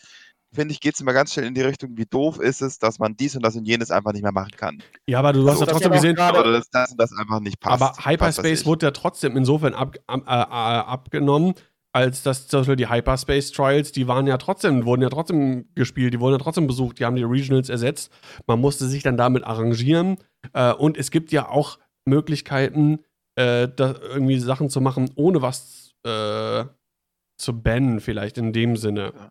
finde 0.52 0.72
ich, 0.72 0.80
geht 0.80 0.94
es 0.94 1.00
immer 1.00 1.12
ganz 1.12 1.32
schnell 1.32 1.46
in 1.46 1.54
die 1.54 1.62
Richtung, 1.62 1.96
wie 1.96 2.06
doof 2.06 2.38
ist 2.38 2.62
es, 2.62 2.78
dass 2.78 2.98
man 2.98 3.16
dies 3.16 3.36
und 3.36 3.44
das 3.44 3.56
und 3.56 3.66
jenes 3.66 3.90
einfach 3.90 4.12
nicht 4.12 4.22
mehr 4.22 4.32
machen 4.32 4.52
kann. 4.56 4.82
Ja, 5.06 5.18
aber 5.18 5.32
du 5.32 5.40
also, 5.40 5.52
hast 5.52 5.60
ja 5.60 5.66
trotzdem 5.66 5.92
gesehen, 5.92 6.18
oder 6.18 6.52
dass 6.52 6.70
das 6.70 6.92
und 6.92 7.00
das 7.00 7.12
einfach 7.12 7.40
nicht 7.40 7.60
passt. 7.60 7.82
Aber 7.82 7.94
Hyperspace 8.04 8.64
wurde 8.66 8.86
ja 8.86 8.90
trotzdem 8.90 9.36
insofern 9.36 9.74
ab, 9.74 9.96
ab, 10.06 10.22
äh, 10.26 10.30
abgenommen, 10.30 11.54
als 11.92 12.22
dass 12.22 12.46
zum 12.46 12.60
Beispiel 12.60 12.76
die 12.76 12.90
Hyperspace 12.90 13.52
Trials, 13.52 13.90
die 13.90 14.06
waren 14.06 14.26
ja 14.26 14.36
trotzdem, 14.36 14.84
wurden 14.84 15.00
ja 15.00 15.08
trotzdem 15.08 15.68
gespielt, 15.74 16.12
die 16.12 16.20
wurden 16.20 16.34
ja 16.34 16.38
trotzdem 16.38 16.66
besucht, 16.66 16.98
die 16.98 17.06
haben 17.06 17.16
die 17.16 17.22
Regionals 17.22 17.70
ersetzt. 17.70 18.12
Man 18.46 18.60
musste 18.60 18.86
sich 18.86 19.02
dann 19.02 19.16
damit 19.16 19.44
arrangieren. 19.44 20.18
Äh, 20.52 20.72
und 20.72 20.98
es 20.98 21.10
gibt 21.10 21.32
ja 21.32 21.48
auch 21.48 21.78
Möglichkeiten, 22.04 23.00
äh, 23.38 23.68
irgendwie 23.78 24.38
Sachen 24.38 24.68
zu 24.68 24.80
machen, 24.80 25.10
ohne 25.14 25.40
was 25.40 25.94
äh, 26.04 26.64
zu 27.38 27.62
bannen, 27.62 28.00
vielleicht 28.00 28.38
in 28.38 28.52
dem 28.52 28.76
Sinne. 28.76 29.12
Ja. 29.14 29.30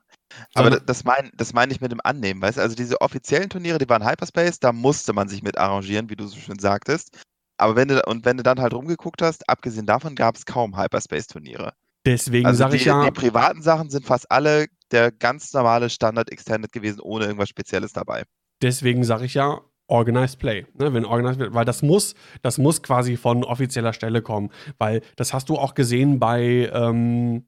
Aber 0.53 0.79
das 0.79 1.03
meine 1.03 1.31
das 1.35 1.53
mein 1.53 1.71
ich 1.71 1.81
mit 1.81 1.91
dem 1.91 2.01
Annehmen, 2.03 2.41
weißt 2.41 2.57
du? 2.57 2.61
Also 2.61 2.75
diese 2.75 3.01
offiziellen 3.01 3.49
Turniere, 3.49 3.77
die 3.77 3.89
waren 3.89 4.07
Hyperspace, 4.07 4.59
da 4.59 4.71
musste 4.71 5.13
man 5.13 5.27
sich 5.27 5.43
mit 5.43 5.57
arrangieren, 5.57 6.09
wie 6.09 6.15
du 6.15 6.25
so 6.27 6.37
schön 6.37 6.59
sagtest. 6.59 7.17
Aber 7.57 7.75
wenn 7.75 7.87
du, 7.87 8.01
und 8.05 8.25
wenn 8.25 8.37
du 8.37 8.43
dann 8.43 8.59
halt 8.59 8.73
rumgeguckt 8.73 9.21
hast, 9.21 9.47
abgesehen 9.49 9.85
davon 9.85 10.15
gab 10.15 10.35
es 10.35 10.45
kaum 10.45 10.77
Hyperspace-Turniere. 10.77 11.73
Deswegen 12.05 12.45
also 12.45 12.59
sage 12.59 12.75
ich 12.75 12.85
ja. 12.85 13.05
Die 13.05 13.11
privaten 13.11 13.61
Sachen 13.61 13.89
sind 13.89 14.05
fast 14.05 14.29
alle 14.29 14.67
der 14.91 15.11
ganz 15.11 15.51
normale 15.53 15.89
Standard 15.89 16.31
Extended 16.31 16.71
gewesen, 16.71 16.99
ohne 16.99 17.25
irgendwas 17.25 17.49
Spezielles 17.49 17.93
dabei. 17.93 18.23
Deswegen 18.61 19.03
sage 19.03 19.25
ich 19.25 19.33
ja, 19.33 19.61
Organized 19.87 20.39
Play. 20.39 20.65
Ne? 20.77 20.93
Wenn 20.93 21.05
organized 21.05 21.39
wird, 21.39 21.53
weil 21.53 21.65
das 21.65 21.81
muss, 21.81 22.15
das 22.41 22.57
muss 22.57 22.81
quasi 22.81 23.17
von 23.17 23.43
offizieller 23.43 23.93
Stelle 23.93 24.21
kommen. 24.21 24.49
Weil 24.77 25.01
das 25.15 25.33
hast 25.33 25.49
du 25.49 25.57
auch 25.57 25.75
gesehen 25.75 26.19
bei 26.19 26.69
ähm, 26.73 27.45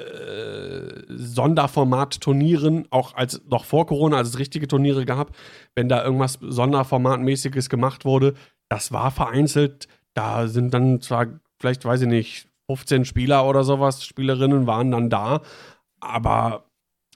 äh, 0.00 1.04
Sonderformat-Turnieren, 1.08 2.86
auch 2.90 3.14
als 3.14 3.42
noch 3.48 3.64
vor 3.64 3.86
Corona, 3.86 4.16
als 4.16 4.28
es 4.28 4.38
richtige 4.38 4.68
Turniere 4.68 5.04
gab, 5.04 5.34
wenn 5.74 5.88
da 5.88 6.04
irgendwas 6.04 6.38
Sonderformatmäßiges 6.40 7.68
gemacht 7.68 8.04
wurde, 8.04 8.34
das 8.68 8.92
war 8.92 9.10
vereinzelt. 9.10 9.88
Da 10.14 10.48
sind 10.48 10.74
dann 10.74 11.00
zwar, 11.00 11.26
vielleicht 11.60 11.84
weiß 11.84 12.02
ich 12.02 12.08
nicht, 12.08 12.48
15 12.68 13.04
Spieler 13.04 13.46
oder 13.46 13.64
sowas, 13.64 14.04
Spielerinnen 14.04 14.66
waren 14.66 14.90
dann 14.90 15.10
da, 15.10 15.42
aber 16.00 16.64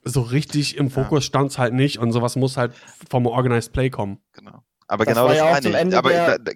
so 0.03 0.21
richtig 0.21 0.77
im 0.77 0.91
Fokus 0.91 1.25
ja. 1.25 1.29
stand 1.29 1.51
es 1.53 1.59
halt 1.59 1.73
nicht 1.73 1.99
und 1.99 2.13
sowas 2.13 2.37
muss 2.37 2.57
halt 2.57 2.75
vom 3.09 3.27
Organized 3.27 3.73
Play 3.73 3.91
kommen. 3.91 4.19
Genau. 4.33 4.63
Aber 4.87 5.05
das 5.05 5.15
genau 5.15 5.29
das 5.29 5.39
ja 5.39 5.45
meine 5.51 5.89
ich. 5.89 5.97
Aber 5.97 6.11
der... 6.11 6.39
da, 6.39 6.53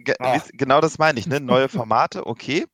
genau 0.53 0.81
das 0.81 0.99
meine 0.99 1.19
ich, 1.19 1.27
ne? 1.27 1.41
Neue 1.41 1.69
Formate, 1.69 2.27
okay. 2.27 2.67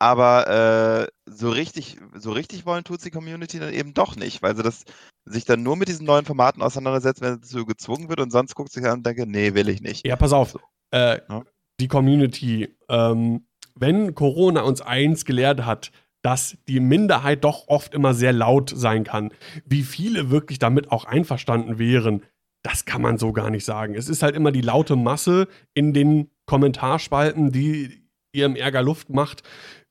Aber 0.00 1.06
äh, 1.06 1.30
so 1.30 1.50
richtig, 1.50 1.98
so 2.14 2.32
richtig 2.32 2.64
wollen 2.64 2.84
tut 2.84 3.04
die 3.04 3.10
Community 3.10 3.58
dann 3.58 3.74
eben 3.74 3.92
doch 3.92 4.16
nicht, 4.16 4.42
weil 4.42 4.56
sie 4.56 4.62
das 4.62 4.84
sich 5.26 5.44
dann 5.44 5.62
nur 5.62 5.76
mit 5.76 5.88
diesen 5.88 6.06
neuen 6.06 6.24
Formaten 6.24 6.62
auseinandersetzt, 6.62 7.20
wenn 7.20 7.40
es 7.40 7.50
so 7.50 7.66
gezwungen 7.66 8.08
wird 8.08 8.20
und 8.20 8.32
sonst 8.32 8.54
guckt 8.54 8.72
sich 8.72 8.84
an 8.86 8.98
und 8.98 9.06
denkt, 9.06 9.28
nee, 9.28 9.52
will 9.52 9.68
ich 9.68 9.82
nicht. 9.82 10.06
Ja, 10.06 10.16
pass 10.16 10.32
auf. 10.32 10.56
Äh, 10.90 11.18
ja? 11.28 11.44
Die 11.80 11.88
Community, 11.88 12.74
ähm, 12.88 13.46
wenn 13.74 14.14
Corona 14.14 14.62
uns 14.62 14.80
eins 14.80 15.26
gelehrt 15.26 15.66
hat, 15.66 15.92
dass 16.22 16.56
die 16.66 16.80
Minderheit 16.80 17.44
doch 17.44 17.68
oft 17.68 17.94
immer 17.94 18.14
sehr 18.14 18.32
laut 18.32 18.72
sein 18.74 19.04
kann. 19.04 19.32
Wie 19.66 19.82
viele 19.82 20.30
wirklich 20.30 20.58
damit 20.58 20.90
auch 20.90 21.04
einverstanden 21.04 21.78
wären, 21.78 22.22
das 22.62 22.86
kann 22.86 23.02
man 23.02 23.18
so 23.18 23.32
gar 23.32 23.50
nicht 23.50 23.64
sagen. 23.66 23.94
Es 23.94 24.08
ist 24.08 24.22
halt 24.22 24.34
immer 24.34 24.52
die 24.52 24.60
laute 24.60 24.96
Masse 24.96 25.46
in 25.74 25.92
den 25.92 26.30
Kommentarspalten, 26.46 27.52
die 27.52 28.00
ihrem 28.32 28.56
Ärger 28.56 28.82
Luft 28.82 29.10
macht. 29.10 29.42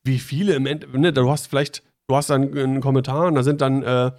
Wie 0.03 0.19
viele 0.19 0.55
im 0.55 0.65
Endeffekt, 0.65 0.99
ne, 0.99 1.13
du 1.13 1.29
hast 1.29 1.47
vielleicht, 1.47 1.83
du 2.07 2.15
hast 2.15 2.29
dann 2.29 2.57
einen 2.57 2.81
Kommentar 2.81 3.27
und 3.27 3.35
da 3.35 3.43
sind 3.43 3.61
dann, 3.61 3.83
äh, 3.83 4.11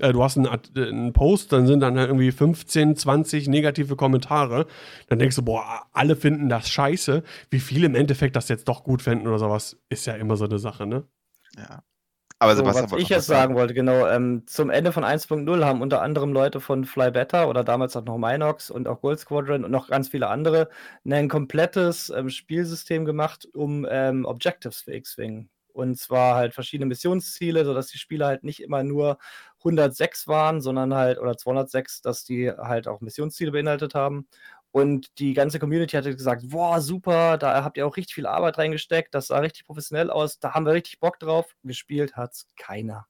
äh 0.00 0.12
du 0.12 0.22
hast 0.22 0.36
einen, 0.36 0.46
einen, 0.46 1.12
Post, 1.12 1.52
dann 1.52 1.66
sind 1.66 1.80
dann 1.80 1.96
irgendwie 1.96 2.32
15, 2.32 2.96
20 2.96 3.48
negative 3.48 3.96
Kommentare. 3.96 4.66
Dann 5.08 5.18
denkst 5.18 5.36
du, 5.36 5.42
boah, 5.42 5.86
alle 5.92 6.16
finden 6.16 6.48
das 6.48 6.68
scheiße. 6.68 7.22
Wie 7.50 7.60
viele 7.60 7.86
im 7.86 7.94
Endeffekt 7.94 8.36
das 8.36 8.48
jetzt 8.48 8.68
doch 8.68 8.84
gut 8.84 9.02
finden 9.02 9.26
oder 9.26 9.38
sowas, 9.38 9.76
ist 9.88 10.06
ja 10.06 10.14
immer 10.14 10.36
so 10.36 10.44
eine 10.44 10.58
Sache, 10.58 10.86
ne? 10.86 11.04
Ja. 11.56 11.82
Aber 12.44 12.56
so, 12.56 12.64
was 12.66 12.92
ich 12.92 13.08
jetzt 13.08 13.26
sagen 13.26 13.54
wollte, 13.54 13.74
genau, 13.74 14.06
ähm, 14.06 14.42
zum 14.46 14.68
Ende 14.68 14.92
von 14.92 15.04
1.0 15.04 15.64
haben 15.64 15.80
unter 15.80 16.02
anderem 16.02 16.32
Leute 16.32 16.60
von 16.60 16.84
Fly 16.84 17.10
Better 17.10 17.48
oder 17.48 17.64
damals 17.64 17.96
auch 17.96 18.04
noch 18.04 18.18
Minox 18.18 18.70
und 18.70 18.86
auch 18.86 19.00
Gold 19.00 19.18
Squadron 19.18 19.64
und 19.64 19.70
noch 19.70 19.88
ganz 19.88 20.08
viele 20.08 20.28
andere 20.28 20.68
ein 21.08 21.28
komplettes 21.28 22.10
ähm, 22.10 22.28
Spielsystem 22.28 23.04
gemacht, 23.04 23.48
um 23.54 23.86
ähm, 23.90 24.26
Objectives 24.26 24.82
für 24.82 24.94
X-Wing. 24.94 25.48
Und 25.72 25.98
zwar 25.98 26.36
halt 26.36 26.54
verschiedene 26.54 26.86
Missionsziele, 26.86 27.64
sodass 27.64 27.88
die 27.88 27.98
Spieler 27.98 28.26
halt 28.26 28.44
nicht 28.44 28.62
immer 28.62 28.84
nur 28.84 29.18
106 29.58 30.28
waren, 30.28 30.60
sondern 30.60 30.94
halt, 30.94 31.18
oder 31.18 31.36
206, 31.36 32.02
dass 32.02 32.24
die 32.24 32.52
halt 32.52 32.86
auch 32.86 33.00
Missionsziele 33.00 33.52
beinhaltet 33.52 33.94
haben. 33.94 34.28
Und 34.74 35.20
die 35.20 35.34
ganze 35.34 35.60
Community 35.60 35.94
hatte 35.94 36.16
gesagt, 36.16 36.48
boah, 36.48 36.80
super, 36.80 37.38
da 37.38 37.62
habt 37.62 37.76
ihr 37.76 37.86
auch 37.86 37.96
richtig 37.96 38.16
viel 38.16 38.26
Arbeit 38.26 38.58
reingesteckt, 38.58 39.14
das 39.14 39.28
sah 39.28 39.38
richtig 39.38 39.66
professionell 39.66 40.10
aus, 40.10 40.40
da 40.40 40.52
haben 40.52 40.66
wir 40.66 40.72
richtig 40.72 40.98
Bock 40.98 41.20
drauf. 41.20 41.54
Gespielt 41.62 42.16
hat 42.16 42.32
es 42.32 42.48
keiner. 42.56 43.06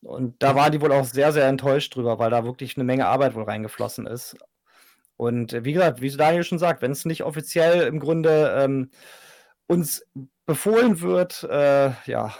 Und 0.00 0.42
da 0.42 0.54
waren 0.54 0.72
die 0.72 0.80
wohl 0.80 0.92
auch 0.92 1.04
sehr, 1.04 1.30
sehr 1.32 1.46
enttäuscht 1.46 1.94
drüber, 1.94 2.18
weil 2.18 2.30
da 2.30 2.46
wirklich 2.46 2.78
eine 2.78 2.84
Menge 2.84 3.04
Arbeit 3.04 3.34
wohl 3.34 3.42
reingeflossen 3.42 4.06
ist. 4.06 4.34
Und 5.18 5.52
äh, 5.52 5.62
wie 5.62 5.74
gesagt, 5.74 6.00
wie 6.00 6.08
Daniel 6.08 6.44
schon 6.44 6.58
sagt, 6.58 6.80
wenn 6.80 6.92
es 6.92 7.04
nicht 7.04 7.22
offiziell 7.22 7.86
im 7.86 8.00
Grunde 8.00 8.56
ähm, 8.58 8.90
uns 9.66 10.06
befohlen 10.46 11.02
wird, 11.02 11.42
äh, 11.42 11.90
ja. 12.06 12.34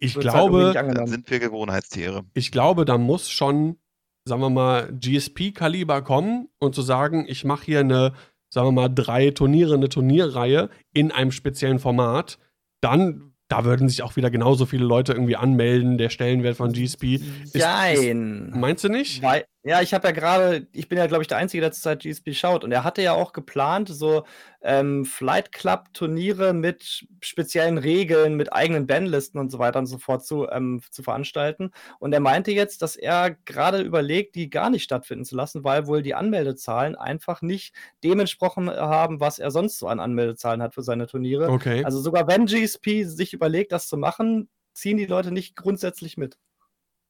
Ich 0.00 0.14
halt 0.14 0.22
glaube, 0.22 0.72
halt 0.74 0.96
dann 0.96 1.06
sind 1.06 1.30
wir 1.30 1.40
Gewohnheitstiere. 1.40 2.24
Ich 2.32 2.52
glaube, 2.52 2.86
da 2.86 2.96
muss 2.96 3.28
schon 3.28 3.81
sagen 4.24 4.40
wir 4.40 4.50
mal, 4.50 4.92
GSP-Kaliber 4.92 6.02
kommen 6.02 6.48
und 6.58 6.74
zu 6.74 6.82
sagen, 6.82 7.24
ich 7.28 7.44
mache 7.44 7.64
hier 7.64 7.80
eine, 7.80 8.12
sagen 8.50 8.68
wir 8.68 8.72
mal, 8.72 8.88
drei 8.88 9.30
Turniere, 9.30 9.74
eine 9.74 9.88
Turnierreihe 9.88 10.70
in 10.92 11.12
einem 11.12 11.32
speziellen 11.32 11.78
Format, 11.78 12.38
dann 12.80 13.32
da 13.52 13.66
würden 13.66 13.90
sich 13.90 14.02
auch 14.02 14.16
wieder 14.16 14.30
genauso 14.30 14.64
viele 14.64 14.86
Leute 14.86 15.12
irgendwie 15.12 15.36
anmelden. 15.36 15.98
Der 15.98 16.08
Stellenwert 16.08 16.56
von 16.56 16.72
GSP 16.72 17.16
ist, 17.16 17.54
Nein. 17.54 18.48
Ist, 18.48 18.56
meinst 18.56 18.82
du 18.82 18.88
nicht? 18.88 19.22
Weil, 19.22 19.44
ja, 19.62 19.82
ich 19.82 19.92
habe 19.92 20.08
ja 20.08 20.12
gerade, 20.12 20.66
ich 20.72 20.88
bin 20.88 20.96
ja, 20.96 21.06
glaube 21.06 21.22
ich, 21.22 21.28
der 21.28 21.36
Einzige, 21.36 21.60
der 21.60 21.70
zurzeit 21.70 22.00
GSP 22.00 22.32
schaut. 22.32 22.64
Und 22.64 22.72
er 22.72 22.82
hatte 22.82 23.02
ja 23.02 23.12
auch 23.12 23.34
geplant, 23.34 23.90
so 23.90 24.24
ähm, 24.62 25.04
Flight 25.04 25.52
Club-Turniere 25.52 26.52
mit 26.52 27.06
speziellen 27.20 27.78
Regeln, 27.78 28.36
mit 28.36 28.52
eigenen 28.52 28.86
Bandlisten 28.86 29.40
und 29.40 29.50
so 29.50 29.58
weiter 29.58 29.78
und 29.78 29.86
so 29.86 29.98
fort 29.98 30.24
zu, 30.24 30.48
ähm, 30.48 30.80
zu 30.90 31.02
veranstalten. 31.02 31.70
Und 31.98 32.12
er 32.12 32.20
meinte 32.20 32.52
jetzt, 32.52 32.82
dass 32.82 32.96
er 32.96 33.36
gerade 33.44 33.80
überlegt, 33.80 34.34
die 34.34 34.50
gar 34.50 34.70
nicht 34.70 34.84
stattfinden 34.84 35.24
zu 35.24 35.36
lassen, 35.36 35.64
weil 35.64 35.86
wohl 35.86 36.02
die 36.02 36.14
Anmeldezahlen 36.14 36.94
einfach 36.94 37.42
nicht 37.42 37.74
dementsprochen 38.04 38.70
haben, 38.70 39.20
was 39.20 39.38
er 39.38 39.50
sonst 39.50 39.78
so 39.78 39.88
an 39.88 40.00
Anmeldezahlen 40.00 40.62
hat 40.62 40.74
für 40.74 40.82
seine 40.82 41.06
Turniere. 41.06 41.48
Okay. 41.48 41.84
Also 41.84 42.00
sogar 42.00 42.26
wenn 42.28 42.46
GSP 42.46 43.04
sich 43.04 43.32
überlegt, 43.32 43.72
das 43.72 43.88
zu 43.88 43.96
machen, 43.96 44.48
ziehen 44.74 44.96
die 44.96 45.06
Leute 45.06 45.32
nicht 45.32 45.56
grundsätzlich 45.56 46.16
mit. 46.16 46.38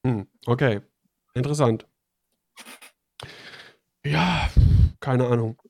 Hm, 0.05 0.27
okay. 0.47 0.81
Interessant. 1.35 1.86
Ja, 4.05 4.51
keine 5.01 5.27
Ahnung. 5.27 5.62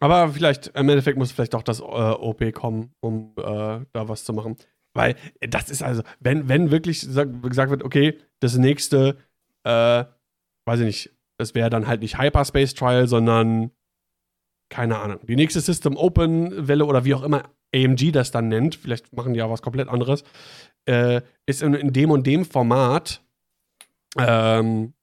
Aber 0.00 0.30
vielleicht, 0.30 0.68
im 0.68 0.88
Endeffekt 0.88 1.18
muss 1.18 1.30
vielleicht 1.30 1.54
doch 1.54 1.62
das 1.62 1.80
äh, 1.80 1.82
OP 1.82 2.52
kommen, 2.54 2.92
um 3.00 3.32
äh, 3.36 3.42
da 3.92 4.08
was 4.08 4.24
zu 4.24 4.32
machen. 4.32 4.56
Weil 4.94 5.14
das 5.40 5.70
ist 5.70 5.82
also, 5.82 6.02
wenn, 6.18 6.48
wenn 6.48 6.70
wirklich 6.70 7.00
gesagt 7.00 7.70
wird, 7.70 7.84
okay, 7.84 8.18
das 8.40 8.56
nächste, 8.56 9.18
äh, 9.64 10.04
weiß 10.64 10.80
ich 10.80 10.86
nicht, 10.86 11.10
das 11.38 11.54
wäre 11.54 11.70
dann 11.70 11.86
halt 11.86 12.00
nicht 12.00 12.18
Hyperspace 12.18 12.74
Trial, 12.74 13.06
sondern 13.06 13.70
keine 14.70 14.98
Ahnung, 14.98 15.20
die 15.26 15.36
nächste 15.36 15.60
System 15.60 15.96
Open 15.96 16.68
Welle 16.68 16.86
oder 16.86 17.04
wie 17.04 17.14
auch 17.14 17.22
immer 17.22 17.50
AMG 17.74 18.12
das 18.12 18.30
dann 18.30 18.48
nennt, 18.48 18.76
vielleicht 18.76 19.12
machen 19.12 19.32
die 19.32 19.38
ja 19.38 19.50
was 19.50 19.62
komplett 19.62 19.88
anderes, 19.88 20.24
äh, 20.86 21.20
ist 21.46 21.62
in, 21.62 21.74
in, 21.74 21.92
dem 21.92 22.10
und 22.10 22.26
dem 22.26 22.44
Format 22.44 23.22
ähm, 24.18 24.94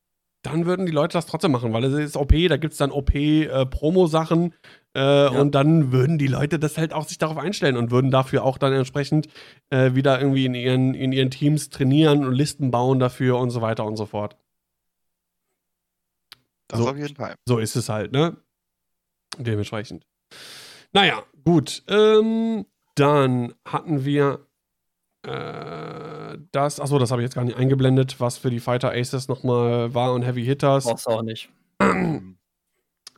dann 0.43 0.65
würden 0.65 0.85
die 0.85 0.91
Leute 0.91 1.13
das 1.13 1.25
trotzdem 1.25 1.51
machen, 1.51 1.73
weil 1.73 1.83
es 1.83 1.93
ist 1.93 2.17
OP, 2.17 2.33
da 2.47 2.57
gibt 2.57 2.73
es 2.73 2.77
dann 2.77 2.91
OP-Promo-Sachen 2.91 4.53
äh, 4.97 4.99
ja. 4.99 5.27
und 5.29 5.53
dann 5.53 5.91
würden 5.91 6.17
die 6.17 6.25
Leute 6.25 6.57
das 6.57 6.75
halt 6.77 6.91
auch 6.91 7.07
sich 7.07 7.19
darauf 7.19 7.37
einstellen 7.37 7.77
und 7.77 7.91
würden 7.91 8.09
dafür 8.09 8.43
auch 8.43 8.57
dann 8.57 8.73
entsprechend 8.73 9.27
äh, 9.69 9.93
wieder 9.93 10.19
irgendwie 10.19 10.47
in 10.47 10.55
ihren, 10.55 10.95
in 10.95 11.11
ihren 11.11 11.29
Teams 11.29 11.69
trainieren 11.69 12.25
und 12.25 12.33
Listen 12.33 12.71
bauen 12.71 12.97
dafür 12.97 13.37
und 13.37 13.51
so 13.51 13.61
weiter 13.61 13.85
und 13.85 13.95
so 13.95 14.07
fort. 14.07 14.35
Das 16.67 16.79
so, 16.79 16.89
auf 16.89 16.97
jeden 16.97 17.15
Fall. 17.15 17.35
So 17.45 17.59
ist 17.59 17.75
es 17.75 17.89
halt, 17.89 18.11
ne? 18.11 18.37
Dementsprechend. 19.37 20.07
Naja, 20.93 21.21
gut. 21.45 21.83
Ähm, 21.87 22.65
dann 22.95 23.53
hatten 23.65 24.03
wir 24.03 24.47
äh, 25.21 26.39
das, 26.51 26.79
achso, 26.79 26.97
das 26.97 27.11
habe 27.11 27.21
ich 27.21 27.27
jetzt 27.27 27.35
gar 27.35 27.45
nicht 27.45 27.57
eingeblendet, 27.57 28.19
was 28.19 28.39
für 28.39 28.49
die 28.49 28.59
Fighter 28.59 28.93
Aces 28.93 29.27
nochmal 29.27 29.93
war 29.93 30.13
und 30.13 30.23
Heavy 30.23 30.43
Hitters. 30.43 30.85
Brauchst 30.85 31.05
du 31.05 31.11
auch 31.11 31.21
nicht. 31.21 31.51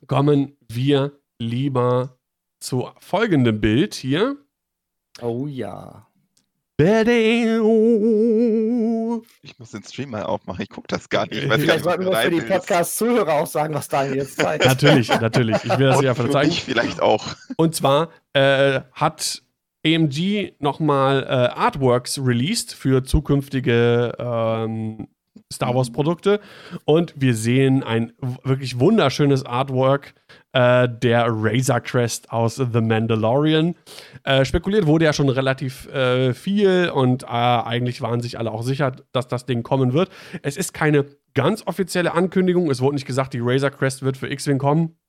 Kommen 0.08 0.58
wir 0.68 1.14
lieber 1.40 2.18
zu 2.60 2.90
folgendem 3.00 3.60
Bild 3.62 3.96
hier. 3.96 4.38
Oh 5.22 5.48
ja. 5.48 6.06
Ich 9.42 9.60
muss 9.60 9.72
den 9.72 9.84
Stream 9.84 10.12
mal 10.12 10.24
aufmachen. 10.24 10.62
Ich 10.62 10.70
gucke 10.70 10.88
das 10.88 11.10
gar 11.10 11.28
nicht. 11.28 11.50
Weiß 11.50 11.60
vielleicht 11.60 11.84
sollten 11.84 12.06
wir 12.06 12.16
für 12.16 12.30
die 12.30 12.40
Podcast-Zuhörer 12.40 13.34
auch 13.34 13.48
sagen, 13.48 13.74
was 13.74 13.90
Daniel 13.90 14.16
jetzt 14.16 14.38
zeigt. 14.40 14.64
natürlich, 14.64 15.10
natürlich. 15.10 15.58
Ich 15.66 15.78
will 15.78 15.88
das 15.88 16.02
ja 16.02 16.16
zeigen. 16.16 16.50
Ich 16.50 16.64
vielleicht 16.64 17.02
auch. 17.02 17.36
Und 17.58 17.76
zwar 17.76 18.12
äh, 18.32 18.80
hat 18.94 19.44
AMG 19.86 20.54
nochmal 20.60 21.24
äh, 21.24 21.28
Artworks 21.28 22.18
released 22.20 22.74
für 22.74 23.04
zukünftige 23.04 24.14
ähm, 24.18 25.10
Star 25.52 25.74
Wars 25.74 25.92
Produkte 25.92 26.40
und 26.86 27.14
wir 27.18 27.34
sehen 27.34 27.82
ein 27.82 28.14
wirklich 28.44 28.80
wunderschönes 28.80 29.44
Artwork 29.44 30.14
äh, 30.54 30.88
der 30.88 31.26
Razor 31.28 31.80
Crest 31.80 32.32
aus 32.32 32.58
The 32.58 32.82
Mandalorian. 32.82 33.74
Äh, 34.24 34.46
spekuliert 34.46 34.86
wurde 34.86 35.06
ja 35.06 35.14
schon 35.14 35.28
relativ 35.28 35.88
äh, 35.88 36.36
viel 36.36 36.92
und 36.94 37.24
äh, 37.24 37.28
eigentlich 37.28 38.00
waren 38.02 38.22
sich 38.22 38.38
alle 38.38 38.52
auch 38.52 38.62
sicher, 38.62 38.92
dass 39.12 39.28
das 39.28 39.48
Ding 39.48 39.64
kommen 39.64 39.94
wird. 39.94 40.10
Es 40.44 40.56
ist 40.56 40.74
keine 40.74 41.06
ganz 41.34 41.66
offizielle 41.66 42.14
Ankündigung. 42.14 42.70
Es 42.70 42.80
wurde 42.80 42.96
nicht 42.96 43.08
gesagt, 43.08 43.34
die 43.34 43.42
Razor 43.42 43.72
Crest 43.72 44.04
wird 44.04 44.18
für 44.18 44.32
X-Wing 44.32 44.60
kommen. 44.60 45.00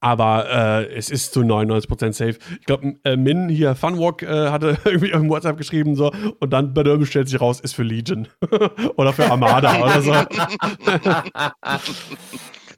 Aber 0.00 0.48
äh, 0.48 0.94
es 0.94 1.10
ist 1.10 1.32
zu 1.32 1.40
99% 1.40 2.12
safe. 2.12 2.38
Ich 2.60 2.66
glaube, 2.66 2.94
äh, 3.04 3.16
Min 3.16 3.48
hier, 3.48 3.74
Funwalk, 3.74 4.22
äh, 4.22 4.50
hatte 4.50 4.78
irgendwie 4.84 5.10
im 5.10 5.28
WhatsApp 5.28 5.56
geschrieben 5.56 5.96
so 5.96 6.12
und 6.38 6.52
dann 6.52 6.74
bei 6.74 6.82
der 6.82 7.04
stellt 7.04 7.28
sich 7.28 7.40
raus, 7.40 7.60
ist 7.60 7.74
für 7.74 7.82
Legion. 7.82 8.28
oder 8.96 9.12
für 9.12 9.30
Armada 9.30 9.82
oder 9.82 10.02
so. 10.02 10.14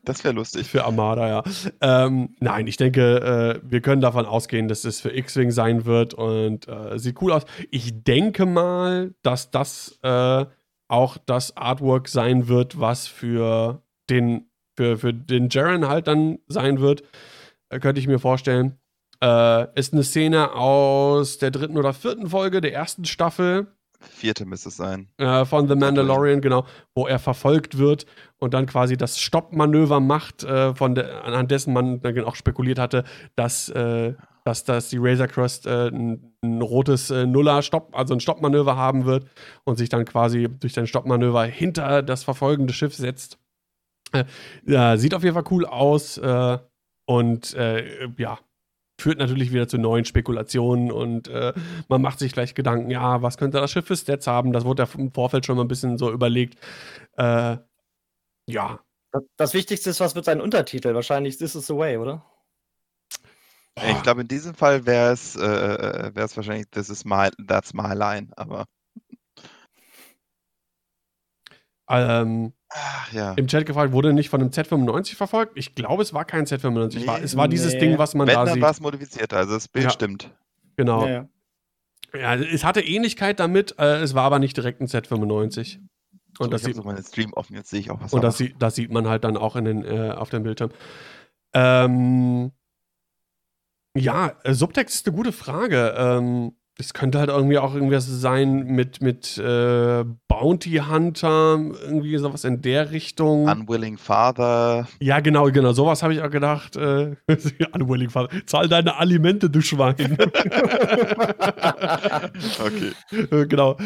Das 0.05 0.25
wäre 0.25 0.35
lustig. 0.35 0.69
Für 0.69 0.85
Armada, 0.85 1.29
ja. 1.29 1.43
Ähm, 1.81 2.35
nein, 2.41 2.67
ich 2.67 2.77
denke, 2.77 3.61
äh, 3.63 3.71
wir 3.71 3.81
können 3.81 4.01
davon 4.01 4.25
ausgehen, 4.25 4.69
dass 4.69 4.85
es 4.85 5.01
für 5.01 5.15
X-Wing 5.15 5.51
sein 5.51 5.85
wird 5.85 6.15
und 6.15 6.69
äh, 6.69 6.99
sieht 6.99 7.21
cool 7.21 7.33
aus. 7.33 7.45
Ich 7.71 8.03
denke 8.03 8.47
mal, 8.47 9.15
dass 9.23 9.51
das 9.51 9.99
äh, 10.03 10.47
auch 10.89 11.19
das 11.27 11.57
Artwork 11.57 12.09
sein 12.09 12.49
wird, 12.49 12.81
was 12.81 13.07
für 13.07 13.83
den 14.09 14.50
für, 14.77 14.99
für 14.99 15.13
den 15.13 15.49
Jaren 15.51 15.89
halt 15.89 16.07
dann 16.07 16.39
sein 16.49 16.81
wird, 16.81 17.03
äh, 17.71 17.79
könnte 17.79 18.01
ich 18.01 18.07
mir 18.07 18.19
vorstellen. 18.19 18.79
Äh, 19.23 19.79
ist 19.79 19.93
eine 19.93 20.03
Szene 20.03 20.53
aus 20.53 21.39
der 21.39 21.51
dritten 21.51 21.77
oder 21.77 21.93
vierten 21.93 22.29
Folge 22.31 22.61
der 22.61 22.73
ersten 22.73 23.05
Staffel. 23.05 23.67
Vierte 24.01 24.47
müsste 24.47 24.71
es 24.71 24.77
sein. 24.77 25.09
Äh, 25.19 25.45
von 25.45 25.69
The 25.69 25.75
Mandalorian, 25.75 26.41
genau, 26.41 26.65
wo 26.95 27.07
er 27.07 27.19
verfolgt 27.19 27.77
wird 27.77 28.07
und 28.39 28.55
dann 28.55 28.65
quasi 28.65 28.97
das 28.97 29.21
Stoppmanöver 29.21 30.01
macht, 30.01 30.43
äh, 30.43 30.75
von 30.75 30.95
der, 30.95 31.25
anhand 31.25 31.51
dessen 31.51 31.75
man 31.75 32.01
dann 32.01 32.19
auch 32.25 32.35
spekuliert 32.35 32.79
hatte, 32.79 33.05
dass, 33.37 33.69
äh, 33.69 34.15
dass, 34.45 34.65
dass 34.65 34.89
die 34.89 34.97
Razor 34.99 35.27
Crest 35.27 35.67
äh, 35.67 35.89
ein, 35.89 36.35
ein, 36.43 36.63
rotes 36.63 37.11
Nuller-Stopp, 37.11 37.91
also 37.95 38.15
ein 38.15 38.21
Stoppmanöver 38.21 38.77
haben 38.77 39.05
wird 39.05 39.27
und 39.65 39.77
sich 39.77 39.91
dann 39.91 40.07
quasi 40.07 40.49
durch 40.49 40.73
sein 40.73 40.87
Stoppmanöver 40.87 41.45
hinter 41.45 42.03
das 42.03 42.25
verfolgende 42.25 42.73
Schiff 42.73 42.95
setzt. 42.95 43.39
Äh, 44.13 44.25
ja, 44.67 44.97
sieht 44.97 45.15
auf 45.15 45.23
jeden 45.23 45.35
Fall 45.35 45.45
cool 45.51 45.67
aus 45.67 46.19
äh, 46.19 46.59
und 47.07 47.55
äh, 47.55 48.09
ja, 48.17 48.39
führt 49.01 49.19
natürlich 49.19 49.53
wieder 49.53 49.67
zu 49.67 49.79
neuen 49.79 50.05
Spekulationen 50.05 50.93
und 50.93 51.29
äh, 51.29 51.53
man 51.89 52.03
macht 52.03 52.19
sich 52.19 52.33
gleich 52.33 52.55
Gedanken, 52.55 52.91
ja, 52.91 53.23
was 53.23 53.39
könnte 53.39 53.61
das 53.61 53.71
Schiff 53.71 53.87
für 53.87 53.97
Stats 53.97 54.27
haben? 54.27 54.53
Das 54.53 54.65
wurde 54.65 54.85
ja 54.85 54.89
im 54.99 55.13
Vorfeld 55.13 55.47
schon 55.47 55.57
mal 55.57 55.65
ein 55.65 55.69
bisschen 55.69 55.99
so 55.99 56.13
überlegt. 56.13 56.59
Äh, 57.17 57.57
ja. 58.47 58.81
Das 59.37 59.55
Wichtigste 59.55 59.91
ist, 59.91 59.99
was 59.99 60.15
wird 60.15 60.25
sein 60.25 60.41
Untertitel? 60.41 60.95
Wahrscheinlich 60.95 61.37
This 61.37 61.57
is 61.57 61.67
the 61.67 61.75
Way, 61.75 61.97
oder? 61.97 62.25
Ich 63.77 64.03
glaube, 64.03 64.21
in 64.21 64.29
diesem 64.29 64.55
Fall 64.55 64.85
wäre 64.87 65.13
es 65.13 65.37
äh, 65.37 66.11
wahrscheinlich 66.15 66.69
This 66.71 66.91
is 66.91 67.05
my, 67.05 67.31
that's 67.47 67.73
my 67.73 67.95
line, 67.95 68.29
aber. 68.37 68.67
Ähm, 71.89 72.53
Ach, 72.71 73.13
ja. 73.13 73.33
Im 73.35 73.49
Chat 73.49 73.67
gefragt, 73.67 73.93
wurde 73.93 74.13
nicht 74.13 74.29
von 74.29 74.41
einem 74.41 74.51
Z95 74.51 75.17
verfolgt? 75.17 75.53
Ich 75.57 75.75
glaube, 75.75 76.03
es 76.03 76.15
war 76.15 76.25
kein 76.25 76.47
Z95. 76.47 77.01
Nee, 77.01 77.07
war, 77.07 77.21
es 77.21 77.37
war 77.37 77.49
nee. 77.49 77.53
dieses 77.53 77.77
Ding, 77.79 77.99
was 77.99 78.15
man 78.15 78.29
Wenn, 78.29 78.35
da 78.35 78.45
dann 78.45 78.55
sieht. 78.55 78.63
war 78.63 78.71
es 78.71 78.81
modifiziert, 78.81 79.33
also 79.35 79.55
das 79.55 79.67
Bild 79.67 79.87
ja. 79.87 79.91
stimmt. 79.91 80.31
Genau. 80.77 81.07
Ja, 81.07 81.27
ja. 82.15 82.35
es 82.37 82.65
hatte 82.65 82.81
Ähnlichkeit 82.81 83.41
damit, 83.41 83.75
äh, 83.79 84.01
es 84.01 84.15
war 84.15 84.23
aber 84.23 84.39
nicht 84.39 84.57
direkt 84.57 84.81
ein 84.81 84.87
Z95. 84.87 85.81
Und 86.39 86.45
so, 86.45 86.47
das 86.47 86.61
ich 86.63 86.67
sieht, 86.69 86.77
so 86.77 86.83
meinen 86.85 87.03
Stream 87.03 87.33
offen, 87.33 87.57
jetzt 87.57 87.71
sehe 87.71 87.81
ich 87.81 87.91
auch 87.91 88.01
was. 88.01 88.13
Und 88.13 88.23
das, 88.23 88.39
sieht, 88.39 88.55
das 88.61 88.77
sieht 88.77 88.93
man 88.93 89.09
halt 89.09 89.25
dann 89.25 89.37
auch 89.37 89.57
in 89.57 89.65
den, 89.65 89.85
äh, 89.85 90.13
auf 90.13 90.31
dem 90.31 90.45
Bildschirm. 90.45 90.71
Ähm, 91.53 92.53
ja, 93.97 94.37
äh, 94.45 94.55
Subtext 94.55 94.95
ist 94.95 95.09
eine 95.09 95.17
gute 95.17 95.33
Frage. 95.33 95.95
Ähm, 95.97 96.53
es 96.81 96.95
könnte 96.95 97.19
halt 97.19 97.29
irgendwie 97.29 97.59
auch 97.59 97.75
irgendwas 97.75 98.07
sein 98.07 98.65
mit, 98.67 99.01
mit 99.03 99.39
äh, 99.39 100.05
Bounty 100.29 100.83
Hunter, 100.89 101.61
irgendwie 101.83 102.17
sowas 102.19 102.45
in 102.45 102.63
der 102.63 102.91
Richtung. 102.91 103.47
Unwilling 103.47 103.99
Father. 103.99 104.89
Ja, 105.01 105.21
genau, 105.21 105.51
genau. 105.51 105.73
Sowas 105.73 106.03
habe 106.03 106.15
ich 106.15 106.23
auch 106.23 106.31
gedacht. 106.31 106.77
Äh, 106.77 107.17
Unwilling 107.73 108.11
Father. 108.11 108.31
Zahl 108.47 108.69
deine 108.69 108.97
Alimente, 108.97 109.51
du 109.51 109.61
Schwein. 109.61 110.17
okay. 112.59 112.93
Äh, 113.13 113.47
genau. 113.47 113.77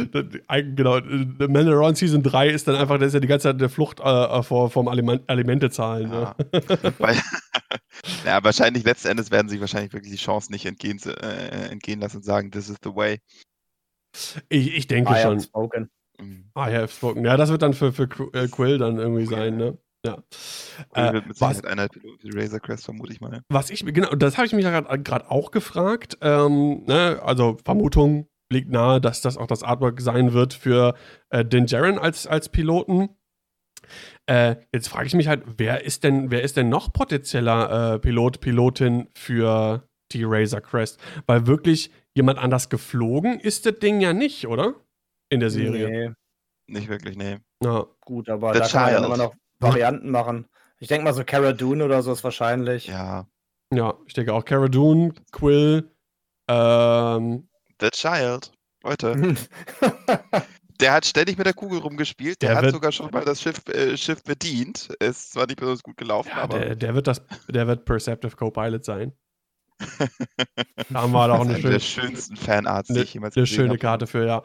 genau. 0.77 1.01
The 1.01 1.49
Mandalorian 1.49 1.95
Season 1.95 2.23
3 2.23 2.49
ist 2.49 2.69
dann 2.69 2.77
einfach, 2.77 2.99
das 2.99 3.09
ist 3.09 3.15
ja 3.15 3.21
die 3.21 3.29
ganze 3.29 3.49
Zeit 3.49 3.61
der 3.61 3.69
Flucht 3.69 4.01
äh, 4.01 4.43
vor, 4.43 4.71
vom 4.71 4.89
Aliment 4.89 5.23
Alimente 5.29 5.71
zahlen. 5.71 6.11
Ja. 6.13 6.35
Ne? 6.53 6.55
ja, 8.27 8.43
wahrscheinlich 8.43 8.85
letzten 8.85 9.09
Endes 9.09 9.31
werden 9.31 9.49
sich 9.49 9.61
wahrscheinlich 9.61 9.93
wirklich 9.93 10.13
die 10.13 10.19
Chancen 10.19 10.53
nicht 10.53 10.67
entgehen, 10.67 11.01
äh, 11.05 11.71
entgehen 11.71 12.01
lassen 12.01 12.19
und 12.19 12.25
sagen, 12.25 12.51
this 12.51 12.69
is 12.69 12.79
the 12.85 12.95
way. 12.95 13.19
Ich, 14.49 14.75
ich 14.77 14.87
denke 14.87 15.13
I 15.13 15.23
schon. 15.23 15.41
Spoken. 15.41 15.91
Mhm. 16.21 16.51
I 16.57 16.73
have 16.73 16.89
spoken. 16.89 17.25
Ja, 17.25 17.37
das 17.37 17.51
wird 17.51 17.63
dann 17.63 17.75
für, 17.75 17.93
für 17.93 18.09
äh, 18.33 18.49
Quill 18.49 18.79
dann 18.79 18.99
irgendwie 18.99 19.27
okay. 19.27 19.35
sein, 19.35 19.57
ne? 19.57 19.79
Ja. 20.05 20.23
Äh, 20.93 21.15
wird 21.15 21.27
mit 21.29 21.41
was, 21.41 21.65
einer 21.65 21.89
Razor 22.25 22.61
Crest, 22.61 22.85
vermute 22.85 23.13
ich 23.13 23.21
mal. 23.21 23.43
Was 23.49 23.71
ich, 23.71 23.85
genau, 23.87 24.11
das 24.11 24.37
habe 24.37 24.47
ich 24.47 24.53
mich 24.53 24.65
gerade 24.65 25.31
auch 25.31 25.51
gefragt. 25.51 26.19
Ähm, 26.21 26.85
ne, 26.85 27.21
also 27.25 27.57
Vermutung 27.65 28.29
liegt 28.53 28.71
nahe, 28.71 29.01
dass 29.01 29.23
das 29.23 29.39
auch 29.39 29.47
das 29.47 29.63
Artwork 29.63 30.01
sein 30.01 30.35
wird 30.35 30.53
für 30.53 30.95
äh, 31.31 31.45
Din 31.45 31.67
Djarin 31.67 31.99
als, 31.99 32.27
als 32.27 32.51
Piloten. 32.51 33.09
Äh, 34.27 34.57
jetzt 34.73 34.89
frage 34.89 35.07
ich 35.07 35.15
mich 35.15 35.29
halt, 35.29 35.43
wer 35.57 35.85
ist 35.85 36.05
denn, 36.05 36.31
wer 36.31 36.43
ist 36.43 36.57
denn 36.57 36.69
noch 36.69 36.93
potenzieller 36.93 37.95
äh, 37.95 37.99
Pilot, 37.99 38.41
Pilotin 38.41 39.09
für 39.15 39.89
die 40.13 40.25
Razor 40.25 40.61
Crest? 40.61 41.01
Weil 41.27 41.47
wirklich 41.47 41.91
jemand 42.15 42.39
anders 42.39 42.69
geflogen 42.69 43.39
ist 43.41 43.67
das 43.67 43.79
Ding 43.79 44.01
ja 44.01 44.13
nicht, 44.13 44.47
oder? 44.47 44.75
In 45.29 45.41
der 45.41 45.51
Serie. 45.51 45.89
Nee. 45.89 46.15
Nicht 46.67 46.89
wirklich, 46.89 47.17
nee. 47.17 47.39
Ja. 47.63 47.87
Gut, 48.01 48.29
aber 48.29 48.55
The 48.55 48.61
da 48.61 48.67
Child. 48.67 48.73
kann 48.73 48.83
man 48.83 48.93
ja 48.93 49.07
immer 49.07 49.17
noch 49.17 49.35
Varianten 49.59 50.11
machen. 50.11 50.47
Ich 50.79 50.89
denke 50.89 51.05
mal 51.05 51.15
so 51.15 51.25
Cara 51.25 51.53
Dune 51.53 51.85
oder 51.85 52.03
so 52.03 52.13
ist 52.13 52.25
wahrscheinlich. 52.25 52.87
Ja. 52.87 53.27
Ja, 53.73 53.95
ich 54.07 54.15
denke 54.15 54.33
auch 54.33 54.45
Cara 54.45 54.69
Dune, 54.69 55.15
Quill, 55.33 55.91
ähm, 56.49 57.49
The 57.81 57.91
Child. 57.91 58.53
Leute. 58.83 59.37
der 60.81 60.93
hat 60.93 61.07
ständig 61.07 61.39
mit 61.39 61.47
der 61.47 61.55
Kugel 61.55 61.79
rumgespielt. 61.79 62.43
Der, 62.43 62.51
der 62.51 62.63
hat 62.63 62.71
sogar 62.71 62.93
schon 62.93 63.11
mal 63.11 63.25
das 63.25 63.41
Schiff, 63.41 63.67
äh, 63.69 63.97
Schiff 63.97 64.23
bedient. 64.23 64.91
Ist 65.01 65.33
zwar 65.33 65.47
nicht 65.47 65.59
besonders 65.59 65.83
gut 65.83 65.97
gelaufen, 65.97 66.31
ja, 66.31 66.43
aber. 66.43 66.59
Der, 66.59 66.77
der, 66.77 66.95
wird 66.95 67.07
das, 67.07 67.23
der 67.49 67.67
wird 67.67 67.85
Perceptive 67.85 68.37
Co-Pilot 68.37 68.85
sein. 68.85 69.13
da 70.91 71.03
haben 71.03 71.13
wir 71.13 71.33
auch 71.33 71.41
eine, 71.41 71.57
schöne, 71.57 71.73
der 71.73 71.81
schönsten 71.81 72.37
Fanarts, 72.37 72.89
die 72.89 73.01
ich 73.01 73.15
jemals 73.15 73.37
Eine 73.37 73.47
schöne 73.47 73.71
habe. 73.71 73.79
Karte 73.79 74.07
für, 74.07 74.27
ja. 74.27 74.43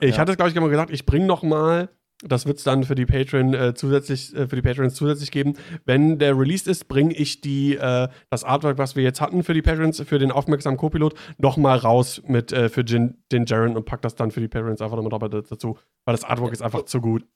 Ich 0.00 0.16
ja. 0.16 0.18
hatte 0.18 0.32
es, 0.32 0.36
glaube 0.36 0.50
ich, 0.50 0.56
immer 0.56 0.68
gesagt, 0.68 0.90
ich 0.90 1.06
bringe 1.06 1.26
noch 1.26 1.42
mal 1.42 1.88
das 2.22 2.46
wird 2.46 2.58
es 2.58 2.64
dann 2.64 2.84
für 2.84 2.94
die 2.94 3.06
Patreon 3.06 3.54
äh, 3.54 3.74
zusätzlich, 3.74 4.34
äh, 4.34 4.46
für 4.46 4.56
die 4.56 4.62
Patrons 4.62 4.94
zusätzlich 4.94 5.30
geben. 5.30 5.54
Wenn 5.84 6.18
der 6.18 6.38
released 6.38 6.68
ist, 6.68 6.88
bringe 6.88 7.12
ich 7.14 7.40
die, 7.40 7.76
äh, 7.76 8.08
das 8.30 8.44
Artwork, 8.44 8.78
was 8.78 8.96
wir 8.96 9.02
jetzt 9.02 9.20
hatten 9.20 9.42
für 9.42 9.54
die 9.54 9.62
Patrons, 9.62 10.00
für 10.00 10.18
den 10.18 10.30
aufmerksamen 10.30 10.78
Co-Pilot, 10.78 11.14
nochmal 11.38 11.78
raus 11.78 12.22
mit 12.26 12.52
äh, 12.52 12.68
für 12.68 12.82
Jin, 12.82 13.22
den 13.32 13.46
Jaren 13.46 13.76
und 13.76 13.84
pack 13.84 14.02
das 14.02 14.14
dann 14.14 14.30
für 14.30 14.40
die 14.40 14.48
Patrons 14.48 14.80
einfach 14.80 14.96
nochmal 14.96 15.28
dazu. 15.28 15.78
Weil 16.04 16.14
das 16.14 16.24
Artwork 16.24 16.52
ist 16.52 16.62
einfach 16.62 16.84
zu 16.84 17.00
gut. 17.00 17.26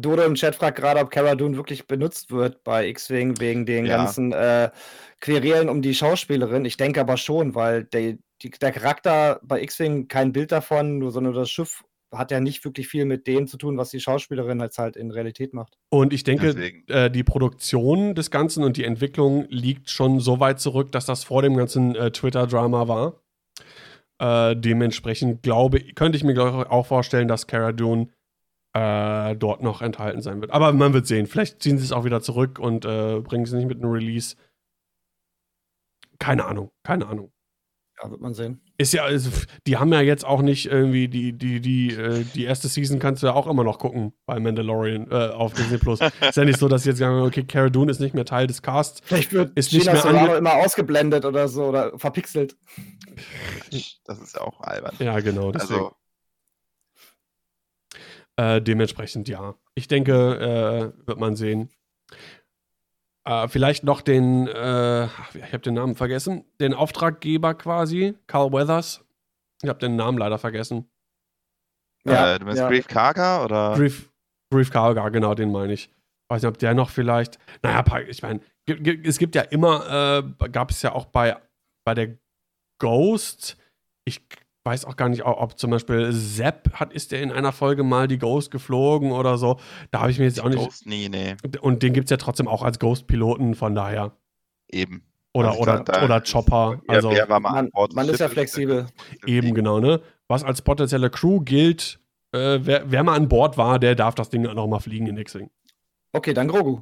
Dodo 0.00 0.22
im 0.22 0.34
Chat 0.34 0.54
fragt 0.54 0.78
gerade, 0.78 1.00
ob 1.00 1.10
Cara 1.10 1.34
Dune 1.34 1.56
wirklich 1.56 1.86
benutzt 1.86 2.30
wird 2.30 2.62
bei 2.64 2.88
X-Wing 2.88 3.40
wegen 3.40 3.66
den 3.66 3.86
ja. 3.86 3.96
ganzen 3.96 4.32
äh, 4.32 4.70
Querelen 5.20 5.68
um 5.68 5.82
die 5.82 5.94
Schauspielerin. 5.94 6.64
Ich 6.64 6.76
denke 6.76 7.00
aber 7.00 7.16
schon, 7.16 7.54
weil 7.54 7.84
der, 7.84 8.16
die, 8.42 8.50
der 8.50 8.72
Charakter 8.72 9.40
bei 9.42 9.62
X-Wing 9.62 10.08
kein 10.08 10.32
Bild 10.32 10.52
davon, 10.52 10.98
nur 10.98 11.10
sondern 11.10 11.34
das 11.34 11.50
Schiff 11.50 11.82
hat 12.12 12.30
ja 12.30 12.40
nicht 12.40 12.64
wirklich 12.64 12.88
viel 12.88 13.04
mit 13.04 13.26
dem 13.26 13.46
zu 13.46 13.56
tun, 13.56 13.76
was 13.76 13.90
die 13.90 14.00
Schauspielerin 14.00 14.60
jetzt 14.60 14.78
halt 14.78 14.96
in 14.96 15.10
Realität 15.10 15.52
macht. 15.54 15.76
Und 15.90 16.12
ich 16.12 16.24
denke, 16.24 16.54
äh, 16.88 17.10
die 17.10 17.24
Produktion 17.24 18.14
des 18.14 18.30
Ganzen 18.30 18.64
und 18.64 18.76
die 18.76 18.84
Entwicklung 18.84 19.46
liegt 19.48 19.90
schon 19.90 20.20
so 20.20 20.40
weit 20.40 20.60
zurück, 20.60 20.92
dass 20.92 21.06
das 21.06 21.24
vor 21.24 21.42
dem 21.42 21.56
ganzen 21.56 21.94
äh, 21.94 22.10
Twitter-Drama 22.10 22.88
war. 22.88 23.22
Äh, 24.18 24.56
dementsprechend 24.56 25.42
glaube, 25.42 25.80
könnte 25.94 26.16
ich 26.16 26.24
mir 26.24 26.70
auch 26.70 26.86
vorstellen, 26.86 27.28
dass 27.28 27.46
Cara 27.46 27.72
Dune 27.72 28.08
äh, 28.76 29.36
dort 29.36 29.62
noch 29.62 29.80
enthalten 29.80 30.20
sein 30.20 30.40
wird. 30.40 30.50
Aber 30.50 30.72
man 30.72 30.92
wird 30.92 31.06
sehen. 31.06 31.26
Vielleicht 31.26 31.62
ziehen 31.62 31.78
sie 31.78 31.84
es 31.84 31.92
auch 31.92 32.04
wieder 32.04 32.20
zurück 32.20 32.58
und 32.58 32.84
äh, 32.84 33.20
bringen 33.20 33.44
es 33.44 33.52
nicht 33.52 33.66
mit 33.66 33.78
einem 33.78 33.90
Release. 33.90 34.36
Keine 36.18 36.44
Ahnung, 36.44 36.70
keine 36.82 37.06
Ahnung. 37.06 37.32
Ja, 38.02 38.10
wird 38.10 38.20
man 38.20 38.34
sehen. 38.34 38.60
Ist 38.76 38.92
ja, 38.92 39.04
also, 39.04 39.30
die 39.66 39.78
haben 39.78 39.90
ja 39.90 40.02
jetzt 40.02 40.26
auch 40.26 40.42
nicht 40.42 40.66
irgendwie 40.66 41.08
die, 41.08 41.32
die, 41.32 41.60
die, 41.62 41.94
äh, 41.94 42.24
die 42.34 42.44
erste 42.44 42.68
Season 42.68 42.98
kannst 42.98 43.22
du 43.22 43.28
ja 43.28 43.32
auch 43.32 43.46
immer 43.46 43.64
noch 43.64 43.78
gucken 43.78 44.12
bei 44.26 44.38
Mandalorian 44.38 45.10
äh, 45.10 45.30
auf 45.30 45.54
Disney 45.54 45.78
Plus. 45.78 46.00
ist 46.20 46.36
ja 46.36 46.44
nicht 46.44 46.58
so, 46.58 46.68
dass 46.68 46.84
jetzt 46.84 46.98
sagen, 46.98 47.22
okay, 47.22 47.44
Cara 47.44 47.70
Dune 47.70 47.90
ist 47.90 48.00
nicht 48.00 48.14
mehr 48.14 48.26
Teil 48.26 48.46
des 48.46 48.60
Casts. 48.60 49.00
Vielleicht 49.02 49.32
wird 49.32 49.56
ist 49.56 49.70
Gina 49.70 49.84
nicht 49.84 49.92
mehr 49.94 50.02
Solano 50.02 50.36
immer 50.36 50.56
ausgeblendet 50.56 51.24
oder 51.24 51.48
so 51.48 51.64
oder 51.64 51.98
verpixelt. 51.98 52.58
Das 54.04 54.20
ist 54.20 54.34
ja 54.34 54.42
auch 54.42 54.60
albern. 54.60 54.94
Ja, 54.98 55.18
genau. 55.20 55.52
Deswegen. 55.52 55.80
Also. 55.80 55.96
Äh, 58.36 58.60
dementsprechend 58.60 59.28
ja. 59.28 59.54
Ich 59.74 59.88
denke, 59.88 60.92
äh, 61.02 61.06
wird 61.06 61.18
man 61.18 61.36
sehen. 61.36 61.70
Äh, 63.24 63.48
vielleicht 63.48 63.82
noch 63.82 64.02
den, 64.02 64.46
äh, 64.46 65.04
ich 65.06 65.52
habe 65.52 65.58
den 65.58 65.74
Namen 65.74 65.96
vergessen, 65.96 66.44
den 66.60 66.74
Auftraggeber 66.74 67.54
quasi, 67.54 68.14
Carl 68.26 68.52
Weathers. 68.52 69.04
Ich 69.62 69.68
habe 69.68 69.78
den 69.78 69.96
Namen 69.96 70.18
leider 70.18 70.38
vergessen. 70.38 70.88
Ja, 72.04 72.34
äh, 72.34 72.38
du 72.38 72.44
meinst 72.44 72.60
ja. 72.60 72.68
Grief 72.68 72.86
Karga 72.86 73.44
oder? 73.44 73.74
Grief, 73.74 74.10
Grief 74.52 74.70
Karga, 74.70 75.08
genau, 75.08 75.34
den 75.34 75.50
meine 75.50 75.72
ich. 75.72 75.90
Weiß 76.28 76.42
nicht, 76.42 76.48
ob 76.48 76.58
der 76.58 76.74
noch 76.74 76.90
vielleicht, 76.90 77.38
naja, 77.62 77.84
ich 78.08 78.22
meine, 78.22 78.40
es 79.04 79.18
gibt 79.18 79.34
ja 79.34 79.42
immer, 79.42 80.22
äh, 80.40 80.48
gab 80.48 80.70
es 80.70 80.82
ja 80.82 80.92
auch 80.92 81.06
bei, 81.06 81.36
bei 81.84 81.94
der 81.94 82.18
Ghost, 82.78 83.56
ich 84.04 84.22
weiß 84.66 84.84
auch 84.84 84.96
gar 84.96 85.08
nicht, 85.08 85.24
ob 85.24 85.58
zum 85.58 85.70
Beispiel 85.70 86.12
Sepp 86.12 86.72
hat, 86.74 86.92
ist 86.92 87.12
der 87.12 87.22
in 87.22 87.30
einer 87.30 87.52
Folge 87.52 87.84
mal 87.84 88.08
die 88.08 88.18
Ghost 88.18 88.50
geflogen 88.50 89.12
oder 89.12 89.38
so. 89.38 89.58
Da 89.92 90.00
habe 90.00 90.10
ich 90.10 90.18
mir 90.18 90.24
jetzt 90.24 90.38
die 90.38 90.40
auch 90.42 90.48
nicht. 90.48 90.58
Ghost, 90.58 90.86
nee, 90.86 91.08
nee. 91.08 91.36
Und 91.60 91.82
den 91.82 91.92
gibt 91.92 92.06
es 92.06 92.10
ja 92.10 92.16
trotzdem 92.16 92.48
auch 92.48 92.62
als 92.62 92.78
Ghost-Piloten, 92.78 93.54
von 93.54 93.74
daher. 93.74 94.12
Eben. 94.68 95.02
Oder, 95.32 95.50
also 95.50 95.60
oder, 95.60 95.80
da, 95.80 96.04
oder 96.04 96.20
Chopper. 96.20 96.80
Also, 96.88 97.12
ja, 97.12 97.26
man, 97.38 97.70
man 97.72 98.08
ist 98.08 98.20
ja 98.20 98.28
flexibel. 98.28 98.86
Eben, 99.26 99.54
genau, 99.54 99.80
ne? 99.80 100.00
Was 100.28 100.42
als 100.42 100.62
potenzielle 100.62 101.10
Crew 101.10 101.40
gilt, 101.40 102.00
äh, 102.32 102.58
wer, 102.62 102.90
wer, 102.90 103.04
mal 103.04 103.14
an 103.14 103.28
Bord 103.28 103.56
war, 103.56 103.78
der 103.78 103.94
darf 103.94 104.14
das 104.14 104.30
Ding 104.30 104.46
auch 104.46 104.66
mal 104.66 104.80
fliegen 104.80 105.06
in 105.06 105.16
X-Wing. 105.16 105.50
Okay, 106.12 106.34
dann 106.34 106.48
Grogu. 106.48 106.80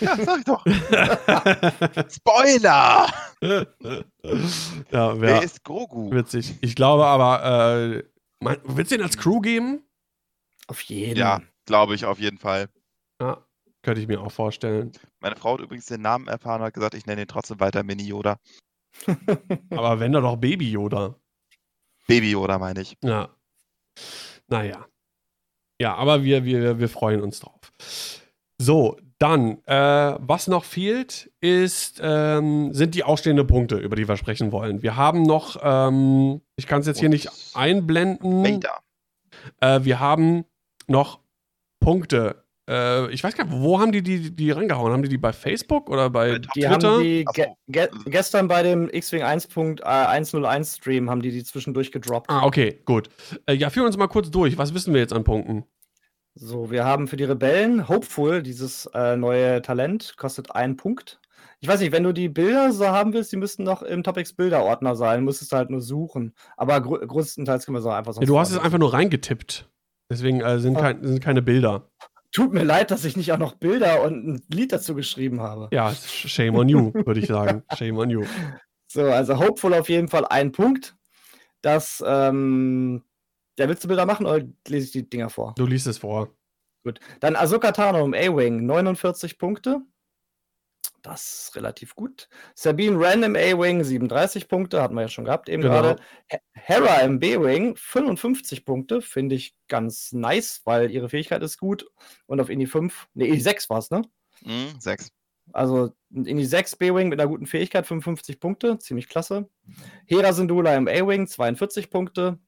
Ja, 0.00 0.16
sag 0.16 0.38
ich 0.38 0.44
doch. 0.44 0.64
Spoiler! 2.10 3.06
Ja, 3.44 5.20
wer, 5.20 5.42
ist 5.42 5.64
Grogu? 5.64 6.10
Witzig. 6.10 6.54
Ich 6.60 6.74
glaube 6.74 7.06
aber, 7.06 7.44
äh, 7.44 8.02
willst 8.64 8.90
du 8.90 8.96
den 8.96 9.04
als 9.04 9.16
Crew 9.16 9.40
geben? 9.40 9.82
Auf 10.66 10.80
jeden. 10.82 11.18
Ja, 11.18 11.42
glaube 11.66 11.94
ich, 11.94 12.04
auf 12.04 12.18
jeden 12.18 12.38
Fall. 12.38 12.68
Ja, 13.20 13.44
könnte 13.82 14.00
ich 14.00 14.08
mir 14.08 14.20
auch 14.20 14.32
vorstellen. 14.32 14.92
Meine 15.20 15.36
Frau 15.36 15.54
hat 15.54 15.60
übrigens 15.60 15.86
den 15.86 16.02
Namen 16.02 16.28
erfahren 16.28 16.60
und 16.60 16.66
hat 16.66 16.74
gesagt, 16.74 16.94
ich 16.94 17.06
nenne 17.06 17.22
ihn 17.22 17.28
trotzdem 17.28 17.60
weiter 17.60 17.82
Mini 17.82 18.04
Yoda. 18.04 18.38
aber 19.70 20.00
wenn 20.00 20.14
er 20.14 20.20
doch 20.22 20.36
Baby 20.36 20.70
Yoda. 20.70 21.14
Baby 22.06 22.30
Yoda 22.30 22.58
meine 22.58 22.82
ich. 22.82 22.96
Ja. 23.02 23.28
Naja. 24.48 24.86
Ja, 25.80 25.94
aber 25.96 26.22
wir, 26.22 26.44
wir, 26.44 26.78
wir 26.78 26.88
freuen 26.88 27.22
uns 27.22 27.40
drauf. 27.40 27.72
So, 28.58 28.96
dann, 29.18 29.58
äh, 29.66 30.16
was 30.18 30.48
noch 30.48 30.64
fehlt, 30.64 31.30
ist, 31.40 32.00
ähm, 32.02 32.72
sind 32.74 32.94
die 32.94 33.04
ausstehenden 33.04 33.46
Punkte, 33.46 33.76
über 33.76 33.96
die 33.96 34.08
wir 34.08 34.16
sprechen 34.16 34.52
wollen. 34.52 34.82
Wir 34.82 34.96
haben 34.96 35.22
noch, 35.22 35.56
ähm, 35.62 36.40
ich 36.56 36.66
kann 36.66 36.80
es 36.80 36.86
jetzt 36.86 37.00
hier 37.00 37.08
nicht 37.08 37.30
einblenden. 37.54 38.44
Vader. 38.44 38.78
Äh, 39.60 39.84
wir 39.84 40.00
haben 40.00 40.44
noch 40.86 41.20
Punkte. 41.80 42.44
Äh, 42.68 43.10
ich 43.12 43.22
weiß 43.22 43.36
gar 43.36 43.44
nicht, 43.44 43.60
wo 43.60 43.78
haben 43.78 43.92
die 43.92 44.02
die, 44.02 44.34
die 44.34 44.50
rangehauen? 44.50 44.92
Haben 44.92 45.02
die 45.02 45.08
die 45.08 45.18
bei 45.18 45.32
Facebook 45.32 45.90
oder 45.90 46.08
bei 46.10 46.38
die 46.38 46.60
Twitter? 46.60 46.92
Haben 46.92 47.02
die 47.02 47.24
ge 47.34 47.46
ge 47.68 47.88
gestern 48.06 48.48
bei 48.48 48.62
dem 48.62 48.88
X-Wing 48.88 49.22
1.101 49.22 50.76
Stream 50.76 51.10
haben 51.10 51.20
die 51.20 51.30
die 51.30 51.44
zwischendurch 51.44 51.92
gedroppt. 51.92 52.30
Ah, 52.30 52.44
okay, 52.44 52.80
gut. 52.84 53.10
Äh, 53.46 53.54
ja, 53.54 53.70
führ 53.70 53.84
uns 53.84 53.96
mal 53.96 54.08
kurz 54.08 54.30
durch. 54.30 54.56
Was 54.56 54.72
wissen 54.72 54.94
wir 54.94 55.00
jetzt 55.00 55.12
an 55.12 55.24
Punkten? 55.24 55.64
So, 56.36 56.70
wir 56.72 56.84
haben 56.84 57.06
für 57.06 57.16
die 57.16 57.24
Rebellen 57.24 57.88
Hopeful, 57.88 58.42
dieses 58.42 58.86
äh, 58.86 59.16
neue 59.16 59.62
Talent, 59.62 60.16
kostet 60.16 60.50
einen 60.50 60.76
Punkt. 60.76 61.20
Ich 61.60 61.68
weiß 61.68 61.78
nicht, 61.78 61.92
wenn 61.92 62.02
du 62.02 62.12
die 62.12 62.28
Bilder 62.28 62.72
so 62.72 62.88
haben 62.88 63.12
willst, 63.12 63.30
die 63.30 63.36
müssten 63.36 63.62
noch 63.62 63.82
im 63.82 64.02
Topics 64.02 64.32
Bilder-Ordner 64.32 64.96
sein, 64.96 65.24
müsstest 65.24 65.52
du 65.52 65.56
halt 65.56 65.70
nur 65.70 65.80
suchen. 65.80 66.34
Aber 66.56 66.80
gr 66.80 67.06
größtenteils 67.06 67.64
können 67.64 67.76
wir 67.76 67.82
so 67.82 67.90
einfach 67.90 68.14
so. 68.14 68.20
Ja, 68.20 68.26
du 68.26 68.38
hast 68.38 68.50
es 68.50 68.58
einfach 68.58 68.78
nur 68.78 68.92
reingetippt. 68.92 69.70
Deswegen 70.10 70.40
äh, 70.40 70.58
sind, 70.58 70.76
kein, 70.76 71.04
sind 71.04 71.22
keine 71.22 71.40
Bilder. 71.40 71.88
Tut 72.32 72.52
mir 72.52 72.64
leid, 72.64 72.90
dass 72.90 73.04
ich 73.04 73.16
nicht 73.16 73.30
auch 73.32 73.38
noch 73.38 73.54
Bilder 73.54 74.02
und 74.02 74.26
ein 74.26 74.42
Lied 74.52 74.72
dazu 74.72 74.96
geschrieben 74.96 75.40
habe. 75.40 75.68
Ja, 75.72 75.94
shame 75.94 76.56
on 76.56 76.68
you, 76.68 76.92
würde 76.92 77.20
ich 77.20 77.28
sagen. 77.28 77.62
Shame 77.78 77.96
on 77.96 78.10
you. 78.10 78.24
So, 78.88 79.04
also 79.04 79.38
Hopeful 79.38 79.72
auf 79.72 79.88
jeden 79.88 80.08
Fall 80.08 80.26
ein 80.26 80.50
Punkt. 80.50 80.96
Das 81.62 82.02
ähm, 82.04 83.04
ja, 83.58 83.68
willst 83.68 83.84
du 83.84 83.88
Bilder 83.88 84.06
machen 84.06 84.26
oder 84.26 84.44
lese 84.68 84.86
ich 84.86 84.92
die 84.92 85.08
Dinger 85.08 85.30
vor? 85.30 85.54
Du 85.56 85.66
liest 85.66 85.86
es 85.86 85.98
vor. 85.98 86.34
Gut. 86.84 87.00
Dann 87.20 87.36
Ahsoka 87.36 87.72
Tano 87.72 88.04
im 88.04 88.14
A-Wing, 88.14 88.66
49 88.66 89.38
Punkte. 89.38 89.80
Das 91.04 91.48
ist 91.48 91.56
relativ 91.56 91.94
gut. 91.94 92.30
Sabine 92.54 92.98
Wren 92.98 93.22
im 93.22 93.36
A-Wing, 93.36 93.84
37 93.84 94.48
Punkte, 94.48 94.80
hatten 94.80 94.94
wir 94.94 95.02
ja 95.02 95.08
schon 95.08 95.26
gehabt 95.26 95.50
eben 95.50 95.62
genau. 95.62 95.74
gerade. 95.74 96.02
Hera 96.52 97.00
im 97.00 97.18
B-Wing, 97.18 97.76
55 97.76 98.64
Punkte, 98.64 99.02
finde 99.02 99.34
ich 99.34 99.54
ganz 99.68 100.12
nice, 100.12 100.62
weil 100.64 100.90
ihre 100.90 101.10
Fähigkeit 101.10 101.42
ist 101.42 101.58
gut. 101.58 101.86
Und 102.24 102.40
auf 102.40 102.48
Indie 102.48 102.66
5, 102.66 103.08
ne, 103.12 103.26
Indie 103.26 103.40
6 103.40 103.68
war 103.68 103.78
es, 103.78 103.90
ne? 103.90 104.02
Mm, 104.40 104.78
6. 104.78 105.12
Also 105.52 105.92
Indie 106.10 106.46
6 106.46 106.76
B-Wing 106.76 107.10
mit 107.10 107.20
einer 107.20 107.28
guten 107.28 107.46
Fähigkeit, 107.46 107.86
55 107.86 108.40
Punkte, 108.40 108.78
ziemlich 108.78 109.10
klasse. 109.10 109.50
Hera 110.06 110.32
Syndulla 110.32 110.74
im 110.74 110.88
A-Wing, 110.88 111.26
42 111.26 111.90
Punkte. 111.90 112.38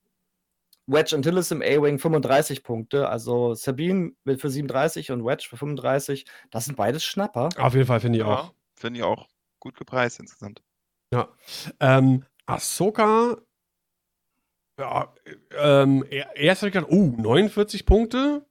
Wedge 0.87 1.15
Antilles 1.15 1.51
im 1.51 1.63
A-Wing 1.63 1.99
35 1.99 2.63
Punkte. 2.63 3.09
Also 3.09 3.55
Sabine 3.55 4.13
für 4.25 4.51
37 4.51 5.11
und 5.11 5.25
Wedge 5.25 5.47
für 5.49 5.57
35. 5.57 6.27
Das 6.51 6.67
sind 6.67 6.77
beides 6.77 7.05
Schnapper. 7.05 7.49
Auf 7.59 7.75
jeden 7.75 7.87
Fall 7.87 8.01
finde 8.01 8.19
ich 8.19 8.25
ja, 8.25 8.33
auch. 8.33 8.55
Finde 8.77 9.01
ich 9.01 9.05
auch 9.05 9.27
gut 9.59 9.77
gepreist 9.77 10.21
insgesamt. 10.21 10.63
Ja. 11.13 11.29
Ähm, 11.81 12.25
Ahsoka. 12.47 13.37
Ja, 14.79 15.15
ähm, 15.57 16.05
erst 16.35 16.63
habe 16.63 16.69
ich 16.69 16.75
gedacht, 16.75 16.91
oh, 16.91 17.15
49 17.17 17.87
Punkte. 17.87 18.47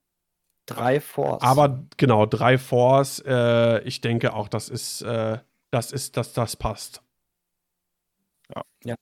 Drei 0.65 0.99
Force. 0.99 1.43
Aber 1.43 1.85
genau, 1.97 2.25
drei 2.25 2.57
Force. 2.57 3.19
Äh, 3.19 3.81
ich 3.83 4.01
denke 4.01 4.33
auch, 4.33 4.47
das 4.47 4.67
ist, 4.67 5.03
äh, 5.03 5.37
das 5.69 5.91
ist, 5.91 6.17
dass 6.17 6.33
das 6.33 6.55
passt. 6.55 7.03
Ja. 8.53 8.63
ja. 8.83 8.95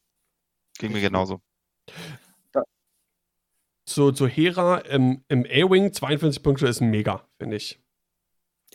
Ging 0.77 0.91
mir 0.91 0.99
genauso 0.99 1.39
zu, 3.93 4.11
zu 4.11 4.27
Hera 4.27 4.79
im, 4.79 5.23
im 5.27 5.45
A-Wing 5.45 5.93
52 5.93 6.43
Punkte 6.43 6.67
ist 6.67 6.81
mega, 6.81 7.27
finde 7.37 7.57
ich. 7.57 7.79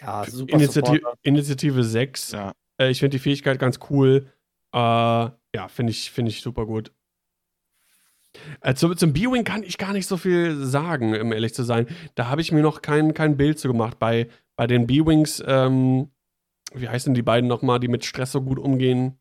Ja, 0.01 0.25
super. 0.25 0.55
Initiative, 0.55 1.13
Initiative 1.23 1.85
6. 1.85 2.33
Ja. 2.33 2.53
Äh, 2.81 2.91
ich 2.91 3.01
finde 3.01 3.17
die 3.17 3.23
Fähigkeit 3.23 3.59
ganz 3.59 3.79
cool. 3.91 4.27
Äh, 4.73 4.79
ja, 4.79 5.69
finde 5.69 5.91
ich, 5.91 6.11
find 6.11 6.29
ich 6.29 6.41
super 6.41 6.67
gut. 6.67 6.93
Äh, 8.61 8.75
zum, 8.75 8.97
zum 8.97 9.13
B-Wing 9.13 9.45
kann 9.45 9.63
ich 9.63 9.79
gar 9.79 9.93
nicht 9.93 10.07
so 10.07 10.17
viel 10.17 10.65
sagen, 10.65 11.19
um 11.21 11.33
ehrlich 11.33 11.55
zu 11.55 11.63
sein. 11.63 11.87
Da 12.15 12.29
habe 12.29 12.41
ich 12.41 12.53
mir 12.53 12.63
noch 12.63 12.83
kein, 12.83 13.15
kein 13.15 13.37
Bild 13.37 13.59
zu 13.59 13.69
gemacht. 13.69 13.99
Bei, 13.99 14.29
bei 14.57 14.67
den 14.67 14.87
B-Wings, 14.87 15.43
ähm, 15.47 16.11
wie 16.73 16.89
heißen 16.89 17.15
die 17.15 17.23
beiden 17.23 17.49
nochmal, 17.49 17.81
die 17.81 17.89
mit 17.89 18.05
Stress 18.05 18.33
so 18.33 18.43
gut 18.43 18.59
umgehen? 18.59 19.19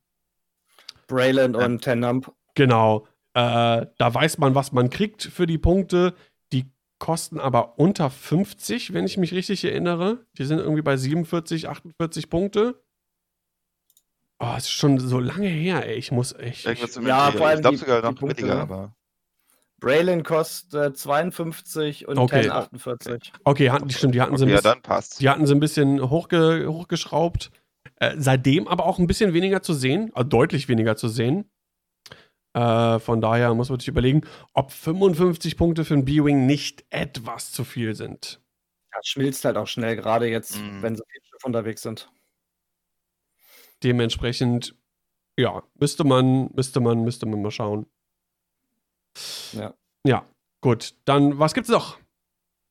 Brayland 1.08 1.56
und 1.56 1.82
Tenamp. 1.82 2.34
Genau. 2.56 3.08
Äh, 3.38 3.86
da 4.00 4.12
weiß 4.16 4.40
man, 4.40 4.56
was 4.56 4.72
man 4.72 4.90
kriegt 4.90 5.22
für 5.22 5.46
die 5.46 5.60
Punkte. 5.60 6.16
Die 6.52 6.66
kosten 6.98 7.40
aber 7.40 7.78
unter 7.78 8.10
50, 8.10 8.94
wenn 8.94 9.06
ich 9.06 9.18
mich 9.18 9.32
richtig 9.32 9.64
erinnere. 9.64 10.26
Die 10.40 10.46
sind 10.46 10.58
irgendwie 10.58 10.82
bei 10.82 10.98
47, 10.98 11.70
48 11.70 12.32
Punkte. 12.32 12.82
Oh, 14.40 14.56
es 14.58 14.64
ist 14.64 14.72
schon 14.72 15.00
so 15.00 15.20
lange 15.20 15.48
her, 15.48 15.86
ey. 15.86 15.98
Ich 15.98 16.12
muss 16.12 16.34
echt. 16.34 16.66
Ich, 16.66 16.80
ja, 16.80 17.32
vor 17.32 17.48
allem 17.48 17.60
ich 17.60 17.62
glaube 17.62 17.78
sogar 17.78 18.02
noch 18.02 18.16
Punkte, 18.16 18.38
billiger, 18.38 18.60
aber. 18.60 18.96
Braylon 19.80 20.24
kostet 20.24 20.98
52 20.98 22.08
und 22.08 22.18
okay. 22.18 22.42
10 22.42 22.52
48. 22.52 23.34
Okay, 23.44 23.70
hatten, 23.70 23.92
stimmt, 23.92 24.16
die 24.16 24.22
hatten 24.22 24.34
okay, 24.34 24.40
sie 24.40 24.46
ein 24.46 24.56
bisschen, 24.56 24.66
ja, 24.66 24.74
dann 24.74 24.82
passt. 24.82 25.22
Die 25.22 25.30
hatten 25.30 25.46
sie 25.46 25.54
ein 25.54 25.60
bisschen 25.60 26.10
hochge, 26.10 26.66
hochgeschraubt. 26.68 27.52
Äh, 27.98 28.16
seitdem 28.18 28.68
aber 28.68 28.88
auch 28.88 28.98
ein 28.98 29.06
bisschen 29.06 29.34
weniger 29.34 29.62
zu 29.62 29.76
sehen, 29.76 30.10
also 30.16 30.28
deutlich 30.28 30.68
weniger 30.68 30.96
zu 30.96 31.08
sehen. 31.08 31.52
Äh, 32.58 33.00
von 33.00 33.22
daher 33.22 33.54
muss 33.54 33.70
man 33.70 33.80
sich 33.80 33.88
überlegen, 33.88 34.22
ob 34.54 34.72
55 34.72 35.58
Punkte 35.58 35.86
für 35.86 35.94
ein 35.94 36.06
B-Wing 36.06 36.48
nicht 36.48 36.86
etwas 36.90 37.52
zu 37.52 37.64
viel 37.64 37.94
sind. 37.94 38.42
Ja, 38.92 39.00
schmilzt 39.04 39.46
halt 39.46 39.58
auch 39.58 39.68
schnell, 39.68 39.96
gerade 39.96 40.28
jetzt, 40.28 40.58
mhm. 40.58 40.82
wenn 40.82 40.96
so 40.96 41.04
viele 41.08 41.24
Schiffe 41.24 41.46
unterwegs 41.46 41.84
sind. 41.84 42.10
Dementsprechend, 43.84 44.76
ja, 45.38 45.62
müsste 45.76 46.04
man, 46.04 46.50
müsste 46.56 46.80
man, 46.80 47.04
müsste 47.04 47.28
man 47.28 47.44
mal 47.44 47.52
schauen. 47.52 47.86
Ja. 49.52 49.76
Ja, 50.04 50.26
gut. 50.62 50.96
Dann, 51.06 51.38
was 51.38 51.54
gibt's 51.54 51.70
noch? 51.70 52.00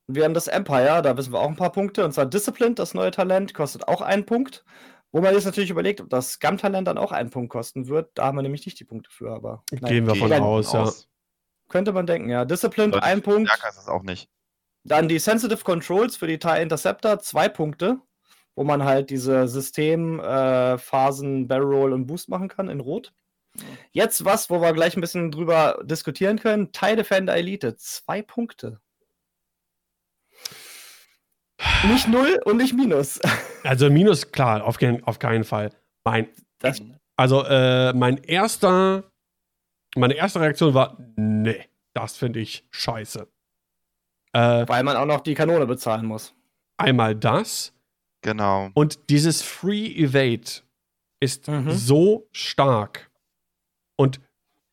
Wir 0.07 0.25
haben 0.25 0.33
das 0.33 0.47
Empire, 0.47 1.01
da 1.01 1.15
wissen 1.15 1.31
wir 1.31 1.39
auch 1.39 1.47
ein 1.47 1.55
paar 1.55 1.71
Punkte. 1.71 2.03
Und 2.03 2.11
zwar 2.11 2.25
Discipline, 2.25 2.75
das 2.75 2.93
neue 2.93 3.11
Talent, 3.11 3.53
kostet 3.53 3.87
auch 3.87 4.01
einen 4.01 4.25
Punkt. 4.25 4.65
Wo 5.17 5.21
man 5.21 5.33
jetzt 5.33 5.45
natürlich 5.45 5.71
überlegt, 5.71 5.99
ob 5.99 6.11
das 6.11 6.33
Scam-Talent 6.33 6.87
dann 6.87 6.99
auch 6.99 7.11
einen 7.11 7.31
Punkt 7.31 7.49
kosten 7.49 7.87
wird. 7.87 8.11
Da 8.13 8.25
haben 8.25 8.37
wir 8.37 8.43
nämlich 8.43 8.67
nicht 8.67 8.79
die 8.79 8.83
Punkte 8.83 9.09
für, 9.09 9.31
aber. 9.31 9.63
Gehen 9.71 10.05
wir 10.05 10.13
von 10.13 10.31
aus, 10.31 10.73
ja. 10.73 10.93
Könnte 11.69 11.91
man 11.91 12.05
denken, 12.05 12.29
ja. 12.29 12.45
Disciplined, 12.45 13.01
ein 13.01 13.23
Punkt. 13.23 13.49
Stärker 13.49 13.69
ist 13.69 13.79
es 13.79 13.87
auch 13.87 14.03
nicht. 14.03 14.29
Dann 14.83 15.07
die 15.07 15.17
Sensitive 15.17 15.63
Controls 15.63 16.17
für 16.17 16.27
die 16.27 16.37
TIE 16.37 16.61
Interceptor, 16.61 17.17
zwei 17.17 17.49
Punkte, 17.49 17.97
wo 18.55 18.63
man 18.63 18.83
halt 18.83 19.09
diese 19.09 19.47
Systemphasen, 19.47 21.41
äh, 21.41 21.45
Barrel 21.47 21.65
Roll 21.65 21.93
und 21.93 22.05
Boost 22.05 22.29
machen 22.29 22.47
kann 22.47 22.69
in 22.69 22.79
Rot. 22.79 23.11
Jetzt 23.93 24.23
was, 24.23 24.51
wo 24.51 24.61
wir 24.61 24.71
gleich 24.73 24.95
ein 24.95 25.01
bisschen 25.01 25.31
drüber 25.31 25.79
diskutieren 25.83 26.37
können. 26.37 26.71
TIE 26.71 26.95
Defender 26.95 27.35
Elite, 27.35 27.75
zwei 27.75 28.21
Punkte. 28.21 28.81
Nicht 31.87 32.07
null 32.07 32.39
und 32.45 32.57
nicht 32.57 32.73
minus. 32.73 33.19
Also 33.63 33.89
minus, 33.89 34.31
klar, 34.31 34.63
auf, 34.63 34.77
auf 35.03 35.19
keinen 35.19 35.43
Fall. 35.43 35.71
Mein, 36.03 36.29
das, 36.59 36.81
also 37.17 37.43
äh, 37.43 37.91
mein 37.93 38.17
erster, 38.17 39.03
meine 39.95 40.13
erste 40.13 40.39
Reaktion 40.39 40.73
war, 40.73 40.97
nee, 41.15 41.65
das 41.93 42.15
finde 42.15 42.39
ich 42.39 42.65
scheiße. 42.71 43.27
Äh, 44.33 44.67
Weil 44.67 44.83
man 44.83 44.95
auch 44.95 45.05
noch 45.05 45.21
die 45.21 45.33
Kanone 45.33 45.65
bezahlen 45.65 46.05
muss. 46.05 46.33
Einmal 46.77 47.15
das. 47.15 47.73
Genau. 48.21 48.69
Und 48.73 49.09
dieses 49.09 49.41
Free 49.41 49.87
Evade 49.87 50.61
ist 51.19 51.47
mhm. 51.47 51.71
so 51.71 52.27
stark. 52.31 53.09
Und 53.95 54.19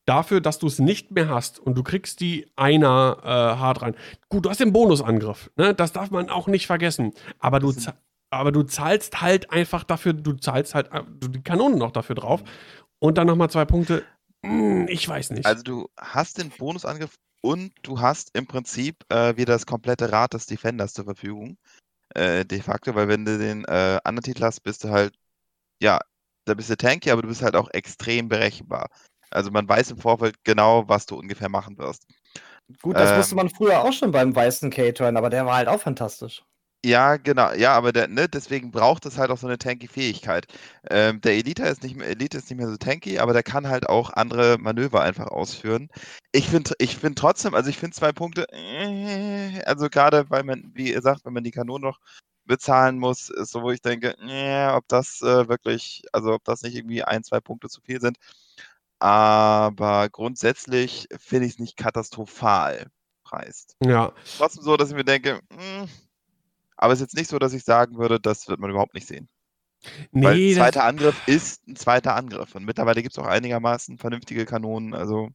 dafür, 0.05 0.41
dass 0.41 0.59
du 0.59 0.67
es 0.67 0.79
nicht 0.79 1.11
mehr 1.11 1.29
hast 1.29 1.59
und 1.59 1.75
du 1.75 1.83
kriegst 1.83 2.19
die 2.19 2.47
einer 2.55 3.17
äh, 3.23 3.27
hart 3.27 3.81
rein. 3.81 3.95
Gut, 4.29 4.45
du 4.45 4.49
hast 4.49 4.59
den 4.59 4.73
Bonusangriff, 4.73 5.51
ne? 5.55 5.73
Das 5.73 5.93
darf 5.93 6.11
man 6.11 6.29
auch 6.29 6.47
nicht 6.47 6.67
vergessen. 6.67 7.13
Aber 7.39 7.59
du, 7.59 7.73
aber 8.29 8.51
du 8.51 8.63
zahlst 8.63 9.21
halt 9.21 9.51
einfach 9.51 9.83
dafür, 9.83 10.13
du 10.13 10.33
zahlst 10.33 10.75
halt 10.75 10.91
äh, 10.91 11.03
du 11.19 11.27
die 11.27 11.41
Kanonen 11.41 11.79
noch 11.79 11.91
dafür 11.91 12.15
drauf. 12.15 12.43
Und 12.99 13.17
dann 13.17 13.27
nochmal 13.27 13.49
zwei 13.49 13.65
Punkte. 13.65 14.03
Hm, 14.43 14.87
ich 14.87 15.07
weiß 15.07 15.31
nicht. 15.31 15.45
Also 15.45 15.63
du 15.63 15.89
hast 15.99 16.37
den 16.37 16.49
Bonusangriff 16.49 17.15
und 17.41 17.73
du 17.83 17.99
hast 17.99 18.35
im 18.35 18.47
Prinzip 18.47 19.03
äh, 19.09 19.35
wieder 19.37 19.53
das 19.53 19.65
komplette 19.65 20.11
Rad 20.11 20.33
des 20.33 20.45
Defenders 20.45 20.93
zur 20.93 21.05
Verfügung. 21.05 21.57
Äh, 22.15 22.45
de 22.45 22.61
facto, 22.61 22.95
weil 22.95 23.07
wenn 23.07 23.25
du 23.25 23.37
den 23.37 23.65
äh, 23.65 23.99
anderen 24.03 24.23
Titel 24.23 24.43
hast, 24.43 24.61
bist 24.61 24.83
du 24.83 24.89
halt, 24.89 25.13
ja, 25.81 25.99
da 26.45 26.53
bist 26.53 26.69
du 26.69 26.77
tanky, 26.77 27.11
aber 27.11 27.23
du 27.23 27.27
bist 27.27 27.41
halt 27.41 27.55
auch 27.55 27.69
extrem 27.71 28.29
berechenbar. 28.29 28.89
Also 29.35 29.51
man 29.51 29.67
weiß 29.67 29.91
im 29.91 29.97
Vorfeld 29.97 30.43
genau, 30.43 30.87
was 30.87 31.05
du 31.05 31.15
ungefähr 31.15 31.49
machen 31.49 31.77
wirst. 31.77 32.07
Gut, 32.81 32.95
das 32.95 33.11
ähm, 33.11 33.17
wusste 33.17 33.35
man 33.35 33.49
früher 33.49 33.81
auch 33.81 33.93
schon 33.93 34.11
beim 34.11 34.35
weißen 34.35 34.71
K-Turn, 34.71 35.17
aber 35.17 35.29
der 35.29 35.45
war 35.45 35.57
halt 35.57 35.67
auch 35.67 35.79
fantastisch. 35.79 36.43
Ja, 36.85 37.17
genau. 37.17 37.51
Ja, 37.53 37.73
aber 37.73 37.91
der, 37.91 38.07
ne, 38.07 38.29
deswegen 38.29 38.69
braucht 38.69 39.07
es 39.07 39.17
halt 39.17 39.31
auch 39.31 39.39
so 39.39 39.47
eine 39.47 39.57
tanky 39.57 39.87
Fähigkeit. 39.87 40.45
Ähm, 40.89 41.19
der 41.19 41.33
Elite 41.33 41.63
ist, 41.63 41.81
nicht 41.81 41.95
mehr, 41.95 42.07
Elite 42.07 42.37
ist 42.37 42.49
nicht 42.49 42.59
mehr 42.59 42.69
so 42.69 42.77
tanky, 42.77 43.17
aber 43.17 43.33
der 43.33 43.41
kann 43.41 43.67
halt 43.67 43.89
auch 43.89 44.11
andere 44.11 44.57
Manöver 44.59 45.01
einfach 45.01 45.27
ausführen. 45.27 45.89
Ich 46.31 46.47
finde 46.47 46.73
ich 46.77 46.95
find 46.97 47.17
trotzdem, 47.17 47.55
also 47.55 47.71
ich 47.71 47.77
finde 47.77 47.95
zwei 47.95 48.11
Punkte, 48.11 48.45
äh, 48.51 49.63
also 49.65 49.89
gerade 49.89 50.29
weil 50.29 50.43
man, 50.43 50.71
wie 50.75 50.91
ihr 50.93 51.01
sagt, 51.01 51.25
wenn 51.25 51.33
man 51.33 51.43
die 51.43 51.51
Kanone 51.51 51.85
noch 51.87 51.99
bezahlen 52.45 52.99
muss, 52.99 53.29
ist 53.29 53.51
so, 53.51 53.63
wo 53.63 53.71
ich 53.71 53.81
denke, 53.81 54.15
äh, 54.27 54.67
ob 54.69 54.87
das 54.87 55.21
äh, 55.23 55.47
wirklich, 55.47 56.03
also 56.11 56.33
ob 56.33 56.43
das 56.43 56.61
nicht 56.61 56.75
irgendwie 56.75 57.03
ein, 57.03 57.23
zwei 57.23 57.39
Punkte 57.39 57.67
zu 57.67 57.81
viel 57.81 57.99
sind. 57.99 58.17
Aber 58.99 60.09
grundsätzlich 60.09 61.07
finde 61.17 61.47
ich 61.47 61.53
es 61.53 61.59
nicht 61.59 61.77
katastrophal 61.77 62.87
preist. 63.23 63.75
Ja. 63.83 64.13
Trotzdem 64.37 64.63
so, 64.63 64.77
dass 64.77 64.89
ich 64.89 64.95
mir 64.95 65.03
denke, 65.03 65.41
mh, 65.51 65.81
hm, 65.81 65.89
aber 66.77 66.93
es 66.93 66.99
ist 66.99 67.07
jetzt 67.07 67.17
nicht 67.17 67.29
so, 67.29 67.39
dass 67.39 67.53
ich 67.53 67.63
sagen 67.63 67.97
würde, 67.97 68.19
das 68.19 68.47
wird 68.47 68.59
man 68.59 68.69
überhaupt 68.69 68.93
nicht 68.93 69.07
sehen. 69.07 69.29
Nee, 70.11 70.25
Weil 70.25 70.53
zweiter 70.53 70.83
Angriff 70.83 71.27
ist 71.27 71.67
ein 71.67 71.75
zweiter 71.75 72.15
Angriff. 72.15 72.55
Und 72.55 72.65
mittlerweile 72.65 73.01
gibt 73.01 73.17
es 73.17 73.23
auch 73.23 73.27
einigermaßen 73.27 73.97
vernünftige 73.97 74.45
Kanonen. 74.45 74.93
Also. 74.93 75.29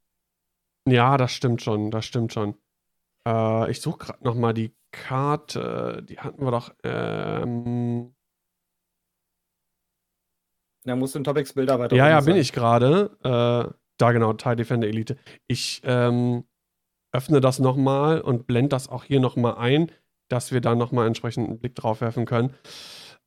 Ja, 0.86 1.16
das 1.16 1.32
stimmt 1.32 1.62
schon, 1.62 1.90
das 1.90 2.04
stimmt 2.04 2.32
schon. 2.32 2.56
Äh, 3.26 3.70
ich 3.70 3.80
suche 3.80 3.98
gerade 3.98 4.24
nochmal 4.24 4.54
die 4.54 4.74
Karte. 4.90 6.04
Die 6.08 6.18
hatten 6.18 6.44
wir 6.44 6.50
doch. 6.50 6.74
Ähm, 6.82 8.14
ja, 10.84 10.96
musst 10.96 11.14
du 11.14 11.18
in 11.18 11.24
Topics 11.24 11.52
Bilder 11.52 11.78
weiter. 11.78 11.96
Ja, 11.96 12.08
ja, 12.08 12.20
bin 12.20 12.36
ich 12.36 12.52
gerade. 12.52 13.10
Äh, 13.22 13.74
da 13.98 14.12
genau, 14.12 14.32
TIE 14.32 14.56
Defender 14.56 14.88
Elite. 14.88 15.16
Ich 15.46 15.82
ähm, 15.84 16.44
öffne 17.12 17.40
das 17.40 17.58
nochmal 17.58 18.20
und 18.20 18.46
blende 18.46 18.70
das 18.70 18.88
auch 18.88 19.04
hier 19.04 19.20
nochmal 19.20 19.56
ein, 19.58 19.90
dass 20.28 20.52
wir 20.52 20.60
da 20.60 20.74
nochmal 20.74 21.06
entsprechend 21.06 21.48
einen 21.48 21.58
Blick 21.58 21.74
drauf 21.74 22.00
werfen 22.00 22.24
können. 22.24 22.54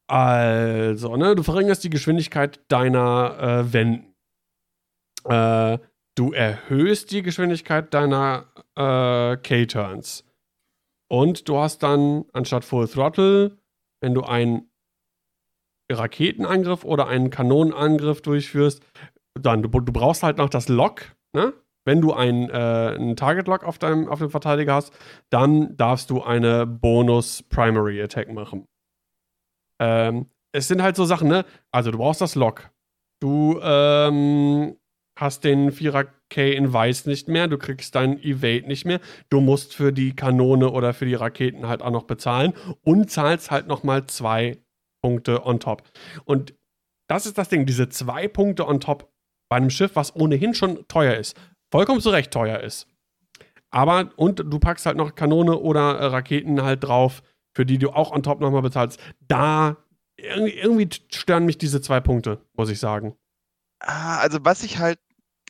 Also, 0.08 1.16
ne, 1.16 1.36
du 1.36 1.44
verringerst 1.44 1.84
die 1.84 1.90
Geschwindigkeit 1.90 2.60
deiner 2.70 3.38
äh, 3.40 3.74
Wenden. 3.74 4.16
Äh, 5.26 5.80
du 6.16 6.34
erhöhst 6.34 7.12
die 7.12 7.22
Geschwindigkeit 7.22 7.94
deiner 7.94 8.48
äh, 8.76 9.38
K-Turns. 9.38 10.26
Und 11.08 11.48
du 11.48 11.58
hast 11.58 11.84
dann 11.84 12.26
anstatt 12.34 12.66
Full 12.66 12.88
Throttle, 12.88 13.58
wenn 14.02 14.14
du 14.14 14.24
einen 14.24 14.73
Raketenangriff 15.94 16.84
oder 16.84 17.08
einen 17.08 17.30
Kanonenangriff 17.30 18.22
durchführst, 18.22 18.84
dann 19.40 19.62
du, 19.64 19.70
du 19.70 19.94
brauchst 19.94 20.24
halt 20.24 20.38
noch 20.38 20.50
das 20.50 20.70
Lock, 20.70 21.16
ne? 21.36 21.54
Wenn 21.86 22.00
du 22.00 22.14
ein, 22.14 22.50
äh, 22.50 22.94
einen 22.96 23.18
Target-Lock 23.18 23.66
auf, 23.66 23.78
deinem, 23.78 24.08
auf 24.08 24.20
dem 24.20 24.30
Verteidiger 24.30 24.76
hast, 24.76 24.94
dann 25.30 25.76
darfst 25.76 26.10
du 26.10 26.24
eine 26.24 26.66
Bonus-Primary-Attack 26.66 28.32
machen. 28.32 28.66
Ähm, 29.82 30.28
es 30.54 30.70
sind 30.70 30.82
halt 30.82 30.96
so 30.96 31.04
Sachen, 31.04 31.28
ne? 31.28 31.46
Also, 31.72 31.92
du 31.92 31.98
brauchst 31.98 32.22
das 32.22 32.36
Lock. 32.36 32.70
Du 33.20 33.60
ähm, 33.62 34.78
hast 35.18 35.44
den 35.44 35.72
4er-K 35.72 36.54
in 36.54 36.72
Weiß 36.72 37.06
nicht 37.06 37.28
mehr, 37.28 37.48
du 37.48 37.58
kriegst 37.58 37.96
deinen 37.96 38.20
Evade 38.20 38.68
nicht 38.68 38.86
mehr. 38.86 39.00
Du 39.30 39.42
musst 39.42 39.76
für 39.76 39.92
die 39.92 40.16
Kanone 40.16 40.72
oder 40.72 40.94
für 40.94 41.06
die 41.06 41.16
Raketen 41.16 41.68
halt 41.68 41.82
auch 41.82 41.92
noch 41.92 42.04
bezahlen 42.04 42.54
und 42.82 43.12
zahlst 43.12 43.52
halt 43.52 43.68
nochmal 43.68 44.08
zwei 44.08 44.63
Punkte 45.04 45.46
on 45.46 45.60
top. 45.60 45.84
Und 46.26 46.56
das 47.08 47.26
ist 47.26 47.38
das 47.38 47.50
Ding, 47.50 47.66
diese 47.68 47.90
zwei 47.90 48.28
Punkte 48.28 48.68
on 48.68 48.80
top 48.80 49.12
bei 49.50 49.58
einem 49.58 49.70
Schiff, 49.70 49.96
was 49.96 50.16
ohnehin 50.16 50.56
schon 50.56 50.88
teuer 50.88 51.16
ist 51.16 51.38
vollkommen 51.74 52.02
zu 52.02 52.12
Recht 52.12 52.32
teuer 52.32 52.60
ist. 52.60 52.88
Aber, 53.72 54.12
und 54.16 54.38
du 54.46 54.60
packst 54.60 54.86
halt 54.86 54.96
noch 54.96 55.16
Kanone 55.16 55.58
oder 55.58 55.98
äh, 55.98 56.06
Raketen 56.06 56.62
halt 56.62 56.84
drauf, 56.84 57.24
für 57.56 57.66
die 57.66 57.80
du 57.80 57.90
auch 57.90 58.12
on 58.12 58.22
top 58.22 58.42
nochmal 58.42 58.62
bezahlst. 58.62 59.00
Da, 59.22 59.78
irgendwie 60.16 60.88
stören 61.12 61.48
mich 61.48 61.58
diese 61.58 61.82
zwei 61.82 62.00
Punkte, 62.00 62.46
muss 62.54 62.70
ich 62.70 62.80
sagen. 62.80 63.18
Ah, 63.80 64.20
also 64.20 64.38
was 64.44 64.62
ich 64.62 64.78
halt, 64.78 65.00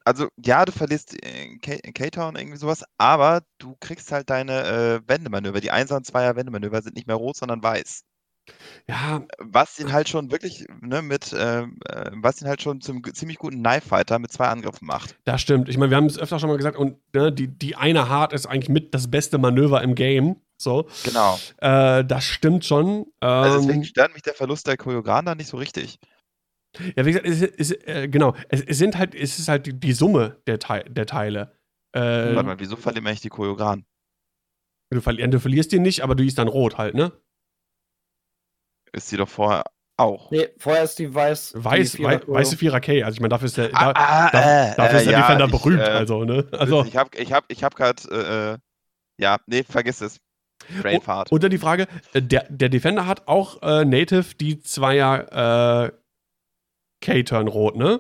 also 0.05 0.29
ja, 0.41 0.63
du 0.63 0.71
verlierst 0.71 1.13
äh, 1.25 1.57
K-Town 1.57 2.37
irgendwie 2.37 2.57
sowas, 2.57 2.85
aber 2.97 3.43
du 3.57 3.75
kriegst 3.81 4.13
halt 4.13 4.29
deine 4.29 4.63
äh, 4.63 5.01
Wendemanöver. 5.05 5.59
Die 5.59 5.73
1er 5.73 5.97
und 5.97 6.05
2er 6.05 6.37
Wendemanöver 6.37 6.81
sind 6.81 6.95
nicht 6.95 7.07
mehr 7.07 7.17
rot, 7.17 7.35
sondern 7.35 7.61
weiß. 7.61 8.05
Ja. 8.87 9.25
Was 9.39 9.79
ihn 9.79 9.93
halt 9.93 10.09
schon 10.09 10.31
wirklich, 10.31 10.65
ne, 10.81 11.01
mit, 11.01 11.33
ähm, 11.37 11.77
äh, 11.87 12.11
was 12.13 12.41
ihn 12.41 12.47
halt 12.47 12.61
schon 12.61 12.81
zum 12.81 13.03
ziemlich 13.13 13.37
guten 13.37 13.63
Knife 13.63 13.87
Fighter 13.87 14.19
mit 14.19 14.31
zwei 14.31 14.47
Angriffen 14.47 14.85
macht. 14.85 15.15
Das 15.23 15.41
stimmt. 15.41 15.69
Ich 15.69 15.77
meine, 15.77 15.91
wir 15.91 15.97
haben 15.97 16.05
es 16.05 16.19
öfter 16.19 16.39
schon 16.39 16.49
mal 16.49 16.57
gesagt, 16.57 16.77
und 16.77 16.97
ne, 17.13 17.31
die, 17.31 17.47
die 17.47 17.75
eine 17.75 18.09
Hard 18.09 18.33
ist 18.33 18.45
eigentlich 18.45 18.69
mit 18.69 18.93
das 18.93 19.09
beste 19.09 19.37
Manöver 19.37 19.81
im 19.81 19.95
Game. 19.95 20.37
So. 20.57 20.87
Genau. 21.03 21.39
Äh, 21.57 22.05
das 22.05 22.23
stimmt 22.25 22.65
schon. 22.65 23.05
Also 23.19 23.59
deswegen 23.59 23.81
ähm, 23.81 23.85
stört 23.85 24.13
mich 24.13 24.21
der 24.21 24.33
Verlust 24.33 24.67
der 24.67 24.77
Choreografen 24.77 25.25
da 25.25 25.35
nicht 25.35 25.47
so 25.47 25.57
richtig. 25.57 25.99
Ja, 26.95 27.05
wie 27.05 27.11
gesagt, 27.11 27.27
es, 27.27 27.41
es, 27.41 27.71
äh, 27.87 28.07
genau, 28.09 28.35
es, 28.49 28.61
es, 28.61 28.77
sind 28.77 28.97
halt, 28.97 29.13
es 29.13 29.37
ist 29.37 29.47
halt 29.47 29.67
die, 29.67 29.79
die 29.79 29.93
Summe 29.93 30.41
der, 30.47 30.59
Te 30.59 30.83
der 30.89 31.05
Teile. 31.05 31.55
Äh, 31.91 31.99
Warte 31.99 32.43
mal, 32.43 32.59
wieso 32.59 32.75
verlieren 32.75 33.05
wir 33.05 33.09
eigentlich 33.09 33.21
die 33.21 33.29
Choreografen? 33.29 33.85
Du, 34.89 35.01
verli 35.01 35.27
du 35.29 35.39
verlierst 35.39 35.71
die 35.71 35.79
nicht, 35.79 36.01
aber 36.01 36.15
du 36.15 36.23
ist 36.23 36.37
dann 36.37 36.47
rot 36.47 36.77
halt, 36.77 36.95
ne? 36.95 37.11
Ist 38.93 39.09
sie 39.09 39.17
doch 39.17 39.29
vorher 39.29 39.65
auch. 39.97 40.31
Nee, 40.31 40.49
vorher 40.57 40.83
ist 40.83 40.97
die 40.99 41.13
weiß. 41.13 41.53
Weiß, 41.55 41.91
die 41.91 41.97
Vierer, 41.97 42.21
weiße 42.27 42.55
4er-K. 42.55 43.03
Also 43.03 43.15
ich 43.15 43.19
meine, 43.19 43.29
dafür 43.29 43.45
ist 43.45 43.57
der, 43.57 43.69
ah, 43.73 43.93
da, 43.93 43.99
ah, 43.99 44.29
da, 44.31 44.71
äh, 44.71 44.75
dafür 44.75 44.99
ist 44.99 45.05
der 45.07 45.13
äh, 45.13 45.21
Defender 45.21 45.45
ja, 45.45 45.51
berühmt. 45.51 45.81
Ich, 45.81 45.87
äh, 45.87 45.91
also, 45.91 46.25
ne? 46.25 46.47
also. 46.51 46.85
Ich 46.85 46.97
habe 46.97 47.09
ich 47.17 47.31
hab, 47.31 47.45
ich 47.47 47.63
hab 47.63 47.75
gerade, 47.75 48.01
äh, 48.09 48.53
äh, 48.53 48.57
ja, 49.17 49.37
nee, 49.47 49.63
vergiss 49.63 50.01
es. 50.01 50.19
Brainfart. 50.81 51.31
Und 51.31 51.43
dann 51.43 51.51
die 51.51 51.57
Frage, 51.57 51.87
der, 52.15 52.45
der 52.49 52.69
Defender 52.69 53.05
hat 53.05 53.27
auch 53.27 53.61
Native 53.61 54.35
die 54.39 54.61
Zweier 54.61 55.91
K-Turn 57.01 57.49
rot, 57.49 57.75
ne? 57.75 57.99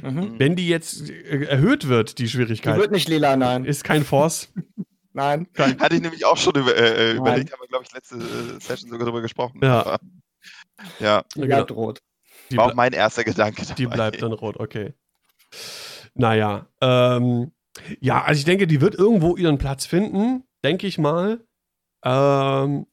Mhm. 0.00 0.38
Wenn 0.38 0.54
die 0.54 0.68
jetzt 0.68 1.10
erhöht 1.10 1.88
wird, 1.88 2.18
die 2.18 2.28
Schwierigkeit. 2.28 2.76
Die 2.76 2.80
wird 2.80 2.92
nicht 2.92 3.08
lila, 3.08 3.36
nein. 3.36 3.64
Ist 3.64 3.82
kein 3.82 4.04
Force. 4.04 4.52
nein. 5.18 5.78
Hatte 5.78 5.96
ich 5.96 6.02
nämlich 6.02 6.24
auch 6.24 6.36
schon 6.36 6.54
über, 6.54 6.76
äh, 6.76 7.12
überlegt, 7.12 7.52
haben 7.52 7.60
wir, 7.60 7.68
glaube 7.68 7.84
ich, 7.84 7.92
letzte 7.92 8.18
Session 8.60 8.90
sogar 8.90 9.06
darüber 9.06 9.22
gesprochen. 9.22 9.60
Ja. 9.62 9.80
Aber 9.80 10.00
ja. 10.98 11.24
Die 11.34 11.40
bleibt 11.40 11.68
genau. 11.68 11.80
rot. 11.80 12.02
Die 12.50 12.56
War 12.56 12.66
auch 12.66 12.74
mein 12.74 12.92
erster 12.92 13.24
Gedanke. 13.24 13.62
Dabei. 13.62 13.74
Die 13.74 13.86
bleibt 13.86 14.22
dann 14.22 14.32
rot, 14.32 14.58
okay. 14.58 14.94
Naja, 16.14 16.66
ähm, 16.80 17.52
ja, 18.00 18.22
also 18.22 18.38
ich 18.38 18.44
denke, 18.44 18.66
die 18.66 18.80
wird 18.80 18.94
irgendwo 18.94 19.36
ihren 19.36 19.58
Platz 19.58 19.86
finden, 19.86 20.44
denke 20.64 20.86
ich 20.86 20.98
mal. 20.98 21.44
Ähm, 22.02 22.86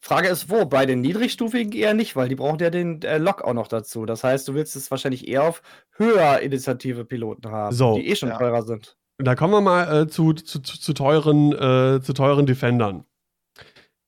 Frage 0.00 0.28
ist, 0.28 0.50
wo? 0.50 0.64
Bei 0.66 0.86
den 0.86 1.00
niedrigstufigen 1.00 1.72
eher 1.72 1.94
nicht, 1.94 2.14
weil 2.14 2.28
die 2.28 2.34
brauchen 2.34 2.58
ja 2.58 2.70
den 2.70 3.02
äh, 3.02 3.18
Lock 3.18 3.42
auch 3.42 3.54
noch 3.54 3.68
dazu. 3.68 4.06
Das 4.06 4.22
heißt, 4.22 4.46
du 4.48 4.54
willst 4.54 4.76
es 4.76 4.90
wahrscheinlich 4.90 5.26
eher 5.26 5.44
auf 5.44 5.62
höher 5.92 6.40
Initiative 6.40 7.04
Piloten 7.04 7.50
haben, 7.50 7.74
so, 7.74 7.96
die 7.96 8.08
eh 8.08 8.16
schon 8.16 8.28
ja. 8.28 8.38
teurer 8.38 8.62
sind. 8.62 8.97
Da 9.18 9.34
kommen 9.34 9.52
wir 9.52 9.60
mal 9.60 10.02
äh, 10.02 10.08
zu, 10.08 10.32
zu, 10.32 10.60
zu, 10.60 10.78
zu, 10.78 10.92
teuren, 10.94 11.52
äh, 11.52 12.00
zu 12.00 12.12
teuren 12.12 12.46
Defendern. 12.46 13.04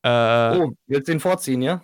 Äh, 0.02 0.56
oh, 0.56 0.72
willst 0.86 1.08
du 1.08 1.12
den 1.12 1.20
vorziehen, 1.20 1.62
ja? 1.62 1.82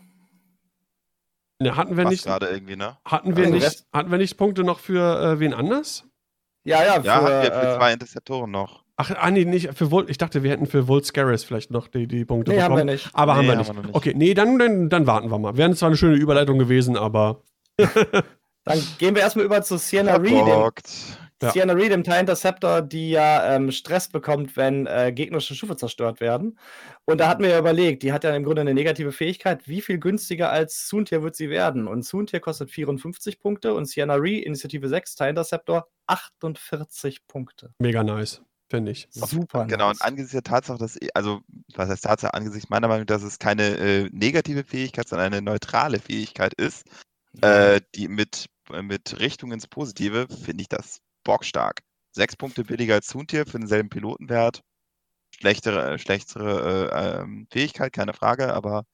Ne, 1.58 1.76
hatten 1.76 1.96
wir 1.96 2.04
Passt 2.04 2.12
nicht. 2.12 2.24
gerade 2.24 2.46
irgendwie, 2.46 2.76
ne? 2.76 2.96
Hatten 3.04 3.36
wir, 3.36 3.46
also 3.46 3.56
nicht, 3.56 3.84
hatten 3.92 4.10
wir 4.10 4.18
nicht 4.18 4.36
Punkte 4.36 4.62
noch 4.62 4.78
für 4.78 5.20
äh, 5.20 5.40
wen 5.40 5.54
anders? 5.54 6.04
Ja, 6.64 6.84
ja, 6.84 7.00
für, 7.00 7.06
ja, 7.06 7.14
hatten 7.16 7.42
wir 7.42 7.52
für 7.52 7.68
äh, 7.68 7.76
zwei 7.76 7.92
Interceptoren 7.94 8.50
noch. 8.50 8.84
Ach, 8.98 9.10
ah, 9.14 9.30
nee, 9.30 9.44
nicht 9.44 9.74
für 9.74 9.90
Volt. 9.90 10.08
Ich 10.08 10.18
dachte, 10.18 10.42
wir 10.42 10.50
hätten 10.50 10.66
für 10.66 10.88
Volt 10.88 11.04
Scaris 11.04 11.44
vielleicht 11.44 11.70
noch 11.70 11.88
die, 11.88 12.06
die 12.06 12.24
Punkte 12.24 12.50
nee, 12.50 12.56
bekommen. 12.56 12.78
haben 12.78 12.86
wir 12.86 12.92
nicht. 12.92 13.10
Aber 13.12 13.34
nee, 13.34 13.38
haben, 13.38 13.46
wir, 13.48 13.56
nicht. 13.56 13.68
haben 13.68 13.76
wir 13.76 13.82
nicht. 13.84 13.94
Okay, 13.94 14.14
nee, 14.16 14.34
dann, 14.34 14.58
dann, 14.58 14.88
dann 14.88 15.06
warten 15.06 15.30
wir 15.30 15.38
mal. 15.38 15.56
Wäre 15.56 15.74
zwar 15.74 15.88
eine 15.88 15.96
schöne 15.96 16.16
Überleitung 16.16 16.58
gewesen, 16.58 16.96
aber. 16.96 17.42
dann 17.76 18.82
gehen 18.98 19.14
wir 19.14 19.22
erstmal 19.22 19.44
über 19.44 19.60
zu 19.62 19.76
Sienna 19.76 20.16
Reed. 20.16 20.44
Ja. 21.42 21.50
Sienna 21.50 21.74
Reed 21.74 21.92
im 21.92 22.02
TIE 22.02 22.18
Interceptor, 22.18 22.80
die 22.80 23.10
ja 23.10 23.54
ähm, 23.54 23.70
Stress 23.70 24.08
bekommt, 24.08 24.56
wenn 24.56 24.86
äh, 24.86 25.12
gegnerische 25.12 25.54
Schiffe 25.54 25.76
zerstört 25.76 26.20
werden. 26.20 26.58
Und 27.04 27.18
da 27.18 27.28
hatten 27.28 27.42
wir 27.42 27.50
ja 27.50 27.58
überlegt, 27.58 28.02
die 28.02 28.12
hat 28.12 28.24
ja 28.24 28.34
im 28.34 28.42
Grunde 28.42 28.62
eine 28.62 28.72
negative 28.72 29.12
Fähigkeit. 29.12 29.68
Wie 29.68 29.82
viel 29.82 29.98
günstiger 29.98 30.50
als 30.50 30.88
Soontier 30.88 31.22
wird 31.22 31.36
sie 31.36 31.50
werden? 31.50 31.88
Und 31.88 32.04
Soontier 32.04 32.40
kostet 32.40 32.70
54 32.70 33.38
Punkte 33.38 33.74
und 33.74 33.84
Sienna 33.84 34.14
Reed, 34.14 34.46
Initiative 34.46 34.88
6, 34.88 35.14
TIE 35.14 35.28
Interceptor, 35.28 35.88
48 36.06 37.26
Punkte. 37.26 37.74
Mega 37.80 38.02
nice 38.02 38.40
finde 38.68 38.90
ich. 38.90 39.06
Super. 39.10 39.66
Genau, 39.66 39.88
nice. 39.88 40.00
und 40.00 40.02
angesichts 40.02 40.32
der 40.32 40.42
Tatsache, 40.42 40.78
dass, 40.78 40.98
also, 41.14 41.40
was 41.74 41.88
heißt 41.88 42.02
Tatsache, 42.02 42.34
angesichts 42.34 42.68
meiner 42.68 42.88
Meinung, 42.88 43.06
dass 43.06 43.22
es 43.22 43.38
keine 43.38 43.76
äh, 43.76 44.10
negative 44.10 44.64
Fähigkeit, 44.64 45.08
sondern 45.08 45.32
eine 45.32 45.40
neutrale 45.40 46.00
Fähigkeit 46.00 46.52
ist, 46.54 46.84
äh, 47.42 47.80
die 47.94 48.08
mit, 48.08 48.46
äh, 48.72 48.82
mit 48.82 49.20
Richtung 49.20 49.52
ins 49.52 49.68
Positive, 49.68 50.26
finde 50.28 50.62
ich 50.62 50.68
das 50.68 51.00
bockstark. 51.26 51.82
Sechs 52.12 52.36
Punkte 52.36 52.64
billiger 52.64 52.94
als 52.94 53.08
Zuntier 53.08 53.44
für 53.44 53.58
denselben 53.58 53.90
Pilotenwert. 53.90 54.62
Schlechtere, 55.38 55.94
äh, 55.94 55.98
schlechtere 55.98 56.90
äh, 56.90 57.20
ähm, 57.20 57.46
Fähigkeit, 57.50 57.92
keine 57.92 58.14
Frage, 58.14 58.54
aber 58.54 58.84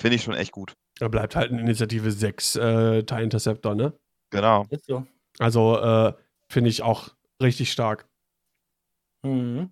finde 0.00 0.16
ich 0.16 0.24
schon 0.24 0.34
echt 0.34 0.50
gut. 0.50 0.74
Da 0.98 1.06
bleibt 1.08 1.36
halt 1.36 1.52
eine 1.52 1.60
Initiative 1.60 2.10
6 2.10 2.56
äh, 2.56 3.02
TIE 3.04 3.22
Interceptor, 3.22 3.74
ne? 3.74 3.92
Genau. 4.30 4.64
So. 4.86 5.06
Also 5.38 5.78
äh, 5.78 6.14
finde 6.48 6.70
ich 6.70 6.82
auch 6.82 7.10
richtig 7.40 7.70
stark. 7.70 8.08
Mhm. 9.22 9.70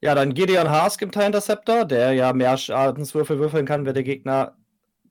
Ja, 0.00 0.14
dann 0.14 0.34
Gideon 0.34 0.70
Haas 0.70 0.96
im 0.96 1.12
TIE 1.12 1.26
Interceptor, 1.26 1.84
der 1.84 2.12
ja 2.12 2.32
mehr 2.32 2.56
Schadenswürfel 2.56 3.38
würfeln 3.38 3.66
kann, 3.66 3.86
wenn 3.86 3.94
der 3.94 4.02
Gegner, 4.02 4.56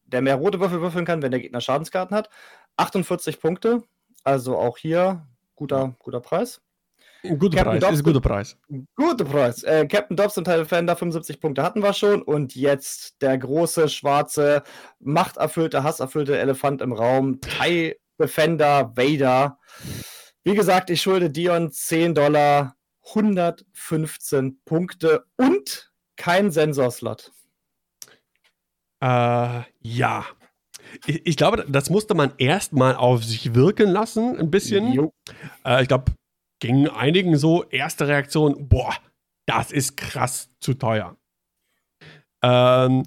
der 0.06 0.22
mehr 0.22 0.36
rote 0.36 0.60
Würfel 0.60 0.82
würfeln 0.82 1.06
kann, 1.06 1.22
wenn 1.22 1.32
der 1.32 1.40
Gegner 1.40 1.62
Schadenskarten 1.62 2.16
hat. 2.16 2.30
48 2.78 3.40
Punkte, 3.40 3.84
also 4.24 4.58
auch 4.58 4.78
hier 4.78 5.26
guter, 5.56 5.96
guter 6.00 6.20
Preis. 6.20 6.62
Guter 7.24 7.64
Preis, 7.64 7.82
Dobbs, 7.82 7.96
ist 7.96 8.04
guter 8.04 8.22
Preis. 8.22 8.58
Guter 8.96 9.26
Preis. 9.26 9.64
Äh, 9.64 9.88
Captain 9.88 10.16
Dobbs 10.16 10.38
und 10.38 10.44
Teil 10.46 10.60
Defender 10.60 10.96
75 10.96 11.40
Punkte 11.40 11.64
hatten 11.64 11.82
wir 11.82 11.94
schon 11.94 12.22
und 12.22 12.56
jetzt 12.56 13.22
der 13.22 13.38
große, 13.38 13.90
schwarze, 13.90 14.64
machterfüllte, 15.00 15.84
hasserfüllte 15.84 16.38
Elefant 16.38 16.82
im 16.82 16.94
Raum, 16.94 17.42
TIE 17.42 17.96
Defender 18.20 18.94
Vader. 18.96 19.58
Wie 20.44 20.56
gesagt, 20.56 20.90
ich 20.90 21.02
schulde 21.02 21.30
Dion 21.30 21.72
10 21.72 22.14
Dollar, 22.14 22.76
115 23.08 24.62
Punkte 24.64 25.26
und 25.38 25.92
kein 26.16 26.52
Sensorslot. 26.52 27.32
Äh, 29.02 29.62
ja, 29.82 30.26
ich, 31.06 31.26
ich, 31.26 31.38
glaube, 31.38 31.66
das 31.68 31.90
musste 31.90 32.14
man 32.14 32.34
erstmal 32.38 32.96
auf 32.96 33.24
sich 33.24 33.54
wirken 33.54 33.90
lassen, 33.90 34.38
ein 34.38 34.52
bisschen. 34.52 35.12
Äh, 35.66 35.82
ich 35.82 35.88
glaube, 35.88 36.14
ging 36.60 36.88
einigen 36.88 37.38
so, 37.38 37.64
erste 37.66 38.08
Reaktion, 38.08 38.68
boah, 38.68 38.94
das 39.46 39.72
ist 39.72 39.98
krass 39.98 40.50
zu 40.60 40.74
teuer. 40.74 41.18
Ähm, 42.44 43.04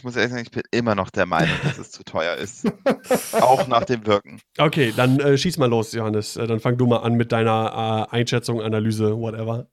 ich 0.00 0.04
muss 0.04 0.16
ehrlich 0.16 0.30
sagen, 0.30 0.42
ich 0.44 0.50
bin 0.50 0.62
immer 0.70 0.94
noch 0.94 1.10
der 1.10 1.26
Meinung, 1.26 1.56
dass 1.62 1.78
es 1.78 1.90
zu 1.90 2.04
teuer 2.04 2.36
ist. 2.36 2.66
Auch 3.34 3.66
nach 3.66 3.84
dem 3.84 4.06
Wirken. 4.06 4.40
Okay, 4.56 4.92
dann 4.96 5.20
äh, 5.20 5.36
schieß 5.36 5.58
mal 5.58 5.68
los, 5.68 5.92
Johannes. 5.92 6.36
Äh, 6.36 6.46
dann 6.46 6.60
fang 6.60 6.78
du 6.78 6.86
mal 6.86 6.98
an 6.98 7.14
mit 7.14 7.32
deiner 7.32 8.08
äh, 8.10 8.16
Einschätzung, 8.16 8.62
Analyse, 8.62 9.18
whatever. 9.18 9.66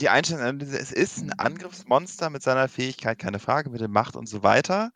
Die 0.00 0.08
Einstellung, 0.08 0.60
es 0.60 0.90
ist 0.90 1.18
ein 1.18 1.32
Angriffsmonster 1.38 2.28
mit 2.28 2.42
seiner 2.42 2.68
Fähigkeit, 2.68 3.20
keine 3.20 3.38
Frage, 3.38 3.70
mit 3.70 3.80
der 3.80 3.88
Macht 3.88 4.16
und 4.16 4.26
so 4.28 4.42
weiter. 4.42 4.90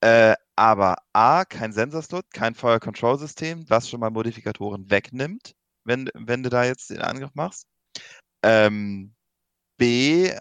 Äh, 0.00 0.34
aber 0.56 0.96
A, 1.12 1.44
kein 1.44 1.72
Sensorslot, 1.72 2.24
kein 2.32 2.54
Fire 2.54 2.80
Control 2.80 3.18
System, 3.18 3.68
was 3.68 3.90
schon 3.90 4.00
mal 4.00 4.10
Modifikatoren 4.10 4.90
wegnimmt, 4.90 5.54
wenn, 5.84 6.08
wenn 6.14 6.42
du 6.42 6.48
da 6.48 6.64
jetzt 6.64 6.90
den 6.90 7.02
Angriff 7.02 7.34
machst. 7.34 7.66
Ähm, 8.42 9.14
B, 9.76 10.32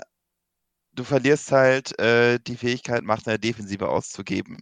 du 0.94 1.04
verlierst 1.04 1.52
halt 1.52 1.98
äh, 2.00 2.40
die 2.40 2.56
Fähigkeit, 2.58 3.04
Macht 3.04 3.28
in 3.28 3.32
der 3.32 3.40
Defensive 3.40 3.90
auszugeben. 3.90 4.60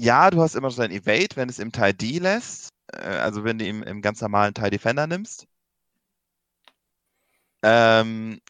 Ja, 0.00 0.30
du 0.30 0.40
hast 0.42 0.54
immer 0.54 0.68
noch 0.68 0.76
dein 0.76 0.90
Evade, 0.92 1.36
wenn 1.36 1.48
es 1.48 1.58
im 1.58 1.72
Teil 1.72 1.94
D 1.94 2.18
lässt, 2.18 2.70
äh, 2.92 2.98
also 3.00 3.44
wenn 3.44 3.58
du 3.58 3.66
ihn 3.66 3.82
im 3.82 4.02
ganz 4.02 4.20
normalen 4.20 4.54
Teil 4.54 4.70
Defender 4.70 5.06
nimmst. 5.06 5.46
Ähm, 7.62 8.40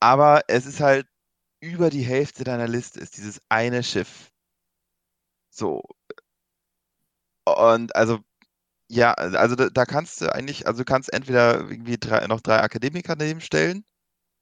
aber 0.00 0.42
es 0.48 0.66
ist 0.66 0.78
halt 0.80 1.06
über 1.60 1.90
die 1.90 2.02
Hälfte 2.02 2.44
deiner 2.44 2.68
Liste 2.68 3.00
ist 3.00 3.16
dieses 3.18 3.40
eine 3.50 3.82
Schiff. 3.84 4.30
So. 5.50 5.80
Und 7.46 7.94
also, 7.96 8.20
ja, 8.90 9.12
also 9.14 9.56
da, 9.56 9.70
da 9.70 9.86
kannst 9.86 10.20
du 10.22 10.32
eigentlich, 10.34 10.66
also 10.66 10.80
du 10.80 10.86
kannst 10.86 11.12
entweder 11.12 11.60
irgendwie 11.70 11.98
drei, 11.98 12.26
noch 12.28 12.40
drei 12.42 12.60
Akademiker 12.62 13.16
daneben 13.16 13.42
stellen. 13.42 13.84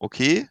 Okay. 0.00 0.48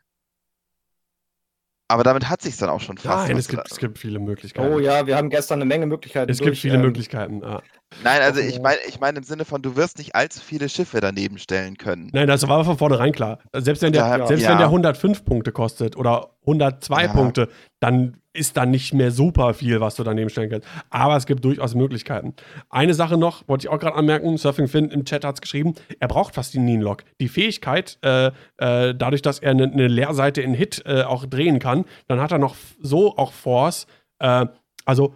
Aber 1.92 2.04
damit 2.04 2.30
hat 2.30 2.42
sich 2.42 2.56
dann 2.56 2.70
auch 2.70 2.80
schon 2.80 2.98
fast. 2.98 3.28
Nein, 3.28 3.38
es 3.38 3.50
gibt, 3.50 3.70
es 3.70 3.78
gibt 3.78 4.00
viele 4.00 4.20
Möglichkeiten. 4.20 4.74
Oh 4.74 4.80
ja, 4.80 5.06
wir 5.06 5.18
haben 5.18 5.30
gestern 5.30 5.58
eine 5.58 5.66
Menge 5.66 5.86
Möglichkeiten. 5.88 6.32
Es 6.32 6.38
durch, 6.38 6.52
gibt 6.52 6.58
viele 6.60 6.76
ähm, 6.76 6.82
Möglichkeiten. 6.82 7.42
Ja. 7.42 7.62
Nein, 8.02 8.22
also 8.22 8.40
ich 8.40 8.62
meine 8.62 8.78
ich 8.88 9.02
mein 9.02 9.18
im 9.18 9.24
Sinne 9.24 9.44
von, 9.44 9.62
du 9.62 9.76
wirst 9.76 9.98
nicht 9.98 10.16
allzu 10.16 10.40
viele 10.40 10.70
Schiffe 10.70 11.02
daneben 11.02 11.38
stellen 11.38 11.76
können. 11.76 12.10
Nein, 12.14 12.28
das 12.28 12.48
war 12.48 12.64
von 12.64 12.78
vornherein 12.78 13.12
klar. 13.12 13.40
Selbst 13.54 13.82
wenn 13.84 13.92
der, 13.92 14.08
ja, 14.08 14.26
selbst 14.26 14.44
ja. 14.44 14.52
wenn 14.52 14.58
der 14.60 14.68
105 14.68 15.26
Punkte 15.26 15.52
kostet 15.52 15.98
oder 15.98 16.30
102 16.42 17.04
ja. 17.04 17.12
Punkte, 17.12 17.50
dann 17.82 18.21
ist 18.34 18.56
da 18.56 18.66
nicht 18.66 18.94
mehr 18.94 19.12
super 19.12 19.54
viel, 19.54 19.82
was 19.82 19.96
du 19.96 20.04
daneben 20.04 20.30
stellen 20.30 20.50
kannst. 20.50 20.68
Aber 20.90 21.18
es 21.18 21.26
gibt 21.26 21.44
durchaus 21.44 21.76
Möglichkeiten. 21.76 22.34
Eine 22.70 22.94
Sache 22.94 23.18
noch, 23.18 23.48
wollte 23.48 23.68
ich 23.68 23.70
auch 23.70 23.80
gerade 23.80 23.96
anmerken, 23.96 24.38
Surfing 24.38 24.68
Finn 24.68 24.90
im 24.90 25.06
Chat 25.06 25.26
hat 25.26 25.36
es 25.36 25.42
geschrieben, 25.42 25.76
er 26.00 26.08
braucht 26.08 26.36
fast 26.36 26.54
den 26.54 26.66
Neen-Lock. 26.66 27.04
Die 27.20 27.28
Fähigkeit, 27.28 27.98
äh, 28.02 28.28
äh, 28.58 28.96
dadurch, 28.96 29.22
dass 29.22 29.40
er 29.40 29.52
eine 29.52 29.68
ne 29.68 29.88
Leerseite 29.88 30.42
in 30.42 30.54
Hit 30.54 30.84
äh, 30.86 31.04
auch 31.04 31.26
drehen 31.26 31.60
kann, 31.60 31.86
dann 32.08 32.22
hat 32.22 32.32
er 32.32 32.38
noch 32.38 32.56
so 32.80 33.18
auch 33.18 33.34
Force. 33.34 33.86
Äh, 34.20 34.46
also 34.86 35.16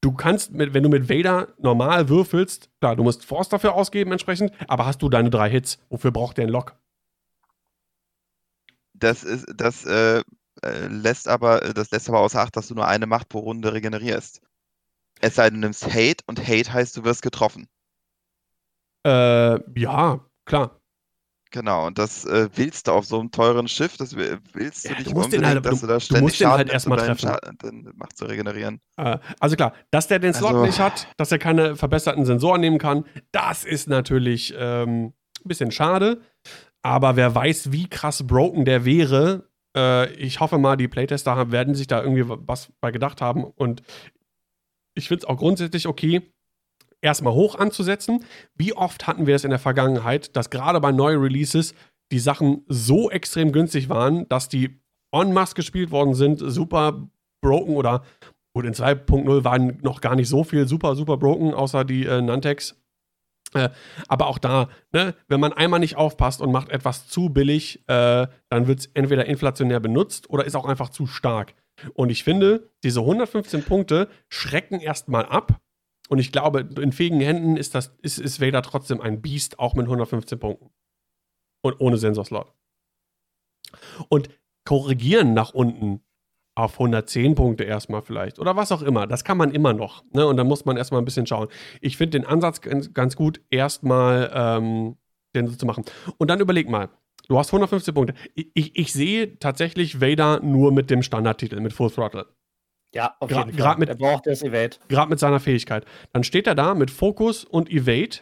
du 0.00 0.12
kannst, 0.12 0.52
mit, 0.52 0.74
wenn 0.74 0.82
du 0.82 0.88
mit 0.88 1.08
Vader 1.08 1.48
normal 1.58 2.08
würfelst, 2.08 2.70
klar, 2.80 2.96
du 2.96 3.04
musst 3.04 3.24
Force 3.24 3.48
dafür 3.48 3.74
ausgeben 3.74 4.12
entsprechend, 4.12 4.52
aber 4.66 4.86
hast 4.86 5.02
du 5.02 5.08
deine 5.08 5.30
drei 5.30 5.48
Hits. 5.50 5.78
Wofür 5.88 6.10
braucht 6.10 6.36
der 6.38 6.44
einen 6.44 6.52
Lock? 6.52 6.74
Das 8.94 9.24
ist, 9.24 9.46
das 9.56 9.86
äh, 9.86 10.22
äh, 10.64 10.86
lässt 10.86 11.28
aber, 11.28 11.62
äh, 11.62 11.74
das 11.74 11.90
lässt 11.90 12.08
aber 12.08 12.20
außer 12.20 12.40
Acht, 12.40 12.56
dass 12.56 12.68
du 12.68 12.74
nur 12.74 12.86
eine 12.86 13.06
Macht 13.06 13.28
pro 13.28 13.40
Runde 13.40 13.72
regenerierst. 13.72 14.40
Es 15.20 15.34
sei 15.34 15.50
denn, 15.50 15.60
du 15.60 15.66
nimmst 15.66 15.86
Hate 15.86 16.24
und 16.26 16.40
Hate 16.40 16.72
heißt, 16.72 16.96
du 16.96 17.04
wirst 17.04 17.22
getroffen. 17.22 17.68
Äh, 19.06 19.58
ja, 19.78 20.20
klar. 20.44 20.80
Genau, 21.52 21.88
und 21.88 21.98
das 21.98 22.24
äh, 22.26 22.48
willst 22.54 22.86
du 22.86 22.92
auf 22.92 23.06
so 23.06 23.18
einem 23.18 23.32
teuren 23.32 23.66
Schiff, 23.66 23.96
das 23.96 24.14
willst 24.14 24.84
du 24.84 24.88
ja, 24.88 24.94
nicht 24.94 25.10
du 25.10 25.14
musst 25.14 25.32
den 25.32 25.44
halt, 25.44 25.64
dass 25.66 25.80
du, 25.80 25.88
da 25.88 25.98
ständig 25.98 26.20
du 26.20 26.24
musst 26.24 26.36
Schaden 26.36 26.50
den 26.50 26.58
halt 26.58 26.70
erstmal 26.70 26.98
treffen. 26.98 27.18
Schaden, 27.18 27.92
Macht 27.96 28.16
zu 28.16 28.26
regenerieren. 28.26 28.80
Äh, 28.96 29.18
also 29.40 29.56
klar, 29.56 29.74
dass 29.90 30.06
der 30.06 30.20
den 30.20 30.32
Slot 30.32 30.52
also, 30.52 30.64
nicht 30.64 30.78
hat, 30.78 31.08
dass 31.16 31.32
er 31.32 31.38
keine 31.38 31.74
verbesserten 31.74 32.24
Sensoren 32.24 32.60
nehmen 32.60 32.78
kann, 32.78 33.04
das 33.32 33.64
ist 33.64 33.88
natürlich 33.88 34.54
ähm, 34.56 35.06
ein 35.06 35.48
bisschen 35.48 35.72
schade. 35.72 36.20
Aber 36.82 37.16
wer 37.16 37.34
weiß, 37.34 37.72
wie 37.72 37.88
krass 37.88 38.26
broken 38.26 38.64
der 38.64 38.84
wäre, 38.84 39.49
äh, 39.76 40.12
ich 40.14 40.40
hoffe 40.40 40.58
mal, 40.58 40.76
die 40.76 40.88
Playtester 40.88 41.52
werden 41.52 41.74
sich 41.74 41.86
da 41.86 42.02
irgendwie 42.02 42.24
was 42.26 42.72
bei 42.80 42.90
gedacht 42.90 43.20
haben. 43.20 43.44
Und 43.44 43.82
ich 44.94 45.08
finde 45.08 45.24
es 45.24 45.28
auch 45.28 45.36
grundsätzlich 45.36 45.86
okay, 45.86 46.32
erstmal 47.00 47.32
hoch 47.32 47.54
anzusetzen. 47.54 48.24
Wie 48.54 48.72
oft 48.74 49.06
hatten 49.06 49.26
wir 49.26 49.34
es 49.34 49.44
in 49.44 49.50
der 49.50 49.58
Vergangenheit, 49.58 50.36
dass 50.36 50.50
gerade 50.50 50.80
bei 50.80 50.92
neuen 50.92 51.20
Releases 51.20 51.74
die 52.12 52.18
Sachen 52.18 52.64
so 52.66 53.10
extrem 53.10 53.52
günstig 53.52 53.88
waren, 53.88 54.28
dass 54.28 54.48
die 54.48 54.80
en 55.12 55.32
masse 55.32 55.54
gespielt 55.54 55.90
worden 55.90 56.14
sind, 56.14 56.38
super 56.38 57.08
broken 57.42 57.76
oder 57.76 58.04
gut, 58.54 58.64
in 58.64 58.74
2.0 58.74 59.44
waren 59.44 59.78
noch 59.82 60.00
gar 60.00 60.16
nicht 60.16 60.28
so 60.28 60.44
viel 60.44 60.66
super, 60.66 60.96
super 60.96 61.16
broken, 61.16 61.54
außer 61.54 61.84
die 61.84 62.04
äh, 62.04 62.20
Nantex. 62.20 62.76
Äh, 63.54 63.70
aber 64.08 64.28
auch 64.28 64.38
da, 64.38 64.68
ne, 64.92 65.14
wenn 65.28 65.40
man 65.40 65.52
einmal 65.52 65.80
nicht 65.80 65.96
aufpasst 65.96 66.40
und 66.40 66.52
macht 66.52 66.68
etwas 66.68 67.08
zu 67.08 67.30
billig, 67.30 67.82
äh, 67.88 68.26
dann 68.48 68.66
wird 68.66 68.80
es 68.80 68.86
entweder 68.94 69.26
inflationär 69.26 69.80
benutzt 69.80 70.30
oder 70.30 70.44
ist 70.44 70.54
auch 70.54 70.66
einfach 70.66 70.90
zu 70.90 71.06
stark. 71.06 71.54
Und 71.94 72.10
ich 72.10 72.24
finde, 72.24 72.70
diese 72.84 73.00
115 73.00 73.64
Punkte 73.64 74.08
schrecken 74.28 74.80
erstmal 74.80 75.26
ab. 75.26 75.60
Und 76.08 76.18
ich 76.18 76.32
glaube, 76.32 76.68
in 76.80 76.92
fähigen 76.92 77.20
Händen 77.20 77.56
ist, 77.56 77.74
das, 77.74 77.96
ist, 78.02 78.18
ist 78.18 78.40
Vader 78.40 78.62
trotzdem 78.62 79.00
ein 79.00 79.22
Beast, 79.22 79.58
auch 79.58 79.74
mit 79.74 79.86
115 79.86 80.38
Punkten. 80.38 80.70
Und 81.62 81.80
ohne 81.80 81.96
Sensorslot. 81.98 82.52
Und 84.08 84.28
korrigieren 84.64 85.34
nach 85.34 85.54
unten 85.54 86.02
auf 86.54 86.74
110 86.74 87.34
Punkte 87.34 87.64
erstmal 87.64 88.02
vielleicht 88.02 88.38
oder 88.38 88.56
was 88.56 88.72
auch 88.72 88.82
immer. 88.82 89.06
Das 89.06 89.24
kann 89.24 89.38
man 89.38 89.52
immer 89.52 89.72
noch. 89.72 90.04
Ne? 90.12 90.26
Und 90.26 90.36
da 90.36 90.44
muss 90.44 90.64
man 90.64 90.76
erstmal 90.76 91.00
ein 91.00 91.04
bisschen 91.04 91.26
schauen. 91.26 91.48
Ich 91.80 91.96
finde 91.96 92.18
den 92.18 92.26
Ansatz 92.26 92.60
ganz, 92.60 92.92
ganz 92.92 93.16
gut, 93.16 93.40
erstmal 93.50 94.30
ähm, 94.34 94.96
den 95.34 95.46
so 95.46 95.56
zu 95.56 95.66
machen. 95.66 95.84
Und 96.18 96.28
dann 96.28 96.40
überleg 96.40 96.68
mal, 96.68 96.88
du 97.28 97.38
hast 97.38 97.48
115 97.48 97.94
Punkte. 97.94 98.14
Ich, 98.34 98.50
ich, 98.54 98.76
ich 98.76 98.92
sehe 98.92 99.38
tatsächlich 99.38 100.00
Vader 100.00 100.40
nur 100.40 100.72
mit 100.72 100.90
dem 100.90 101.02
Standardtitel, 101.02 101.60
mit 101.60 101.72
Full 101.72 101.90
Throttle. 101.90 102.26
Ja, 102.92 103.14
auf 103.20 103.30
jeden 103.30 103.52
Fall. 103.52 103.78
Mit, 103.78 103.88
er 103.88 103.94
braucht 103.94 104.26
das 104.26 104.42
Evade. 104.42 104.76
Gerade 104.88 105.10
mit 105.10 105.20
seiner 105.20 105.38
Fähigkeit. 105.38 105.84
Dann 106.12 106.24
steht 106.24 106.46
er 106.46 106.56
da 106.56 106.74
mit 106.74 106.90
Fokus 106.90 107.44
und 107.44 107.70
Evade. 107.70 108.18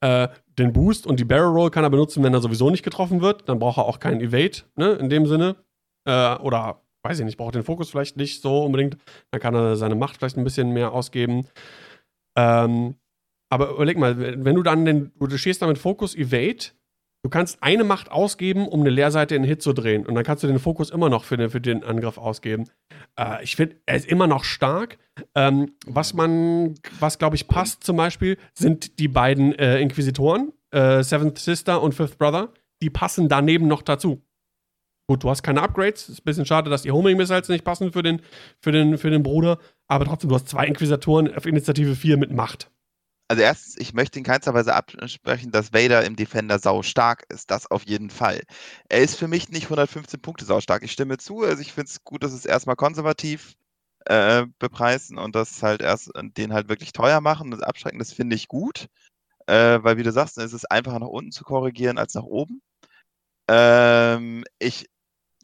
Äh, 0.00 0.28
den 0.58 0.72
Boost 0.72 1.06
und 1.06 1.20
die 1.20 1.24
Barrel 1.24 1.50
Roll 1.50 1.70
kann 1.70 1.84
er 1.84 1.90
benutzen, 1.90 2.22
wenn 2.22 2.32
er 2.32 2.40
sowieso 2.40 2.70
nicht 2.70 2.82
getroffen 2.82 3.20
wird. 3.20 3.48
Dann 3.48 3.58
braucht 3.58 3.78
er 3.78 3.84
auch 3.84 3.98
keinen 3.98 4.20
Evade, 4.20 4.62
ne, 4.76 4.92
in 4.92 5.10
dem 5.10 5.26
Sinne. 5.26 5.56
Äh, 6.08 6.36
oder, 6.38 6.80
weiß 7.02 7.18
ich 7.18 7.24
nicht, 7.26 7.36
braucht 7.36 7.54
den 7.54 7.62
Fokus 7.62 7.90
vielleicht 7.90 8.16
nicht 8.16 8.40
so 8.40 8.64
unbedingt. 8.64 8.96
Dann 9.30 9.40
kann 9.40 9.54
er 9.54 9.76
seine 9.76 9.94
Macht 9.94 10.16
vielleicht 10.16 10.38
ein 10.38 10.44
bisschen 10.44 10.72
mehr 10.72 10.92
ausgeben. 10.92 11.46
Ähm, 12.36 12.94
aber 13.50 13.70
überleg 13.70 13.98
mal, 13.98 14.18
wenn 14.18 14.54
du 14.54 14.62
dann 14.62 14.84
den, 14.84 15.12
du 15.18 15.36
stehst 15.36 15.60
da 15.60 15.66
mit 15.66 15.78
Fokus 15.78 16.14
Evade, 16.14 16.72
du 17.22 17.30
kannst 17.30 17.62
eine 17.62 17.84
Macht 17.84 18.10
ausgeben, 18.10 18.66
um 18.66 18.80
eine 18.80 18.90
Leerseite 18.90 19.34
in 19.34 19.44
Hit 19.44 19.62
zu 19.62 19.74
drehen. 19.74 20.06
Und 20.06 20.14
dann 20.14 20.24
kannst 20.24 20.44
du 20.44 20.46
den 20.46 20.58
Fokus 20.58 20.90
immer 20.90 21.10
noch 21.10 21.24
für 21.24 21.36
den, 21.36 21.50
für 21.50 21.60
den 21.60 21.84
Angriff 21.84 22.16
ausgeben. 22.16 22.64
Äh, 23.18 23.44
ich 23.44 23.56
finde, 23.56 23.76
er 23.84 23.96
ist 23.96 24.06
immer 24.06 24.26
noch 24.26 24.44
stark. 24.44 24.98
Ähm, 25.34 25.72
was 25.86 26.14
man, 26.14 26.74
was 27.00 27.18
glaube 27.18 27.36
ich 27.36 27.48
passt 27.48 27.84
zum 27.84 27.96
Beispiel, 27.98 28.38
sind 28.54 28.98
die 28.98 29.08
beiden 29.08 29.54
äh, 29.58 29.78
Inquisitoren, 29.80 30.52
äh, 30.70 31.02
Seventh 31.02 31.38
Sister 31.38 31.82
und 31.82 31.94
Fifth 31.94 32.16
Brother. 32.16 32.52
Die 32.80 32.90
passen 32.90 33.28
daneben 33.28 33.66
noch 33.66 33.82
dazu. 33.82 34.22
Gut, 35.10 35.24
du 35.24 35.30
hast 35.30 35.42
keine 35.42 35.62
Upgrades. 35.62 36.10
Ist 36.10 36.20
ein 36.20 36.24
bisschen 36.24 36.44
schade, 36.44 36.68
dass 36.68 36.82
die 36.82 36.92
Homing 36.92 37.16
Missiles 37.16 37.48
nicht 37.48 37.64
passen 37.64 37.92
für 37.92 38.02
den, 38.02 38.20
für 38.60 38.72
den, 38.72 38.98
für 38.98 39.10
den 39.10 39.22
Bruder. 39.22 39.58
Aber 39.86 40.04
trotzdem, 40.04 40.28
du 40.28 40.34
hast 40.36 40.48
zwei 40.48 40.66
Inquisitoren 40.66 41.34
auf 41.34 41.46
Initiative 41.46 41.96
4 41.96 42.18
mit 42.18 42.30
Macht. 42.30 42.70
Also 43.30 43.42
erstens, 43.42 43.76
ich 43.78 43.94
möchte 43.94 44.18
in 44.18 44.24
keinster 44.24 44.52
Weise 44.52 44.74
absprechen, 44.74 45.50
dass 45.50 45.72
Vader 45.72 46.04
im 46.04 46.14
Defender 46.14 46.58
sau 46.58 46.82
stark 46.82 47.24
ist. 47.30 47.50
Das 47.50 47.70
auf 47.70 47.84
jeden 47.86 48.10
Fall. 48.10 48.42
Er 48.90 49.00
ist 49.00 49.16
für 49.16 49.28
mich 49.28 49.48
nicht 49.48 49.64
115 49.64 50.20
Punkte 50.20 50.44
sau 50.44 50.60
stark. 50.60 50.82
Ich 50.82 50.92
stimme 50.92 51.16
zu. 51.16 51.42
Also 51.42 51.62
ich 51.62 51.72
finde 51.72 51.88
es 51.88 52.04
gut, 52.04 52.22
dass 52.22 52.32
es 52.32 52.44
erstmal 52.44 52.76
konservativ 52.76 53.54
äh, 54.04 54.44
bepreisen 54.58 55.16
und 55.16 55.34
das 55.34 55.62
halt 55.62 55.80
erst 55.80 56.10
den 56.14 56.52
halt 56.52 56.68
wirklich 56.68 56.92
teuer 56.92 57.22
machen 57.22 57.54
und 57.54 57.62
abschrecken. 57.62 57.98
Das 57.98 58.12
finde 58.12 58.36
ich 58.36 58.46
gut. 58.46 58.88
Äh, 59.46 59.82
weil 59.82 59.96
wie 59.96 60.02
du 60.02 60.12
sagst, 60.12 60.36
es 60.36 60.52
ist 60.52 60.70
einfacher 60.70 60.98
nach 60.98 61.06
unten 61.06 61.32
zu 61.32 61.44
korrigieren 61.44 61.96
als 61.96 62.12
nach 62.14 62.24
oben. 62.24 62.60
Ähm, 63.48 64.44
ich 64.58 64.86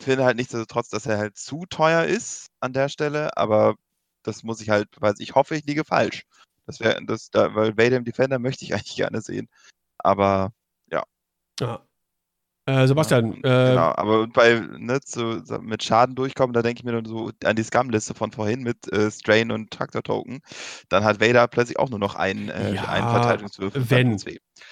finde 0.00 0.24
halt 0.24 0.36
nichtsdestotrotz, 0.36 0.88
dass 0.88 1.06
er 1.06 1.18
halt 1.18 1.36
zu 1.36 1.66
teuer 1.66 2.04
ist 2.04 2.48
an 2.60 2.72
der 2.72 2.88
Stelle, 2.88 3.36
aber 3.36 3.76
das 4.22 4.42
muss 4.42 4.60
ich 4.60 4.70
halt, 4.70 4.88
weil 5.00 5.14
ich 5.18 5.34
hoffe, 5.34 5.56
ich 5.56 5.64
liege 5.64 5.84
falsch. 5.84 6.24
Das 6.66 6.80
wäre, 6.80 7.04
das, 7.04 7.30
da, 7.30 7.54
weil 7.54 7.76
Vader 7.76 7.96
im 7.96 8.04
Defender 8.04 8.38
möchte 8.38 8.64
ich 8.64 8.72
eigentlich 8.74 8.96
gerne 8.96 9.20
sehen. 9.20 9.48
Aber 9.98 10.52
ja. 10.90 11.04
Ja. 11.60 11.86
Äh, 12.66 12.86
Sebastian. 12.86 13.40
Ja, 13.44 13.66
äh, 13.66 13.70
genau, 13.70 13.92
aber 13.94 14.26
bei, 14.26 14.54
ne, 14.78 14.98
zu, 15.00 15.42
mit 15.60 15.82
Schaden 15.82 16.14
durchkommen, 16.14 16.54
da 16.54 16.62
denke 16.62 16.80
ich 16.80 16.84
mir 16.84 16.92
dann 16.92 17.04
so 17.04 17.30
an 17.44 17.56
die 17.56 17.62
Scum-Liste 17.62 18.14
von 18.14 18.32
vorhin 18.32 18.62
mit 18.62 18.90
äh, 18.90 19.10
Strain 19.10 19.52
und 19.52 19.70
Traktor-Token. 19.70 20.40
Dann 20.88 21.04
hat 21.04 21.20
Vader 21.20 21.46
plötzlich 21.46 21.78
auch 21.78 21.90
nur 21.90 21.98
noch 21.98 22.14
einen, 22.14 22.48
äh, 22.48 22.74
ja, 22.74 22.84
einen 22.88 23.08
Verteidigungswürfel. 23.10 23.90
Wenn. 23.90 24.18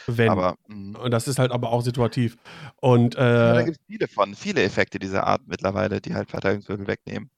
Wenn. 0.06 0.30
Aber, 0.30 0.56
mh. 0.68 1.00
und 1.00 1.10
das 1.10 1.28
ist 1.28 1.38
halt 1.38 1.52
aber 1.52 1.70
auch 1.70 1.82
situativ. 1.82 2.38
Und, 2.80 3.14
ja, 3.14 3.20
da 3.20 3.60
äh, 3.60 3.64
gibt 3.64 3.76
es 3.76 3.86
viele 3.86 4.08
von, 4.08 4.34
viele 4.34 4.62
Effekte 4.62 4.98
dieser 4.98 5.26
Art 5.26 5.42
mittlerweile, 5.46 6.00
die 6.00 6.14
halt 6.14 6.30
Verteidigungswürfel 6.30 6.86
wegnehmen. 6.86 7.30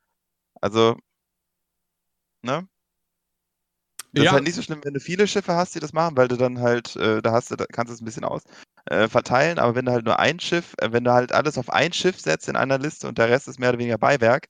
Also, 0.61 0.97
ne? 2.43 2.69
Das 4.13 4.23
ja. 4.23 4.31
ist 4.31 4.35
halt 4.35 4.45
nicht 4.45 4.55
so 4.55 4.63
schlimm, 4.63 4.81
wenn 4.85 4.95
du 4.95 5.01
viele 5.01 5.27
Schiffe 5.27 5.55
hast, 5.55 5.75
die 5.75 5.81
das 5.81 5.93
machen, 5.93 6.17
weil 6.17 6.29
du 6.29 6.37
dann 6.37 6.61
halt, 6.61 6.95
äh, 6.95 7.21
da 7.21 7.33
hast 7.33 7.51
du, 7.51 7.57
da 7.57 7.65
kannst 7.67 7.91
du 7.91 7.95
es 7.95 8.01
ein 8.01 8.05
bisschen 8.05 8.23
aus 8.23 8.45
äh, 8.87 9.09
verteilen, 9.09 9.59
aber 9.59 9.75
wenn 9.75 9.87
du 9.87 9.93
halt 9.93 10.05
nur 10.05 10.19
ein 10.19 10.41
Schiff, 10.41 10.75
äh, 10.79 10.93
wenn 10.93 11.05
du 11.05 11.13
halt 11.13 11.33
alles 11.33 11.59
auf 11.59 11.71
ein 11.71 11.93
Schiff 11.93 12.21
setzt 12.21 12.49
in 12.49 12.57
einer 12.57 12.79
Liste 12.79 13.09
und 13.09 13.19
der 13.19 13.31
Rest 13.31 13.49
ist 13.49 13.59
mehr 13.59 13.71
oder 13.71 13.79
weniger 13.79 13.99
Beiwerk, 13.99 14.49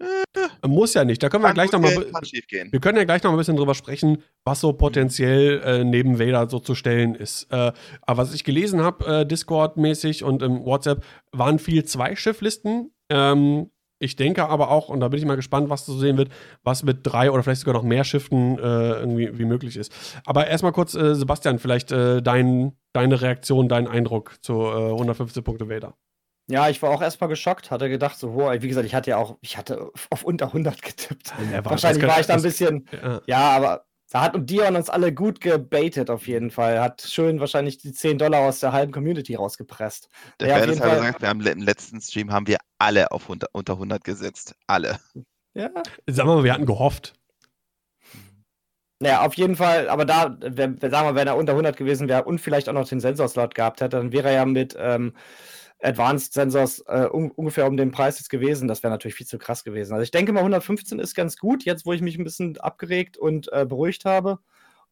äh, 0.00 0.66
muss 0.66 0.94
ja 0.94 1.04
nicht. 1.04 1.22
Da 1.22 1.28
können 1.28 1.44
wir 1.44 1.54
gleich 1.54 1.72
nochmal. 1.72 1.94
Wir 1.96 2.80
können 2.80 2.98
ja 2.98 3.04
gleich 3.04 3.22
noch 3.22 3.30
mal 3.30 3.36
ein 3.36 3.38
bisschen 3.38 3.56
drüber 3.56 3.74
sprechen, 3.74 4.22
was 4.44 4.60
so 4.60 4.72
potenziell 4.74 5.60
äh, 5.64 5.84
neben 5.84 6.18
Vader 6.18 6.48
so 6.48 6.58
zu 6.58 6.74
stellen 6.74 7.14
ist. 7.14 7.44
Äh, 7.50 7.72
aber 8.02 8.22
was 8.22 8.34
ich 8.34 8.44
gelesen 8.44 8.82
habe, 8.82 9.24
Discord-mäßig 9.26 10.24
und 10.24 10.42
im 10.42 10.64
WhatsApp, 10.64 11.04
waren 11.32 11.58
viel 11.58 11.84
Zwei-Schiff-Listen. 11.84 12.92
Ähm, 13.10 13.70
ich 13.98 14.16
denke 14.16 14.48
aber 14.48 14.70
auch, 14.70 14.88
und 14.88 15.00
da 15.00 15.08
bin 15.08 15.18
ich 15.18 15.24
mal 15.24 15.36
gespannt, 15.36 15.70
was 15.70 15.84
zu 15.84 15.98
sehen 15.98 16.16
wird, 16.16 16.30
was 16.62 16.82
mit 16.82 17.00
drei 17.02 17.30
oder 17.30 17.42
vielleicht 17.42 17.60
sogar 17.60 17.74
noch 17.74 17.82
mehr 17.82 18.04
Shiften 18.04 18.58
äh, 18.58 18.60
irgendwie 19.00 19.38
wie 19.38 19.44
möglich 19.44 19.76
ist. 19.76 19.92
Aber 20.24 20.46
erstmal 20.46 20.72
kurz, 20.72 20.94
äh, 20.94 21.14
Sebastian, 21.14 21.58
vielleicht 21.58 21.92
äh, 21.92 22.22
dein, 22.22 22.72
deine 22.92 23.20
Reaktion, 23.20 23.68
dein 23.68 23.86
Eindruck 23.88 24.36
zu 24.42 24.68
115 24.68 25.42
Punkte 25.44 25.68
Vader. 25.68 25.94
Ja, 26.50 26.70
ich 26.70 26.80
war 26.80 26.90
auch 26.90 27.02
erstmal 27.02 27.28
geschockt, 27.28 27.70
hatte 27.70 27.90
gedacht, 27.90 28.18
so, 28.18 28.34
wow, 28.34 28.54
wie 28.58 28.68
gesagt, 28.68 28.86
ich 28.86 28.94
hatte 28.94 29.10
ja 29.10 29.18
auch, 29.18 29.36
ich 29.42 29.58
hatte 29.58 29.90
auf 30.08 30.24
unter 30.24 30.46
100 30.46 30.80
getippt. 30.82 31.34
Ja, 31.52 31.62
Wahrscheinlich 31.64 32.06
war 32.06 32.20
ich 32.20 32.26
da 32.26 32.34
ein 32.34 32.42
bisschen, 32.42 32.86
ja. 32.90 33.20
ja, 33.26 33.50
aber 33.50 33.84
da 34.10 34.22
hat 34.22 34.34
Dion 34.48 34.76
uns 34.76 34.88
alle 34.88 35.12
gut 35.12 35.40
gebaitet 35.40 36.08
auf 36.08 36.26
jeden 36.26 36.50
Fall. 36.50 36.80
Hat 36.80 37.02
schön 37.02 37.40
wahrscheinlich 37.40 37.78
die 37.78 37.92
10 37.92 38.18
Dollar 38.18 38.40
aus 38.40 38.60
der 38.60 38.72
halben 38.72 38.90
Community 38.90 39.34
rausgepresst. 39.34 40.08
Der 40.40 40.48
ja, 40.48 40.56
Fairness 40.56 40.80
halber 40.80 41.02
sagt, 41.02 41.20
wir 41.20 41.28
haben 41.28 41.44
im 41.44 41.62
letzten 41.62 42.00
Stream 42.00 42.32
haben 42.32 42.46
wir 42.46 42.58
alle 42.78 43.10
auf 43.12 43.28
unter, 43.28 43.48
unter 43.52 43.74
100 43.74 44.02
gesetzt. 44.02 44.54
Alle. 44.66 44.98
Ja. 45.54 45.70
Sagen 46.06 46.28
wir 46.28 46.36
mal, 46.36 46.44
wir 46.44 46.52
hatten 46.52 46.66
gehofft. 46.66 47.14
Naja, 49.00 49.24
auf 49.24 49.34
jeden 49.34 49.56
Fall, 49.56 49.88
aber 49.88 50.04
da, 50.04 50.36
wenn, 50.40 50.78
sagen 50.78 51.08
wir, 51.08 51.14
wenn 51.14 51.28
er 51.28 51.36
unter 51.36 51.52
100 51.52 51.76
gewesen 51.76 52.08
wäre 52.08 52.24
und 52.24 52.40
vielleicht 52.40 52.68
auch 52.68 52.72
noch 52.72 52.88
den 52.88 53.00
Sensorslot 53.00 53.54
gehabt 53.54 53.80
hätte, 53.80 53.96
dann 53.96 54.12
wäre 54.12 54.28
er 54.28 54.34
ja 54.34 54.44
mit 54.44 54.76
ähm, 54.78 55.12
Advanced 55.80 56.32
Sensors 56.32 56.80
äh, 56.88 57.08
un 57.10 57.30
ungefähr 57.30 57.66
um 57.66 57.76
den 57.76 57.92
Preis 57.92 58.18
jetzt 58.18 58.30
gewesen. 58.30 58.68
Das 58.68 58.82
wäre 58.82 58.92
natürlich 58.92 59.14
viel 59.14 59.26
zu 59.26 59.38
krass 59.38 59.64
gewesen. 59.64 59.92
Also 59.92 60.02
ich 60.02 60.10
denke 60.10 60.32
mal, 60.32 60.40
115 60.40 60.98
ist 60.98 61.14
ganz 61.14 61.36
gut, 61.36 61.64
jetzt 61.64 61.86
wo 61.86 61.92
ich 61.92 62.02
mich 62.02 62.18
ein 62.18 62.24
bisschen 62.24 62.58
abgeregt 62.58 63.16
und 63.16 63.52
äh, 63.52 63.64
beruhigt 63.64 64.04
habe. 64.04 64.38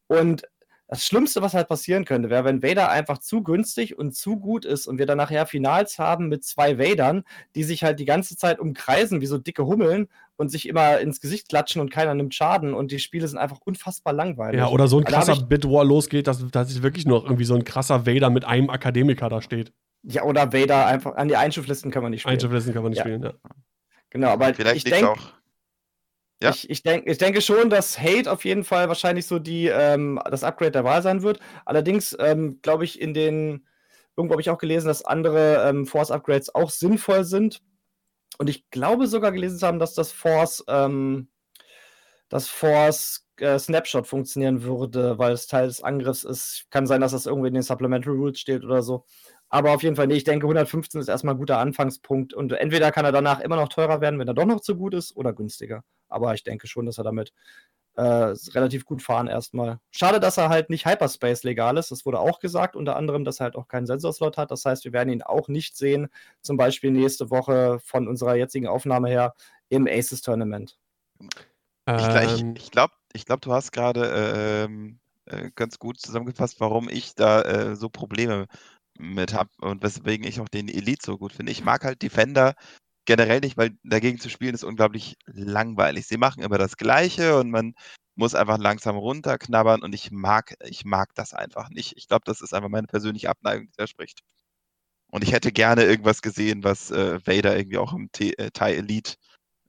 Und 0.07 0.43
das 0.89 1.05
Schlimmste, 1.05 1.41
was 1.41 1.53
halt 1.53 1.67
passieren 1.67 2.05
könnte, 2.05 2.29
wäre, 2.29 2.45
wenn 2.45 2.63
Vader 2.63 2.89
einfach 2.89 3.17
zu 3.17 3.43
günstig 3.43 3.97
und 3.97 4.15
zu 4.15 4.39
gut 4.39 4.63
ist 4.63 4.87
und 4.87 4.97
wir 4.97 5.05
dann 5.05 5.17
nachher 5.17 5.45
Finals 5.45 5.99
haben 5.99 6.29
mit 6.29 6.45
zwei 6.45 6.79
Vadern, 6.79 7.25
die 7.55 7.63
sich 7.65 7.83
halt 7.83 7.99
die 7.99 8.05
ganze 8.05 8.37
Zeit 8.37 8.57
umkreisen 8.57 9.19
wie 9.19 9.25
so 9.25 9.37
dicke 9.37 9.65
Hummeln 9.65 10.07
und 10.37 10.49
sich 10.49 10.65
immer 10.65 10.99
ins 10.99 11.19
Gesicht 11.19 11.49
klatschen 11.49 11.81
und 11.81 11.91
keiner 11.91 12.13
nimmt 12.13 12.33
Schaden 12.33 12.73
und 12.73 12.91
die 12.91 12.99
Spiele 12.99 13.27
sind 13.27 13.37
einfach 13.37 13.59
unfassbar 13.65 14.13
langweilig. 14.13 14.59
Ja, 14.59 14.69
oder 14.69 14.87
so 14.87 14.99
ein 14.99 15.03
krasser 15.03 15.35
Bit-War 15.35 15.83
losgeht, 15.83 16.27
dass, 16.27 16.47
dass 16.47 16.81
wirklich 16.81 17.05
noch 17.05 17.25
irgendwie 17.25 17.43
so 17.43 17.55
ein 17.55 17.65
krasser 17.65 18.05
Vader 18.05 18.29
mit 18.29 18.45
einem 18.45 18.69
Akademiker 18.69 19.27
da 19.27 19.41
steht. 19.41 19.73
Ja, 20.03 20.23
oder 20.23 20.53
Vader 20.53 20.85
einfach. 20.85 21.15
An 21.15 21.27
die 21.27 21.35
Einschifflisten 21.35 21.91
kann 21.91 22.03
man 22.03 22.11
nicht 22.11 22.21
spielen. 22.21 22.33
Einschifflisten 22.33 22.73
kann 22.73 22.83
man 22.83 22.91
nicht 22.91 22.99
ja. 22.99 23.03
spielen, 23.03 23.23
ja. 23.23 23.33
Genau, 24.09 24.29
aber 24.29 24.53
Vielleicht 24.53 24.85
ich 24.87 24.91
denke. 24.91 25.19
Ja. 26.41 26.51
Ich, 26.51 26.69
ich, 26.69 26.83
denk, 26.83 27.07
ich 27.07 27.17
denke 27.17 27.41
schon, 27.41 27.71
dass 27.71 27.99
Hate 27.99 28.31
auf 28.31 28.45
jeden 28.45 28.63
Fall 28.63 28.87
wahrscheinlich 28.87 29.25
so 29.25 29.39
die, 29.39 29.67
ähm, 29.67 30.21
das 30.29 30.43
Upgrade 30.43 30.71
der 30.71 30.83
Wahl 30.83 31.01
sein 31.01 31.23
wird. 31.23 31.39
Allerdings 31.65 32.15
ähm, 32.19 32.59
glaube 32.61 32.85
ich, 32.85 33.01
in 33.01 33.15
den, 33.15 33.65
irgendwo 34.15 34.33
habe 34.33 34.41
ich 34.41 34.51
auch 34.51 34.59
gelesen, 34.59 34.87
dass 34.87 35.03
andere 35.03 35.67
ähm, 35.67 35.87
Force-Upgrades 35.87 36.53
auch 36.53 36.69
sinnvoll 36.69 37.23
sind. 37.23 37.63
Und 38.37 38.51
ich 38.51 38.69
glaube 38.69 39.07
sogar 39.07 39.31
gelesen 39.31 39.57
zu 39.57 39.65
haben, 39.65 39.79
dass 39.79 39.95
das 39.95 40.11
Force, 40.11 40.63
ähm, 40.67 41.27
das 42.29 42.47
Force 42.47 43.27
äh, 43.37 43.57
Snapshot 43.57 44.05
funktionieren 44.05 44.61
würde, 44.61 45.17
weil 45.17 45.31
es 45.33 45.47
Teil 45.47 45.67
des 45.67 45.81
Angriffs 45.81 46.23
ist. 46.23 46.67
Kann 46.69 46.85
sein, 46.85 47.01
dass 47.01 47.13
das 47.13 47.25
irgendwie 47.25 47.47
in 47.47 47.55
den 47.55 47.63
Supplementary 47.63 48.15
Rules 48.15 48.39
steht 48.39 48.63
oder 48.63 48.83
so. 48.83 49.05
Aber 49.49 49.71
auf 49.71 49.83
jeden 49.83 49.95
Fall, 49.95 50.07
nee, 50.07 50.15
ich 50.15 50.23
denke, 50.25 50.45
115 50.45 50.99
ist 50.99 51.07
erstmal 51.07 51.35
ein 51.35 51.39
guter 51.39 51.57
Anfangspunkt. 51.57 52.33
Und 52.33 52.51
entweder 52.51 52.91
kann 52.91 53.05
er 53.05 53.11
danach 53.11 53.39
immer 53.39 53.55
noch 53.55 53.69
teurer 53.69 54.01
werden, 54.01 54.19
wenn 54.19 54.27
er 54.27 54.33
doch 54.33 54.45
noch 54.45 54.59
zu 54.59 54.75
gut 54.75 54.93
ist, 54.93 55.15
oder 55.15 55.33
günstiger. 55.33 55.83
Aber 56.09 56.33
ich 56.33 56.43
denke 56.43 56.67
schon, 56.67 56.85
dass 56.85 56.97
er 56.97 57.03
damit 57.05 57.33
äh, 57.95 58.33
relativ 58.53 58.85
gut 58.85 59.01
fahren 59.01 59.27
erstmal. 59.27 59.79
Schade, 59.91 60.19
dass 60.19 60.37
er 60.37 60.49
halt 60.49 60.69
nicht 60.69 60.85
Hyperspace 60.85 61.43
legal 61.43 61.77
ist. 61.77 61.91
Das 61.91 62.05
wurde 62.05 62.19
auch 62.19 62.39
gesagt, 62.39 62.75
unter 62.75 62.95
anderem, 62.95 63.23
dass 63.23 63.39
er 63.39 63.45
halt 63.45 63.55
auch 63.55 63.67
keinen 63.67 63.87
Sensorslot 63.87 64.37
hat. 64.37 64.51
Das 64.51 64.65
heißt, 64.65 64.85
wir 64.85 64.93
werden 64.93 65.09
ihn 65.09 65.23
auch 65.23 65.47
nicht 65.47 65.77
sehen, 65.77 66.07
zum 66.41 66.57
Beispiel 66.57 66.91
nächste 66.91 67.31
Woche 67.31 67.79
von 67.83 68.07
unserer 68.07 68.35
jetzigen 68.35 68.67
Aufnahme 68.67 69.09
her 69.09 69.33
im 69.69 69.87
Aces 69.87 70.21
Tournament. 70.21 70.77
Ähm. 71.87 72.53
Ich, 72.55 72.63
ich 72.63 72.71
glaube, 72.71 72.93
ich 73.13 73.25
glaub, 73.25 73.41
du 73.41 73.51
hast 73.51 73.71
gerade 73.71 74.05
äh, 74.05 74.63
ähm, 74.65 74.99
äh, 75.25 75.49
ganz 75.55 75.79
gut 75.79 75.99
zusammengefasst, 75.99 76.59
warum 76.59 76.89
ich 76.89 77.15
da 77.15 77.41
äh, 77.41 77.75
so 77.75 77.89
Probleme 77.89 78.47
mit 78.99 79.33
habe 79.33 79.49
und 79.59 79.83
weswegen 79.83 80.27
ich 80.27 80.39
auch 80.39 80.49
den 80.49 80.69
Elite 80.69 81.05
so 81.05 81.17
gut 81.17 81.33
finde. 81.33 81.51
Ich 81.51 81.63
mag 81.63 81.83
halt 81.83 82.01
Defender 82.01 82.55
generell 83.05 83.39
nicht, 83.41 83.57
weil 83.57 83.71
dagegen 83.83 84.19
zu 84.19 84.29
spielen 84.29 84.55
ist 84.55 84.63
unglaublich 84.63 85.17
langweilig. 85.25 86.07
Sie 86.07 86.17
machen 86.17 86.43
immer 86.43 86.57
das 86.57 86.77
Gleiche 86.77 87.37
und 87.39 87.51
man 87.51 87.73
muss 88.15 88.35
einfach 88.35 88.57
langsam 88.57 88.97
runterknabbern 88.97 89.83
und 89.83 89.93
ich 89.93 90.11
mag, 90.11 90.55
ich 90.65 90.85
mag 90.85 91.13
das 91.15 91.33
einfach 91.33 91.69
nicht. 91.69 91.93
Ich 91.97 92.07
glaube, 92.07 92.23
das 92.25 92.41
ist 92.41 92.53
einfach 92.53 92.69
meine 92.69 92.87
persönliche 92.87 93.29
Abneigung, 93.29 93.67
die 93.67 93.77
da 93.77 93.87
spricht. 93.87 94.21
Und 95.11 95.23
ich 95.23 95.31
hätte 95.33 95.51
gerne 95.51 95.83
irgendwas 95.85 96.21
gesehen, 96.21 96.63
was 96.63 96.91
äh, 96.91 97.19
Vader 97.25 97.57
irgendwie 97.57 97.77
auch 97.77 97.93
im 97.93 98.11
T 98.11 98.33
äh, 98.37 98.51
Thai 98.51 98.75
Elite 98.75 99.15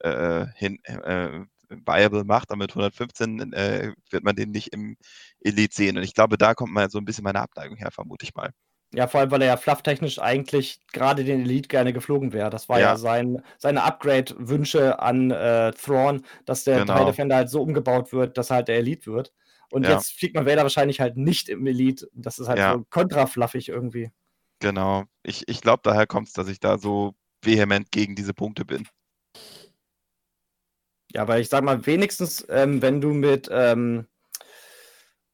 äh, 0.00 0.46
hin, 0.56 0.78
äh, 0.84 1.44
viable 1.70 2.24
macht. 2.24 2.50
Aber 2.50 2.58
mit 2.58 2.72
115 2.72 3.52
äh, 3.52 3.92
wird 4.10 4.24
man 4.24 4.36
den 4.36 4.50
nicht 4.50 4.72
im 4.74 4.96
Elite 5.40 5.74
sehen. 5.74 5.96
Und 5.98 6.04
ich 6.04 6.14
glaube, 6.14 6.38
da 6.38 6.54
kommt 6.54 6.72
mal 6.72 6.90
so 6.90 6.98
ein 6.98 7.04
bisschen 7.04 7.24
meine 7.24 7.40
Abneigung 7.40 7.76
her, 7.76 7.90
vermute 7.92 8.24
ich 8.24 8.34
mal. 8.34 8.52
Ja, 8.94 9.06
vor 9.06 9.20
allem, 9.20 9.30
weil 9.30 9.42
er 9.42 9.48
ja 9.48 9.56
flufftechnisch 9.58 10.18
eigentlich 10.18 10.80
gerade 10.92 11.22
den 11.22 11.42
Elite 11.42 11.68
gerne 11.68 11.92
geflogen 11.92 12.32
wäre. 12.32 12.48
Das 12.48 12.70
war 12.70 12.80
ja, 12.80 12.90
ja 12.90 12.96
sein, 12.96 13.42
seine 13.58 13.82
Upgrade-Wünsche 13.82 14.98
an 14.98 15.30
äh, 15.30 15.72
Thrawn, 15.72 16.24
dass 16.46 16.64
der 16.64 16.80
genau. 16.80 17.04
Defender 17.04 17.36
halt 17.36 17.50
so 17.50 17.60
umgebaut 17.60 18.12
wird, 18.12 18.38
dass 18.38 18.50
er 18.50 18.56
halt 18.56 18.68
der 18.68 18.78
Elite 18.78 19.12
wird. 19.12 19.32
Und 19.70 19.84
ja. 19.84 19.92
jetzt 19.92 20.12
fliegt 20.12 20.34
man 20.34 20.46
Vader 20.46 20.62
wahrscheinlich 20.62 21.00
halt 21.00 21.18
nicht 21.18 21.50
im 21.50 21.66
Elite. 21.66 22.08
Das 22.14 22.38
ist 22.38 22.48
halt 22.48 22.58
ja. 22.58 22.72
so 22.72 22.86
kontrafluffig 22.88 23.68
irgendwie. 23.68 24.10
Genau. 24.60 25.04
Ich, 25.22 25.46
ich 25.48 25.60
glaube, 25.60 25.80
daher 25.82 26.06
kommt 26.06 26.28
es, 26.28 26.32
dass 26.32 26.48
ich 26.48 26.58
da 26.58 26.78
so 26.78 27.14
vehement 27.42 27.90
gegen 27.92 28.14
diese 28.14 28.32
Punkte 28.32 28.64
bin. 28.64 28.88
Ja, 31.12 31.28
weil 31.28 31.40
ich 31.40 31.48
sag 31.48 31.62
mal, 31.62 31.86
wenigstens, 31.86 32.46
ähm, 32.50 32.82
wenn 32.82 33.00
du 33.00 33.10
mit 33.10 33.48
ähm, 33.52 34.06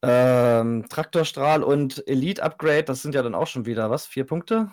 ähm, 0.06 0.88
Traktorstrahl 0.88 1.62
und 1.62 2.06
Elite 2.08 2.42
Upgrade, 2.42 2.84
das 2.84 3.02
sind 3.02 3.14
ja 3.14 3.22
dann 3.22 3.34
auch 3.34 3.46
schon 3.46 3.66
wieder, 3.66 3.90
was? 3.90 4.06
Vier 4.06 4.24
Punkte? 4.24 4.70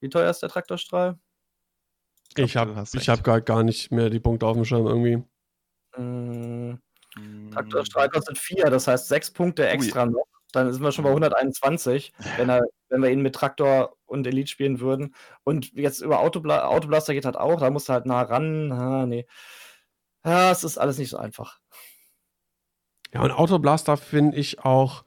Wie 0.00 0.08
teuer 0.08 0.30
ist 0.30 0.40
der 0.40 0.48
Traktorstrahl? 0.48 1.18
Ich, 2.36 2.56
habe 2.56 2.74
hab 2.74 3.24
gar, 3.24 3.40
gar 3.40 3.62
nicht 3.62 3.92
mehr 3.92 4.10
die 4.10 4.20
Punkte 4.20 4.46
auf 4.46 4.56
dem 4.56 4.64
Schirm 4.64 4.86
irgendwie. 4.86 5.22
Mm, 5.96 6.74
Traktorstrahl 7.52 8.08
kostet 8.08 8.38
vier, 8.38 8.64
das 8.64 8.88
heißt 8.88 9.08
sechs 9.08 9.30
Punkte 9.30 9.68
extra 9.68 10.04
Ui. 10.04 10.10
noch. 10.10 10.26
Dann 10.52 10.72
sind 10.72 10.82
wir 10.82 10.92
schon 10.92 11.04
bei 11.04 11.10
121, 11.10 12.12
wenn, 12.36 12.48
er, 12.48 12.62
wenn 12.88 13.02
wir 13.02 13.10
ihn 13.10 13.22
mit 13.22 13.34
Traktor 13.34 13.96
und 14.06 14.26
Elite 14.26 14.50
spielen 14.50 14.78
würden. 14.78 15.14
Und 15.42 15.72
jetzt 15.72 16.00
über 16.00 16.20
Autobla 16.20 16.66
Autoblaster 16.66 17.12
geht 17.12 17.24
halt 17.24 17.36
auch, 17.36 17.60
da 17.60 17.70
musst 17.70 17.88
du 17.88 17.92
halt 17.92 18.06
nah 18.06 18.22
ran. 18.22 18.72
Ha, 18.72 19.06
nee. 19.06 19.26
Ja, 20.24 20.52
es 20.52 20.62
ist 20.62 20.78
alles 20.78 20.98
nicht 20.98 21.10
so 21.10 21.16
einfach. 21.16 21.60
Ja, 23.14 23.22
und 23.22 23.30
Autoblaster 23.30 23.96
finde 23.96 24.36
ich 24.36 24.64
auch 24.64 25.04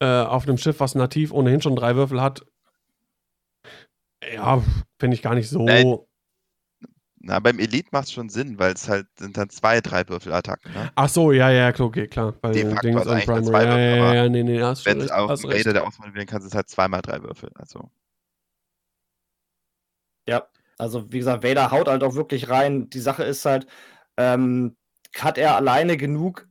äh, 0.00 0.06
auf 0.06 0.44
einem 0.44 0.58
Schiff, 0.58 0.80
was 0.80 0.94
nativ 0.94 1.32
ohnehin 1.32 1.60
schon 1.60 1.76
drei 1.76 1.96
Würfel 1.96 2.22
hat, 2.22 2.42
ja, 4.30 4.62
finde 4.98 5.16
ich 5.16 5.22
gar 5.22 5.34
nicht 5.34 5.48
so. 5.48 5.66
Äh, 5.66 5.98
na, 7.24 7.38
beim 7.38 7.58
Elite 7.58 7.88
macht 7.92 8.06
es 8.06 8.12
schon 8.12 8.28
Sinn, 8.28 8.58
weil 8.58 8.72
es 8.72 8.88
halt 8.88 9.06
sind 9.16 9.36
dann 9.36 9.48
zwei 9.48 9.80
drei 9.80 10.08
Würfelattacken. 10.08 10.72
Ne? 10.72 10.90
Ach 10.96 11.08
so, 11.08 11.30
ja, 11.30 11.50
ja, 11.50 11.72
okay, 11.78 12.08
klar. 12.08 12.34
Weil 12.42 12.52
De 12.52 12.68
facto 12.68 12.88
Dings 12.88 13.06
also 13.06 13.12
und 13.12 13.24
Primary. 13.24 13.60
Ja, 13.62 13.96
ja, 13.96 14.14
ja, 14.14 14.28
nee, 14.28 14.42
nee, 14.42 14.60
hast 14.60 14.84
Wenn 14.86 14.98
du 14.98 15.16
auf 15.16 15.40
dem 15.40 15.50
Raider 15.50 15.72
der 15.72 15.86
Auswahl 15.86 16.12
wählen 16.14 16.26
kannst, 16.26 16.46
ist 16.46 16.52
es 16.52 16.56
halt 16.56 16.68
zweimal 16.68 17.00
drei 17.00 17.22
Würfel. 17.22 17.50
Also. 17.54 17.90
Ja, 20.28 20.48
also 20.78 21.12
wie 21.12 21.18
gesagt, 21.18 21.44
Vader 21.44 21.70
haut 21.70 21.86
halt 21.86 22.02
auch 22.02 22.14
wirklich 22.14 22.48
rein. 22.48 22.90
Die 22.90 23.00
Sache 23.00 23.22
ist 23.22 23.44
halt, 23.44 23.66
ähm, 24.16 24.76
hat 25.16 25.38
er 25.38 25.56
alleine 25.56 25.96
genug 25.96 26.48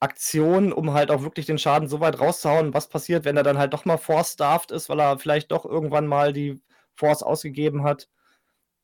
Aktion, 0.00 0.72
um 0.72 0.92
halt 0.92 1.10
auch 1.10 1.22
wirklich 1.22 1.46
den 1.46 1.58
Schaden 1.58 1.88
so 1.88 2.00
weit 2.00 2.18
rauszuhauen. 2.18 2.72
Was 2.74 2.88
passiert, 2.88 3.24
wenn 3.24 3.36
er 3.36 3.42
dann 3.42 3.58
halt 3.58 3.74
doch 3.74 3.84
mal 3.84 3.98
Force-Starved 3.98 4.70
ist, 4.70 4.88
weil 4.88 4.98
er 4.98 5.18
vielleicht 5.18 5.52
doch 5.52 5.64
irgendwann 5.66 6.06
mal 6.06 6.32
die 6.32 6.60
Force 6.94 7.22
ausgegeben 7.22 7.84
hat? 7.84 8.08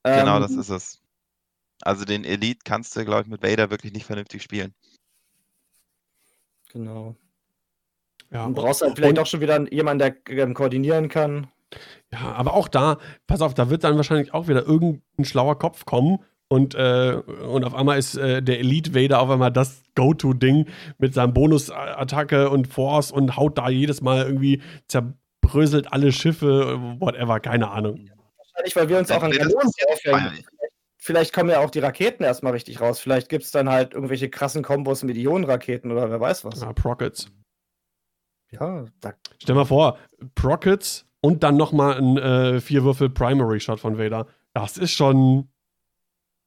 Genau, 0.03 0.37
ähm, 0.37 0.41
das 0.43 0.51
ist 0.51 0.69
es. 0.69 1.01
Also 1.81 2.05
den 2.05 2.23
Elite 2.23 2.59
kannst 2.63 2.95
du, 2.95 3.03
glaube 3.03 3.23
ich, 3.23 3.27
mit 3.27 3.43
Vader 3.43 3.69
wirklich 3.69 3.93
nicht 3.93 4.05
vernünftig 4.05 4.41
spielen. 4.43 4.73
Genau. 6.71 7.15
Ja, 8.31 8.45
du 8.45 8.53
brauchst 8.53 8.81
halt 8.81 8.95
vielleicht 8.95 9.19
auch 9.19 9.25
schon 9.25 9.41
wieder 9.41 9.71
jemanden, 9.71 9.99
der 9.99 10.37
ähm, 10.37 10.53
koordinieren 10.53 11.09
kann. 11.09 11.47
Ja, 12.11 12.33
aber 12.33 12.53
auch 12.53 12.67
da, 12.67 12.97
pass 13.25 13.41
auf, 13.41 13.53
da 13.53 13.69
wird 13.69 13.83
dann 13.83 13.95
wahrscheinlich 13.95 14.33
auch 14.33 14.47
wieder 14.47 14.65
irgendein 14.65 15.25
schlauer 15.25 15.57
Kopf 15.57 15.85
kommen 15.85 16.19
und, 16.49 16.75
äh, 16.75 17.21
und 17.47 17.65
auf 17.65 17.75
einmal 17.75 17.97
ist 17.97 18.15
äh, 18.15 18.41
der 18.41 18.59
Elite 18.59 18.95
Vader 18.95 19.19
auf 19.19 19.29
einmal 19.29 19.51
das 19.51 19.83
Go-To-Ding 19.95 20.67
mit 20.97 21.13
seinem 21.13 21.33
Bonusattacke 21.33 22.49
und 22.49 22.67
Force 22.67 23.11
und 23.11 23.35
haut 23.35 23.57
da 23.57 23.69
jedes 23.69 24.01
Mal 24.01 24.25
irgendwie, 24.25 24.61
zerbröselt 24.87 25.91
alle 25.91 26.11
Schiffe, 26.11 26.79
whatever, 26.99 27.39
keine 27.39 27.69
Ahnung. 27.69 28.09
Wahrscheinlich, 28.37 28.75
weil 28.75 28.89
wir 28.89 28.97
uns 28.97 29.11
auch 29.11 29.23
an 29.23 29.31
Kanonen 29.31 29.71
aufhängen. 29.91 30.43
Vielleicht 30.99 31.33
kommen 31.33 31.49
ja 31.49 31.59
auch 31.59 31.69
die 31.69 31.79
Raketen 31.79 32.23
erstmal 32.23 32.53
richtig 32.53 32.81
raus. 32.81 32.99
Vielleicht 32.99 33.29
gibt 33.29 33.43
es 33.45 33.51
dann 33.51 33.69
halt 33.69 33.93
irgendwelche 33.93 34.29
krassen 34.29 34.63
Kombos 34.63 35.03
mit 35.03 35.15
Ionenraketen 35.15 35.91
oder 35.91 36.09
wer 36.09 36.19
weiß 36.19 36.43
was. 36.43 36.61
Ja, 36.61 36.73
Prockets. 36.73 37.29
Ja, 38.51 38.85
da 39.01 39.13
Stell 39.41 39.55
mal 39.55 39.65
vor, 39.65 39.97
Prockets 40.35 41.05
und 41.21 41.43
dann 41.43 41.57
nochmal 41.57 41.97
ein 41.97 42.17
äh, 42.17 42.61
Vierwürfel 42.61 43.09
Primary 43.09 43.59
Shot 43.59 43.79
von 43.79 43.97
Vader. 43.97 44.27
Das 44.53 44.77
ist 44.77 44.91
schon 44.91 45.49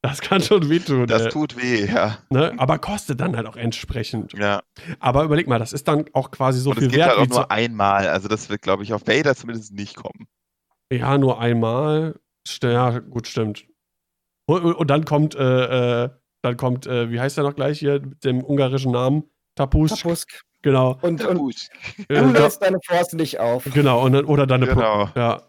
das 0.02 0.20
kann 0.20 0.40
schon 0.42 0.68
wehtun. 0.70 1.06
Das 1.06 1.22
ey. 1.22 1.28
tut 1.28 1.56
weh, 1.60 1.84
ja. 1.84 2.18
Ne? 2.30 2.54
Aber 2.56 2.78
kostet 2.78 3.20
dann 3.20 3.36
halt 3.36 3.46
auch 3.46 3.56
entsprechend. 3.56 4.32
Ja. 4.32 4.62
Aber 4.98 5.24
überleg 5.24 5.46
mal, 5.46 5.58
das 5.58 5.72
ist 5.72 5.88
dann 5.88 6.06
auch 6.14 6.30
quasi 6.30 6.60
so 6.60 6.70
Und 6.70 6.78
viel 6.78 6.86
es 6.86 6.92
geht 6.92 7.00
wert. 7.00 7.16
Halt 7.18 7.30
auch 7.30 7.36
nur 7.36 7.50
einmal. 7.50 8.08
Also 8.08 8.28
das 8.28 8.48
wird, 8.48 8.62
glaube 8.62 8.82
ich, 8.82 8.94
auf 8.94 9.06
Vader 9.06 9.34
zumindest 9.36 9.72
nicht 9.72 9.96
kommen. 9.96 10.26
Ja, 10.90 11.18
nur 11.18 11.40
einmal. 11.40 12.18
Ja, 12.62 12.98
gut, 12.98 13.26
stimmt. 13.26 13.66
Und, 14.46 14.64
und, 14.64 14.74
und 14.74 14.90
dann 14.90 15.04
kommt, 15.04 15.34
äh, 15.34 16.04
äh, 16.04 16.10
dann 16.42 16.56
kommt, 16.56 16.86
äh, 16.86 17.10
wie 17.10 17.20
heißt 17.20 17.36
der 17.36 17.44
noch 17.44 17.54
gleich 17.54 17.78
hier 17.78 18.00
mit 18.00 18.24
dem 18.24 18.42
ungarischen 18.42 18.92
Namen? 18.92 19.24
Tapusk. 19.54 19.96
Tapusk. 19.96 20.42
Genau. 20.62 20.98
Und, 21.02 21.24
und 21.24 21.38
du 22.08 22.30
lässt 22.32 22.62
deine 22.62 22.78
Force 22.86 23.12
nicht 23.12 23.38
auf. 23.38 23.64
Genau, 23.72 24.04
und, 24.04 24.14
oder 24.24 24.46
deine 24.46 24.66
genau. 24.66 25.06
Pro 25.06 25.18
ja. 25.18 25.42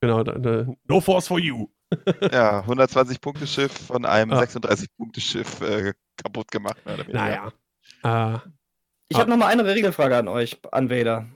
Genau, 0.00 0.22
deine, 0.22 0.76
no 0.86 1.00
Force 1.00 1.26
for 1.26 1.38
you 1.38 1.68
ja, 2.32 2.60
120-Punkte-Schiff 2.60 3.72
von 3.72 4.04
einem 4.04 4.32
ja. 4.32 4.40
36-Punkte-Schiff 4.40 5.60
äh, 5.60 5.92
kaputt 6.16 6.50
gemacht. 6.50 6.78
Naja. 7.08 7.52
Äh, 8.02 8.38
ich 9.08 9.18
habe 9.18 9.30
ah. 9.30 9.36
noch 9.36 9.36
mal 9.36 9.46
eine 9.48 9.64
Regelfrage 9.64 10.16
an 10.16 10.28
euch, 10.28 10.58
an 10.72 10.90
Vader. 10.90 11.26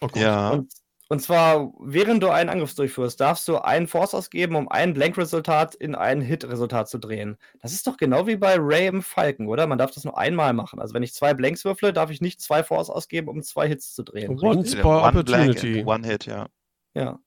Oh 0.00 0.08
ja. 0.14 0.50
Und, 0.50 0.72
und, 1.08 1.20
zwar, 1.20 1.72
während 1.80 2.22
du 2.22 2.30
einen 2.30 2.50
Angriff 2.50 2.74
durchführst, 2.74 3.20
darfst 3.20 3.48
du 3.48 3.58
einen 3.58 3.86
Force 3.86 4.14
ausgeben, 4.14 4.56
um 4.56 4.68
ein 4.68 4.94
Blank-Resultat 4.94 5.74
in 5.74 5.94
ein 5.94 6.20
Hit-Resultat 6.20 6.88
zu 6.88 6.98
drehen. 6.98 7.36
Das 7.60 7.72
ist 7.72 7.86
doch 7.86 7.96
genau 7.96 8.26
wie 8.26 8.36
bei 8.36 8.56
Ray 8.58 8.86
im 8.86 9.02
Falken, 9.02 9.48
oder? 9.48 9.66
Man 9.66 9.78
darf 9.78 9.92
das 9.92 10.04
nur 10.04 10.18
einmal 10.18 10.52
machen. 10.52 10.80
Also 10.80 10.94
wenn 10.94 11.02
ich 11.02 11.14
zwei 11.14 11.34
Blanks 11.34 11.64
würfle, 11.64 11.92
darf 11.92 12.10
ich 12.10 12.20
nicht 12.20 12.40
zwei 12.40 12.62
Force 12.62 12.90
ausgeben, 12.90 13.28
um 13.28 13.42
zwei 13.42 13.68
Hits 13.68 13.94
zu 13.94 14.02
drehen. 14.02 14.38
Once 14.42 14.74
per 14.74 15.04
Opportunity. 15.04 15.84
One 15.84 16.06
Hit, 16.06 16.26
ja. 16.26 16.48
Ja. 16.94 17.18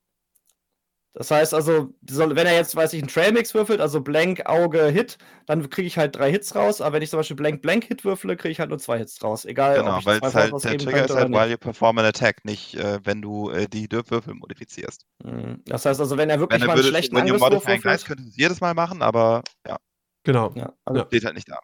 Das 1.18 1.32
heißt 1.32 1.52
also, 1.52 1.92
wenn 2.00 2.46
er 2.46 2.54
jetzt, 2.54 2.76
weiß 2.76 2.92
ich, 2.92 3.02
einen 3.02 3.08
Trailmix 3.08 3.52
würfelt, 3.52 3.80
also 3.80 4.00
Blank, 4.00 4.46
Auge, 4.46 4.86
Hit, 4.86 5.18
dann 5.46 5.68
kriege 5.68 5.88
ich 5.88 5.98
halt 5.98 6.14
drei 6.14 6.30
Hits 6.30 6.54
raus. 6.54 6.80
Aber 6.80 6.94
wenn 6.94 7.02
ich 7.02 7.10
zum 7.10 7.18
Beispiel 7.18 7.34
Blank, 7.34 7.60
Blank 7.60 7.86
Hit 7.86 8.04
würfle, 8.04 8.36
kriege 8.36 8.52
ich 8.52 8.60
halt 8.60 8.70
nur 8.70 8.78
zwei 8.78 8.98
Hits 8.98 9.20
raus. 9.20 9.44
Egal, 9.44 9.78
genau, 9.78 9.98
weil 10.04 10.20
es 10.22 10.34
halt, 10.36 10.52
der 10.52 10.78
Trigger 10.78 11.06
ist 11.06 11.16
halt, 11.16 11.30
while 11.30 11.50
you 11.50 11.56
perform 11.56 11.98
an 11.98 12.04
attack, 12.04 12.44
nicht 12.44 12.76
äh, 12.76 13.00
wenn 13.02 13.20
du 13.20 13.50
äh, 13.50 13.66
die 13.66 13.90
Würfel 13.90 14.32
modifizierst. 14.34 15.06
Mhm. 15.24 15.60
Das 15.64 15.86
heißt 15.86 15.98
also, 15.98 16.16
wenn 16.16 16.30
er 16.30 16.38
wirklich 16.38 16.60
wenn 16.60 16.68
er 16.68 16.72
mal 16.72 16.80
einen 16.80 16.88
schlechten 16.88 17.16
Angriff 17.16 17.40
würfelt. 17.40 17.82
Geist 17.82 18.06
könnte 18.06 18.22
es 18.22 18.36
jedes 18.36 18.60
Mal 18.60 18.74
machen, 18.74 19.02
aber 19.02 19.42
ja. 19.66 19.76
Genau. 20.22 20.52
Ja, 20.54 20.72
also, 20.84 21.04
steht 21.06 21.24
halt 21.24 21.34
nicht 21.34 21.50
da. 21.50 21.58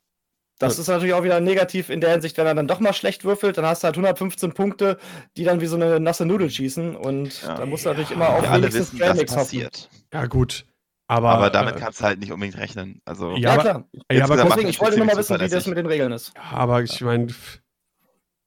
Das 0.59 0.79
ist 0.79 0.87
natürlich 0.89 1.15
auch 1.15 1.25
wieder 1.25 1.41
negativ 1.41 1.91
in 1.91 2.01
der 2.01 2.13
Hinsicht, 2.13 2.39
wenn 2.39 2.47
er 2.47 2.55
dann 2.55 2.69
doch 2.69 2.79
mal 2.81 2.93
schlecht 2.93 3.25
würfelt, 3.25 3.59
dann 3.59 3.67
hast 3.67 3.83
du 3.83 3.87
halt 3.87 3.97
115 3.97 4.53
Punkte, 4.53 4.99
die 5.37 5.45
dann 5.45 5.61
wie 5.61 5.67
so 5.67 5.77
eine 5.77 5.99
nasse 5.99 6.25
Nudel 6.25 6.49
schießen 6.51 6.95
und 6.97 7.43
ja, 7.43 7.57
da 7.57 7.67
musst 7.67 7.85
du 7.85 7.91
natürlich 7.91 8.13
immer 8.13 8.29
auf 8.29 8.43
wenigstens 8.53 8.93
wissen, 8.93 9.19
was 9.19 9.35
passiert. 9.35 9.91
Ja, 10.13 10.27
gut. 10.27 10.65
Aber, 11.07 11.31
aber 11.31 11.51
damit 11.51 11.77
äh, 11.77 11.79
kannst 11.81 12.01
du 12.01 12.05
halt 12.05 12.19
nicht 12.21 12.33
unbedingt 12.33 12.57
rechnen. 12.57 13.03
Also, 13.05 13.33
ja, 13.33 13.55
ja 13.55 13.59
klar. 13.59 13.85
Ja, 14.11 14.25
aber 14.25 14.37
deswegen, 14.37 14.69
ich 14.69 14.81
wollte 14.81 14.97
nur 14.97 15.07
mal 15.07 15.17
wissen, 15.17 15.39
wie 15.39 15.49
das 15.49 15.67
mit 15.67 15.77
den 15.77 15.87
Regeln 15.87 16.13
ist. 16.13 16.33
Ja, 16.35 16.57
aber 16.57 16.83
ich 16.83 17.01
meine, 17.01 17.29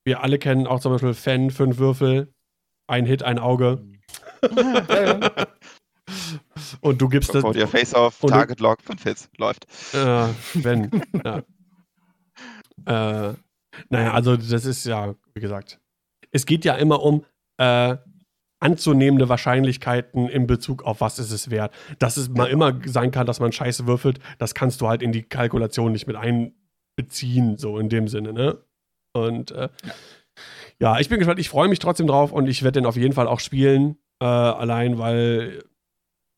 wir 0.05 0.23
alle 0.23 0.39
kennen 0.39 0.65
auch 0.65 0.79
zum 0.79 0.93
Beispiel 0.93 1.13
Fan, 1.13 1.51
fünf 1.51 1.77
Würfel, 1.77 2.33
ein 2.87 3.05
Hit, 3.05 3.21
ein 3.21 3.37
Auge. 3.37 3.85
und 6.81 7.01
du 7.01 7.09
gibst 7.09 7.35
das. 7.35 7.43
Ihr 7.55 7.67
Face-Off, 7.67 8.19
Target 8.27 8.59
Lock, 8.59 8.81
fünf 8.81 9.03
Hits, 9.03 9.29
läuft. 9.37 9.67
Äh, 9.93 10.27
wenn. 10.55 11.03
ja. 11.23 11.43
Äh, 12.87 13.33
naja, 13.89 14.13
also 14.13 14.37
das 14.37 14.65
ist 14.65 14.85
ja, 14.85 15.15
wie 15.33 15.41
gesagt, 15.41 15.79
es 16.31 16.45
geht 16.45 16.65
ja 16.65 16.75
immer 16.75 17.03
um 17.03 17.25
äh, 17.57 17.97
anzunehmende 18.59 19.29
Wahrscheinlichkeiten 19.29 20.29
in 20.29 20.47
Bezug 20.47 20.83
auf 20.83 21.01
was 21.01 21.19
ist 21.19 21.31
es 21.31 21.51
wert. 21.51 21.73
Dass 21.99 22.17
es 22.17 22.29
mal 22.29 22.47
immer 22.47 22.79
sein 22.85 23.11
kann, 23.11 23.27
dass 23.27 23.39
man 23.39 23.51
Scheiße 23.51 23.85
würfelt, 23.85 24.19
das 24.39 24.55
kannst 24.55 24.81
du 24.81 24.87
halt 24.87 25.03
in 25.03 25.11
die 25.11 25.23
Kalkulation 25.23 25.91
nicht 25.91 26.07
mit 26.07 26.15
einbeziehen, 26.15 27.57
so 27.57 27.77
in 27.77 27.89
dem 27.89 28.07
Sinne, 28.07 28.33
ne? 28.33 28.57
Und 29.13 29.51
äh, 29.51 29.69
Ja, 30.79 30.99
ich 30.99 31.09
bin 31.09 31.17
gespannt. 31.19 31.39
Ich 31.39 31.49
freue 31.49 31.67
mich 31.67 31.79
trotzdem 31.79 32.07
drauf 32.07 32.31
und 32.31 32.47
ich 32.47 32.63
werde 32.63 32.79
den 32.79 32.85
auf 32.85 32.95
jeden 32.95 33.13
Fall 33.13 33.27
auch 33.27 33.39
spielen. 33.39 33.97
Äh, 34.21 34.25
allein, 34.25 34.97
weil 34.97 35.63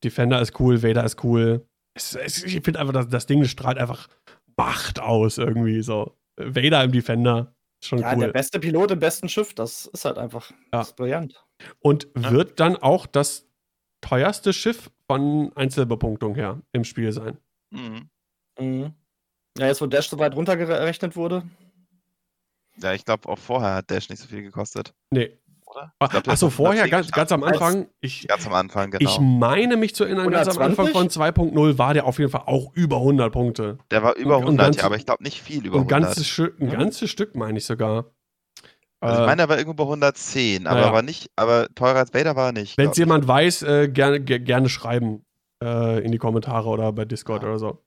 Defender 0.04 0.42
ist 0.42 0.60
cool, 0.60 0.82
Vader 0.82 1.04
ist 1.04 1.24
cool. 1.24 1.68
Es, 1.94 2.16
es, 2.16 2.44
ich 2.44 2.62
finde 2.64 2.80
einfach, 2.80 2.94
das, 2.94 3.10
das 3.10 3.26
Ding 3.26 3.44
strahlt 3.46 3.78
einfach 3.78 4.08
Macht 4.58 5.00
aus 5.00 5.38
irgendwie 5.38 5.82
so. 5.82 6.19
Vader 6.40 6.84
im 6.84 6.92
Defender. 6.92 7.54
Schon 7.82 8.00
ja, 8.00 8.14
cool. 8.14 8.26
der 8.26 8.34
beste 8.34 8.60
Pilot 8.60 8.92
im 8.92 9.00
besten 9.00 9.30
Schiff, 9.30 9.54
das 9.54 9.86
ist 9.86 10.04
halt 10.04 10.18
einfach 10.18 10.52
ja. 10.74 10.82
ist 10.82 10.96
brillant. 10.96 11.46
Und 11.80 12.08
ja. 12.18 12.32
wird 12.32 12.60
dann 12.60 12.76
auch 12.76 13.06
das 13.06 13.48
teuerste 14.02 14.52
Schiff 14.54 14.92
von 15.08 15.52
Einzelbepunktung 15.56 16.36
her 16.36 16.62
im 16.74 16.84
Spiel 16.84 17.12
sein. 17.12 17.38
Mhm. 17.72 18.10
Mhm. 18.60 18.94
Ja, 19.58 19.68
jetzt 19.68 19.82
wo 19.82 19.88
Dash 19.88 20.10
so 20.10 20.20
weit 20.20 20.36
runtergerechnet 20.36 21.16
wurde. 21.16 21.44
Ja, 22.78 22.94
ich 22.94 23.06
glaube 23.06 23.28
auch 23.30 23.40
vorher 23.40 23.76
hat 23.76 23.92
Dash 23.92 24.10
nicht 24.10 24.20
so 24.20 24.28
viel 24.28 24.42
gekostet. 24.42 24.94
Nee. 25.12 25.38
Oder? 25.70 25.94
Achso, 26.00 26.50
vorher, 26.50 26.90
ganz, 26.90 27.12
ganz 27.12 27.32
am 27.32 27.44
Anfang. 27.44 27.88
Ich, 28.02 28.28
ganz 28.28 28.48
am 28.48 28.54
Anfang, 28.54 28.90
genau. 28.90 29.08
Ich 29.08 29.20
meine 29.20 29.78
mich 29.78 29.94
zu 29.94 30.04
erinnern, 30.04 30.34
120? 30.34 30.60
ganz 30.60 30.80
am 30.80 30.86
Anfang 30.88 31.10
von 31.10 31.54
2.0 31.54 31.78
war 31.78 31.94
der 31.94 32.06
auf 32.06 32.18
jeden 32.18 32.32
Fall 32.32 32.44
auch 32.48 32.74
über 32.74 32.98
100 32.98 33.32
Punkte. 33.32 33.78
Der 33.92 34.02
war 34.02 34.16
über 34.16 34.38
100, 34.38 34.66
ganz, 34.66 34.78
ja, 34.78 34.84
aber 34.86 34.96
ich 34.96 35.06
glaube 35.06 35.24
nicht 35.24 35.42
viel 35.42 35.66
über 35.66 35.78
100. 35.78 35.82
Ein 35.82 36.04
ganzes, 36.04 36.28
Stück, 36.28 36.60
ein 36.60 36.70
ganzes 36.70 37.10
Stück 37.12 37.36
meine 37.36 37.60
ich 37.60 37.66
sogar. 37.66 38.06
Also 39.00 39.16
ich 39.16 39.24
äh, 39.24 39.28
meine, 39.28 39.44
er 39.44 39.50
war 39.50 39.58
irgendwo 39.58 39.76
bei 39.76 39.84
110, 39.84 40.66
aber 40.66 40.92
war 40.92 41.02
nicht, 41.04 41.30
aber 41.36 41.68
teurer 41.76 42.00
als 42.00 42.14
Vader 42.14 42.36
war 42.36 42.48
er 42.48 42.54
nicht. 42.54 42.78
Wenn 42.78 42.90
es 42.90 42.98
jemand 42.98 43.28
weiß, 43.28 43.62
äh, 43.64 43.90
gerne, 43.90 44.20
gerne 44.22 44.70
schreiben 44.70 45.24
äh, 45.64 46.04
in 46.04 46.12
die 46.12 46.18
Kommentare 46.18 46.68
oder 46.68 46.92
bei 46.92 47.06
Discord 47.06 47.44
ja. 47.44 47.50
oder 47.50 47.60
so. 47.60 47.84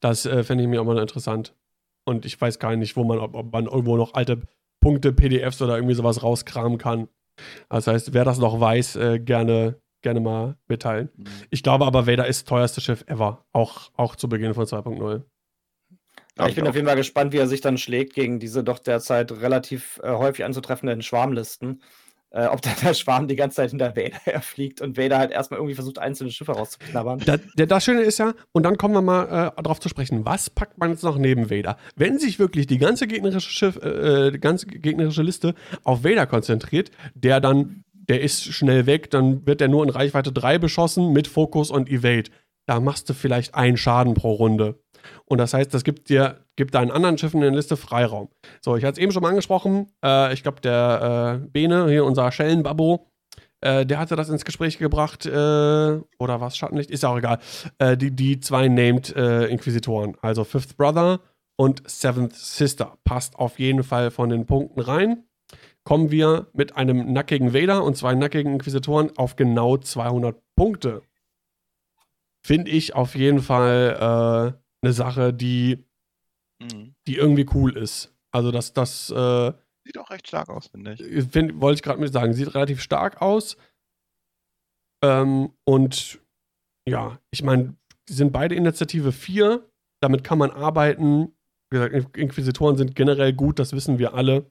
Das 0.00 0.26
äh, 0.26 0.44
fände 0.44 0.64
ich 0.64 0.68
mir 0.68 0.80
auch 0.80 0.84
mal 0.84 0.98
interessant. 0.98 1.54
Und 2.04 2.24
ich 2.24 2.40
weiß 2.40 2.58
gar 2.58 2.76
nicht, 2.76 2.96
wo 2.96 3.04
man, 3.04 3.18
ob, 3.18 3.34
ob, 3.34 3.52
man 3.52 3.66
irgendwo 3.66 3.96
noch 3.96 4.14
alte 4.14 4.42
Punkte, 4.86 5.12
PDFs 5.12 5.60
oder 5.60 5.74
irgendwie 5.74 5.96
sowas 5.96 6.22
rauskramen 6.22 6.78
kann. 6.78 7.08
Das 7.68 7.88
heißt, 7.88 8.14
wer 8.14 8.24
das 8.24 8.38
noch 8.38 8.60
weiß, 8.60 8.94
äh, 8.94 9.18
gerne, 9.18 9.80
gerne 10.00 10.20
mal 10.20 10.56
mitteilen. 10.68 11.10
Mhm. 11.16 11.24
Ich 11.50 11.64
glaube 11.64 11.86
aber, 11.86 12.06
Vader 12.06 12.28
ist 12.28 12.42
das 12.42 12.44
teuerste 12.44 12.80
Schiff 12.80 13.02
ever. 13.08 13.44
Auch, 13.52 13.90
auch 13.96 14.14
zu 14.14 14.28
Beginn 14.28 14.54
von 14.54 14.64
2.0. 14.64 15.24
Ja, 16.38 16.46
ich 16.46 16.54
bin 16.54 16.68
auf 16.68 16.76
jeden 16.76 16.86
Fall 16.86 16.94
gespannt, 16.94 17.32
wie 17.32 17.38
er 17.38 17.48
sich 17.48 17.60
dann 17.60 17.78
schlägt 17.78 18.14
gegen 18.14 18.38
diese 18.38 18.62
doch 18.62 18.78
derzeit 18.78 19.32
relativ 19.32 19.98
äh, 20.04 20.10
häufig 20.12 20.44
anzutreffenden 20.44 21.02
Schwarmlisten 21.02 21.82
äh, 22.36 22.46
ob 22.48 22.60
dann 22.60 22.74
der 22.82 22.92
Schwarm 22.92 23.28
die 23.28 23.36
ganze 23.36 23.56
Zeit 23.56 23.70
hinter 23.70 23.96
Vader 23.96 24.18
herfliegt 24.24 24.82
und 24.82 24.98
Vader 24.98 25.18
halt 25.18 25.30
erstmal 25.30 25.58
irgendwie 25.58 25.74
versucht, 25.74 25.98
einzelne 25.98 26.30
Schiffe 26.30 26.52
rauszuknabbern. 26.52 27.20
Das, 27.24 27.40
das 27.56 27.84
Schöne 27.84 28.02
ist 28.02 28.18
ja, 28.18 28.34
und 28.52 28.62
dann 28.62 28.76
kommen 28.76 28.94
wir 28.94 29.02
mal 29.02 29.24
äh, 29.56 29.62
darauf 29.62 29.80
zu 29.80 29.88
sprechen, 29.88 30.26
was 30.26 30.50
packt 30.50 30.78
man 30.78 30.90
jetzt 30.90 31.02
noch 31.02 31.16
neben 31.16 31.50
Vader? 31.50 31.78
Wenn 31.96 32.18
sich 32.18 32.38
wirklich 32.38 32.66
die 32.66 32.78
ganze 32.78 33.06
gegnerische 33.06 33.50
Schiff, 33.50 33.76
äh, 33.76 34.30
die 34.32 34.40
ganze 34.40 34.66
gegnerische 34.66 35.22
Liste 35.22 35.54
auf 35.82 36.04
Vader 36.04 36.26
konzentriert, 36.26 36.90
der 37.14 37.40
dann, 37.40 37.84
der 37.94 38.20
ist 38.20 38.44
schnell 38.44 38.84
weg, 38.84 39.10
dann 39.10 39.46
wird 39.46 39.60
der 39.60 39.68
nur 39.68 39.82
in 39.82 39.90
Reichweite 39.90 40.30
3 40.30 40.58
beschossen 40.58 41.12
mit 41.12 41.28
Fokus 41.28 41.70
und 41.70 41.88
Evade. 41.88 42.30
Da 42.66 42.80
machst 42.80 43.08
du 43.08 43.14
vielleicht 43.14 43.54
einen 43.54 43.76
Schaden 43.76 44.14
pro 44.14 44.32
Runde. 44.32 44.80
Und 45.28 45.38
das 45.38 45.52
heißt, 45.54 45.74
das 45.74 45.82
gibt 45.84 46.08
dir, 46.08 46.44
gibt 46.54 46.74
deinen 46.74 46.90
anderen 46.90 47.18
Schiffen 47.18 47.42
in 47.42 47.48
der 47.48 47.56
Liste 47.56 47.76
Freiraum. 47.76 48.28
So, 48.60 48.76
ich 48.76 48.84
hatte 48.84 48.92
es 48.92 49.02
eben 49.02 49.12
schon 49.12 49.22
mal 49.22 49.30
angesprochen. 49.30 49.90
Äh, 50.04 50.32
ich 50.32 50.42
glaube, 50.42 50.60
der 50.60 51.40
äh, 51.42 51.48
Bene, 51.48 51.88
hier 51.88 52.04
unser 52.04 52.30
Schellenbabbo, 52.30 53.10
äh, 53.60 53.84
der 53.84 53.98
hatte 53.98 54.14
das 54.14 54.28
ins 54.28 54.44
Gespräch 54.44 54.78
gebracht. 54.78 55.26
Äh, 55.26 55.30
oder 55.30 56.40
was? 56.40 56.56
Schattenlicht? 56.56 56.90
Ist 56.90 57.04
auch 57.04 57.18
egal. 57.18 57.40
Äh, 57.78 57.96
die, 57.96 58.12
die 58.14 58.38
zwei 58.38 58.68
Named 58.68 59.14
äh, 59.16 59.46
Inquisitoren. 59.46 60.16
Also 60.22 60.44
Fifth 60.44 60.76
Brother 60.76 61.20
und 61.56 61.82
Seventh 61.90 62.34
Sister. 62.34 62.96
Passt 63.04 63.36
auf 63.36 63.58
jeden 63.58 63.82
Fall 63.82 64.12
von 64.12 64.28
den 64.28 64.46
Punkten 64.46 64.80
rein. 64.80 65.24
Kommen 65.82 66.12
wir 66.12 66.48
mit 66.52 66.76
einem 66.76 67.12
nackigen 67.12 67.52
Vader 67.52 67.82
und 67.82 67.96
zwei 67.96 68.14
nackigen 68.14 68.52
Inquisitoren 68.54 69.10
auf 69.16 69.34
genau 69.34 69.76
200 69.76 70.36
Punkte. 70.54 71.02
Finde 72.44 72.70
ich 72.70 72.94
auf 72.94 73.16
jeden 73.16 73.40
Fall 73.40 74.56
eine 74.82 74.92
Sache, 74.92 75.32
die, 75.32 75.84
mhm. 76.60 76.94
die 77.06 77.16
irgendwie 77.16 77.46
cool 77.54 77.76
ist. 77.76 78.14
Also, 78.30 78.50
dass 78.50 78.72
das. 78.72 79.10
Äh, 79.10 79.52
sieht 79.84 79.98
auch 79.98 80.10
recht 80.10 80.28
stark 80.28 80.48
aus, 80.48 80.68
finde 80.68 80.94
ich. 80.94 81.28
Find, 81.30 81.60
wollte 81.60 81.76
ich 81.76 81.82
gerade 81.82 82.00
mit 82.00 82.12
sagen. 82.12 82.32
Sieht 82.34 82.54
relativ 82.54 82.80
stark 82.80 83.22
aus. 83.22 83.56
Ähm, 85.02 85.52
und 85.64 86.20
ja, 86.88 87.18
ich 87.30 87.42
meine, 87.42 87.76
die 88.08 88.12
sind 88.12 88.32
beide 88.32 88.54
Initiative 88.54 89.12
4. 89.12 89.68
Damit 90.00 90.24
kann 90.24 90.38
man 90.38 90.50
arbeiten. 90.50 91.32
Wie 91.70 91.78
gesagt, 91.78 92.16
Inquisitoren 92.16 92.76
sind 92.76 92.94
generell 92.94 93.32
gut, 93.32 93.58
das 93.58 93.72
wissen 93.72 93.98
wir 93.98 94.14
alle. 94.14 94.50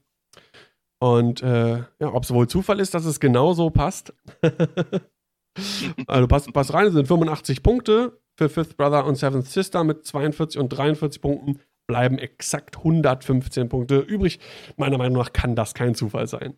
Und 0.98 1.42
äh, 1.42 1.78
ja, 1.78 2.12
ob 2.12 2.24
es 2.24 2.32
wohl 2.32 2.48
Zufall 2.48 2.80
ist, 2.80 2.94
dass 2.94 3.04
es 3.04 3.20
genauso 3.20 3.70
passt. 3.70 4.12
also 6.06 6.26
passt, 6.26 6.52
passt 6.52 6.74
rein, 6.74 6.86
es 6.86 6.92
sind 6.92 7.08
85 7.08 7.62
Punkte 7.62 8.18
für 8.36 8.48
Fifth 8.48 8.76
Brother 8.76 9.06
und 9.06 9.16
Seventh 9.16 9.46
Sister 9.46 9.82
mit 9.82 10.04
42 10.04 10.60
und 10.60 10.68
43 10.68 11.20
Punkten 11.20 11.60
bleiben 11.86 12.18
exakt 12.18 12.76
115 12.78 13.68
Punkte 13.68 13.98
übrig. 13.98 14.38
Meiner 14.76 14.98
Meinung 14.98 15.18
nach 15.18 15.32
kann 15.32 15.56
das 15.56 15.74
kein 15.74 15.94
Zufall 15.94 16.26
sein. 16.26 16.54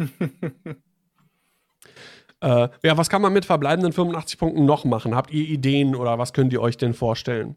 äh, 2.40 2.68
ja, 2.82 2.96
was 2.96 3.08
kann 3.08 3.22
man 3.22 3.32
mit 3.32 3.44
verbleibenden 3.44 3.92
85 3.92 4.38
Punkten 4.38 4.64
noch 4.66 4.84
machen? 4.84 5.14
Habt 5.14 5.30
ihr 5.30 5.48
Ideen 5.48 5.94
oder 5.94 6.18
was 6.18 6.32
könnt 6.32 6.52
ihr 6.52 6.60
euch 6.60 6.76
denn 6.76 6.94
vorstellen? 6.94 7.56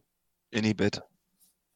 Inhibit. 0.52 1.02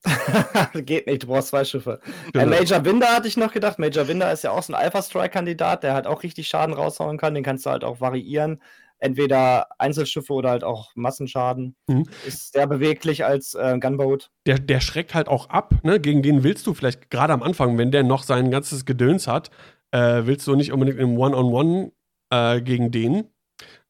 Geht 0.73 1.07
nicht, 1.07 1.23
du 1.23 1.27
brauchst 1.27 1.47
zwei 1.47 1.65
Schiffe. 1.65 1.99
Genau. 2.31 2.45
Major 2.45 2.85
Winder 2.85 3.07
hatte 3.07 3.27
ich 3.27 3.37
noch 3.37 3.51
gedacht. 3.51 3.79
Major 3.79 4.07
Winder 4.07 4.31
ist 4.31 4.43
ja 4.43 4.51
auch 4.51 4.61
so 4.61 4.73
ein 4.73 4.79
Alpha-Strike-Kandidat, 4.79 5.81
der 5.83 5.95
halt 5.95 6.05
auch 6.05 6.21
richtig 6.21 6.47
Schaden 6.47 6.75
raushauen 6.75 7.17
kann. 7.17 7.33
Den 7.33 7.43
kannst 7.43 7.65
du 7.65 7.71
halt 7.71 7.83
auch 7.83 8.01
variieren 8.01 8.61
entweder 8.99 9.67
Einzelschiffe 9.77 10.33
oder 10.33 10.49
halt 10.49 10.63
auch 10.63 10.91
Massenschaden. 10.95 11.75
Mhm. 11.87 12.05
Ist 12.25 12.53
sehr 12.53 12.67
beweglich 12.67 13.25
als 13.25 13.53
äh, 13.53 13.77
Gunboat. 13.79 14.31
Der, 14.47 14.59
der 14.59 14.79
schreckt 14.79 15.13
halt 15.13 15.27
auch 15.27 15.49
ab, 15.49 15.75
ne? 15.83 15.99
Gegen 15.99 16.23
den 16.23 16.43
willst 16.43 16.65
du 16.67 16.73
vielleicht 16.73 17.09
gerade 17.09 17.33
am 17.33 17.43
Anfang, 17.43 17.77
wenn 17.77 17.91
der 17.91 18.03
noch 18.03 18.23
sein 18.23 18.51
ganzes 18.51 18.85
Gedöns 18.85 19.27
hat, 19.27 19.51
äh, 19.91 20.23
willst 20.25 20.47
du 20.47 20.55
nicht 20.55 20.71
unbedingt 20.71 20.99
im 20.99 21.17
One-on-One 21.17 21.69
-on 21.69 21.91
-One, 22.31 22.57
äh, 22.57 22.61
gegen 22.61 22.91
den. 22.91 23.29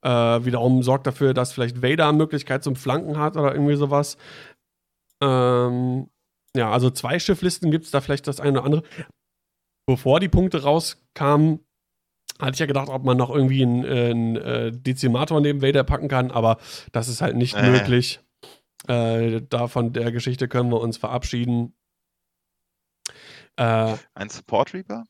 Äh, 0.04 0.46
wiederum 0.46 0.84
sorgt 0.84 1.08
dafür, 1.08 1.34
dass 1.34 1.52
vielleicht 1.52 1.82
Vader 1.82 2.14
Möglichkeit 2.14 2.64
zum 2.64 2.76
Flanken 2.76 3.18
hat 3.18 3.38
oder 3.38 3.54
irgendwie 3.54 3.76
sowas. 3.76 4.18
Ähm, 5.22 6.10
ja, 6.56 6.72
also 6.72 6.90
zwei 6.90 7.20
Schifflisten 7.20 7.72
gibt 7.72 7.86
es 7.86 7.92
da 7.92 8.02
vielleicht 8.02 8.28
das 8.28 8.40
eine 8.40 8.60
oder 8.60 8.66
andere. 8.66 8.84
Bevor 9.88 10.20
die 10.20 10.30
Punkte 10.30 10.64
rauskamen, 10.64 11.60
hatte 12.40 12.54
ich 12.54 12.60
ja 12.60 12.66
gedacht, 12.66 12.90
ob 12.90 13.04
man 13.04 13.18
noch 13.18 13.30
irgendwie 13.30 13.64
einen, 13.64 13.86
einen 13.86 14.36
äh, 14.36 14.72
Dezimator 14.72 15.40
neben 15.42 15.62
Vader 15.62 15.84
packen 15.84 16.08
kann, 16.08 16.32
aber 16.32 16.58
das 16.92 17.08
ist 17.08 17.22
halt 17.22 17.36
nicht 17.36 17.56
äh. 17.56 17.70
möglich. 17.70 18.20
Äh, 18.88 19.42
da 19.50 19.68
von 19.68 19.94
der 19.94 20.12
Geschichte 20.12 20.48
können 20.48 20.70
wir 20.70 20.82
uns 20.82 20.98
verabschieden. 20.98 21.74
Äh, 23.56 23.96
ein 24.14 24.30
Support 24.30 24.74
Reaper? 24.74 25.06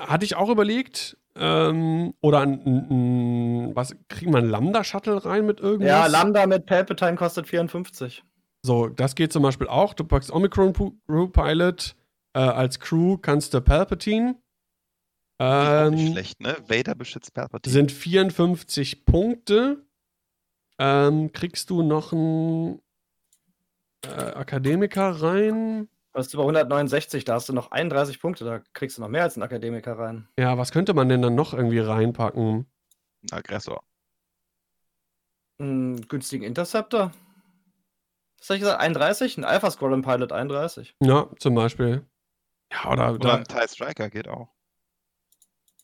Hatte 0.00 0.24
ich 0.24 0.36
auch 0.36 0.48
überlegt. 0.48 1.16
Ähm, 1.38 2.14
oder 2.22 2.40
ein, 2.40 2.64
ein, 2.64 3.76
was 3.76 3.94
kriegt 4.08 4.30
man 4.30 4.48
Lambda-Shuttle 4.48 5.24
rein 5.24 5.44
mit 5.44 5.60
irgendwas? 5.60 5.88
Ja, 5.88 6.06
Lambda 6.06 6.46
mit 6.46 6.64
Palpatine 6.64 7.14
kostet 7.16 7.46
54. 7.46 8.24
So, 8.62 8.88
das 8.88 9.14
geht 9.14 9.32
zum 9.32 9.42
Beispiel 9.42 9.68
auch. 9.68 9.92
Du 9.92 10.04
packst 10.04 10.32
Omicron 10.32 10.72
Crew 10.72 11.28
Pilot 11.28 11.94
äh, 12.32 12.38
als 12.38 12.80
Crew, 12.80 13.18
kannst 13.18 13.52
du 13.52 13.60
Palpatine 13.60 14.36
ähm, 15.38 15.94
nicht 15.94 16.12
schlecht, 16.12 16.40
ne? 16.40 16.56
Vader 16.66 16.94
beschützt 16.94 17.34
Palpatine. 17.34 17.72
Sind 17.72 17.92
54 17.92 19.04
Punkte. 19.04 19.84
Ähm, 20.78 21.32
kriegst 21.32 21.70
du 21.70 21.82
noch 21.82 22.12
einen 22.12 22.80
äh, 24.04 24.08
Akademiker 24.08 25.10
rein? 25.22 25.88
Du 26.12 26.18
hast 26.20 26.32
über 26.32 26.44
169, 26.44 27.24
da 27.24 27.34
hast 27.34 27.48
du 27.48 27.52
noch 27.52 27.72
31 27.72 28.20
Punkte, 28.20 28.44
da 28.44 28.60
kriegst 28.72 28.96
du 28.96 29.02
noch 29.02 29.08
mehr 29.08 29.22
als 29.22 29.36
einen 29.36 29.42
Akademiker 29.42 29.98
rein. 29.98 30.26
Ja, 30.38 30.56
was 30.56 30.72
könnte 30.72 30.94
man 30.94 31.10
denn 31.10 31.20
dann 31.20 31.34
noch 31.34 31.52
irgendwie 31.52 31.78
reinpacken? 31.78 32.66
Ein 33.22 33.36
Aggressor. 33.36 33.82
Einen 35.58 36.08
günstigen 36.08 36.44
Interceptor? 36.44 37.12
Was 38.38 38.48
habe 38.48 38.56
ich 38.56 38.60
gesagt? 38.62 38.80
31? 38.80 39.38
Ein 39.38 39.44
Alpha 39.44 39.70
Squadron 39.70 40.02
Pilot 40.02 40.32
31. 40.32 40.94
Ja, 41.02 41.28
zum 41.38 41.54
Beispiel. 41.54 42.06
Ja, 42.72 42.92
oder, 42.92 43.12
oder 43.14 43.34
ein 43.36 43.44
TIE 43.44 43.68
Striker 43.68 44.08
geht 44.08 44.28
auch. 44.28 44.55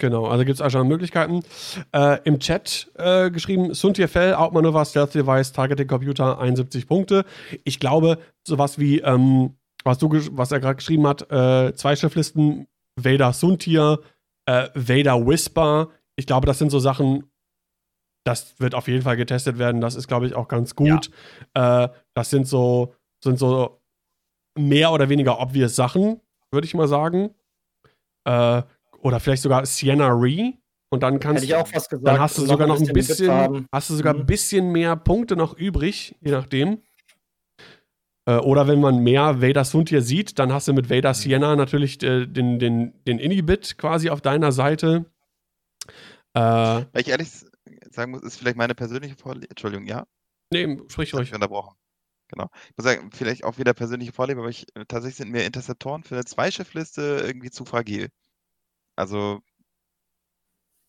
Genau, 0.02 0.26
also 0.26 0.44
gibt 0.44 0.56
es 0.56 0.60
auch 0.60 0.68
schon 0.68 0.88
Möglichkeiten. 0.88 1.44
Äh, 1.92 2.18
Im 2.24 2.40
Chat 2.40 2.90
äh, 2.96 3.30
geschrieben, 3.30 3.72
Suntier 3.72 4.08
Outmanöver, 4.36 4.84
Stealth 4.84 5.14
Device, 5.14 5.52
Targeting 5.52 5.86
Computer, 5.86 6.40
71 6.40 6.88
Punkte. 6.88 7.24
Ich 7.62 7.78
glaube, 7.78 8.18
sowas 8.44 8.80
wie, 8.80 8.98
ähm, 8.98 9.54
was, 9.84 9.98
du, 9.98 10.10
was 10.32 10.50
er 10.50 10.58
gerade 10.58 10.74
geschrieben 10.74 11.06
hat, 11.06 11.30
äh, 11.30 11.72
zwei 11.76 11.94
Schifflisten, 11.94 12.66
Vader 12.96 13.32
Suntier, 13.32 14.00
äh, 14.46 14.70
Vader 14.74 15.24
Whisper. 15.24 15.90
Ich 16.16 16.26
glaube, 16.26 16.48
das 16.48 16.58
sind 16.58 16.70
so 16.70 16.80
Sachen, 16.80 17.30
das 18.24 18.58
wird 18.58 18.74
auf 18.74 18.88
jeden 18.88 19.02
Fall 19.02 19.16
getestet 19.16 19.56
werden. 19.56 19.80
Das 19.80 19.94
ist, 19.94 20.08
glaube 20.08 20.26
ich, 20.26 20.34
auch 20.34 20.48
ganz 20.48 20.74
gut. 20.74 21.12
Ja. 21.54 21.84
Äh, 21.84 21.90
das 22.14 22.30
sind 22.30 22.48
so, 22.48 22.92
sind 23.22 23.38
so 23.38 23.80
mehr 24.58 24.90
oder 24.90 25.08
weniger 25.08 25.38
obvious 25.38 25.76
Sachen, 25.76 26.20
würde 26.50 26.64
ich 26.64 26.74
mal 26.74 26.88
sagen. 26.88 27.30
Äh, 28.24 28.62
oder 29.02 29.20
vielleicht 29.20 29.42
sogar 29.42 29.66
Sienna 29.66 30.08
Ree. 30.08 30.52
Und 30.90 31.02
dann 31.02 31.20
kannst 31.20 31.42
gesagt. 31.42 31.90
dann 32.02 32.20
hast 32.20 32.36
du 32.36 32.44
sogar 32.44 32.66
noch 32.66 32.78
ein 32.78 32.92
bisschen, 32.92 33.66
hast 33.72 33.88
du 33.90 33.94
sogar 33.94 34.12
Mhm. 34.14 34.20
ein 34.20 34.26
bisschen 34.26 34.72
mehr 34.72 34.94
Punkte 34.96 35.36
noch 35.36 35.56
übrig, 35.56 36.14
je 36.20 36.32
nachdem. 36.32 36.82
Äh, 38.26 38.36
oder 38.36 38.68
wenn 38.68 38.80
man 38.80 38.98
mehr 38.98 39.40
Vader 39.40 39.64
Suntir 39.64 40.02
sieht, 40.02 40.38
dann 40.38 40.52
hast 40.52 40.68
du 40.68 40.74
mit 40.74 40.90
Vader 40.90 41.14
Sienna 41.14 41.56
natürlich 41.56 42.02
äh, 42.02 42.26
den, 42.26 42.58
den, 42.58 42.92
den 43.04 43.18
Inhibit 43.18 43.78
quasi 43.78 44.10
auf 44.10 44.20
deiner 44.20 44.52
Seite. 44.52 45.06
Äh, 46.34 46.40
Weil 46.40 46.88
ich 47.00 47.08
ehrlich 47.08 47.30
sagen 47.90 48.12
muss, 48.12 48.22
ist 48.22 48.36
vielleicht 48.36 48.56
meine 48.56 48.74
persönliche 48.74 49.16
Vorliebe. 49.16 49.48
Entschuldigung, 49.50 49.86
ja? 49.86 50.06
nee, 50.52 50.78
sprich 50.88 51.12
ruhig. 51.14 51.22
mich 51.30 51.34
unterbrochen. 51.34 51.74
Genau. 52.28 52.48
Ich 52.70 52.76
muss 52.76 52.84
sagen, 52.84 53.10
vielleicht 53.12 53.44
auch 53.44 53.58
wieder 53.58 53.74
persönliche 53.74 54.12
Vorliebe, 54.12 54.40
aber 54.40 54.50
ich, 54.50 54.66
äh, 54.74 54.84
tatsächlich 54.86 55.16
sind 55.16 55.30
mir 55.30 55.44
Interceptoren 55.44 56.02
für 56.02 56.14
eine 56.14 56.24
Zweischiffliste 56.24 57.22
irgendwie 57.26 57.50
zu 57.50 57.64
fragil. 57.64 58.08
Also 58.96 59.40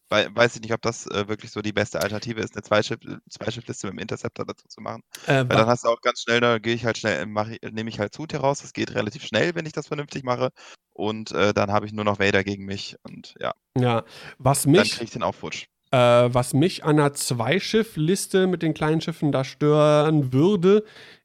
wei 0.10 0.28
weiß 0.34 0.56
ich 0.56 0.62
nicht, 0.62 0.74
ob 0.74 0.82
das 0.82 1.08
äh, 1.08 1.28
wirklich 1.28 1.52
so 1.52 1.62
die 1.62 1.74
beste 1.74 2.00
Alternative 2.02 2.40
ist, 2.42 2.56
eine 2.56 2.64
Zweischiff 2.64 3.00
Zweischiffliste 3.30 3.88
mit 3.88 3.96
dem 3.96 4.00
Interceptor 4.00 4.46
dazu 4.46 4.68
zu 4.68 4.82
machen. 4.82 5.02
Äh, 5.26 5.38
Weil 5.38 5.46
dann 5.48 5.68
hast 5.68 5.84
du 5.84 5.90
auch 5.90 6.02
ganz 6.02 6.22
schnell, 6.22 6.40
da 6.40 6.60
gehe 6.60 6.76
ich 6.76 6.86
halt 6.86 6.98
schnell, 6.98 7.26
mache 7.26 7.56
ich, 7.56 7.72
nehme 7.72 7.90
ich 7.90 8.00
halt 8.00 8.14
Zut 8.14 8.34
raus. 8.36 8.62
Das 8.62 8.74
geht 8.74 8.94
relativ 8.96 9.24
schnell, 9.24 9.56
wenn 9.56 9.66
ich 9.66 9.74
das 9.74 9.88
vernünftig 9.88 10.24
mache. 10.24 10.50
Und 10.94 11.32
äh, 11.32 11.54
dann 11.54 11.72
habe 11.72 11.86
ich 11.86 11.94
nur 11.94 12.06
noch 12.06 12.20
Vader 12.20 12.44
gegen 12.44 12.66
mich. 12.66 12.96
Und 13.04 13.34
ja, 13.40 13.54
ja, 13.78 14.04
was 14.38 14.64
dann 14.64 14.74
mich 14.74 14.92
kriege 14.92 15.06
ich 15.06 15.12
den 15.12 15.24
Aufputsch. 15.24 15.66
Äh, 15.92 15.98
was 15.98 16.54
mich 16.54 16.84
an 16.84 16.98
der 16.98 17.14
Zweischiff-Liste 17.14 18.48
mit 18.48 18.62
den 18.62 18.74
kleinen 18.74 19.02
Schiffen 19.02 19.32
da 19.32 19.44
stören 19.44 20.34
würde, 20.34 20.84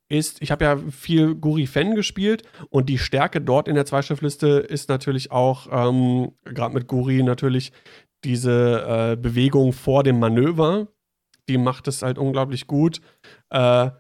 ist, 0.08 0.40
ich 0.42 0.50
habe 0.50 0.64
ja 0.64 0.78
viel 0.90 1.34
Guri-Fen 1.34 1.94
gespielt 1.94 2.42
und 2.70 2.88
die 2.88 2.98
Stärke 2.98 3.40
dort 3.40 3.68
in 3.68 3.74
der 3.74 3.86
Zweischiff-Liste 3.86 4.48
ist 4.48 4.88
natürlich 4.88 5.30
auch, 5.30 5.68
ähm, 5.70 6.32
gerade 6.44 6.74
mit 6.74 6.86
Guri 6.86 7.22
natürlich, 7.22 7.72
diese 8.24 9.12
äh, 9.12 9.16
Bewegung 9.16 9.72
vor 9.72 10.02
dem 10.02 10.18
Manöver. 10.18 10.88
Die 11.48 11.58
macht 11.58 11.88
es 11.88 12.02
halt 12.02 12.18
unglaublich 12.18 12.66
gut. 12.66 13.00
Äh, 13.50 13.90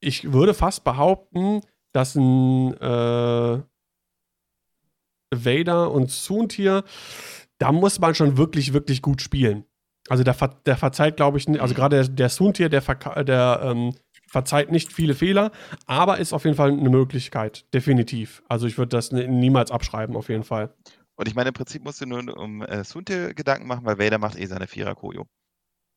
ich 0.00 0.32
würde 0.32 0.54
fast 0.54 0.84
behaupten, 0.84 1.60
dass 1.92 2.14
ein 2.14 2.74
äh, 2.74 3.62
Vader 5.30 5.90
und 5.90 6.10
Soontier, 6.10 6.84
da 7.58 7.72
muss 7.72 7.98
man 8.00 8.14
schon 8.14 8.36
wirklich, 8.36 8.72
wirklich 8.72 9.02
gut 9.02 9.20
spielen. 9.20 9.64
Also 10.08 10.24
der, 10.24 10.34
der 10.64 10.76
verzeiht, 10.76 11.16
glaube 11.16 11.38
ich, 11.38 11.48
also 11.60 11.74
gerade 11.74 11.96
der, 11.96 12.08
der 12.08 12.28
Soontier, 12.28 12.68
der, 12.68 12.82
der 13.24 13.60
ähm, 13.62 13.94
verzeiht 14.28 14.70
nicht 14.70 14.92
viele 14.92 15.14
Fehler, 15.14 15.50
aber 15.86 16.18
ist 16.18 16.32
auf 16.32 16.44
jeden 16.44 16.56
Fall 16.56 16.70
eine 16.70 16.90
Möglichkeit, 16.90 17.64
definitiv. 17.74 18.42
Also 18.48 18.66
ich 18.66 18.78
würde 18.78 18.90
das 18.90 19.10
ni- 19.12 19.26
niemals 19.26 19.70
abschreiben, 19.70 20.16
auf 20.16 20.28
jeden 20.28 20.44
Fall. 20.44 20.74
Und 21.16 21.26
ich 21.28 21.34
meine, 21.34 21.48
im 21.48 21.54
Prinzip 21.54 21.82
musst 21.84 22.00
du 22.00 22.06
nur 22.06 22.36
um 22.38 22.62
äh, 22.62 22.84
Suntil 22.84 23.34
Gedanken 23.34 23.66
machen, 23.66 23.84
weil 23.84 23.98
Vader 23.98 24.18
macht 24.18 24.38
eh 24.38 24.46
seine 24.46 24.68
Vierer-Koyo. 24.68 25.26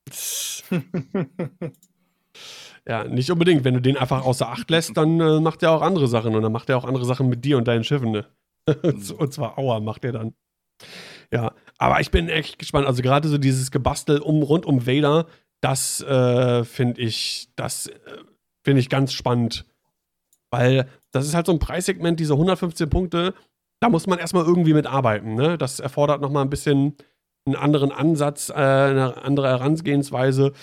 Ja, 2.87 3.03
nicht 3.03 3.29
unbedingt. 3.31 3.63
Wenn 3.63 3.75
du 3.75 3.81
den 3.81 3.97
einfach 3.97 4.25
außer 4.25 4.49
Acht 4.49 4.69
lässt, 4.69 4.97
dann 4.97 5.19
äh, 5.19 5.39
macht 5.39 5.61
er 5.63 5.71
auch 5.71 5.81
andere 5.81 6.07
Sachen 6.07 6.35
und 6.35 6.41
dann 6.41 6.51
macht 6.51 6.69
er 6.69 6.77
auch 6.77 6.85
andere 6.85 7.05
Sachen 7.05 7.29
mit 7.29 7.45
dir 7.45 7.57
und 7.57 7.67
deinen 7.67 7.83
Schiffen. 7.83 8.11
Ne? 8.11 8.25
und 8.83 9.33
zwar 9.33 9.57
Aua 9.57 9.79
macht 9.79 10.03
er 10.03 10.13
dann. 10.13 10.33
Ja, 11.31 11.53
aber 11.77 12.01
ich 12.01 12.11
bin 12.11 12.27
echt 12.27 12.59
gespannt. 12.59 12.87
Also 12.87 13.01
gerade 13.01 13.27
so 13.27 13.37
dieses 13.37 13.71
Gebastel 13.71 14.19
um 14.19 14.41
rund 14.43 14.65
um 14.65 14.85
Vader, 14.87 15.27
das 15.61 16.01
äh, 16.01 16.63
finde 16.63 17.01
ich, 17.01 17.49
das 17.55 17.87
äh, 17.87 17.93
finde 18.63 18.79
ich 18.79 18.89
ganz 18.89 19.13
spannend. 19.13 19.65
Weil 20.49 20.89
das 21.11 21.25
ist 21.25 21.33
halt 21.33 21.45
so 21.45 21.53
ein 21.53 21.59
Preissegment, 21.59 22.19
diese 22.19 22.33
115 22.33 22.89
Punkte, 22.89 23.33
da 23.79 23.89
muss 23.89 24.05
man 24.05 24.19
erstmal 24.19 24.45
irgendwie 24.45 24.73
mit 24.73 24.85
arbeiten. 24.85 25.35
Ne? 25.35 25.57
Das 25.57 25.79
erfordert 25.79 26.21
nochmal 26.21 26.43
ein 26.43 26.49
bisschen 26.49 26.95
einen 27.45 27.55
anderen 27.55 27.91
Ansatz, 27.91 28.49
äh, 28.49 28.53
eine 28.53 29.23
andere 29.23 29.47
Herangehensweise. 29.47 30.53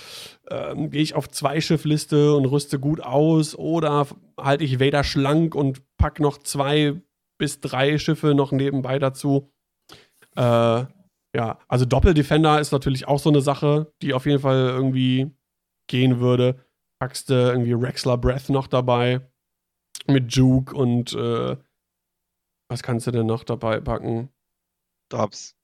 Ähm, 0.50 0.90
Gehe 0.90 1.02
ich 1.02 1.14
auf 1.14 1.28
Zwei-Schiff-Liste 1.28 2.34
und 2.34 2.46
rüste 2.46 2.78
gut 2.78 3.00
aus 3.00 3.56
oder 3.56 4.06
halte 4.38 4.64
ich 4.64 4.78
Vader 4.78 5.04
schlank 5.04 5.54
und 5.54 5.82
pack 5.96 6.20
noch 6.20 6.38
zwei 6.38 7.00
bis 7.38 7.60
drei 7.60 7.98
Schiffe 7.98 8.34
noch 8.34 8.52
nebenbei 8.52 8.98
dazu. 8.98 9.50
Äh, 10.36 10.84
ja, 11.34 11.58
also 11.68 11.84
Doppeldefender 11.84 12.60
ist 12.60 12.72
natürlich 12.72 13.06
auch 13.06 13.18
so 13.18 13.30
eine 13.30 13.40
Sache, 13.40 13.92
die 14.02 14.14
auf 14.14 14.26
jeden 14.26 14.40
Fall 14.40 14.68
irgendwie 14.68 15.30
gehen 15.88 16.20
würde. 16.20 16.64
Packst 17.00 17.30
du 17.30 17.34
irgendwie 17.34 17.72
Rexler 17.72 18.18
Breath 18.18 18.48
noch 18.48 18.66
dabei 18.66 19.20
mit 20.06 20.34
Juke 20.34 20.74
und 20.74 21.12
äh, 21.12 21.56
was 22.70 22.82
kannst 22.82 23.06
du 23.06 23.10
denn 23.10 23.26
noch 23.26 23.44
dabei 23.44 23.80
packen? 23.80 24.30
Dobbs. 25.10 25.54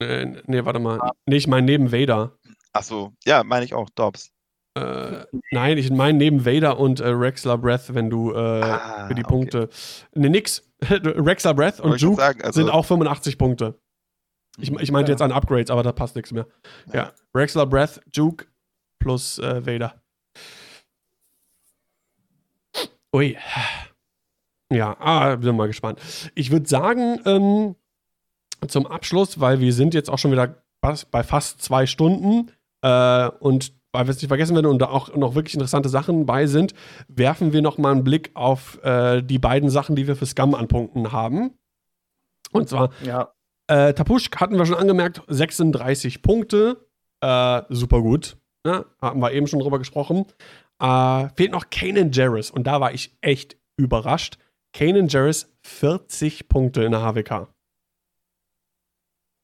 Äh, 0.00 0.26
nee, 0.46 0.64
warte 0.64 0.78
mal. 0.78 1.12
Nee, 1.26 1.36
ich 1.36 1.46
meine 1.46 1.66
neben 1.66 1.92
Vader. 1.92 2.38
Ach 2.72 2.82
so, 2.82 3.12
ja, 3.24 3.42
meine 3.42 3.64
ich 3.64 3.74
auch, 3.74 3.88
Dobbs. 3.90 4.30
Äh, 4.76 5.24
nein, 5.52 5.78
ich 5.78 5.90
meine 5.90 6.18
neben 6.18 6.44
Vader 6.44 6.78
und 6.78 7.00
äh, 7.00 7.08
Rexler 7.08 7.56
Breath, 7.56 7.94
wenn 7.94 8.10
du 8.10 8.32
äh, 8.32 8.36
Ah, 8.36 9.08
für 9.08 9.14
die 9.14 9.24
okay. 9.24 9.32
Punkte. 9.32 9.68
Nee, 10.14 10.28
nix. 10.28 10.62
Rexler 10.82 11.54
Breath 11.54 11.80
und 11.80 11.98
Juke 11.98 12.16
sagen, 12.16 12.42
also, 12.42 12.60
sind 12.60 12.70
auch 12.70 12.84
85 12.84 13.38
Punkte. 13.38 13.80
Ich, 14.58 14.70
ich 14.70 14.90
meinte 14.92 15.10
Ja. 15.10 15.14
jetzt 15.14 15.22
an 15.22 15.32
Upgrades, 15.32 15.70
aber 15.70 15.82
da 15.82 15.92
passt 15.92 16.16
nichts 16.16 16.32
mehr. 16.32 16.46
Ja. 16.92 17.12
Rexler 17.34 17.66
Breath, 17.66 18.00
Juke 18.12 18.46
plus 18.98 19.38
äh, 19.38 19.66
Vader. 19.66 19.94
Ui. 23.14 23.36
Ja, 24.70 24.96
ah, 24.98 25.36
bin 25.36 25.56
mal 25.56 25.68
gespannt. 25.68 26.00
Ich 26.34 26.50
würde 26.50 26.68
sagen, 26.68 27.20
ähm, 27.24 27.76
zum 28.68 28.86
Abschluss, 28.86 29.38
weil 29.40 29.60
wir 29.60 29.72
sind 29.72 29.94
jetzt 29.94 30.10
auch 30.10 30.18
schon 30.18 30.32
wieder 30.32 30.62
bei 31.10 31.22
fast 31.22 31.62
zwei 31.62 31.86
Stunden 31.86 32.50
äh, 32.82 33.28
und 33.40 33.72
weil 33.92 34.06
wir 34.06 34.10
es 34.10 34.18
nicht 34.20 34.28
vergessen 34.28 34.54
werden 34.54 34.66
und 34.66 34.78
da 34.80 34.88
auch 34.88 35.14
noch 35.16 35.34
wirklich 35.34 35.54
interessante 35.54 35.88
Sachen 35.88 36.26
bei 36.26 36.46
sind, 36.46 36.74
werfen 37.08 37.52
wir 37.52 37.62
noch 37.62 37.78
mal 37.78 37.92
einen 37.92 38.04
Blick 38.04 38.30
auf 38.34 38.82
äh, 38.84 39.22
die 39.22 39.38
beiden 39.38 39.70
Sachen, 39.70 39.96
die 39.96 40.06
wir 40.06 40.16
für 40.16 40.26
Scum 40.26 40.54
an 40.54 40.68
Punkten 40.68 41.12
haben. 41.12 41.54
Und 42.52 42.68
zwar 42.68 42.90
ja, 43.02 43.32
äh, 43.68 43.92
Tapuschk 43.94 44.36
hatten 44.40 44.56
wir 44.58 44.66
schon 44.66 44.76
angemerkt, 44.76 45.22
36 45.28 46.22
Punkte. 46.22 46.86
Äh, 47.20 47.62
super 47.68 48.00
gut. 48.02 48.36
Ne? 48.64 48.84
Hatten 49.00 49.20
wir 49.20 49.32
eben 49.32 49.46
schon 49.46 49.60
drüber 49.60 49.78
gesprochen. 49.78 50.26
Äh, 50.80 51.28
fehlt 51.36 51.52
noch 51.52 51.70
Kanan 51.70 52.12
Jarrus. 52.12 52.50
Und 52.50 52.66
da 52.66 52.80
war 52.80 52.92
ich 52.92 53.16
echt 53.20 53.56
überrascht. 53.76 54.38
Kanan 54.72 55.08
Jarrus 55.08 55.50
40 55.62 56.48
Punkte 56.48 56.82
in 56.84 56.92
der 56.92 57.00
HWK. 57.02 57.48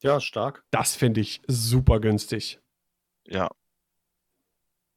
ja, 0.01 0.19
stark. 0.19 0.63
Das 0.71 0.95
finde 0.95 1.21
ich 1.21 1.41
super 1.47 1.99
günstig. 1.99 2.59
ja, 3.25 3.49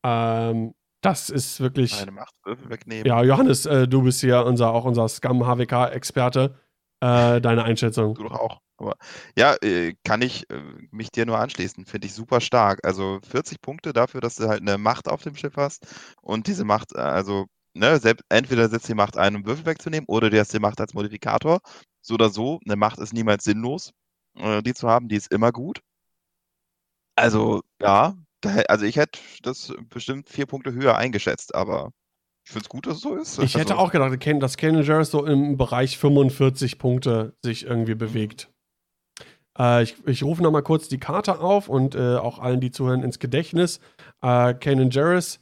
Ähm, 0.05 0.75
das 1.01 1.31
ist 1.31 1.61
wirklich. 1.61 2.01
eine 2.03 2.11
Macht 2.11 2.35
Würfel 2.45 2.69
wegnehmen. 2.71 3.07
Ja, 3.07 3.23
Johannes, 3.23 3.65
äh, 3.67 3.87
du 3.87 4.03
bist 4.03 4.23
ja 4.23 4.41
unser, 4.41 4.73
auch 4.73 4.85
unser 4.85 5.09
Scum-HWK-Experte. 5.09 6.59
Äh, 7.07 7.41
deine 7.41 7.65
Einschätzung. 7.65 8.15
Du 8.15 8.27
auch. 8.29 8.61
Aber 8.79 8.97
ja, 9.39 9.55
äh, 9.63 9.95
kann 10.05 10.23
ich 10.23 10.51
äh, 10.51 10.61
mich 10.91 11.11
dir 11.11 11.25
nur 11.25 11.39
anschließen. 11.39 11.87
Finde 11.87 12.07
ich 12.07 12.15
super 12.15 12.41
stark. 12.41 12.81
Also 12.85 13.21
40 13.31 13.61
Punkte 13.61 13.93
dafür, 13.93 14.21
dass 14.21 14.37
du 14.37 14.49
halt 14.49 14.61
eine 14.61 14.77
Macht 14.77 15.09
auf 15.09 15.23
dem 15.23 15.37
Schiff 15.37 15.57
hast. 15.57 15.87
Und 16.21 16.47
diese 16.47 16.65
Macht, 16.65 16.95
äh, 16.95 16.99
also, 16.99 17.47
ne, 17.75 17.99
selbst, 17.99 18.25
entweder 18.29 18.69
setzt 18.69 18.89
die 18.89 18.95
Macht 18.95 19.17
ein, 19.17 19.37
um 19.37 19.47
Würfel 19.47 19.67
wegzunehmen, 19.67 20.07
oder 20.09 20.29
du 20.31 20.39
hast 20.39 20.53
die 20.53 20.59
Macht 20.59 20.81
als 20.81 20.95
Modifikator. 20.95 21.61
So 22.03 22.15
oder 22.15 22.29
so, 22.29 22.61
eine 22.67 22.77
Macht 22.77 22.99
ist 22.99 23.13
niemals 23.13 23.45
sinnlos, 23.45 23.93
die 24.37 24.75
zu 24.75 24.89
haben, 24.89 25.09
die 25.09 25.17
ist 25.17 25.33
immer 25.33 25.51
gut. 25.51 25.81
Also, 27.17 27.63
ja, 27.81 28.15
also 28.69 28.85
ich 28.85 28.97
hätte 28.97 29.19
das 29.43 29.73
bestimmt 29.89 30.29
vier 30.29 30.47
Punkte 30.47 30.73
höher 30.73 30.97
eingeschätzt, 30.97 31.55
aber 31.55 31.93
ich 32.47 32.53
finde 32.53 32.65
es 32.65 32.69
gut, 32.69 32.87
dass 32.87 32.97
es 32.97 33.03
so 33.03 33.17
ist. 33.17 33.39
Ich 33.41 33.57
hätte 33.57 33.73
also, 33.73 33.83
auch 33.85 33.91
gedacht, 33.91 34.21
Ken- 34.21 34.39
dass 34.39 34.57
Kanan 34.57 34.85
Jarrus 34.85 35.11
so 35.11 35.27
im 35.27 35.57
Bereich 35.57 35.99
45 35.99 36.79
Punkte 36.79 37.35
sich 37.43 37.67
irgendwie 37.67 37.97
bewegt. 37.97 38.51
Äh, 39.59 39.83
ich 39.83 39.97
ich 40.07 40.23
rufe 40.23 40.45
nochmal 40.45 40.63
kurz 40.63 40.89
die 40.89 40.99
Karte 41.01 41.41
auf 41.41 41.69
und 41.69 41.97
äh, 41.97 42.17
auch 42.17 42.39
allen, 42.39 42.61
die 42.61 42.71
zuhören, 42.71 43.03
ins 43.03 43.19
Gedächtnis. 43.19 43.81
Äh, 44.23 44.55
Kanan 44.55 44.91
Jarrus 44.91 45.41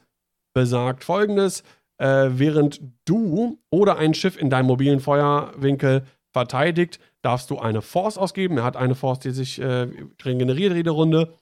besagt 0.55 1.03
folgendes: 1.03 1.61
äh, 1.99 2.29
Während 2.31 2.81
du 3.05 3.59
oder 3.69 3.97
ein 3.97 4.15
Schiff 4.15 4.35
in 4.35 4.49
deinem 4.49 4.65
mobilen 4.65 4.99
Feuerwinkel 4.99 6.07
verteidigt, 6.33 6.99
darfst 7.21 7.51
du 7.51 7.59
eine 7.59 7.83
Force 7.83 8.17
ausgeben. 8.17 8.57
Er 8.57 8.63
hat 8.63 8.77
eine 8.77 8.95
Force, 8.95 9.19
die 9.19 9.31
sich 9.31 9.61
äh, 9.61 9.87
regeneriert 10.23 10.73
jede 10.73 10.89
Runde. 10.89 11.35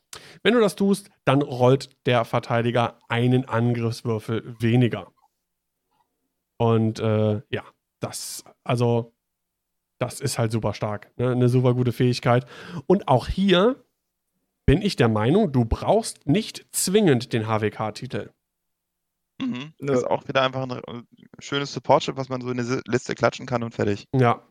Wenn 0.44 0.56
du 0.56 0.60
das 0.60 0.76
tust, 0.76 1.10
dann 1.24 1.42
rollt 1.42 1.90
der 2.06 2.26
Verteidiger 2.26 3.00
einen 3.08 3.46
Angriffswürfel 3.46 4.56
weniger. 4.60 5.08
Und 6.64 7.02
äh, 7.02 7.42
ja, 7.50 7.66
das, 8.00 8.46
also, 8.64 9.14
das 10.00 10.22
ist 10.22 10.40
halt 10.40 10.54
super 10.54 10.74
stark. 10.74 11.12
Ne? 11.18 11.30
Eine 11.30 11.50
super 11.50 11.74
gute 11.74 11.92
Fähigkeit. 11.92 12.46
Und 12.88 13.10
auch 13.10 13.28
hier 13.28 13.84
bin 14.66 14.82
ich 14.82 14.96
der 14.96 15.10
Meinung, 15.10 15.52
du 15.52 15.66
brauchst 15.66 16.26
nicht 16.26 16.66
zwingend 16.72 17.34
den 17.34 17.48
HWK-Titel. 17.48 18.32
Mhm. 19.42 19.74
Das 19.78 19.98
ist 19.98 20.04
auch 20.06 20.26
wieder 20.30 20.42
einfach 20.42 20.64
ein 20.64 20.72
äh, 20.72 21.04
schönes 21.40 21.74
Support-Chip, 21.74 22.16
was 22.16 22.30
man 22.30 22.40
so 22.40 22.50
in 22.50 22.62
eine 22.62 22.82
Liste 22.88 23.14
klatschen 23.14 23.46
kann 23.46 23.62
und 23.62 23.76
fertig. 23.76 24.08
Ja. 24.16 24.48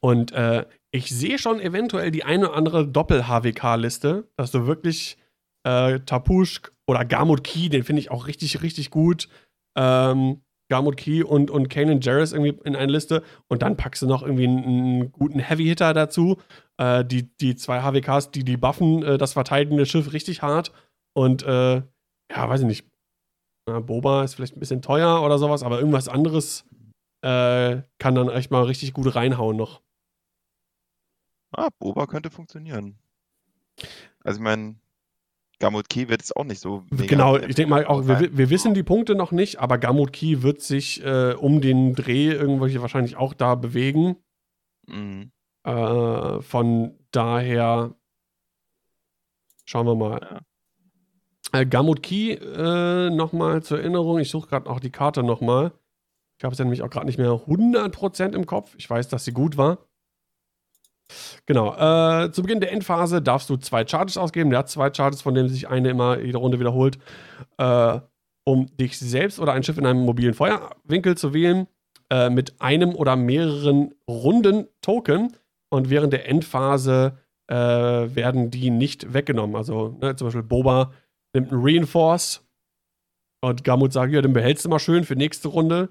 Und 0.00 0.32
äh, 0.32 0.66
ich 0.90 1.10
sehe 1.10 1.38
schon 1.38 1.60
eventuell 1.60 2.10
die 2.10 2.24
eine 2.24 2.48
oder 2.48 2.56
andere 2.56 2.88
Doppel-HWK-Liste, 2.88 4.28
dass 4.36 4.50
du 4.50 4.66
wirklich 4.66 5.16
äh, 5.62 6.00
Tapushk 6.00 6.72
oder 6.88 7.04
Garmut 7.04 7.44
Key, 7.44 7.68
den 7.68 7.84
finde 7.84 8.00
ich 8.00 8.10
auch 8.10 8.26
richtig, 8.26 8.62
richtig 8.62 8.90
gut. 8.90 9.28
Ähm, 9.76 10.43
Garmut 10.68 10.96
Key 10.96 11.22
und, 11.22 11.50
und 11.50 11.68
Kanan 11.68 12.00
Jarrus 12.00 12.32
irgendwie 12.32 12.58
in 12.64 12.76
eine 12.76 12.90
Liste 12.90 13.22
und 13.48 13.62
dann 13.62 13.76
packst 13.76 14.02
du 14.02 14.06
noch 14.06 14.22
irgendwie 14.22 14.46
einen, 14.46 14.64
einen 14.64 15.12
guten 15.12 15.38
Heavy-Hitter 15.38 15.92
dazu. 15.92 16.38
Äh, 16.78 17.04
die, 17.04 17.34
die 17.36 17.54
zwei 17.56 17.82
HWKs, 17.82 18.30
die, 18.30 18.44
die 18.44 18.56
buffen 18.56 19.02
äh, 19.02 19.18
das 19.18 19.34
verteidigende 19.34 19.86
Schiff 19.86 20.12
richtig 20.12 20.42
hart 20.42 20.72
und 21.12 21.42
äh, 21.42 21.82
ja, 22.30 22.48
weiß 22.48 22.60
ich 22.60 22.66
nicht. 22.66 22.86
Boba 23.66 24.24
ist 24.24 24.34
vielleicht 24.34 24.56
ein 24.56 24.60
bisschen 24.60 24.82
teuer 24.82 25.22
oder 25.22 25.38
sowas, 25.38 25.62
aber 25.62 25.78
irgendwas 25.78 26.08
anderes 26.08 26.66
äh, 27.22 27.82
kann 27.98 28.14
dann 28.14 28.28
echt 28.28 28.50
mal 28.50 28.64
richtig 28.64 28.92
gut 28.92 29.14
reinhauen 29.14 29.56
noch. 29.56 29.80
Ah, 31.52 31.68
Boba 31.78 32.06
könnte 32.06 32.30
funktionieren. 32.30 32.98
Also 34.22 34.38
ich 34.38 34.44
meine, 34.44 34.76
Gamut 35.64 35.88
Key 35.88 36.10
wird 36.10 36.22
es 36.22 36.30
auch 36.30 36.44
nicht 36.44 36.60
so. 36.60 36.82
Genau, 36.90 37.38
ich 37.38 37.54
denke 37.54 37.70
mal 37.70 37.86
auch, 37.86 38.06
wir, 38.06 38.36
wir, 38.36 38.50
wissen 38.50 38.74
die 38.74 38.82
Punkte 38.82 39.14
noch 39.14 39.32
nicht, 39.32 39.60
aber 39.60 39.78
Gamut 39.78 40.12
Key 40.12 40.42
wird 40.42 40.60
sich 40.60 41.02
äh, 41.02 41.32
um 41.32 41.62
den 41.62 41.94
Dreh 41.94 42.32
irgendwelche 42.32 42.82
wahrscheinlich 42.82 43.16
auch 43.16 43.32
da 43.32 43.54
bewegen. 43.54 44.16
Mhm. 44.86 45.32
Äh, 45.62 46.42
von 46.42 46.98
daher 47.12 47.94
schauen 49.64 49.86
wir 49.86 49.94
mal. 49.94 50.42
Ja. 51.54 51.60
Äh, 51.60 51.64
Gamut 51.64 52.02
Key, 52.02 52.32
äh, 52.34 53.08
nochmal 53.08 53.62
zur 53.62 53.78
Erinnerung, 53.78 54.18
ich 54.18 54.28
suche 54.28 54.48
gerade 54.48 54.68
auch 54.68 54.80
die 54.80 54.90
Karte 54.90 55.22
nochmal. 55.22 55.72
Ich 56.36 56.44
habe 56.44 56.52
es 56.52 56.58
ja 56.58 56.66
nämlich 56.66 56.82
auch 56.82 56.90
gerade 56.90 57.06
nicht 57.06 57.16
mehr 57.16 57.30
100% 57.30 58.34
im 58.34 58.44
Kopf. 58.44 58.74
Ich 58.76 58.90
weiß, 58.90 59.08
dass 59.08 59.24
sie 59.24 59.32
gut 59.32 59.56
war. 59.56 59.78
Genau. 61.46 61.74
Äh, 61.74 62.32
zu 62.32 62.42
Beginn 62.42 62.60
der 62.60 62.72
Endphase 62.72 63.20
darfst 63.20 63.50
du 63.50 63.56
zwei 63.56 63.86
Charges 63.86 64.16
ausgeben. 64.16 64.50
Der 64.50 64.60
hat 64.60 64.70
zwei 64.70 64.92
Charges, 64.92 65.22
von 65.22 65.34
denen 65.34 65.48
sich 65.48 65.68
eine 65.68 65.90
immer 65.90 66.18
jede 66.18 66.38
Runde 66.38 66.58
wiederholt, 66.58 66.98
äh, 67.58 68.00
um 68.44 68.66
dich 68.76 68.98
selbst 68.98 69.38
oder 69.38 69.52
ein 69.52 69.62
Schiff 69.62 69.78
in 69.78 69.86
einem 69.86 70.00
mobilen 70.00 70.34
Feuerwinkel 70.34 71.16
zu 71.16 71.34
wählen, 71.34 71.66
äh, 72.10 72.30
mit 72.30 72.60
einem 72.60 72.94
oder 72.94 73.16
mehreren 73.16 73.94
Runden 74.08 74.68
Token. 74.80 75.36
Und 75.70 75.90
während 75.90 76.12
der 76.12 76.28
Endphase 76.28 77.18
äh, 77.48 77.54
werden 77.54 78.50
die 78.50 78.70
nicht 78.70 79.12
weggenommen. 79.12 79.56
Also 79.56 79.96
ne, 80.00 80.16
zum 80.16 80.28
Beispiel 80.28 80.42
Boba 80.42 80.92
nimmt 81.34 81.52
einen 81.52 81.62
Reinforce 81.62 82.42
und 83.42 83.64
Gamut 83.64 83.92
sagt, 83.92 84.12
ja, 84.12 84.22
den 84.22 84.32
behältst 84.32 84.64
du 84.64 84.68
mal 84.68 84.78
schön 84.78 85.04
für 85.04 85.16
nächste 85.16 85.48
Runde 85.48 85.90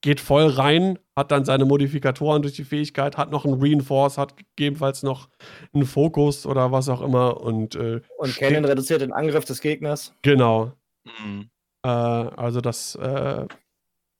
geht 0.00 0.20
voll 0.20 0.46
rein, 0.46 0.98
hat 1.16 1.30
dann 1.30 1.44
seine 1.44 1.64
Modifikatoren 1.64 2.42
durch 2.42 2.54
die 2.54 2.64
Fähigkeit, 2.64 3.16
hat 3.16 3.30
noch 3.30 3.44
einen 3.44 3.60
Reinforce, 3.60 4.18
hat 4.18 4.36
gegebenenfalls 4.36 5.02
noch 5.02 5.28
einen 5.72 5.86
Fokus 5.86 6.46
oder 6.46 6.70
was 6.70 6.88
auch 6.88 7.00
immer 7.00 7.40
und 7.40 7.74
äh, 7.74 8.00
und 8.18 8.36
Cannon 8.36 8.64
reduziert 8.64 9.00
den 9.00 9.12
Angriff 9.12 9.44
des 9.44 9.60
Gegners. 9.60 10.14
Genau. 10.22 10.72
Mhm. 11.04 11.50
Äh, 11.84 11.88
also 11.88 12.60
das 12.60 12.94
äh, 12.94 13.46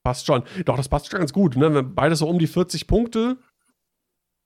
passt 0.03 0.25
schon. 0.25 0.43
Doch, 0.65 0.77
das 0.77 0.89
passt 0.89 1.09
schon 1.09 1.19
ganz 1.19 1.33
gut. 1.33 1.55
Ne? 1.55 1.83
Beide 1.83 2.15
so 2.15 2.27
um 2.27 2.39
die 2.39 2.47
40 2.47 2.87
Punkte. 2.87 3.37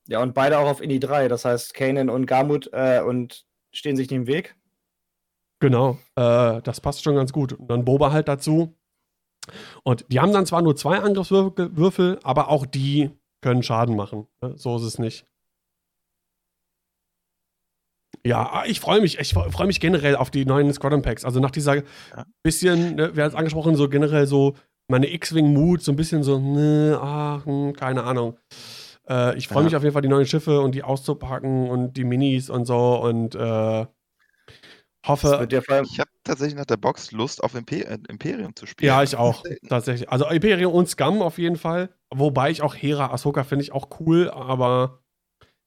Ja, 0.08 0.22
und 0.22 0.34
beide 0.34 0.60
auch 0.60 0.68
auf 0.68 0.82
Indie 0.82 1.00
3. 1.00 1.30
Das 1.30 1.46
heißt, 1.46 1.74
Kanan 1.74 2.10
und 2.10 2.26
Garmut 2.26 2.70
äh, 2.74 3.02
und 3.02 3.46
stehen 3.72 3.96
sich 3.96 4.10
nicht 4.10 4.18
im 4.18 4.28
Weg. 4.28 4.56
Genau, 5.60 5.98
äh, 6.16 6.62
das 6.62 6.82
passt 6.82 7.04
schon 7.04 7.16
ganz 7.16 7.32
gut. 7.32 7.54
Und 7.54 7.70
dann 7.70 7.86
Boba 7.86 8.12
halt 8.12 8.28
dazu. 8.28 8.76
Und 9.84 10.06
die 10.10 10.20
haben 10.20 10.34
dann 10.34 10.46
zwar 10.46 10.62
nur 10.62 10.76
zwei 10.76 11.00
Angriffswürfel, 11.00 12.20
aber 12.24 12.50
auch 12.50 12.66
die 12.66 13.12
können 13.42 13.64
Schaden 13.64 13.96
machen. 13.96 14.28
Ne? 14.42 14.54
So 14.58 14.78
ist 14.78 14.84
es 14.84 15.00
nicht. 15.00 15.26
Ja, 18.26 18.64
ich 18.66 18.80
freue 18.80 19.02
mich. 19.02 19.20
Ich 19.20 19.34
freue 19.34 19.68
mich 19.68 19.80
generell 19.80 20.16
auf 20.16 20.32
die 20.32 20.46
neuen 20.46 20.72
Squadron 20.74 21.02
Packs. 21.02 21.26
Also 21.26 21.40
nach 21.40 21.52
dieser 21.52 21.76
ja. 21.76 21.84
bisschen, 22.42 22.96
ne, 22.96 23.16
wir 23.16 23.24
haben 23.24 23.32
es 23.32 23.36
angesprochen, 23.36 23.76
so 23.76 23.90
generell 23.90 24.28
so 24.28 24.54
meine 24.88 25.12
X-Wing-Mut, 25.12 25.82
so 25.82 25.92
ein 25.92 25.96
bisschen 25.96 26.24
so, 26.24 26.40
ne, 26.40 26.98
ach, 27.02 27.46
hm, 27.46 27.74
keine 27.74 28.04
Ahnung. 28.04 28.38
Äh, 29.10 29.38
ich 29.38 29.48
freue 29.48 29.60
ja. 29.60 29.64
mich 29.66 29.76
auf 29.76 29.84
jeden 29.84 29.94
Fall, 29.94 30.02
die 30.02 30.08
neuen 30.08 30.26
Schiffe 30.26 30.62
und 30.62 30.74
die 30.74 30.84
auszupacken 30.84 31.70
und 31.70 31.98
die 31.98 32.06
Minis 32.06 32.50
und 32.50 32.66
so 32.66 33.02
und 33.02 33.36
äh, 33.36 33.86
hoffe. 35.06 35.48
ich 35.50 36.00
habe 36.00 36.10
tatsächlich 36.24 36.56
nach 36.56 36.66
der 36.66 36.78
Box 36.78 37.12
Lust 37.12 37.44
auf 37.44 37.56
Imper 37.56 37.88
äh, 37.88 37.98
Imperium 38.08 38.56
zu 38.56 38.66
spielen. 38.66 38.88
Ja, 38.88 39.04
ich 39.04 39.16
auch. 39.16 39.44
tatsächlich. 39.68 40.10
Also 40.10 40.28
Imperium 40.30 40.74
und 40.74 40.90
Scum 40.90 41.22
auf 41.22 41.38
jeden 41.38 41.58
Fall. 41.58 41.90
Wobei 42.10 42.52
ich 42.52 42.62
auch 42.62 42.76
Hera 42.76 43.12
Ahsoka 43.12 43.44
finde 43.44 43.64
ich 43.64 43.72
auch 43.72 43.88
cool, 44.00 44.30
aber 44.30 45.04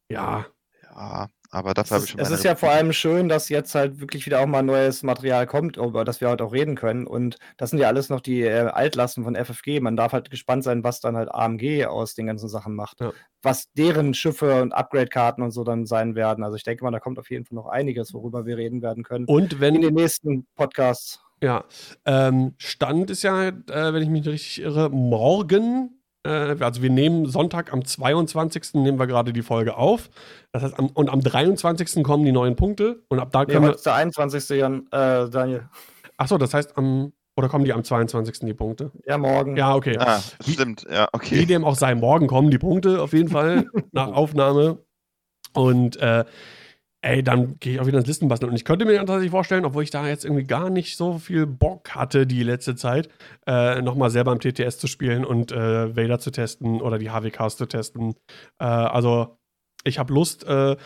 ja. 0.08 0.46
Ja, 0.82 1.28
aber 1.56 1.72
dafür 1.72 1.96
habe 1.96 2.04
ich 2.04 2.10
schon 2.10 2.20
Es 2.20 2.30
ist 2.30 2.44
ja 2.44 2.54
vor 2.54 2.70
allem 2.70 2.92
schön, 2.92 3.30
dass 3.30 3.48
jetzt 3.48 3.74
halt 3.74 3.98
wirklich 3.98 4.26
wieder 4.26 4.40
auch 4.40 4.46
mal 4.46 4.62
neues 4.62 5.02
Material 5.02 5.46
kommt, 5.46 5.78
über 5.78 6.04
das 6.04 6.20
wir 6.20 6.28
heute 6.28 6.44
auch 6.44 6.52
reden 6.52 6.74
können. 6.74 7.06
Und 7.06 7.38
das 7.56 7.70
sind 7.70 7.78
ja 7.78 7.88
alles 7.88 8.10
noch 8.10 8.20
die 8.20 8.42
äh, 8.42 8.66
Altlasten 8.66 9.24
von 9.24 9.34
FFG. 9.34 9.80
Man 9.80 9.96
darf 9.96 10.12
halt 10.12 10.30
gespannt 10.30 10.64
sein, 10.64 10.84
was 10.84 11.00
dann 11.00 11.16
halt 11.16 11.34
AMG 11.34 11.86
aus 11.86 12.14
den 12.14 12.26
ganzen 12.26 12.50
Sachen 12.50 12.74
macht. 12.74 13.00
Ja. 13.00 13.12
Was 13.40 13.72
deren 13.72 14.12
Schiffe 14.12 14.60
und 14.60 14.72
Upgrade-Karten 14.72 15.40
und 15.40 15.50
so 15.50 15.64
dann 15.64 15.86
sein 15.86 16.14
werden. 16.14 16.44
Also 16.44 16.56
ich 16.56 16.64
denke 16.64 16.84
mal, 16.84 16.90
da 16.90 17.00
kommt 17.00 17.18
auf 17.18 17.30
jeden 17.30 17.46
Fall 17.46 17.56
noch 17.56 17.68
einiges, 17.68 18.12
worüber 18.12 18.44
wir 18.44 18.58
reden 18.58 18.82
werden 18.82 19.02
können. 19.02 19.24
Und 19.24 19.58
wenn 19.58 19.74
in 19.76 19.80
den 19.80 19.94
nächsten 19.94 20.46
Podcasts. 20.56 21.22
Ja, 21.42 21.64
ähm, 22.04 22.54
Stand 22.58 23.10
ist 23.10 23.22
ja, 23.22 23.48
äh, 23.48 23.54
wenn 23.66 24.02
ich 24.02 24.08
mich 24.08 24.24
nicht 24.24 24.28
richtig 24.28 24.62
irre, 24.62 24.90
morgen 24.90 25.95
äh, 26.26 26.56
also 26.60 26.82
wir 26.82 26.90
nehmen 26.90 27.26
Sonntag 27.26 27.72
am 27.72 27.84
22. 27.84 28.74
nehmen 28.74 28.98
wir 28.98 29.06
gerade 29.06 29.32
die 29.32 29.42
Folge 29.42 29.76
auf. 29.76 30.10
Das 30.52 30.62
heißt, 30.62 30.78
am, 30.78 30.88
und 30.88 31.10
am 31.10 31.20
23. 31.20 32.02
kommen 32.02 32.24
die 32.24 32.32
neuen 32.32 32.56
Punkte 32.56 33.02
und 33.08 33.18
ab 33.18 33.30
da 33.32 33.44
können 33.44 33.64
nee, 33.64 33.72
wir. 33.72 33.76
der 33.76 33.94
21. 33.94 34.48
Jan, 34.58 34.86
äh, 34.90 35.28
Daniel. 35.28 35.68
Achso, 36.16 36.38
das 36.38 36.54
heißt 36.54 36.76
am. 36.76 37.12
Oder 37.38 37.50
kommen 37.50 37.66
die 37.66 37.74
am 37.74 37.84
22. 37.84 38.46
die 38.46 38.54
Punkte? 38.54 38.92
Ja, 39.04 39.18
morgen. 39.18 39.58
Ja, 39.58 39.74
okay. 39.74 39.98
Ah, 39.98 40.22
stimmt, 40.40 40.86
ja, 40.90 41.06
okay. 41.12 41.38
Wie 41.38 41.44
dem 41.44 41.66
auch 41.66 41.74
sei, 41.74 41.94
morgen 41.94 42.28
kommen 42.28 42.50
die 42.50 42.56
Punkte 42.56 43.02
auf 43.02 43.12
jeden 43.12 43.28
Fall 43.28 43.66
nach 43.92 44.08
Aufnahme. 44.08 44.78
Und 45.52 45.98
äh, 45.98 46.24
ey, 47.06 47.22
dann 47.22 47.58
gehe 47.60 47.74
ich 47.74 47.80
auch 47.80 47.86
wieder 47.86 47.98
ins 47.98 48.08
Listenbasteln. 48.08 48.50
Und 48.50 48.56
ich 48.56 48.64
könnte 48.64 48.84
mir 48.84 48.96
tatsächlich 48.98 49.30
vorstellen, 49.30 49.64
obwohl 49.64 49.84
ich 49.84 49.90
da 49.90 50.06
jetzt 50.08 50.24
irgendwie 50.24 50.44
gar 50.44 50.70
nicht 50.70 50.96
so 50.96 51.18
viel 51.18 51.46
Bock 51.46 51.94
hatte 51.94 52.26
die 52.26 52.42
letzte 52.42 52.74
Zeit, 52.74 53.08
äh, 53.46 53.80
nochmal 53.80 54.10
selber 54.10 54.32
im 54.32 54.40
TTS 54.40 54.78
zu 54.78 54.88
spielen 54.88 55.24
und 55.24 55.52
äh, 55.52 55.96
Vader 55.96 56.18
zu 56.18 56.30
testen 56.30 56.82
oder 56.82 56.98
die 56.98 57.10
HWKs 57.10 57.56
zu 57.56 57.66
testen. 57.66 58.14
Äh, 58.58 58.64
also, 58.64 59.38
ich 59.84 59.98
habe 59.98 60.12
Lust, 60.12 60.44
äh, 60.44 60.76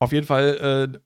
auf 0.00 0.12
jeden 0.12 0.26
Fall 0.26 0.90
äh, 0.92 0.98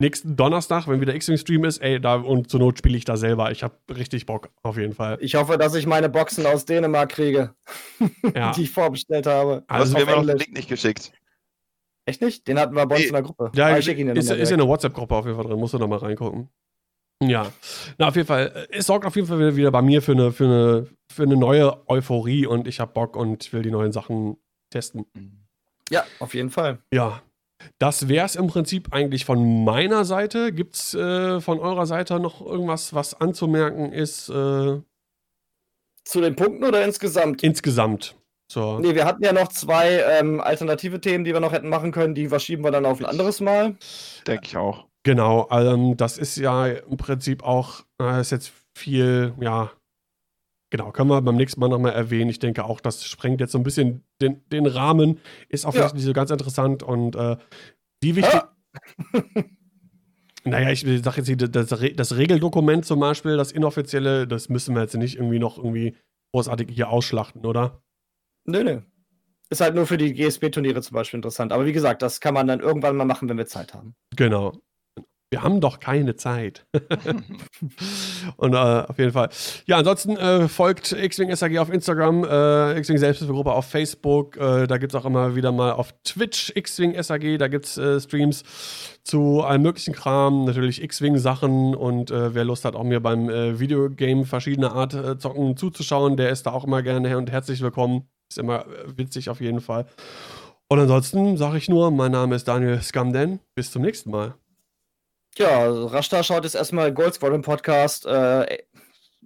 nächsten 0.00 0.36
Donnerstag, 0.36 0.86
wenn 0.86 1.00
wieder 1.00 1.14
X-Wing-Stream 1.14 1.64
ist, 1.64 1.78
ey, 1.78 2.00
da 2.00 2.14
und 2.16 2.50
zur 2.50 2.60
Not 2.60 2.78
spiele 2.78 2.96
ich 2.96 3.04
da 3.04 3.16
selber. 3.16 3.50
Ich 3.50 3.64
habe 3.64 3.74
richtig 3.96 4.26
Bock, 4.26 4.50
auf 4.62 4.76
jeden 4.76 4.94
Fall. 4.94 5.18
Ich 5.20 5.34
hoffe, 5.34 5.58
dass 5.58 5.74
ich 5.74 5.86
meine 5.86 6.08
Boxen 6.08 6.46
aus 6.46 6.66
Dänemark 6.66 7.10
kriege, 7.10 7.54
ja. 8.34 8.52
die 8.56 8.62
ich 8.62 8.70
vorbestellt 8.70 9.26
habe. 9.26 9.64
Also, 9.66 9.96
wir 9.96 10.06
haben 10.06 10.26
den 10.26 10.38
Link 10.38 10.52
nicht 10.52 10.68
geschickt. 10.68 11.12
Echt 12.06 12.20
nicht? 12.20 12.46
Den 12.46 12.58
hatten 12.58 12.74
wir 12.74 12.86
bei 12.86 12.96
uns 12.96 13.06
in 13.06 13.12
der 13.12 13.22
Gruppe. 13.22 13.50
Ja, 13.54 13.66
ah, 13.66 13.78
ich 13.78 13.88
ist, 13.88 14.30
ist 14.30 14.50
in 14.50 14.58
der 14.58 14.68
WhatsApp-Gruppe 14.68 15.14
auf 15.14 15.24
jeden 15.24 15.36
Fall 15.36 15.46
drin. 15.46 15.58
Musst 15.58 15.74
du 15.74 15.78
noch 15.78 15.88
mal 15.88 15.98
reingucken. 15.98 16.50
Ja, 17.22 17.52
na 17.96 18.08
auf 18.08 18.16
jeden 18.16 18.26
Fall. 18.26 18.66
Äh, 18.70 18.78
es 18.78 18.86
sorgt 18.86 19.06
auf 19.06 19.16
jeden 19.16 19.28
Fall 19.28 19.56
wieder 19.56 19.70
bei 19.70 19.82
mir 19.82 20.02
für 20.02 20.12
eine, 20.12 20.32
für 20.32 20.44
eine, 20.44 20.86
für 21.10 21.22
eine 21.22 21.36
neue 21.36 21.88
Euphorie 21.88 22.46
und 22.46 22.66
ich 22.66 22.80
habe 22.80 22.92
Bock 22.92 23.16
und 23.16 23.52
will 23.52 23.62
die 23.62 23.70
neuen 23.70 23.92
Sachen 23.92 24.36
testen. 24.70 25.06
Ja, 25.90 26.04
auf 26.18 26.34
jeden 26.34 26.50
Fall. 26.50 26.78
Ja, 26.92 27.22
das 27.78 28.08
wäre 28.08 28.26
es 28.26 28.36
im 28.36 28.48
Prinzip 28.48 28.92
eigentlich 28.92 29.24
von 29.24 29.64
meiner 29.64 30.04
Seite. 30.04 30.52
Gibt 30.52 30.74
es 30.76 30.94
äh, 30.94 31.40
von 31.40 31.60
eurer 31.60 31.86
Seite 31.86 32.18
noch 32.20 32.44
irgendwas, 32.44 32.94
was 32.94 33.14
anzumerken 33.14 33.92
ist? 33.92 34.28
Äh, 34.28 34.80
Zu 36.04 36.20
den 36.20 36.36
Punkten 36.36 36.64
oder 36.64 36.84
insgesamt? 36.84 37.42
Insgesamt. 37.42 38.16
So. 38.50 38.78
Nee, 38.78 38.94
wir 38.94 39.04
hatten 39.04 39.24
ja 39.24 39.32
noch 39.32 39.48
zwei 39.48 40.02
ähm, 40.18 40.40
alternative 40.40 41.00
Themen, 41.00 41.24
die 41.24 41.32
wir 41.32 41.40
noch 41.40 41.52
hätten 41.52 41.68
machen 41.68 41.92
können. 41.92 42.14
Die 42.14 42.28
verschieben 42.28 42.62
wir 42.62 42.70
dann 42.70 42.86
auf 42.86 43.00
ein 43.00 43.06
anderes 43.06 43.40
Mal. 43.40 43.76
Denke 44.26 44.44
ich 44.44 44.56
auch. 44.56 44.86
Genau, 45.02 45.48
ähm, 45.50 45.96
das 45.96 46.18
ist 46.18 46.36
ja 46.36 46.66
im 46.66 46.96
Prinzip 46.96 47.42
auch, 47.42 47.84
äh, 48.00 48.20
ist 48.20 48.32
jetzt 48.32 48.52
viel, 48.74 49.34
ja, 49.38 49.70
genau, 50.70 50.92
können 50.92 51.10
wir 51.10 51.20
beim 51.20 51.36
nächsten 51.36 51.60
Mal 51.60 51.68
nochmal 51.68 51.92
erwähnen. 51.92 52.30
Ich 52.30 52.38
denke 52.38 52.64
auch, 52.64 52.80
das 52.80 53.04
sprengt 53.04 53.40
jetzt 53.40 53.52
so 53.52 53.58
ein 53.58 53.64
bisschen 53.64 54.02
den, 54.22 54.48
den 54.48 54.66
Rahmen, 54.66 55.20
ist 55.48 55.66
auch 55.66 55.74
ja. 55.74 55.80
vielleicht 55.80 55.96
nicht 55.96 56.04
so 56.04 56.14
ganz 56.14 56.30
interessant 56.30 56.82
und 56.82 57.16
äh, 57.16 57.36
wie 58.02 58.16
wichtig. 58.16 58.34
Ah. 58.34 58.54
Naja, 60.46 60.70
ich 60.70 60.80
sage 60.80 61.16
jetzt 61.18 61.26
hier, 61.26 61.36
das, 61.36 61.68
das, 61.68 62.16
Regeldokument 62.16 62.84
zum 62.84 63.00
Beispiel, 63.00 63.38
das 63.38 63.50
inoffizielle, 63.50 64.26
das 64.26 64.50
müssen 64.50 64.74
wir 64.74 64.82
jetzt 64.82 64.94
nicht 64.94 65.16
irgendwie 65.16 65.38
noch 65.38 65.56
irgendwie 65.56 65.96
großartig 66.34 66.68
hier 66.70 66.90
ausschlachten, 66.90 67.46
oder? 67.46 67.82
Nö, 68.44 68.62
nö. 68.62 68.80
Ist 69.50 69.60
halt 69.60 69.74
nur 69.74 69.86
für 69.86 69.98
die 69.98 70.14
GSP-Turniere 70.14 70.82
zum 70.82 70.94
Beispiel 70.94 71.18
interessant. 71.18 71.52
Aber 71.52 71.66
wie 71.66 71.72
gesagt, 71.72 72.02
das 72.02 72.20
kann 72.20 72.34
man 72.34 72.46
dann 72.46 72.60
irgendwann 72.60 72.96
mal 72.96 73.04
machen, 73.04 73.28
wenn 73.28 73.38
wir 73.38 73.46
Zeit 73.46 73.74
haben. 73.74 73.94
Genau. 74.16 74.52
Wir 75.34 75.42
haben 75.42 75.60
doch 75.60 75.80
keine 75.80 76.14
Zeit. 76.14 76.64
und 78.36 78.52
äh, 78.52 78.56
auf 78.56 78.98
jeden 78.98 79.10
Fall. 79.10 79.30
Ja, 79.66 79.78
ansonsten 79.78 80.16
äh, 80.16 80.46
folgt 80.46 80.92
X-Wing 80.92 81.34
SAG 81.34 81.58
auf 81.58 81.70
Instagram, 81.70 82.22
äh, 82.22 82.78
X-Wing 82.78 82.98
Selbsthilfegruppe 82.98 83.50
auf 83.50 83.66
Facebook. 83.66 84.36
Äh, 84.36 84.68
da 84.68 84.78
gibt 84.78 84.94
es 84.94 85.00
auch 85.00 85.04
immer 85.04 85.34
wieder 85.34 85.50
mal 85.50 85.72
auf 85.72 85.92
Twitch 86.04 86.52
X-Wing 86.54 87.02
SAG. 87.02 87.38
Da 87.38 87.48
gibt 87.48 87.64
es 87.64 87.76
äh, 87.76 88.00
Streams 88.00 88.44
zu 89.02 89.42
allem 89.42 89.62
möglichen 89.62 89.92
Kram. 89.92 90.44
Natürlich 90.44 90.80
X-Wing-Sachen. 90.80 91.74
Und 91.74 92.12
äh, 92.12 92.32
wer 92.34 92.44
Lust 92.44 92.64
hat, 92.64 92.76
auch 92.76 92.84
mir 92.84 93.00
beim 93.00 93.28
Videogame 93.28 94.26
verschiedener 94.26 94.72
Art 94.72 95.20
zocken 95.20 95.56
zuzuschauen, 95.56 96.16
der 96.16 96.30
ist 96.30 96.44
da 96.46 96.52
auch 96.52 96.64
immer 96.64 96.82
gerne 96.82 97.08
her 97.08 97.18
und 97.18 97.30
herzlich 97.30 97.60
willkommen. 97.60 98.08
Ist 98.30 98.38
immer 98.38 98.66
witzig 98.86 99.30
auf 99.30 99.40
jeden 99.40 99.60
Fall. 99.60 99.86
Und 100.68 100.78
ansonsten 100.80 101.36
sage 101.36 101.58
ich 101.58 101.68
nur, 101.68 101.90
mein 101.90 102.12
Name 102.12 102.34
ist 102.34 102.48
Daniel 102.48 102.80
Scamden. 102.80 103.40
Bis 103.54 103.70
zum 103.70 103.82
nächsten 103.82 104.10
Mal. 104.10 104.34
Ja, 105.36 105.68
Rashta 105.68 106.22
schaut 106.22 106.44
jetzt 106.44 106.54
erstmal 106.54 106.92
Gold 106.92 107.14
Squadron 107.14 107.42
Podcast 107.42 108.06
äh, 108.06 108.58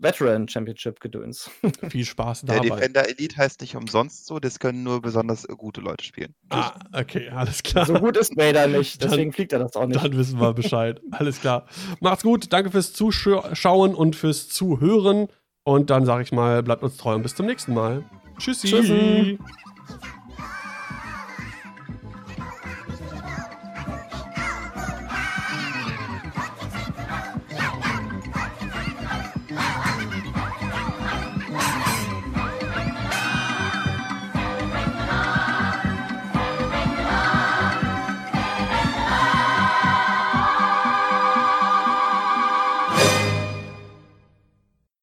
Veteran 0.01 0.49
Championship 0.49 1.01
Gedöns. 1.01 1.51
Viel 1.89 2.05
Spaß 2.05 2.43
dabei. 2.43 2.61
Der 2.61 2.77
Defender 2.77 3.09
Elite 3.09 3.37
heißt 3.37 3.61
nicht 3.61 3.77
umsonst 3.77 4.27
so, 4.27 4.39
das 4.39 4.59
können 4.59 4.83
nur 4.83 5.03
besonders 5.03 5.47
gute 5.49 5.81
Leute 5.81 6.05
spielen. 6.05 6.35
Ah, 6.51 6.75
okay, 6.93 7.29
alles 7.29 7.62
klar. 7.62 7.87
So 7.87 7.95
gut 7.95 8.16
ist 8.16 8.37
Vader 8.37 8.69
nicht, 8.69 9.03
deswegen 9.03 9.31
dann, 9.31 9.33
fliegt 9.33 9.53
er 9.53 9.59
das 9.59 9.75
auch 9.77 9.87
nicht. 9.87 10.03
Dann 10.03 10.16
wissen 10.16 10.41
wir 10.41 10.55
Bescheid. 10.55 11.01
alles 11.11 11.41
klar. 11.41 11.66
Macht's 12.01 12.23
gut, 12.23 12.53
danke 12.53 12.70
fürs 12.70 12.93
Zuschauen 12.93 13.95
und 13.95 14.16
fürs 14.16 14.49
Zuhören. 14.49 15.29
Und 15.65 15.91
dann 15.91 16.07
sage 16.07 16.23
ich 16.23 16.33
mal, 16.33 16.62
bleibt 16.62 16.83
uns 16.83 16.97
treu 16.97 17.15
und 17.15 17.23
bis 17.23 17.35
zum 17.35 17.47
nächsten 17.47 17.75
Mal. 17.75 18.05
Tschüssi. 18.39 18.69
Tschüssi. 18.69 19.39